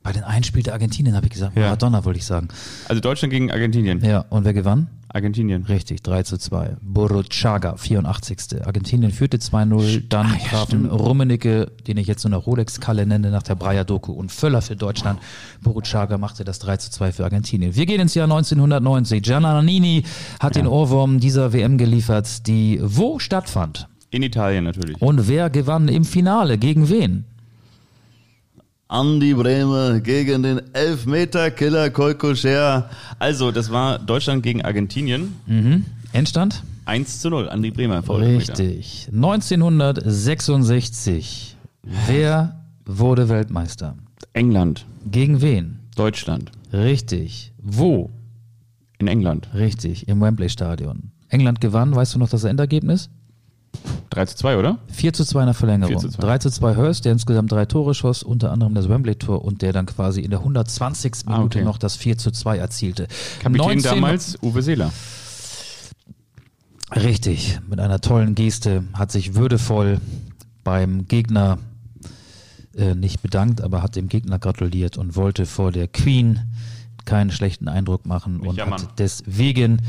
Bei 0.06 0.12
den 0.12 0.22
einen 0.22 0.44
spielte 0.44 0.72
Argentinien, 0.72 1.16
habe 1.16 1.26
ich 1.26 1.32
gesagt. 1.32 1.56
Ja. 1.56 1.62
Maradona 1.64 2.04
wollte 2.04 2.20
ich 2.20 2.24
sagen. 2.26 2.46
Also 2.88 3.00
Deutschland 3.00 3.32
gegen 3.32 3.50
Argentinien. 3.50 4.04
Ja, 4.04 4.20
und 4.30 4.44
wer 4.44 4.52
gewann? 4.52 4.86
Argentinien. 5.08 5.64
Richtig, 5.64 6.00
3 6.04 6.22
zu 6.22 6.38
2. 6.38 6.76
Burruchaga, 6.80 7.76
84. 7.76 8.64
Argentinien 8.64 9.10
führte 9.10 9.38
2-0, 9.38 10.04
dann 10.08 10.26
Ah, 10.26 10.36
ja, 10.40 10.48
trafen 10.48 10.84
stimmt. 10.84 10.92
Rummenigge, 10.92 11.72
den 11.88 11.96
ich 11.96 12.06
jetzt 12.06 12.22
so 12.22 12.28
eine 12.28 12.36
Rolex-Kalle 12.36 13.04
nenne, 13.04 13.32
nach 13.32 13.42
der 13.42 13.56
Breyer-Doku 13.56 14.12
und 14.12 14.30
Völler 14.30 14.62
für 14.62 14.76
Deutschland. 14.76 15.18
Burruchaga 15.60 16.18
machte 16.18 16.44
das 16.44 16.60
3 16.60 16.76
zu 16.76 16.92
2 16.92 17.10
für 17.10 17.24
Argentinien. 17.24 17.74
Wir 17.74 17.86
gehen 17.86 18.00
ins 18.00 18.14
Jahr 18.14 18.26
1990. 18.30 19.22
Giannanini 19.24 20.04
hat 20.38 20.54
den 20.54 20.68
Ohrwurm 20.68 21.18
dieser 21.18 21.52
WM 21.52 21.78
geliefert, 21.78 22.46
die 22.46 22.78
wo 22.80 23.18
stattfand. 23.18 23.88
In 24.10 24.22
Italien 24.22 24.62
natürlich. 24.62 25.02
Und 25.02 25.26
wer 25.26 25.50
gewann 25.50 25.88
im 25.88 26.04
Finale? 26.04 26.58
Gegen 26.58 26.88
wen? 26.88 27.24
Andi 28.88 29.34
Bremer 29.34 29.98
gegen 29.98 30.44
den 30.44 30.60
Elfmeter-Killer 30.72 31.90
Kolkoscher. 31.90 32.88
Also, 33.18 33.50
das 33.50 33.72
war 33.72 33.98
Deutschland 33.98 34.44
gegen 34.44 34.62
Argentinien. 34.62 35.34
Mhm. 35.46 35.84
Endstand? 36.12 36.62
1 36.84 37.18
zu 37.20 37.30
0. 37.30 37.48
Andi 37.48 37.72
Bremer. 37.72 37.96
Elfmeter. 37.96 38.58
Richtig. 38.58 39.08
1966. 39.12 41.56
Wer 42.06 42.60
wurde 42.84 43.28
Weltmeister? 43.28 43.96
England. 44.34 44.86
Gegen 45.10 45.42
wen? 45.42 45.80
Deutschland. 45.96 46.52
Richtig. 46.72 47.52
Wo? 47.58 48.10
In 48.98 49.08
England. 49.08 49.48
Richtig. 49.52 50.06
Im 50.06 50.20
Wembley 50.20 50.48
Stadion. 50.48 51.10
England 51.28 51.60
gewann, 51.60 51.92
weißt 51.92 52.14
du 52.14 52.20
noch 52.20 52.28
das 52.28 52.44
Endergebnis? 52.44 53.10
3 54.10 54.26
zu 54.26 54.36
2, 54.36 54.56
oder? 54.58 54.78
4 54.92 55.12
zu 55.12 55.24
2 55.24 55.40
in 55.40 55.46
der 55.46 55.54
Verlängerung. 55.54 56.00
4 56.00 56.10
zu 56.10 56.16
2. 56.16 56.22
3 56.22 56.38
zu 56.38 56.50
2 56.50 56.76
Hurst, 56.76 57.04
der 57.04 57.12
insgesamt 57.12 57.52
drei 57.52 57.66
Tore 57.66 57.94
schoss, 57.94 58.22
unter 58.22 58.52
anderem 58.52 58.74
das 58.74 58.88
Wembley-Tor 58.88 59.44
und 59.44 59.62
der 59.62 59.72
dann 59.72 59.86
quasi 59.86 60.20
in 60.20 60.30
der 60.30 60.40
120. 60.40 61.12
Ah, 61.26 61.36
Minute 61.36 61.58
okay. 61.58 61.64
noch 61.64 61.78
das 61.78 61.96
4 61.96 62.18
zu 62.18 62.30
2 62.30 62.58
erzielte. 62.58 63.08
Kapitän 63.40 63.66
19 63.66 63.82
damals 63.82 64.38
Uwe 64.42 64.62
Seeler. 64.62 64.92
Richtig, 66.94 67.58
mit 67.68 67.80
einer 67.80 68.00
tollen 68.00 68.34
Geste 68.34 68.84
hat 68.92 69.10
sich 69.10 69.34
würdevoll 69.34 70.00
beim 70.62 71.08
Gegner 71.08 71.58
äh, 72.76 72.94
nicht 72.94 73.22
bedankt, 73.22 73.60
aber 73.60 73.82
hat 73.82 73.96
dem 73.96 74.08
Gegner 74.08 74.38
gratuliert 74.38 74.96
und 74.96 75.16
wollte 75.16 75.46
vor 75.46 75.72
der 75.72 75.88
Queen 75.88 76.40
keinen 77.04 77.30
schlechten 77.30 77.68
Eindruck 77.68 78.06
machen 78.06 78.40
und 78.40 78.56
jammern. 78.56 78.82
hat 78.82 78.98
deswegen 78.98 79.80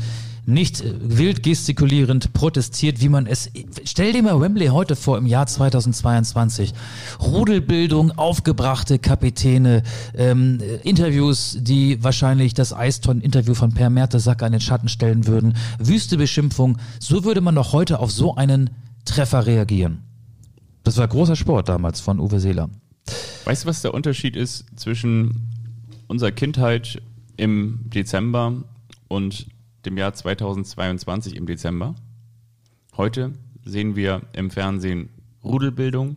nicht 0.48 0.80
äh, 0.80 0.94
wild 1.00 1.42
gestikulierend 1.42 2.32
protestiert, 2.32 3.00
wie 3.00 3.08
man 3.08 3.26
es. 3.26 3.50
Stell 3.84 4.12
dir 4.12 4.22
mal 4.22 4.40
Wembley 4.40 4.68
heute 4.68 4.96
vor 4.96 5.18
im 5.18 5.26
Jahr 5.26 5.46
2022. 5.46 6.72
Rudelbildung, 7.20 8.12
aufgebrachte 8.12 8.98
Kapitäne, 8.98 9.82
ähm, 10.14 10.58
äh, 10.60 10.76
Interviews, 10.88 11.58
die 11.60 12.02
wahrscheinlich 12.02 12.54
das 12.54 12.72
Eiston-Interview 12.72 13.54
von 13.54 13.74
Per 13.74 13.90
Mertesacker 13.90 14.46
in 14.46 14.52
den 14.52 14.60
Schatten 14.60 14.88
stellen 14.88 15.26
würden, 15.26 15.54
wüste 15.78 16.16
Beschimpfung. 16.16 16.78
So 16.98 17.24
würde 17.24 17.42
man 17.42 17.54
doch 17.54 17.72
heute 17.72 17.98
auf 18.00 18.10
so 18.10 18.34
einen 18.34 18.70
Treffer 19.04 19.46
reagieren. 19.46 20.02
Das 20.82 20.96
war 20.96 21.06
großer 21.06 21.36
Sport 21.36 21.68
damals 21.68 22.00
von 22.00 22.18
Uwe 22.18 22.40
Seeler. 22.40 22.70
Weißt 23.44 23.64
du, 23.64 23.68
was 23.68 23.82
der 23.82 23.92
Unterschied 23.92 24.36
ist 24.36 24.64
zwischen 24.76 25.50
unserer 26.06 26.32
Kindheit 26.32 27.02
im 27.36 27.80
Dezember 27.84 28.64
und 29.08 29.46
dem 29.88 29.96
Jahr 29.96 30.12
2022 30.12 31.34
im 31.34 31.46
Dezember? 31.46 31.94
Heute 32.96 33.32
sehen 33.64 33.96
wir 33.96 34.20
im 34.34 34.50
Fernsehen 34.50 35.08
Rudelbildung. 35.42 36.16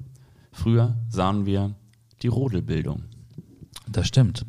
Früher 0.52 0.98
sahen 1.10 1.46
wir 1.46 1.74
die 2.22 2.28
Rodelbildung. 2.28 3.04
Das 3.88 4.08
stimmt. 4.08 4.46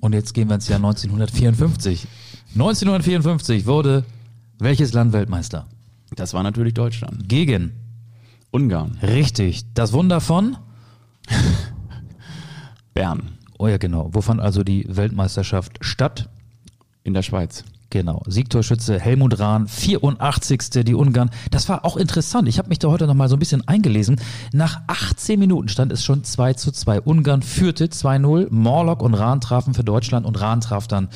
Und 0.00 0.12
jetzt 0.12 0.34
gehen 0.34 0.48
wir 0.48 0.56
ins 0.56 0.68
Jahr 0.68 0.76
1954. 0.76 2.06
1954 2.52 3.64
wurde 3.64 4.04
Welches 4.58 4.92
Land 4.92 5.14
Weltmeister? 5.14 5.66
Das 6.14 6.34
war 6.34 6.42
natürlich 6.42 6.74
Deutschland. 6.74 7.26
Gegen. 7.28 7.72
Ungarn. 8.50 8.98
Richtig. 9.02 9.64
Das 9.72 9.94
Wunder 9.94 10.20
von? 10.20 10.58
Bern. 12.94 13.38
Oh 13.58 13.68
ja, 13.68 13.78
genau. 13.78 14.10
Wo 14.12 14.20
fand 14.20 14.40
also 14.40 14.62
die 14.62 14.84
Weltmeisterschaft 14.86 15.78
statt? 15.80 16.28
In 17.04 17.14
der 17.14 17.22
Schweiz. 17.22 17.64
Genau. 17.94 18.22
Siegtorschütze 18.26 18.98
Helmut 18.98 19.38
Rahn, 19.38 19.68
84. 19.68 20.84
die 20.84 20.96
Ungarn. 20.96 21.30
Das 21.52 21.68
war 21.68 21.84
auch 21.84 21.96
interessant. 21.96 22.48
Ich 22.48 22.58
habe 22.58 22.68
mich 22.68 22.80
da 22.80 22.88
heute 22.88 23.06
noch 23.06 23.14
mal 23.14 23.28
so 23.28 23.36
ein 23.36 23.38
bisschen 23.38 23.68
eingelesen. 23.68 24.20
Nach 24.52 24.80
18 24.88 25.38
Minuten 25.38 25.68
stand 25.68 25.92
es 25.92 26.02
schon 26.02 26.24
2 26.24 26.54
zu 26.54 26.72
2. 26.72 27.02
Ungarn 27.02 27.42
führte 27.42 27.86
2-0. 27.86 28.48
Morlock 28.50 29.00
und 29.00 29.14
Rahn 29.14 29.40
trafen 29.40 29.74
für 29.74 29.84
Deutschland 29.84 30.26
und 30.26 30.40
Rahn 30.40 30.60
traf 30.60 30.88
dann 30.88 31.08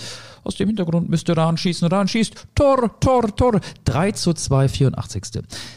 aus 0.45 0.55
dem 0.55 0.69
Hintergrund 0.69 1.09
müsste 1.09 1.37
Rahn 1.37 1.57
schießen. 1.57 1.89
Rahn 1.89 2.07
schießt. 2.07 2.47
Tor, 2.55 3.01
Tor, 3.01 3.35
Tor. 3.35 3.59
3 3.85 4.13
zu 4.13 4.33
2, 4.33 4.69
84. 4.69 5.25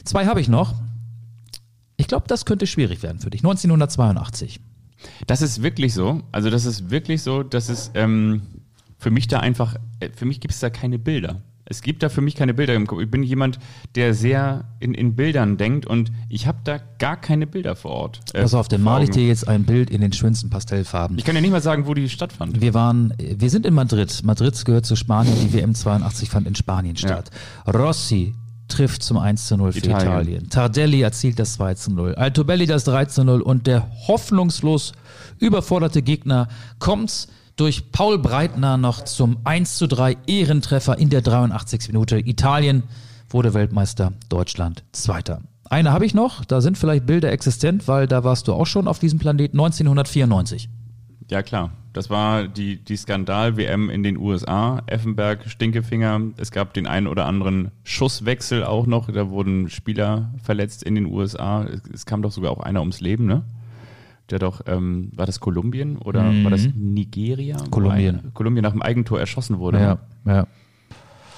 Zwei 0.03 0.27
habe 0.27 0.39
ich 0.39 0.49
noch. 0.49 0.75
Ich 1.97 2.05
glaube, 2.05 2.25
das 2.27 2.45
könnte 2.45 2.67
schwierig 2.67 3.01
werden 3.01 3.17
für 3.17 3.31
dich. 3.31 3.41
1982. 3.41 4.59
Das 5.25 5.41
ist 5.41 5.63
wirklich 5.63 5.95
so. 5.95 6.21
Also 6.31 6.51
das 6.51 6.65
ist 6.65 6.91
wirklich 6.91 7.23
so, 7.23 7.41
dass 7.41 7.69
es 7.69 7.89
ähm, 7.95 8.43
für 9.01 9.09
mich 9.09 9.27
da 9.27 9.39
einfach, 9.39 9.75
äh, 9.99 10.09
für 10.15 10.25
mich 10.25 10.39
gibt 10.39 10.53
es 10.53 10.59
da 10.59 10.69
keine 10.69 10.99
Bilder. 10.99 11.41
Es 11.65 11.81
gibt 11.81 12.03
da 12.03 12.09
für 12.09 12.21
mich 12.21 12.35
keine 12.35 12.53
Bilder 12.53 12.75
im 12.75 12.85
Kopf. 12.85 13.01
Ich 13.01 13.09
bin 13.09 13.23
jemand, 13.23 13.57
der 13.95 14.13
sehr 14.13 14.65
in, 14.79 14.93
in 14.93 15.15
Bildern 15.15 15.57
denkt 15.57 15.85
und 15.87 16.11
ich 16.29 16.45
habe 16.45 16.59
da 16.65 16.79
gar 16.99 17.15
keine 17.19 17.47
Bilder 17.47 17.75
vor 17.75 17.91
Ort. 17.91 18.19
äh, 18.33 18.41
Pass 18.41 18.53
auf, 18.53 18.67
dann 18.67 18.83
male 18.83 19.05
ich 19.05 19.09
dir 19.09 19.25
jetzt 19.25 19.47
ein 19.47 19.63
Bild 19.63 19.89
in 19.89 20.01
den 20.01 20.11
schönsten 20.13 20.49
Pastellfarben. 20.49 21.17
Ich 21.17 21.23
kann 21.23 21.33
ja 21.33 21.41
nicht 21.41 21.51
mal 21.51 21.61
sagen, 21.61 21.87
wo 21.87 21.93
die 21.95 22.09
stattfand. 22.09 22.61
Wir 22.61 22.73
waren, 22.75 23.13
wir 23.17 23.49
sind 23.49 23.65
in 23.65 23.73
Madrid. 23.73 24.21
Madrid 24.23 24.63
gehört 24.65 24.85
zu 24.85 24.95
Spanien. 24.95 25.33
Die 25.41 25.53
WM 25.53 25.73
82 25.73 26.29
fand 26.29 26.45
in 26.45 26.53
Spanien 26.55 26.95
statt. 26.95 27.31
Rossi 27.65 28.35
trifft 28.67 29.01
zum 29.01 29.17
1 29.17 29.47
zu 29.47 29.57
0 29.57 29.71
für 29.71 29.79
Italien. 29.79 30.01
Italien. 30.01 30.49
Tardelli 30.49 31.01
erzielt 31.01 31.39
das 31.39 31.53
2 31.53 31.73
zu 31.73 31.91
0. 31.91 32.15
Altobelli 32.15 32.67
das 32.67 32.83
3 32.83 33.05
zu 33.05 33.23
0 33.23 33.41
und 33.41 33.65
der 33.65 33.87
hoffnungslos 34.07 34.93
überforderte 35.39 36.01
Gegner 36.03 36.47
kommt 36.79 37.27
durch 37.61 37.91
Paul 37.91 38.17
Breitner 38.17 38.75
noch 38.77 39.03
zum 39.03 39.37
1 39.43 39.75
zu 39.75 39.87
3 39.87 40.17
Ehrentreffer 40.25 40.97
in 40.97 41.11
der 41.11 41.21
83. 41.21 41.89
Minute. 41.89 42.17
Italien 42.17 42.81
wurde 43.29 43.53
Weltmeister, 43.53 44.13
Deutschland 44.29 44.83
Zweiter. 44.93 45.43
Eine 45.69 45.91
habe 45.91 46.07
ich 46.07 46.15
noch, 46.15 46.43
da 46.43 46.59
sind 46.59 46.75
vielleicht 46.75 47.05
Bilder 47.05 47.31
existent, 47.31 47.87
weil 47.87 48.07
da 48.07 48.23
warst 48.23 48.47
du 48.47 48.53
auch 48.53 48.65
schon 48.65 48.87
auf 48.87 48.97
diesem 48.97 49.19
Planeten 49.19 49.59
1994. 49.59 50.69
Ja 51.29 51.43
klar, 51.43 51.69
das 51.93 52.09
war 52.09 52.47
die, 52.47 52.83
die 52.83 52.97
Skandal-WM 52.97 53.91
in 53.91 54.01
den 54.01 54.17
USA. 54.17 54.81
Effenberg, 54.87 55.47
Stinkefinger. 55.47 56.19
Es 56.37 56.49
gab 56.49 56.73
den 56.73 56.87
einen 56.87 57.05
oder 57.05 57.27
anderen 57.27 57.69
Schusswechsel 57.83 58.63
auch 58.63 58.87
noch. 58.87 59.11
Da 59.11 59.29
wurden 59.29 59.69
Spieler 59.69 60.33
verletzt 60.41 60.81
in 60.81 60.95
den 60.95 61.05
USA. 61.05 61.67
Es 61.93 62.07
kam 62.07 62.23
doch 62.23 62.31
sogar 62.31 62.49
auch 62.49 62.61
einer 62.61 62.79
ums 62.79 63.01
Leben, 63.01 63.27
ne? 63.27 63.43
Der 64.31 64.39
doch, 64.39 64.61
ähm, 64.65 65.11
war 65.15 65.25
das 65.25 65.39
Kolumbien 65.39 65.97
oder 65.97 66.23
war 66.43 66.51
das 66.51 66.67
Nigeria? 66.75 67.57
Mhm. 67.63 67.71
Kolumbien. 67.71 68.15
ein- 68.15 68.33
Kolumbien 68.33 68.63
nach 68.63 68.71
dem 68.71 68.81
Eigentor 68.81 69.19
erschossen 69.19 69.59
wurde. 69.59 69.79
Ja, 69.79 69.99
ja. 70.25 70.47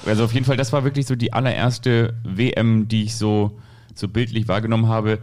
Also 0.06 0.26
auf 0.26 0.34
jeden 0.34 0.46
Fall, 0.46 0.58
das 0.58 0.72
war 0.74 0.84
wirklich 0.84 1.06
so 1.08 1.16
die 1.16 1.34
allererste 1.34 2.14
WM, 2.24 2.88
die 2.88 3.04
ich 3.04 3.16
so, 3.16 3.58
so 3.96 4.08
bildlich 4.08 4.48
wahrgenommen 4.48 4.88
habe. 4.88 5.20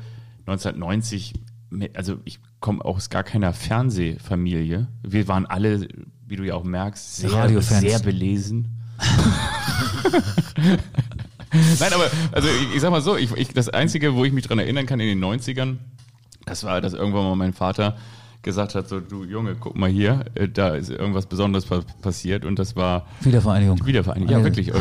1990, 0.46 1.34
mit- 1.70 1.96
also 1.96 2.16
ich 2.24 2.40
komme 2.60 2.84
aus 2.84 3.08
gar 3.10 3.22
keiner 3.22 3.52
Fernsehfamilie. 3.52 4.88
Wir 5.02 5.28
waren 5.28 5.46
alle, 5.46 5.86
wie 6.26 6.36
du 6.36 6.44
ja 6.44 6.54
auch 6.54 6.64
merkst, 6.64 7.16
sehr, 7.18 7.30
sehr 7.60 7.98
belesen. 8.00 8.68
Nein, 11.80 11.92
aber 11.92 12.08
also 12.32 12.48
ich, 12.48 12.76
ich 12.76 12.80
sag 12.80 12.90
mal 12.90 13.00
so, 13.00 13.16
ich, 13.16 13.32
ich, 13.32 13.48
das 13.48 13.68
Einzige, 13.68 14.14
wo 14.14 14.24
ich 14.24 14.32
mich 14.32 14.46
dran 14.46 14.58
erinnern 14.58 14.86
kann 14.86 15.00
in 15.00 15.08
den 15.08 15.24
90ern, 15.24 15.76
das 16.50 16.64
war, 16.64 16.80
dass 16.80 16.92
irgendwann 16.92 17.24
mal 17.24 17.36
mein 17.36 17.52
Vater 17.52 17.96
gesagt 18.42 18.74
hat, 18.74 18.88
so 18.88 19.00
du 19.00 19.24
Junge, 19.24 19.54
guck 19.58 19.76
mal 19.76 19.90
hier, 19.90 20.24
äh, 20.34 20.48
da 20.48 20.74
ist 20.74 20.90
irgendwas 20.90 21.26
Besonderes 21.26 21.66
pa 21.66 21.82
passiert 22.00 22.44
und 22.44 22.58
das 22.58 22.74
war 22.74 23.06
Wiedervereinigung. 23.20 23.86
Wiedervereinigung, 23.86 24.32
ja 24.34 24.42
wirklich. 24.42 24.72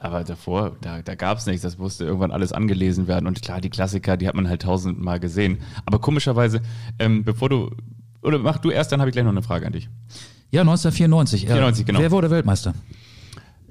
Aber 0.00 0.24
davor, 0.24 0.76
da, 0.80 1.02
da 1.02 1.14
gab 1.14 1.38
es 1.38 1.46
nichts, 1.46 1.62
das 1.62 1.78
musste 1.78 2.04
irgendwann 2.04 2.30
alles 2.32 2.52
angelesen 2.52 3.08
werden. 3.08 3.26
Und 3.26 3.42
klar, 3.42 3.60
die 3.60 3.70
Klassiker, 3.70 4.16
die 4.16 4.28
hat 4.28 4.34
man 4.34 4.48
halt 4.48 4.62
tausendmal 4.62 5.20
gesehen. 5.20 5.58
Aber 5.86 6.00
komischerweise, 6.00 6.60
ähm, 6.98 7.24
bevor 7.24 7.48
du, 7.48 7.70
oder 8.22 8.38
mach 8.38 8.58
du 8.58 8.70
erst, 8.70 8.92
dann 8.92 9.00
habe 9.00 9.08
ich 9.08 9.14
gleich 9.14 9.24
noch 9.24 9.32
eine 9.32 9.42
Frage 9.42 9.66
an 9.66 9.72
dich. 9.72 9.88
Ja, 10.50 10.60
1994. 10.60 11.46
94, 11.46 11.86
genau. 11.86 11.98
Wer 11.98 12.10
wurde 12.10 12.30
Weltmeister? 12.30 12.74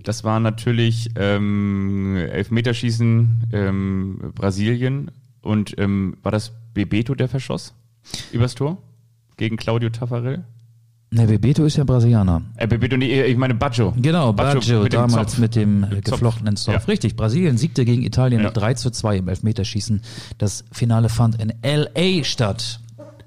Das 0.04 0.24
war 0.24 0.40
natürlich 0.40 1.12
ähm, 1.16 2.18
Elfmeterschießen 2.18 3.50
ähm, 3.54 4.32
Brasilien 4.34 5.12
und 5.42 5.76
ähm, 5.78 6.18
war 6.24 6.32
das 6.32 6.54
Bebeto, 6.74 7.16
der 7.16 7.28
verschoss? 7.28 7.74
Übers 8.32 8.56
Tor? 8.56 8.78
Gegen 9.38 9.58
Claudio 9.58 9.90
Taffarel? 9.90 10.44
Ne, 11.14 11.26
Bebeto 11.28 11.66
ist 11.66 11.76
ja 11.76 11.84
Brasilianer. 11.84 12.42
Äh, 12.56 12.68
Bebeto, 12.68 12.96
nee, 12.96 13.24
ich 13.24 13.36
meine 13.36 13.54
Baggio. 13.54 13.94
Genau, 13.98 14.32
Baggio, 14.32 14.84
mit 14.84 14.94
dem 14.94 15.02
damals 15.02 15.32
Zopf. 15.32 15.40
mit 15.40 15.56
dem 15.58 15.84
äh, 15.84 15.90
Zopf. 16.02 16.04
geflochtenen 16.12 16.56
Zopf. 16.56 16.74
Ja. 16.74 16.80
Richtig, 16.88 17.18
Brasilien 17.18 17.58
siegte 17.58 17.84
gegen 17.84 18.02
Italien 18.04 18.42
Ja. 18.42 18.48
mit 18.48 18.56
3 18.58 18.76
zu 18.76 18.92
2 18.92 19.18
im 19.18 19.28
Elfmeterschießen. 19.28 20.02
Das 20.38 20.64
Finale 20.72 21.10
fand 21.10 21.42
in 21.42 21.52
L.A. 21.62 22.24
statt. 22.24 22.80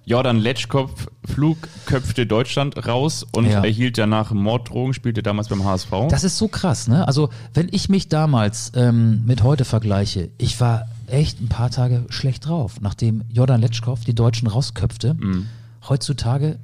Jordan 0.07 0.39
Letschkopf 0.39 1.09
flugköpfte 1.27 2.27
Deutschland 2.27 2.87
raus 2.87 3.27
und 3.35 3.47
Ja. 3.47 3.63
erhielt 3.65 3.99
danach 3.99 4.33
Morddrohungen, 4.33 4.95
spielte 4.95 5.23
damals 5.23 5.49
beim 5.49 5.65
HSV. 5.65 5.91
Das 6.09 6.25
ist 6.25 6.39
so 6.39 6.49
krass, 6.49 6.89
ne? 6.89 7.07
Also, 7.07 7.29
wenn 7.53 7.69
ich 7.71 7.89
mich 7.91 8.09
damals 8.09 8.73
ähm, 8.75 9.25
mit 9.27 9.43
heute 9.43 9.65
vergleiche, 9.67 10.31
ich 10.39 10.59
war 10.61 10.87
echt 11.09 11.41
ein 11.41 11.49
paar 11.49 11.71
Tage 11.71 12.07
schlecht 12.09 12.47
drauf, 12.47 12.81
nachdem 12.81 13.23
Jordan 13.31 13.61
Letschkow 13.61 14.03
die 14.05 14.15
Deutschen 14.15 14.49
rausköpfte. 14.49 15.15
Mhm. 15.15 15.47
Heutzutage, 15.89 16.59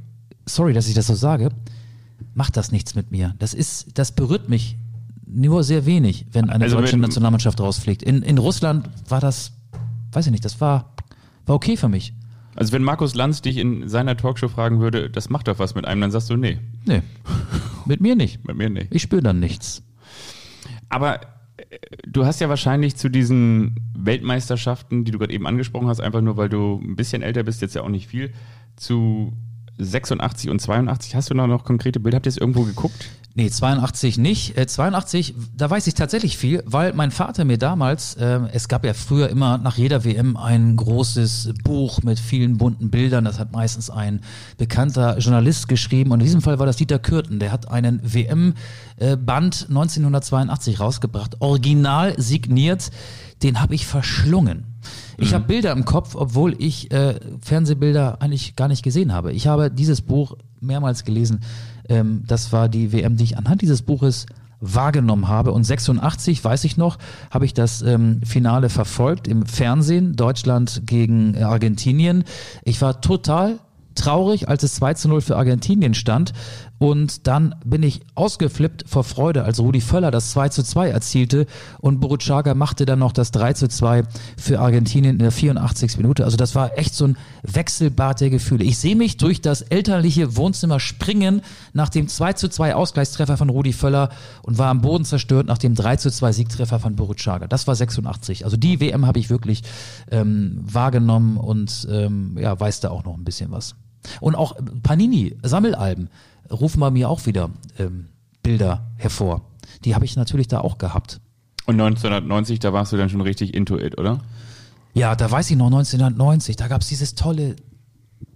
sorry, 0.46 0.72
dass 0.72 0.88
ich 0.88 0.94
das 0.94 1.06
so 1.06 1.14
sage, 1.14 1.50
macht 2.34 2.56
das 2.56 2.72
nichts 2.72 2.94
mit 2.94 3.10
mir. 3.10 3.34
Das 3.38 3.54
ist, 3.54 3.98
das 3.98 4.12
berührt 4.12 4.48
mich 4.48 4.76
nur 5.26 5.62
sehr 5.64 5.86
wenig, 5.86 6.26
wenn 6.32 6.50
eine 6.50 6.64
Also 6.64 6.76
deutsche 6.76 6.92
wenn- 6.94 7.00
Nationalmannschaft 7.00 7.60
rausfliegt. 7.60 8.02
In, 8.02 8.22
in 8.22 8.38
Russland 8.38 8.88
war 9.08 9.20
das, 9.20 9.52
weiß 10.12 10.26
ich 10.26 10.32
nicht, 10.32 10.44
das 10.44 10.60
war, 10.60 10.92
war 11.46 11.54
okay 11.56 11.76
für 11.76 11.88
mich. 11.88 12.12
also 12.56 12.72
wenn 12.72 12.82
Markus 12.82 13.14
Lanz 13.14 13.42
dich 13.42 13.56
in 13.58 13.88
seiner 13.88 14.16
Talkshow 14.16 14.48
fragen 14.48 14.80
würde, 14.80 15.08
das 15.10 15.30
macht 15.30 15.48
doch 15.48 15.58
was 15.58 15.74
mit 15.74 15.86
einem, 15.86 16.00
dann 16.00 16.10
sagst 16.10 16.30
du, 16.30 16.36
nee, 16.36 16.58
Nee, 16.86 17.02
mit 17.86 18.00
mir 18.00 18.16
nicht. 18.16 18.46
mit 18.46 18.56
mir 18.56 18.70
nicht. 18.70 18.88
Ich 18.90 19.02
spüre 19.02 19.22
dann 19.22 19.38
nichts. 19.38 19.82
Aber 20.88 21.20
du 22.06 22.24
hast 22.24 22.40
ja 22.40 22.48
wahrscheinlich 22.48 22.96
zu 22.96 23.08
diesen 23.08 23.76
Weltmeisterschaften, 23.96 25.04
die 25.04 25.10
du 25.10 25.18
gerade 25.18 25.32
eben 25.32 25.46
angesprochen 25.46 25.88
hast, 25.88 26.00
einfach 26.00 26.20
nur 26.20 26.36
weil 26.36 26.48
du 26.48 26.80
ein 26.82 26.96
bisschen 26.96 27.22
älter 27.22 27.42
bist, 27.42 27.62
jetzt 27.62 27.74
ja 27.74 27.82
auch 27.82 27.88
nicht 27.88 28.06
viel, 28.08 28.32
zu 28.76 29.32
86 29.78 30.50
und 30.50 30.60
82, 30.60 31.14
hast 31.14 31.30
du 31.30 31.34
noch, 31.34 31.46
noch 31.46 31.64
konkrete 31.64 32.00
Bilder? 32.00 32.16
Habt 32.16 32.26
ihr 32.26 32.30
es 32.30 32.36
irgendwo 32.36 32.64
geguckt? 32.64 33.10
Nee, 33.34 33.48
82 33.48 34.18
nicht. 34.18 34.58
Äh, 34.58 34.66
82, 34.66 35.34
da 35.56 35.70
weiß 35.70 35.86
ich 35.86 35.94
tatsächlich 35.94 36.36
viel, 36.36 36.64
weil 36.66 36.92
mein 36.94 37.12
Vater 37.12 37.44
mir 37.44 37.58
damals, 37.58 38.14
äh, 38.14 38.40
es 38.52 38.66
gab 38.66 38.84
ja 38.84 38.92
früher 38.92 39.28
immer 39.28 39.56
nach 39.56 39.76
jeder 39.76 40.04
WM 40.04 40.36
ein 40.36 40.74
großes 40.74 41.54
Buch 41.62 42.02
mit 42.02 42.18
vielen 42.18 42.58
bunten 42.58 42.90
Bildern. 42.90 43.24
Das 43.24 43.38
hat 43.38 43.52
meistens 43.52 43.88
ein 43.88 44.20
bekannter 44.58 45.18
Journalist 45.18 45.68
geschrieben. 45.68 46.10
Und 46.10 46.20
in 46.20 46.26
diesem 46.26 46.42
Fall 46.42 46.58
war 46.58 46.66
das 46.66 46.76
Dieter 46.76 46.98
Kürten. 46.98 47.38
Der 47.38 47.52
hat 47.52 47.70
einen 47.70 48.00
WM-Band 48.02 49.66
1982 49.68 50.80
rausgebracht, 50.80 51.36
original 51.40 52.20
signiert. 52.20 52.90
Den 53.44 53.60
habe 53.60 53.76
ich 53.76 53.86
verschlungen. 53.86 54.64
Ich 55.18 55.34
habe 55.34 55.44
Bilder 55.46 55.72
im 55.72 55.84
Kopf, 55.84 56.14
obwohl 56.14 56.56
ich 56.58 56.90
äh, 56.90 57.20
Fernsehbilder 57.42 58.20
eigentlich 58.20 58.56
gar 58.56 58.68
nicht 58.68 58.82
gesehen 58.82 59.12
habe. 59.12 59.32
Ich 59.32 59.46
habe 59.46 59.70
dieses 59.70 60.00
Buch 60.00 60.36
mehrmals 60.60 61.04
gelesen. 61.04 61.40
Ähm, 61.90 62.22
das 62.26 62.52
war 62.52 62.70
die 62.70 62.92
WM, 62.92 63.16
die 63.16 63.24
ich 63.24 63.36
anhand 63.36 63.60
dieses 63.60 63.82
Buches 63.82 64.24
wahrgenommen 64.60 65.28
habe. 65.28 65.52
Und 65.52 65.64
86, 65.64 66.42
weiß 66.44 66.64
ich 66.64 66.76
noch, 66.76 66.98
habe 67.30 67.44
ich 67.44 67.54
das 67.54 67.82
ähm, 67.82 68.20
Finale 68.24 68.68
verfolgt 68.68 69.26
im 69.28 69.46
Fernsehen, 69.46 70.16
Deutschland 70.16 70.82
gegen 70.86 71.34
äh, 71.34 71.42
Argentinien. 71.42 72.24
Ich 72.64 72.80
war 72.80 73.00
total 73.00 73.58
traurig, 74.00 74.48
als 74.48 74.62
es 74.62 74.74
2 74.74 74.94
zu 74.94 75.08
0 75.08 75.20
für 75.20 75.36
Argentinien 75.36 75.94
stand. 75.94 76.32
Und 76.82 77.26
dann 77.26 77.54
bin 77.62 77.82
ich 77.82 78.00
ausgeflippt 78.14 78.84
vor 78.88 79.04
Freude, 79.04 79.44
als 79.44 79.60
Rudi 79.60 79.82
Völler 79.82 80.10
das 80.10 80.30
2 80.30 80.48
zu 80.48 80.62
2 80.62 80.88
erzielte 80.88 81.46
und 81.78 82.00
Boruchaga 82.00 82.54
machte 82.54 82.86
dann 82.86 83.00
noch 83.00 83.12
das 83.12 83.32
3 83.32 83.52
zu 83.52 83.68
2 83.68 84.04
für 84.38 84.60
Argentinien 84.60 85.16
in 85.16 85.18
der 85.18 85.30
84. 85.30 85.98
Minute. 85.98 86.24
Also 86.24 86.38
das 86.38 86.54
war 86.54 86.78
echt 86.78 86.94
so 86.94 87.08
ein 87.08 87.18
Wechselbad 87.42 88.22
der 88.22 88.30
Gefühle. 88.30 88.64
Ich 88.64 88.78
sehe 88.78 88.96
mich 88.96 89.18
durch 89.18 89.42
das 89.42 89.60
elterliche 89.60 90.36
Wohnzimmer 90.36 90.80
springen 90.80 91.42
nach 91.74 91.90
dem 91.90 92.08
2 92.08 92.32
zu 92.32 92.48
2 92.48 92.74
Ausgleichstreffer 92.74 93.36
von 93.36 93.50
Rudi 93.50 93.74
Völler 93.74 94.08
und 94.42 94.56
war 94.56 94.70
am 94.70 94.80
Boden 94.80 95.04
zerstört 95.04 95.48
nach 95.48 95.58
dem 95.58 95.74
3 95.74 95.96
zu 95.96 96.10
2 96.10 96.32
Siegtreffer 96.32 96.80
von 96.80 96.96
Boruchaga. 96.96 97.46
Das 97.46 97.66
war 97.66 97.74
86. 97.74 98.46
Also 98.46 98.56
die 98.56 98.80
WM 98.80 99.06
habe 99.06 99.18
ich 99.18 99.28
wirklich 99.28 99.64
ähm, 100.10 100.58
wahrgenommen 100.62 101.36
und 101.36 101.86
ähm, 101.90 102.38
ja, 102.40 102.58
weiß 102.58 102.80
da 102.80 102.88
auch 102.88 103.04
noch 103.04 103.18
ein 103.18 103.24
bisschen 103.24 103.50
was. 103.50 103.74
Und 104.20 104.34
auch 104.34 104.56
Panini, 104.82 105.36
Sammelalben, 105.42 106.08
rufen 106.50 106.80
bei 106.80 106.90
mir 106.90 107.08
auch 107.08 107.26
wieder 107.26 107.50
ähm, 107.78 108.08
Bilder 108.42 108.86
hervor. 108.96 109.42
Die 109.84 109.94
habe 109.94 110.04
ich 110.04 110.16
natürlich 110.16 110.48
da 110.48 110.60
auch 110.60 110.78
gehabt. 110.78 111.20
Und 111.66 111.80
1990, 111.80 112.58
da 112.58 112.72
warst 112.72 112.92
du 112.92 112.96
dann 112.96 113.10
schon 113.10 113.20
richtig 113.20 113.54
into 113.54 113.78
it, 113.78 113.98
oder? 113.98 114.20
Ja, 114.94 115.14
da 115.14 115.30
weiß 115.30 115.50
ich 115.50 115.56
noch 115.56 115.66
1990, 115.66 116.56
da 116.56 116.66
gab's 116.66 116.88
dieses 116.88 117.14
tolle 117.14 117.56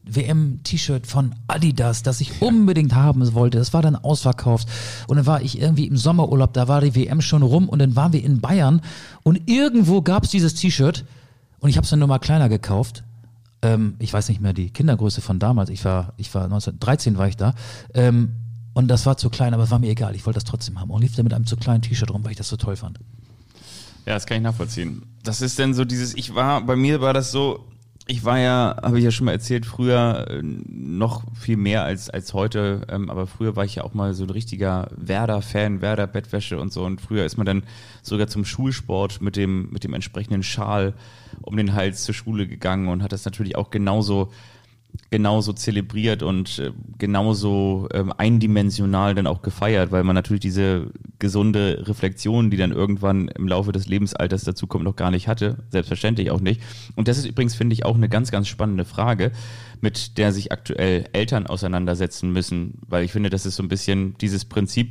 WM-T-Shirt 0.04 1.06
von 1.06 1.34
Adidas, 1.48 2.02
das 2.02 2.20
ich 2.20 2.42
unbedingt 2.42 2.94
haben 2.94 3.34
wollte. 3.34 3.58
Das 3.58 3.72
war 3.72 3.82
dann 3.82 3.96
ausverkauft. 3.96 4.68
Und 5.08 5.16
dann 5.16 5.26
war 5.26 5.42
ich 5.42 5.60
irgendwie 5.60 5.86
im 5.86 5.96
Sommerurlaub, 5.96 6.52
da 6.52 6.68
war 6.68 6.80
die 6.80 6.94
WM 6.94 7.20
schon 7.20 7.42
rum 7.42 7.68
und 7.68 7.78
dann 7.78 7.96
waren 7.96 8.12
wir 8.12 8.22
in 8.22 8.40
Bayern 8.40 8.82
und 9.22 9.48
irgendwo 9.48 10.02
gab's 10.02 10.28
dieses 10.30 10.54
T-Shirt 10.54 11.04
und 11.58 11.70
ich 11.70 11.76
habe 11.76 11.84
es 11.84 11.90
dann 11.90 11.98
nur 11.98 12.08
mal 12.08 12.18
kleiner 12.18 12.48
gekauft. 12.48 13.02
Ähm, 13.64 13.94
ich 13.98 14.12
weiß 14.12 14.28
nicht 14.28 14.40
mehr 14.40 14.52
die 14.52 14.70
Kindergröße 14.70 15.22
von 15.22 15.38
damals. 15.38 15.70
Ich 15.70 15.84
war, 15.84 16.12
ich 16.18 16.32
war 16.34 16.44
1913 16.44 17.16
war 17.16 17.26
ich 17.26 17.36
da. 17.36 17.54
Ähm, 17.94 18.36
und 18.74 18.88
das 18.88 19.06
war 19.06 19.16
zu 19.16 19.30
klein, 19.30 19.54
aber 19.54 19.70
war 19.70 19.78
mir 19.78 19.90
egal. 19.90 20.14
Ich 20.14 20.26
wollte 20.26 20.36
das 20.36 20.44
trotzdem 20.44 20.80
haben 20.80 20.90
und 20.90 21.00
lief 21.00 21.16
da 21.16 21.22
mit 21.22 21.32
einem 21.32 21.46
zu 21.46 21.56
kleinen 21.56 21.80
T-Shirt 21.80 22.10
rum, 22.10 22.24
weil 22.24 22.32
ich 22.32 22.36
das 22.36 22.48
so 22.48 22.56
toll 22.56 22.76
fand. 22.76 22.98
Ja, 24.04 24.14
das 24.14 24.26
kann 24.26 24.36
ich 24.36 24.42
nachvollziehen. 24.42 25.02
Das 25.22 25.40
ist 25.40 25.58
denn 25.58 25.72
so 25.72 25.84
dieses, 25.84 26.14
ich 26.14 26.34
war, 26.34 26.60
bei 26.60 26.76
mir 26.76 27.00
war 27.00 27.14
das 27.14 27.30
so, 27.30 27.64
ich 28.06 28.24
war 28.24 28.38
ja, 28.38 28.76
habe 28.82 28.98
ich 28.98 29.04
ja 29.04 29.10
schon 29.10 29.24
mal 29.24 29.32
erzählt, 29.32 29.64
früher 29.64 30.26
äh, 30.28 30.42
noch 30.42 31.22
viel 31.34 31.56
mehr 31.56 31.84
als, 31.84 32.10
als 32.10 32.34
heute, 32.34 32.82
ähm, 32.90 33.08
aber 33.08 33.26
früher 33.26 33.56
war 33.56 33.64
ich 33.64 33.76
ja 33.76 33.84
auch 33.84 33.94
mal 33.94 34.12
so 34.12 34.24
ein 34.24 34.30
richtiger 34.30 34.88
Werder-Fan, 34.96 35.80
Werder-Bettwäsche 35.80 36.58
und 36.60 36.70
so. 36.70 36.84
Und 36.84 37.00
früher 37.00 37.24
ist 37.24 37.38
man 37.38 37.46
dann 37.46 37.62
sogar 38.02 38.26
zum 38.26 38.44
Schulsport 38.44 39.22
mit 39.22 39.36
dem, 39.36 39.70
mit 39.70 39.84
dem 39.84 39.94
entsprechenden 39.94 40.42
Schal 40.42 40.92
um 41.40 41.56
den 41.56 41.74
Hals 41.74 42.04
zur 42.04 42.14
Schule 42.14 42.46
gegangen 42.46 42.88
und 42.88 43.02
hat 43.02 43.12
das 43.12 43.24
natürlich 43.24 43.56
auch 43.56 43.70
genauso 43.70 44.30
genauso 45.10 45.52
zelebriert 45.52 46.22
und 46.22 46.58
äh, 46.58 46.72
genauso 46.98 47.88
ähm, 47.92 48.12
eindimensional 48.16 49.14
dann 49.14 49.26
auch 49.26 49.42
gefeiert, 49.42 49.92
weil 49.92 50.04
man 50.04 50.14
natürlich 50.14 50.40
diese 50.40 50.88
gesunde 51.18 51.84
Reflexion, 51.86 52.50
die 52.50 52.56
dann 52.56 52.72
irgendwann 52.72 53.28
im 53.28 53.46
Laufe 53.46 53.72
des 53.72 53.86
Lebensalters 53.86 54.44
dazu 54.44 54.66
kommt, 54.66 54.84
noch 54.84 54.96
gar 54.96 55.10
nicht 55.10 55.28
hatte. 55.28 55.64
Selbstverständlich 55.70 56.30
auch 56.30 56.40
nicht. 56.40 56.60
Und 56.96 57.08
das 57.08 57.18
ist 57.18 57.26
übrigens, 57.26 57.54
finde 57.54 57.74
ich, 57.74 57.84
auch 57.84 57.94
eine 57.94 58.08
ganz, 58.08 58.30
ganz 58.30 58.48
spannende 58.48 58.84
Frage, 58.84 59.32
mit 59.80 60.18
der 60.18 60.32
sich 60.32 60.52
aktuell 60.52 61.04
Eltern 61.12 61.46
auseinandersetzen 61.46 62.32
müssen, 62.32 62.80
weil 62.88 63.04
ich 63.04 63.12
finde, 63.12 63.30
das 63.30 63.46
ist 63.46 63.56
so 63.56 63.62
ein 63.62 63.68
bisschen 63.68 64.16
dieses 64.18 64.44
Prinzip 64.44 64.90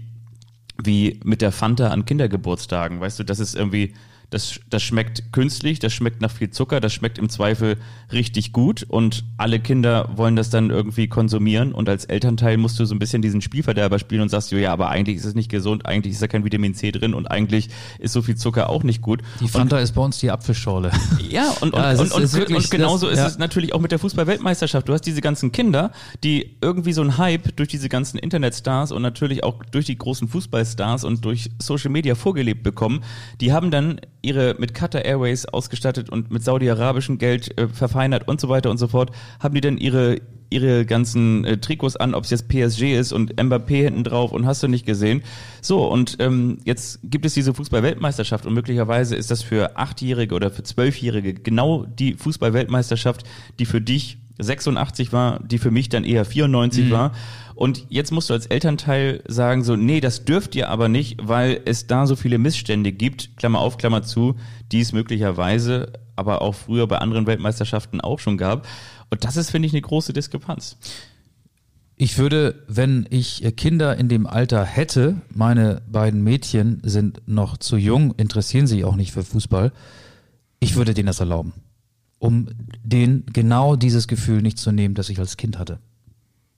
wie 0.81 1.19
mit 1.23 1.41
der 1.41 1.51
Fanta 1.51 1.89
an 1.89 2.05
Kindergeburtstagen. 2.05 2.99
Weißt 2.99 3.19
du, 3.19 3.23
das 3.23 3.39
ist 3.39 3.55
irgendwie 3.55 3.93
das, 4.33 4.59
das 4.69 4.81
schmeckt 4.81 5.31
künstlich, 5.31 5.79
das 5.79 5.93
schmeckt 5.93 6.21
nach 6.21 6.31
viel 6.31 6.49
Zucker, 6.49 6.79
das 6.79 6.91
schmeckt 6.91 7.17
im 7.17 7.29
Zweifel 7.29 7.77
richtig 8.11 8.51
gut 8.51 8.83
und 8.83 9.23
alle 9.37 9.59
Kinder 9.59 10.09
wollen 10.15 10.35
das 10.35 10.49
dann 10.49 10.71
irgendwie 10.71 11.07
konsumieren 11.07 11.71
und 11.71 11.87
als 11.87 12.05
Elternteil 12.05 12.57
musst 12.57 12.79
du 12.79 12.85
so 12.85 12.95
ein 12.95 12.99
bisschen 12.99 13.21
diesen 13.21 13.41
Spielverderber 13.41 13.99
spielen 13.99 14.21
und 14.21 14.29
sagst, 14.29 14.51
ja, 14.51 14.73
aber 14.73 14.89
eigentlich 14.89 15.17
ist 15.17 15.25
es 15.25 15.35
nicht 15.35 15.49
gesund, 15.49 15.85
eigentlich 15.85 16.13
ist 16.13 16.21
da 16.21 16.27
kein 16.27 16.43
Vitamin 16.43 16.73
C 16.73 16.91
drin 16.91 17.13
und 17.13 17.27
eigentlich 17.27 17.69
ist 17.99 18.13
so 18.13 18.21
viel 18.21 18.35
Zucker 18.35 18.69
auch 18.69 18.83
nicht 18.83 19.01
gut. 19.01 19.21
Die 19.39 19.47
Fanta 19.47 19.77
und, 19.77 19.83
ist 19.83 19.93
bei 19.93 20.01
uns 20.01 20.17
die 20.17 20.31
Apfelschorle. 20.31 20.91
Ja, 21.29 21.49
und, 21.61 21.73
und, 21.73 21.79
ja, 21.81 21.91
und, 21.91 22.11
und, 22.11 22.33
wirklich, 22.33 22.57
und 22.57 22.71
genauso 22.71 23.05
das, 23.05 23.13
ist 23.13 23.19
ja. 23.19 23.27
es 23.27 23.37
natürlich 23.37 23.73
auch 23.73 23.79
mit 23.79 23.91
der 23.91 23.99
Fußball-Weltmeisterschaft. 23.99 24.89
Du 24.89 24.93
hast 24.93 25.01
diese 25.01 25.21
ganzen 25.21 25.51
Kinder, 25.51 25.91
die 26.23 26.57
irgendwie 26.61 26.93
so 26.93 27.01
ein 27.01 27.17
Hype 27.17 27.55
durch 27.55 27.69
diese 27.69 27.89
ganzen 27.89 28.17
Internetstars 28.17 28.91
und 28.91 29.01
natürlich 29.01 29.43
auch 29.43 29.63
durch 29.71 29.85
die 29.85 29.97
großen 29.97 30.27
Fußballstars 30.27 31.03
und 31.03 31.23
durch 31.23 31.51
Social 31.61 31.91
Media 31.91 32.15
vorgelebt 32.15 32.63
bekommen. 32.63 33.03
Die 33.41 33.53
haben 33.53 33.69
dann 33.69 34.01
ihre 34.23 34.55
mit 34.57 34.73
Qatar 34.73 35.05
Airways 35.05 35.45
ausgestattet 35.45 36.09
und 36.09 36.31
mit 36.31 36.43
saudi-arabischem 36.43 37.19
Geld 37.19 37.55
äh, 37.59 37.67
verfeinert 37.67 38.27
und 38.27 38.41
so 38.41 38.49
weiter 38.49 38.71
und 38.71 38.77
so 38.77 38.87
fort, 38.87 39.11
haben 39.39 39.53
die 39.53 39.61
dann 39.61 39.77
ihre 39.77 40.19
ihre 40.53 40.85
ganzen 40.85 41.43
äh, 41.45 41.57
Trikots 41.57 41.95
an, 41.95 42.13
ob 42.13 42.23
es 42.25 42.29
jetzt 42.29 42.47
PSG 42.47 42.93
ist 42.93 43.11
und 43.11 43.35
Mbappé 43.35 43.83
hinten 43.83 44.03
drauf 44.03 44.31
und 44.31 44.45
hast 44.45 44.61
du 44.61 44.67
nicht 44.67 44.85
gesehen. 44.85 45.23
So, 45.61 45.85
und 45.85 46.17
ähm, 46.19 46.59
jetzt 46.63 46.99
gibt 47.03 47.25
es 47.25 47.33
diese 47.33 47.53
Fußball-Weltmeisterschaft 47.55 48.45
und 48.45 48.53
möglicherweise 48.53 49.15
ist 49.15 49.31
das 49.31 49.41
für 49.41 49.77
Achtjährige 49.77 50.35
oder 50.35 50.51
für 50.51 50.63
Zwölfjährige 50.63 51.33
genau 51.33 51.85
die 51.85 52.13
Fußball-Weltmeisterschaft, 52.13 53.23
die 53.57 53.65
für 53.65 53.81
dich 53.81 54.19
86 54.39 55.11
war, 55.11 55.39
die 55.43 55.57
für 55.57 55.71
mich 55.71 55.89
dann 55.89 56.03
eher 56.03 56.25
94 56.25 56.85
mhm. 56.85 56.91
war. 56.91 57.11
Und 57.55 57.85
jetzt 57.89 58.11
musst 58.11 58.29
du 58.29 58.33
als 58.33 58.45
Elternteil 58.45 59.23
sagen 59.27 59.63
so, 59.63 59.75
nee, 59.75 60.01
das 60.01 60.25
dürft 60.25 60.55
ihr 60.55 60.69
aber 60.69 60.89
nicht, 60.89 61.17
weil 61.21 61.61
es 61.65 61.87
da 61.87 62.07
so 62.07 62.15
viele 62.15 62.37
Missstände 62.37 62.91
gibt, 62.91 63.37
Klammer 63.37 63.59
auf, 63.59 63.77
Klammer 63.77 64.03
zu, 64.03 64.35
die 64.71 64.81
es 64.81 64.93
möglicherweise 64.93 65.93
aber 66.15 66.41
auch 66.41 66.53
früher 66.53 66.87
bei 66.87 66.99
anderen 66.99 67.25
Weltmeisterschaften 67.25 68.01
auch 68.01 68.19
schon 68.19 68.37
gab. 68.37 68.67
Und 69.09 69.23
das 69.23 69.35
ist, 69.37 69.49
finde 69.49 69.67
ich, 69.67 69.73
eine 69.73 69.81
große 69.81 70.13
Diskrepanz. 70.13 70.77
Ich 71.95 72.17
würde, 72.17 72.63
wenn 72.67 73.07
ich 73.09 73.43
Kinder 73.55 73.97
in 73.97 74.09
dem 74.09 74.27
Alter 74.27 74.63
hätte, 74.63 75.21
meine 75.29 75.81
beiden 75.87 76.23
Mädchen 76.23 76.81
sind 76.83 77.21
noch 77.27 77.57
zu 77.57 77.77
jung, 77.77 78.13
interessieren 78.15 78.67
sich 78.67 78.83
auch 78.83 78.95
nicht 78.95 79.11
für 79.11 79.23
Fußball, 79.23 79.71
ich 80.59 80.75
würde 80.75 80.93
denen 80.93 81.07
das 81.07 81.19
erlauben 81.19 81.53
um 82.23 82.47
denen 82.81 83.25
genau 83.33 83.75
dieses 83.75 84.07
Gefühl 84.07 84.41
nicht 84.41 84.57
zu 84.57 84.71
nehmen, 84.71 84.95
das 84.95 85.09
ich 85.09 85.19
als 85.19 85.35
Kind 85.35 85.59
hatte. 85.59 85.79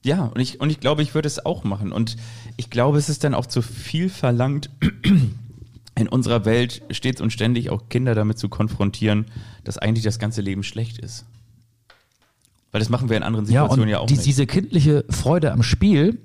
Ja, 0.06 0.26
und 0.26 0.40
ich, 0.40 0.62
und 0.62 0.70
ich 0.70 0.80
glaube, 0.80 1.02
ich 1.02 1.16
würde 1.16 1.28
es 1.28 1.44
auch 1.44 1.64
machen. 1.64 1.92
Und 1.92 2.16
ich 2.58 2.70
glaube, 2.70 3.00
es 3.00 3.10
ist 3.10 3.24
dann 3.24 3.34
auch 3.34 3.48
zu 3.48 3.64
viel 3.64 4.08
verlangt, 4.08 4.70
in 5.96 6.08
unserer 6.08 6.46
Welt 6.46 6.84
stets 6.92 7.22
und 7.22 7.32
ständig 7.32 7.72
auch 7.72 7.90
Kinder 7.90 8.14
damit 8.14 8.38
zu 8.38 8.48
konfrontieren, 8.48 9.26
dass 9.64 9.80
eigentlich 9.80 10.04
das 10.04 10.20
ganze 10.20 10.42
Leben 10.42 10.62
schlecht 10.62 11.00
ist. 11.00 11.26
Weil 12.72 12.80
das 12.80 12.90
machen 12.90 13.10
wir 13.10 13.18
in 13.18 13.24
anderen 13.24 13.48
Situationen 13.48 13.90
ja, 13.90 13.96
ja 13.96 14.00
auch 14.02 14.06
die, 14.06 14.14
nicht. 14.14 14.28
Diese 14.28 14.46
kindliche 14.46 15.06
Freude 15.10 15.52
am 15.52 15.64
Spiel, 15.64 16.20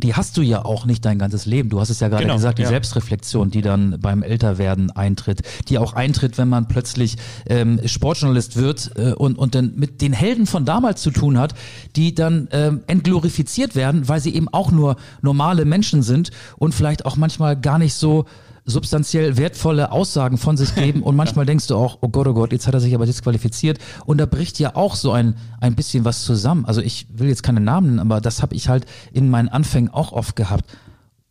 die 0.00 0.14
hast 0.14 0.36
du 0.36 0.42
ja 0.42 0.64
auch 0.64 0.86
nicht 0.86 1.04
dein 1.04 1.18
ganzes 1.18 1.46
Leben. 1.46 1.68
Du 1.68 1.80
hast 1.80 1.90
es 1.90 2.00
ja 2.00 2.08
gerade 2.08 2.24
genau, 2.24 2.36
gesagt, 2.36 2.58
die 2.58 2.62
ja. 2.62 2.68
Selbstreflexion, 2.68 3.50
die 3.50 3.62
dann 3.62 3.98
beim 4.00 4.22
Älterwerden 4.22 4.90
eintritt, 4.90 5.42
die 5.68 5.78
auch 5.78 5.92
eintritt, 5.92 6.38
wenn 6.38 6.48
man 6.48 6.68
plötzlich 6.68 7.16
ähm, 7.46 7.80
Sportjournalist 7.84 8.56
wird 8.56 8.92
äh, 8.96 9.12
und, 9.12 9.38
und 9.38 9.54
dann 9.54 9.74
mit 9.76 10.00
den 10.00 10.12
Helden 10.12 10.46
von 10.46 10.64
damals 10.64 11.02
zu 11.02 11.10
tun 11.10 11.38
hat, 11.38 11.54
die 11.96 12.14
dann 12.14 12.48
ähm, 12.52 12.80
entglorifiziert 12.86 13.74
werden, 13.74 14.08
weil 14.08 14.20
sie 14.20 14.34
eben 14.34 14.48
auch 14.48 14.70
nur 14.72 14.96
normale 15.22 15.64
Menschen 15.64 16.02
sind 16.02 16.30
und 16.56 16.74
vielleicht 16.74 17.06
auch 17.06 17.16
manchmal 17.16 17.60
gar 17.60 17.78
nicht 17.78 17.94
so 17.94 18.26
substanziell 18.70 19.36
wertvolle 19.36 19.92
Aussagen 19.92 20.38
von 20.38 20.56
sich 20.56 20.74
geben 20.74 21.02
und 21.04 21.16
manchmal 21.16 21.44
denkst 21.44 21.66
du 21.66 21.76
auch, 21.76 21.98
oh 22.00 22.08
Gott, 22.08 22.26
oh 22.26 22.34
Gott, 22.34 22.52
jetzt 22.52 22.66
hat 22.66 22.74
er 22.74 22.80
sich 22.80 22.94
aber 22.94 23.06
disqualifiziert 23.06 23.78
und 24.06 24.18
da 24.18 24.26
bricht 24.26 24.58
ja 24.58 24.74
auch 24.74 24.94
so 24.94 25.12
ein, 25.12 25.34
ein 25.60 25.74
bisschen 25.74 26.04
was 26.04 26.24
zusammen. 26.24 26.64
Also 26.64 26.80
ich 26.80 27.06
will 27.12 27.28
jetzt 27.28 27.42
keine 27.42 27.60
Namen 27.60 27.88
nennen, 27.88 28.00
aber 28.00 28.20
das 28.20 28.42
habe 28.42 28.54
ich 28.54 28.68
halt 28.68 28.86
in 29.12 29.30
meinen 29.30 29.48
Anfängen 29.48 29.92
auch 29.92 30.12
oft 30.12 30.36
gehabt. 30.36 30.64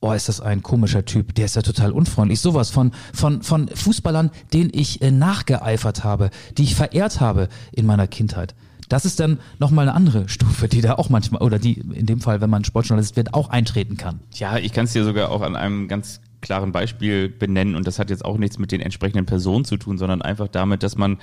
Oh, 0.02 0.14
ist 0.14 0.30
das 0.30 0.40
ein 0.40 0.64
komischer 0.64 1.04
Typ, 1.04 1.36
der 1.36 1.46
ist 1.46 1.58
ja 1.58 1.62
total 1.62 1.92
unfreundlich. 1.92 2.40
Sowas 2.40 2.70
von, 2.70 2.92
von, 3.14 3.42
von 3.42 3.68
Fußballern, 3.68 4.32
denen 4.54 4.70
ich 4.74 5.02
äh, 5.02 5.12
nachgeeifert 5.12 6.06
habe, 6.06 6.30
die 6.58 6.64
ich 6.64 6.76
verehrt 6.76 7.20
habe 7.20 7.50
in 7.74 7.86
meiner 7.86 8.08
Kindheit. 8.08 8.56
Das 8.88 9.06
ist 9.06 9.20
dann 9.20 9.40
nochmal 9.60 9.88
eine 9.88 9.96
andere 9.96 10.30
Stufe, 10.30 10.68
die 10.70 10.82
da 10.82 10.96
auch 10.96 11.10
manchmal, 11.10 11.42
oder 11.42 11.60
die 11.60 11.74
in 11.74 12.06
dem 12.06 12.22
Fall, 12.22 12.40
wenn 12.40 12.50
man 12.50 12.64
Sportjournalist 12.64 13.18
wird, 13.18 13.34
auch 13.34 13.50
eintreten 13.50 13.98
kann. 13.98 14.22
Ja, 14.34 14.58
ich 14.58 14.72
kann 14.72 14.86
es 14.86 14.94
dir 14.94 15.04
sogar 15.04 15.30
auch 15.30 15.42
an 15.42 15.56
einem 15.56 15.88
ganz 15.88 16.22
klaren 16.42 16.72
Beispiel 16.72 17.30
benennen 17.30 17.76
und 17.76 17.88
das 17.88 18.00
hat 18.00 18.10
jetzt 18.10 18.26
auch 18.26 18.38
nichts 18.38 18.60
mit 18.60 18.72
den 18.72 18.82
entsprechenden 18.82 19.26
Personen 19.26 19.66
zu 19.66 19.78
tun, 19.78 19.98
sondern 19.98 20.22
einfach 20.22 20.48
damit, 20.48 20.84
dass 20.84 20.98
man 20.98 21.20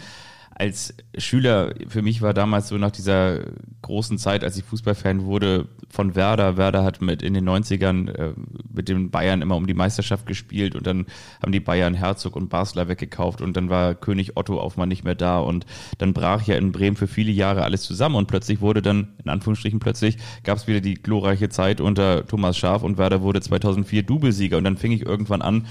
als 0.59 0.95
Schüler, 1.19 1.75
für 1.87 2.01
mich 2.01 2.23
war 2.23 2.33
damals 2.33 2.69
so 2.69 2.79
nach 2.79 2.91
dieser 2.91 3.41
großen 3.83 4.17
Zeit, 4.17 4.43
als 4.43 4.57
ich 4.57 4.65
Fußballfan 4.65 5.27
wurde, 5.27 5.69
von 5.91 6.15
Werder. 6.15 6.57
Werder 6.57 6.83
hat 6.83 7.03
mit 7.03 7.23
in 7.23 7.35
den 7.35 7.47
90ern 7.47 8.09
äh, 8.09 8.33
mit 8.73 8.89
den 8.89 9.11
Bayern 9.11 9.43
immer 9.43 9.57
um 9.57 9.67
die 9.67 9.75
Meisterschaft 9.75 10.25
gespielt 10.25 10.75
und 10.75 10.87
dann 10.87 11.05
haben 11.43 11.53
die 11.53 11.61
Bayern 11.61 11.93
Herzog 11.93 12.37
und 12.37 12.49
Basler 12.49 12.89
weggekauft 12.89 13.43
und 13.43 13.55
dann 13.55 13.69
war 13.69 13.95
König 13.95 14.39
Otto 14.39 14.59
auf 14.59 14.79
mal 14.79 14.87
nicht 14.87 15.05
mehr 15.05 15.15
da 15.15 15.41
und 15.41 15.67
dann 15.99 16.15
brach 16.15 16.43
ja 16.47 16.57
in 16.57 16.73
Bremen 16.73 16.97
für 16.97 17.07
viele 17.07 17.33
Jahre 17.33 17.63
alles 17.63 17.83
zusammen 17.83 18.15
und 18.15 18.27
plötzlich 18.27 18.63
wurde 18.63 18.81
dann, 18.81 19.09
in 19.23 19.31
Anführungsstrichen 19.31 19.79
plötzlich, 19.79 20.17
gab 20.43 20.57
es 20.57 20.67
wieder 20.67 20.81
die 20.81 20.95
glorreiche 20.95 21.51
Zeit 21.51 21.83
unter 21.83 22.27
Thomas 22.27 22.57
Schaf 22.57 22.83
und 22.83 22.97
Werder 22.97 23.21
wurde 23.21 23.43
2004 23.43 24.05
Doublesieger 24.05 24.57
und 24.57 24.65
dann 24.65 24.79
fing 24.79 24.93
ich 24.93 25.05
irgendwann 25.05 25.43
an, 25.43 25.67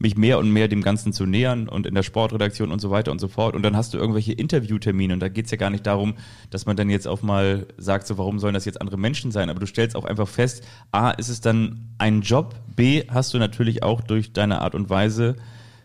mich 0.00 0.16
mehr 0.16 0.38
und 0.38 0.50
mehr 0.50 0.66
dem 0.66 0.80
Ganzen 0.80 1.12
zu 1.12 1.26
nähern 1.26 1.68
und 1.68 1.86
in 1.86 1.94
der 1.94 2.02
Sportredaktion 2.02 2.72
und 2.72 2.80
so 2.80 2.90
weiter 2.90 3.12
und 3.12 3.20
so 3.20 3.28
fort. 3.28 3.54
Und 3.54 3.62
dann 3.62 3.76
hast 3.76 3.92
du 3.92 3.98
irgendwelche 3.98 4.32
Interviewtermine 4.32 5.12
und 5.12 5.20
da 5.20 5.28
geht's 5.28 5.50
ja 5.50 5.58
gar 5.58 5.68
nicht 5.68 5.86
darum, 5.86 6.14
dass 6.48 6.64
man 6.64 6.74
dann 6.74 6.88
jetzt 6.88 7.06
auch 7.06 7.20
mal 7.20 7.66
sagt, 7.76 8.06
so 8.06 8.16
warum 8.16 8.38
sollen 8.38 8.54
das 8.54 8.64
jetzt 8.64 8.80
andere 8.80 8.96
Menschen 8.96 9.30
sein? 9.30 9.50
Aber 9.50 9.60
du 9.60 9.66
stellst 9.66 9.94
auch 9.94 10.06
einfach 10.06 10.26
fest, 10.26 10.66
A, 10.90 11.10
ist 11.10 11.28
es 11.28 11.42
dann 11.42 11.90
ein 11.98 12.22
Job, 12.22 12.54
B, 12.74 13.04
hast 13.08 13.34
du 13.34 13.38
natürlich 13.38 13.82
auch 13.82 14.00
durch 14.00 14.32
deine 14.32 14.62
Art 14.62 14.74
und 14.74 14.88
Weise, 14.88 15.36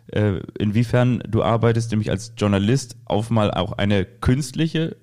äh, 0.07 0.39
inwiefern 0.57 1.21
du 1.27 1.43
arbeitest, 1.43 1.91
nämlich 1.91 2.09
als 2.09 2.33
Journalist, 2.37 2.95
auf 3.03 3.29
mal 3.29 3.51
auch 3.51 3.73
eine 3.73 4.05
künstliche 4.05 4.95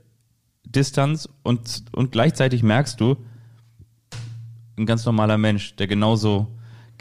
Distanz 0.64 1.28
und, 1.42 1.84
und 1.92 2.12
gleichzeitig 2.12 2.62
merkst 2.62 2.98
du, 2.98 3.16
ein 4.78 4.86
ganz 4.86 5.04
normaler 5.04 5.36
Mensch, 5.36 5.76
der 5.76 5.86
genauso 5.86 6.48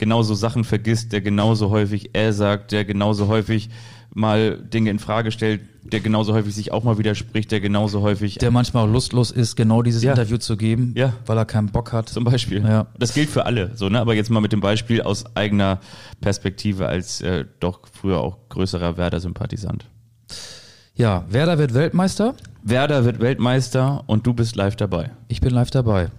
genauso 0.01 0.33
Sachen 0.33 0.63
vergisst, 0.65 1.13
der 1.13 1.21
genauso 1.21 1.69
häufig 1.69 2.09
er 2.13 2.33
sagt, 2.33 2.71
der 2.73 2.83
genauso 2.83 3.27
häufig 3.27 3.69
mal 4.13 4.57
Dinge 4.57 4.89
in 4.89 4.99
Frage 4.99 5.31
stellt, 5.31 5.61
der 5.83 5.99
genauso 6.01 6.33
häufig 6.33 6.53
sich 6.53 6.71
auch 6.73 6.83
mal 6.83 6.97
widerspricht, 6.97 7.49
der 7.51 7.61
genauso 7.61 8.01
häufig 8.01 8.37
Der 8.39 8.51
manchmal 8.51 8.85
auch 8.87 8.91
lustlos 8.91 9.31
ist, 9.31 9.55
genau 9.55 9.81
dieses 9.83 10.03
Ja. 10.03 10.11
Interview 10.11 10.37
zu 10.37 10.57
geben, 10.57 10.93
Ja. 10.97 11.13
weil 11.27 11.37
er 11.37 11.45
keinen 11.45 11.67
Bock 11.69 11.93
hat. 11.93 12.09
zum 12.09 12.23
Beispiel. 12.25 12.61
Ja. 12.63 12.87
Das 12.99 13.13
gilt 13.13 13.29
für 13.29 13.45
alle, 13.45 13.71
so, 13.75 13.87
ne? 13.89 13.99
Aber 14.01 14.13
jetzt 14.13 14.29
mal 14.29 14.41
mit 14.41 14.51
dem 14.51 14.59
Beispiel 14.59 15.01
aus 15.01 15.23
eigener 15.35 15.79
Perspektive 16.19 16.87
als 16.87 17.21
äh, 17.21 17.45
doch 17.61 17.81
früher 17.91 18.19
auch 18.19 18.37
größerer 18.49 18.97
Werder-Sympathisant. 18.97 19.85
Ja, 20.95 21.23
Werder 21.29 21.57
wird 21.57 21.73
Weltmeister. 21.73 22.35
Werder 22.63 23.05
wird 23.05 23.19
Weltmeister 23.21 24.03
und 24.07 24.27
du 24.27 24.33
bist 24.33 24.55
live 24.55 24.75
dabei. 24.75 25.11
Ich 25.29 25.39
bin 25.41 25.51
live 25.53 25.71
dabei, 25.71 26.09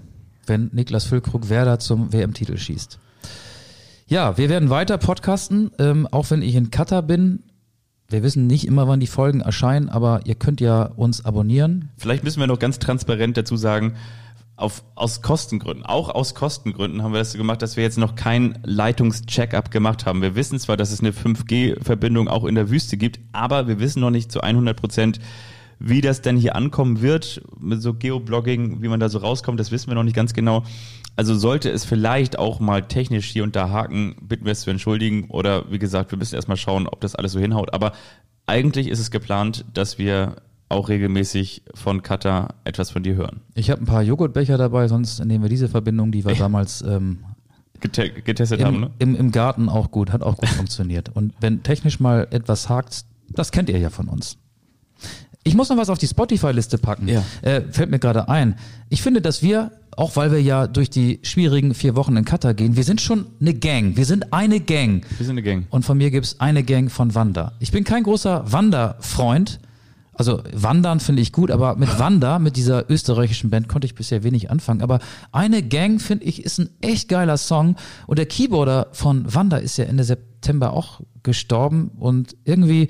wenn 0.46 0.70
Niklas 0.72 1.04
Füllkrug 1.04 1.50
Werder 1.50 1.78
zum 1.78 2.12
WM-Titel 2.12 2.56
schießt. 2.56 2.98
Ja, 4.12 4.36
wir 4.36 4.50
werden 4.50 4.68
weiter 4.68 4.98
podcasten, 4.98 5.70
ähm, 5.78 6.06
auch 6.10 6.30
wenn 6.30 6.42
ich 6.42 6.54
in 6.54 6.70
Katar 6.70 7.00
bin. 7.00 7.44
Wir 8.10 8.22
wissen 8.22 8.46
nicht 8.46 8.66
immer, 8.66 8.86
wann 8.86 9.00
die 9.00 9.06
Folgen 9.06 9.40
erscheinen, 9.40 9.88
aber 9.88 10.20
ihr 10.24 10.34
könnt 10.34 10.60
ja 10.60 10.82
uns 10.82 11.24
abonnieren. 11.24 11.88
Vielleicht 11.96 12.22
müssen 12.22 12.38
wir 12.38 12.46
noch 12.46 12.58
ganz 12.58 12.78
transparent 12.78 13.38
dazu 13.38 13.56
sagen, 13.56 13.94
auf, 14.54 14.84
aus 14.96 15.22
Kostengründen, 15.22 15.86
auch 15.86 16.10
aus 16.10 16.34
Kostengründen 16.34 17.02
haben 17.02 17.12
wir 17.12 17.20
das 17.20 17.32
so 17.32 17.38
gemacht, 17.38 17.62
dass 17.62 17.78
wir 17.78 17.84
jetzt 17.84 17.96
noch 17.96 18.14
kein 18.14 18.58
Leitungs-Check-up 18.64 19.70
gemacht 19.70 20.04
haben. 20.04 20.20
Wir 20.20 20.34
wissen 20.34 20.58
zwar, 20.58 20.76
dass 20.76 20.92
es 20.92 21.00
eine 21.00 21.12
5G-Verbindung 21.12 22.28
auch 22.28 22.44
in 22.44 22.54
der 22.54 22.68
Wüste 22.68 22.98
gibt, 22.98 23.18
aber 23.32 23.66
wir 23.66 23.80
wissen 23.80 24.00
noch 24.00 24.10
nicht 24.10 24.30
zu 24.30 24.42
100 24.42 24.78
Prozent, 24.78 25.20
wie 25.84 26.00
das 26.00 26.22
denn 26.22 26.36
hier 26.36 26.54
ankommen 26.54 27.02
wird, 27.02 27.42
mit 27.58 27.82
so 27.82 27.94
Geoblogging, 27.94 28.82
wie 28.82 28.88
man 28.88 29.00
da 29.00 29.08
so 29.08 29.18
rauskommt, 29.18 29.58
das 29.58 29.72
wissen 29.72 29.88
wir 29.88 29.94
noch 29.94 30.04
nicht 30.04 30.14
ganz 30.14 30.32
genau. 30.32 30.64
Also 31.16 31.34
sollte 31.34 31.70
es 31.70 31.84
vielleicht 31.84 32.38
auch 32.38 32.60
mal 32.60 32.82
technisch 32.82 33.26
hier 33.26 33.42
und 33.42 33.56
da 33.56 33.68
haken, 33.68 34.16
bitten 34.22 34.44
wir 34.44 34.52
es 34.52 34.60
zu 34.60 34.70
entschuldigen 34.70 35.28
oder 35.28 35.70
wie 35.70 35.78
gesagt, 35.78 36.12
wir 36.12 36.18
müssen 36.18 36.36
erstmal 36.36 36.56
schauen, 36.56 36.86
ob 36.86 37.00
das 37.00 37.14
alles 37.16 37.32
so 37.32 37.40
hinhaut. 37.40 37.74
Aber 37.74 37.92
eigentlich 38.46 38.88
ist 38.88 39.00
es 39.00 39.10
geplant, 39.10 39.64
dass 39.74 39.98
wir 39.98 40.36
auch 40.68 40.88
regelmäßig 40.88 41.62
von 41.74 42.02
Katar 42.02 42.54
etwas 42.64 42.90
von 42.90 43.02
dir 43.02 43.14
hören. 43.14 43.40
Ich 43.54 43.68
habe 43.68 43.82
ein 43.82 43.86
paar 43.86 44.02
Joghurtbecher 44.02 44.56
dabei, 44.56 44.88
sonst 44.88 45.22
nehmen 45.24 45.42
wir 45.42 45.50
diese 45.50 45.68
Verbindung, 45.68 46.12
die 46.12 46.24
wir 46.24 46.34
damals 46.34 46.80
ähm, 46.82 47.24
Gete 47.80 48.10
getestet 48.10 48.64
haben, 48.64 48.76
im, 48.76 48.80
ne? 48.80 48.90
im, 49.00 49.16
im 49.16 49.32
Garten 49.32 49.68
auch 49.68 49.90
gut, 49.90 50.12
hat 50.12 50.22
auch 50.22 50.36
gut 50.36 50.48
funktioniert. 50.48 51.10
Und 51.14 51.34
wenn 51.40 51.62
technisch 51.62 52.00
mal 52.00 52.28
etwas 52.30 52.68
hakt, 52.68 53.04
das 53.28 53.50
kennt 53.50 53.68
ihr 53.68 53.78
ja 53.78 53.90
von 53.90 54.08
uns. 54.08 54.38
Ich 55.44 55.54
muss 55.54 55.68
noch 55.68 55.76
was 55.76 55.90
auf 55.90 55.98
die 55.98 56.06
Spotify-Liste 56.06 56.78
packen. 56.78 57.08
Ja. 57.08 57.24
Äh, 57.42 57.62
fällt 57.70 57.90
mir 57.90 57.98
gerade 57.98 58.28
ein. 58.28 58.56
Ich 58.90 59.02
finde, 59.02 59.20
dass 59.20 59.42
wir, 59.42 59.72
auch 59.96 60.14
weil 60.14 60.30
wir 60.30 60.40
ja 60.40 60.66
durch 60.66 60.88
die 60.88 61.18
schwierigen 61.22 61.74
vier 61.74 61.96
Wochen 61.96 62.16
in 62.16 62.24
Katar 62.24 62.54
gehen, 62.54 62.76
wir 62.76 62.84
sind 62.84 63.00
schon 63.00 63.26
eine 63.40 63.54
Gang. 63.54 63.96
Wir 63.96 64.04
sind 64.04 64.32
eine 64.32 64.60
Gang. 64.60 65.04
Wir 65.18 65.26
sind 65.26 65.32
eine 65.32 65.42
Gang. 65.42 65.66
Und 65.70 65.84
von 65.84 65.98
mir 65.98 66.10
gibt's 66.10 66.38
eine 66.38 66.62
Gang 66.62 66.90
von 66.90 67.14
Wanda. 67.14 67.52
Ich 67.58 67.72
bin 67.72 67.82
kein 67.82 68.04
großer 68.04 68.52
Wanda-Freund. 68.52 69.58
Also 70.14 70.42
Wandern 70.52 71.00
finde 71.00 71.22
ich 71.22 71.32
gut, 71.32 71.50
aber 71.50 71.74
mit 71.74 71.98
Wanda, 71.98 72.38
mit 72.38 72.56
dieser 72.56 72.88
österreichischen 72.90 73.50
Band, 73.50 73.68
konnte 73.68 73.86
ich 73.86 73.94
bisher 73.94 74.22
wenig 74.22 74.50
anfangen. 74.50 74.82
Aber 74.82 75.00
eine 75.32 75.62
Gang, 75.62 76.00
finde 76.00 76.26
ich, 76.26 76.44
ist 76.44 76.58
ein 76.58 76.68
echt 76.82 77.08
geiler 77.08 77.38
Song. 77.38 77.76
Und 78.06 78.18
der 78.18 78.26
Keyboarder 78.26 78.88
von 78.92 79.34
Wanda 79.34 79.56
ist 79.56 79.78
ja 79.78 79.86
Ende 79.86 80.04
September 80.04 80.74
auch 80.74 81.00
gestorben. 81.22 81.90
Und 81.98 82.36
irgendwie, 82.44 82.88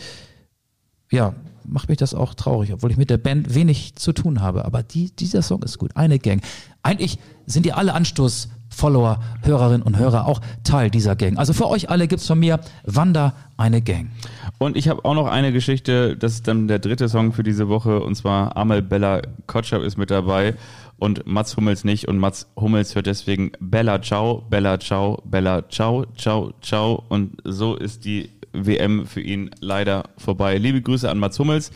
ja, 1.11 1.35
macht 1.65 1.89
mich 1.89 1.99
das 1.99 2.15
auch 2.15 2.35
traurig, 2.35 2.73
obwohl 2.73 2.91
ich 2.91 2.97
mit 2.97 3.11
der 3.11 3.19
Band 3.19 3.55
wenig 3.55 3.97
zu 3.97 4.13
tun 4.13 4.41
habe. 4.41 4.65
Aber 4.65 4.83
die, 4.83 5.11
dieser 5.15 5.43
Song 5.43 5.63
ist 5.63 5.79
gut. 5.79 5.97
Eine 5.97 6.19
Gang. 6.19 6.43
Eigentlich 6.83 7.19
sind 7.47 7.67
die 7.67 7.73
alle 7.73 7.95
Anstoß. 7.95 8.49
Follower, 8.75 9.21
Hörerinnen 9.43 9.83
und 9.83 9.99
Hörer 9.99 10.27
auch 10.27 10.41
Teil 10.65 10.91
dieser 10.91 11.15
Gang. 11.15 11.37
Also 11.37 11.53
für 11.53 11.69
euch 11.69 11.91
alle 11.91 12.09
gibt's 12.09 12.27
von 12.27 12.39
mir 12.39 12.59
Wanda 12.85 13.35
eine 13.59 13.83
Gang. 13.83 14.11
Und 14.57 14.79
ich 14.79 14.89
habe 14.89 15.05
auch 15.05 15.15
noch 15.15 15.27
eine 15.27 15.53
Geschichte, 15.53 16.17
das 16.17 16.33
ist 16.33 16.49
dann 16.49 16.69
der 16.69 16.79
dritte 16.79 17.11
Song 17.11 17.35
für 17.35 17.43
diese 17.43 17.69
Woche, 17.69 18.01
und 18.01 18.15
zwar 18.15 18.57
Amel 18.57 18.81
Bella 18.81 19.21
Kotschap 19.47 19.83
ist 19.83 19.99
mit 19.99 20.11
dabei 20.11 20.55
und 21.03 21.27
Mats 21.27 21.57
Hummels 21.57 21.85
nicht. 21.85 22.09
Und 22.09 22.19
Mats 22.19 22.47
Hummels 22.57 22.95
hört 22.95 23.07
deswegen 23.07 23.53
Bella 23.59 24.01
Ciao, 24.01 24.45
Bella 24.49 24.79
Ciao, 24.79 25.21
Bella 25.25 25.69
Ciao, 25.69 26.07
Ciao, 26.17 26.53
Ciao. 26.63 27.03
Und 27.09 27.39
so 27.45 27.75
ist 27.75 28.05
die 28.05 28.31
WM 28.53 29.07
für 29.07 29.21
ihn 29.21 29.51
leider 29.61 30.05
vorbei. 30.19 30.59
Liebe 30.59 30.83
Grüße 30.83 31.11
an 31.11 31.19
Mats 31.19 31.39
Hummels 31.39 31.71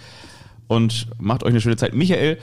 und 0.68 1.09
macht 1.18 1.43
euch 1.43 1.51
eine 1.51 1.61
schöne 1.61 1.77
Zeit. 1.77 1.95
Michael, 1.95 2.39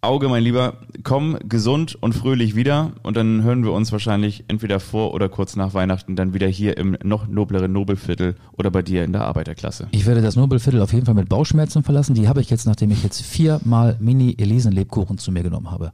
Auge, 0.00 0.28
mein 0.28 0.44
Lieber, 0.44 0.74
komm 1.02 1.36
gesund 1.48 1.96
und 2.00 2.12
fröhlich 2.12 2.54
wieder 2.54 2.92
und 3.02 3.16
dann 3.16 3.42
hören 3.42 3.64
wir 3.64 3.72
uns 3.72 3.90
wahrscheinlich 3.90 4.44
entweder 4.46 4.78
vor 4.78 5.12
oder 5.12 5.28
kurz 5.28 5.56
nach 5.56 5.74
Weihnachten 5.74 6.14
dann 6.14 6.32
wieder 6.34 6.46
hier 6.46 6.76
im 6.76 6.96
noch 7.02 7.26
nobleren 7.26 7.72
Nobelviertel 7.72 8.36
oder 8.56 8.70
bei 8.70 8.82
dir 8.82 9.02
in 9.02 9.12
der 9.12 9.22
Arbeiterklasse. 9.22 9.88
Ich 9.90 10.06
werde 10.06 10.22
das 10.22 10.36
Nobelviertel 10.36 10.82
auf 10.82 10.92
jeden 10.92 11.06
Fall 11.06 11.16
mit 11.16 11.28
Bauchschmerzen 11.28 11.82
verlassen. 11.82 12.14
Die 12.14 12.28
habe 12.28 12.40
ich 12.40 12.48
jetzt, 12.48 12.64
nachdem 12.64 12.92
ich 12.92 13.02
jetzt 13.02 13.22
viermal 13.22 13.96
Mini-Elisen-Lebkuchen 13.98 15.18
zu 15.18 15.32
mir 15.32 15.42
genommen 15.42 15.68
habe. 15.68 15.90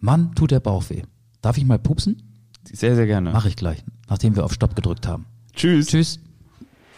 Mann, 0.00 0.34
tut 0.34 0.50
der 0.50 0.60
Bauch 0.60 0.90
weh. 0.90 1.02
Darf 1.40 1.56
ich 1.56 1.64
mal 1.64 1.78
pupsen? 1.78 2.22
Sehr, 2.70 2.94
sehr 2.94 3.06
gerne. 3.06 3.30
Mache 3.32 3.48
ich 3.48 3.56
gleich, 3.56 3.82
nachdem 4.10 4.36
wir 4.36 4.44
auf 4.44 4.52
Stopp 4.52 4.76
gedrückt 4.76 5.06
haben. 5.08 5.24
Tschüss. 5.54 5.86
Tschüss. 5.86 6.20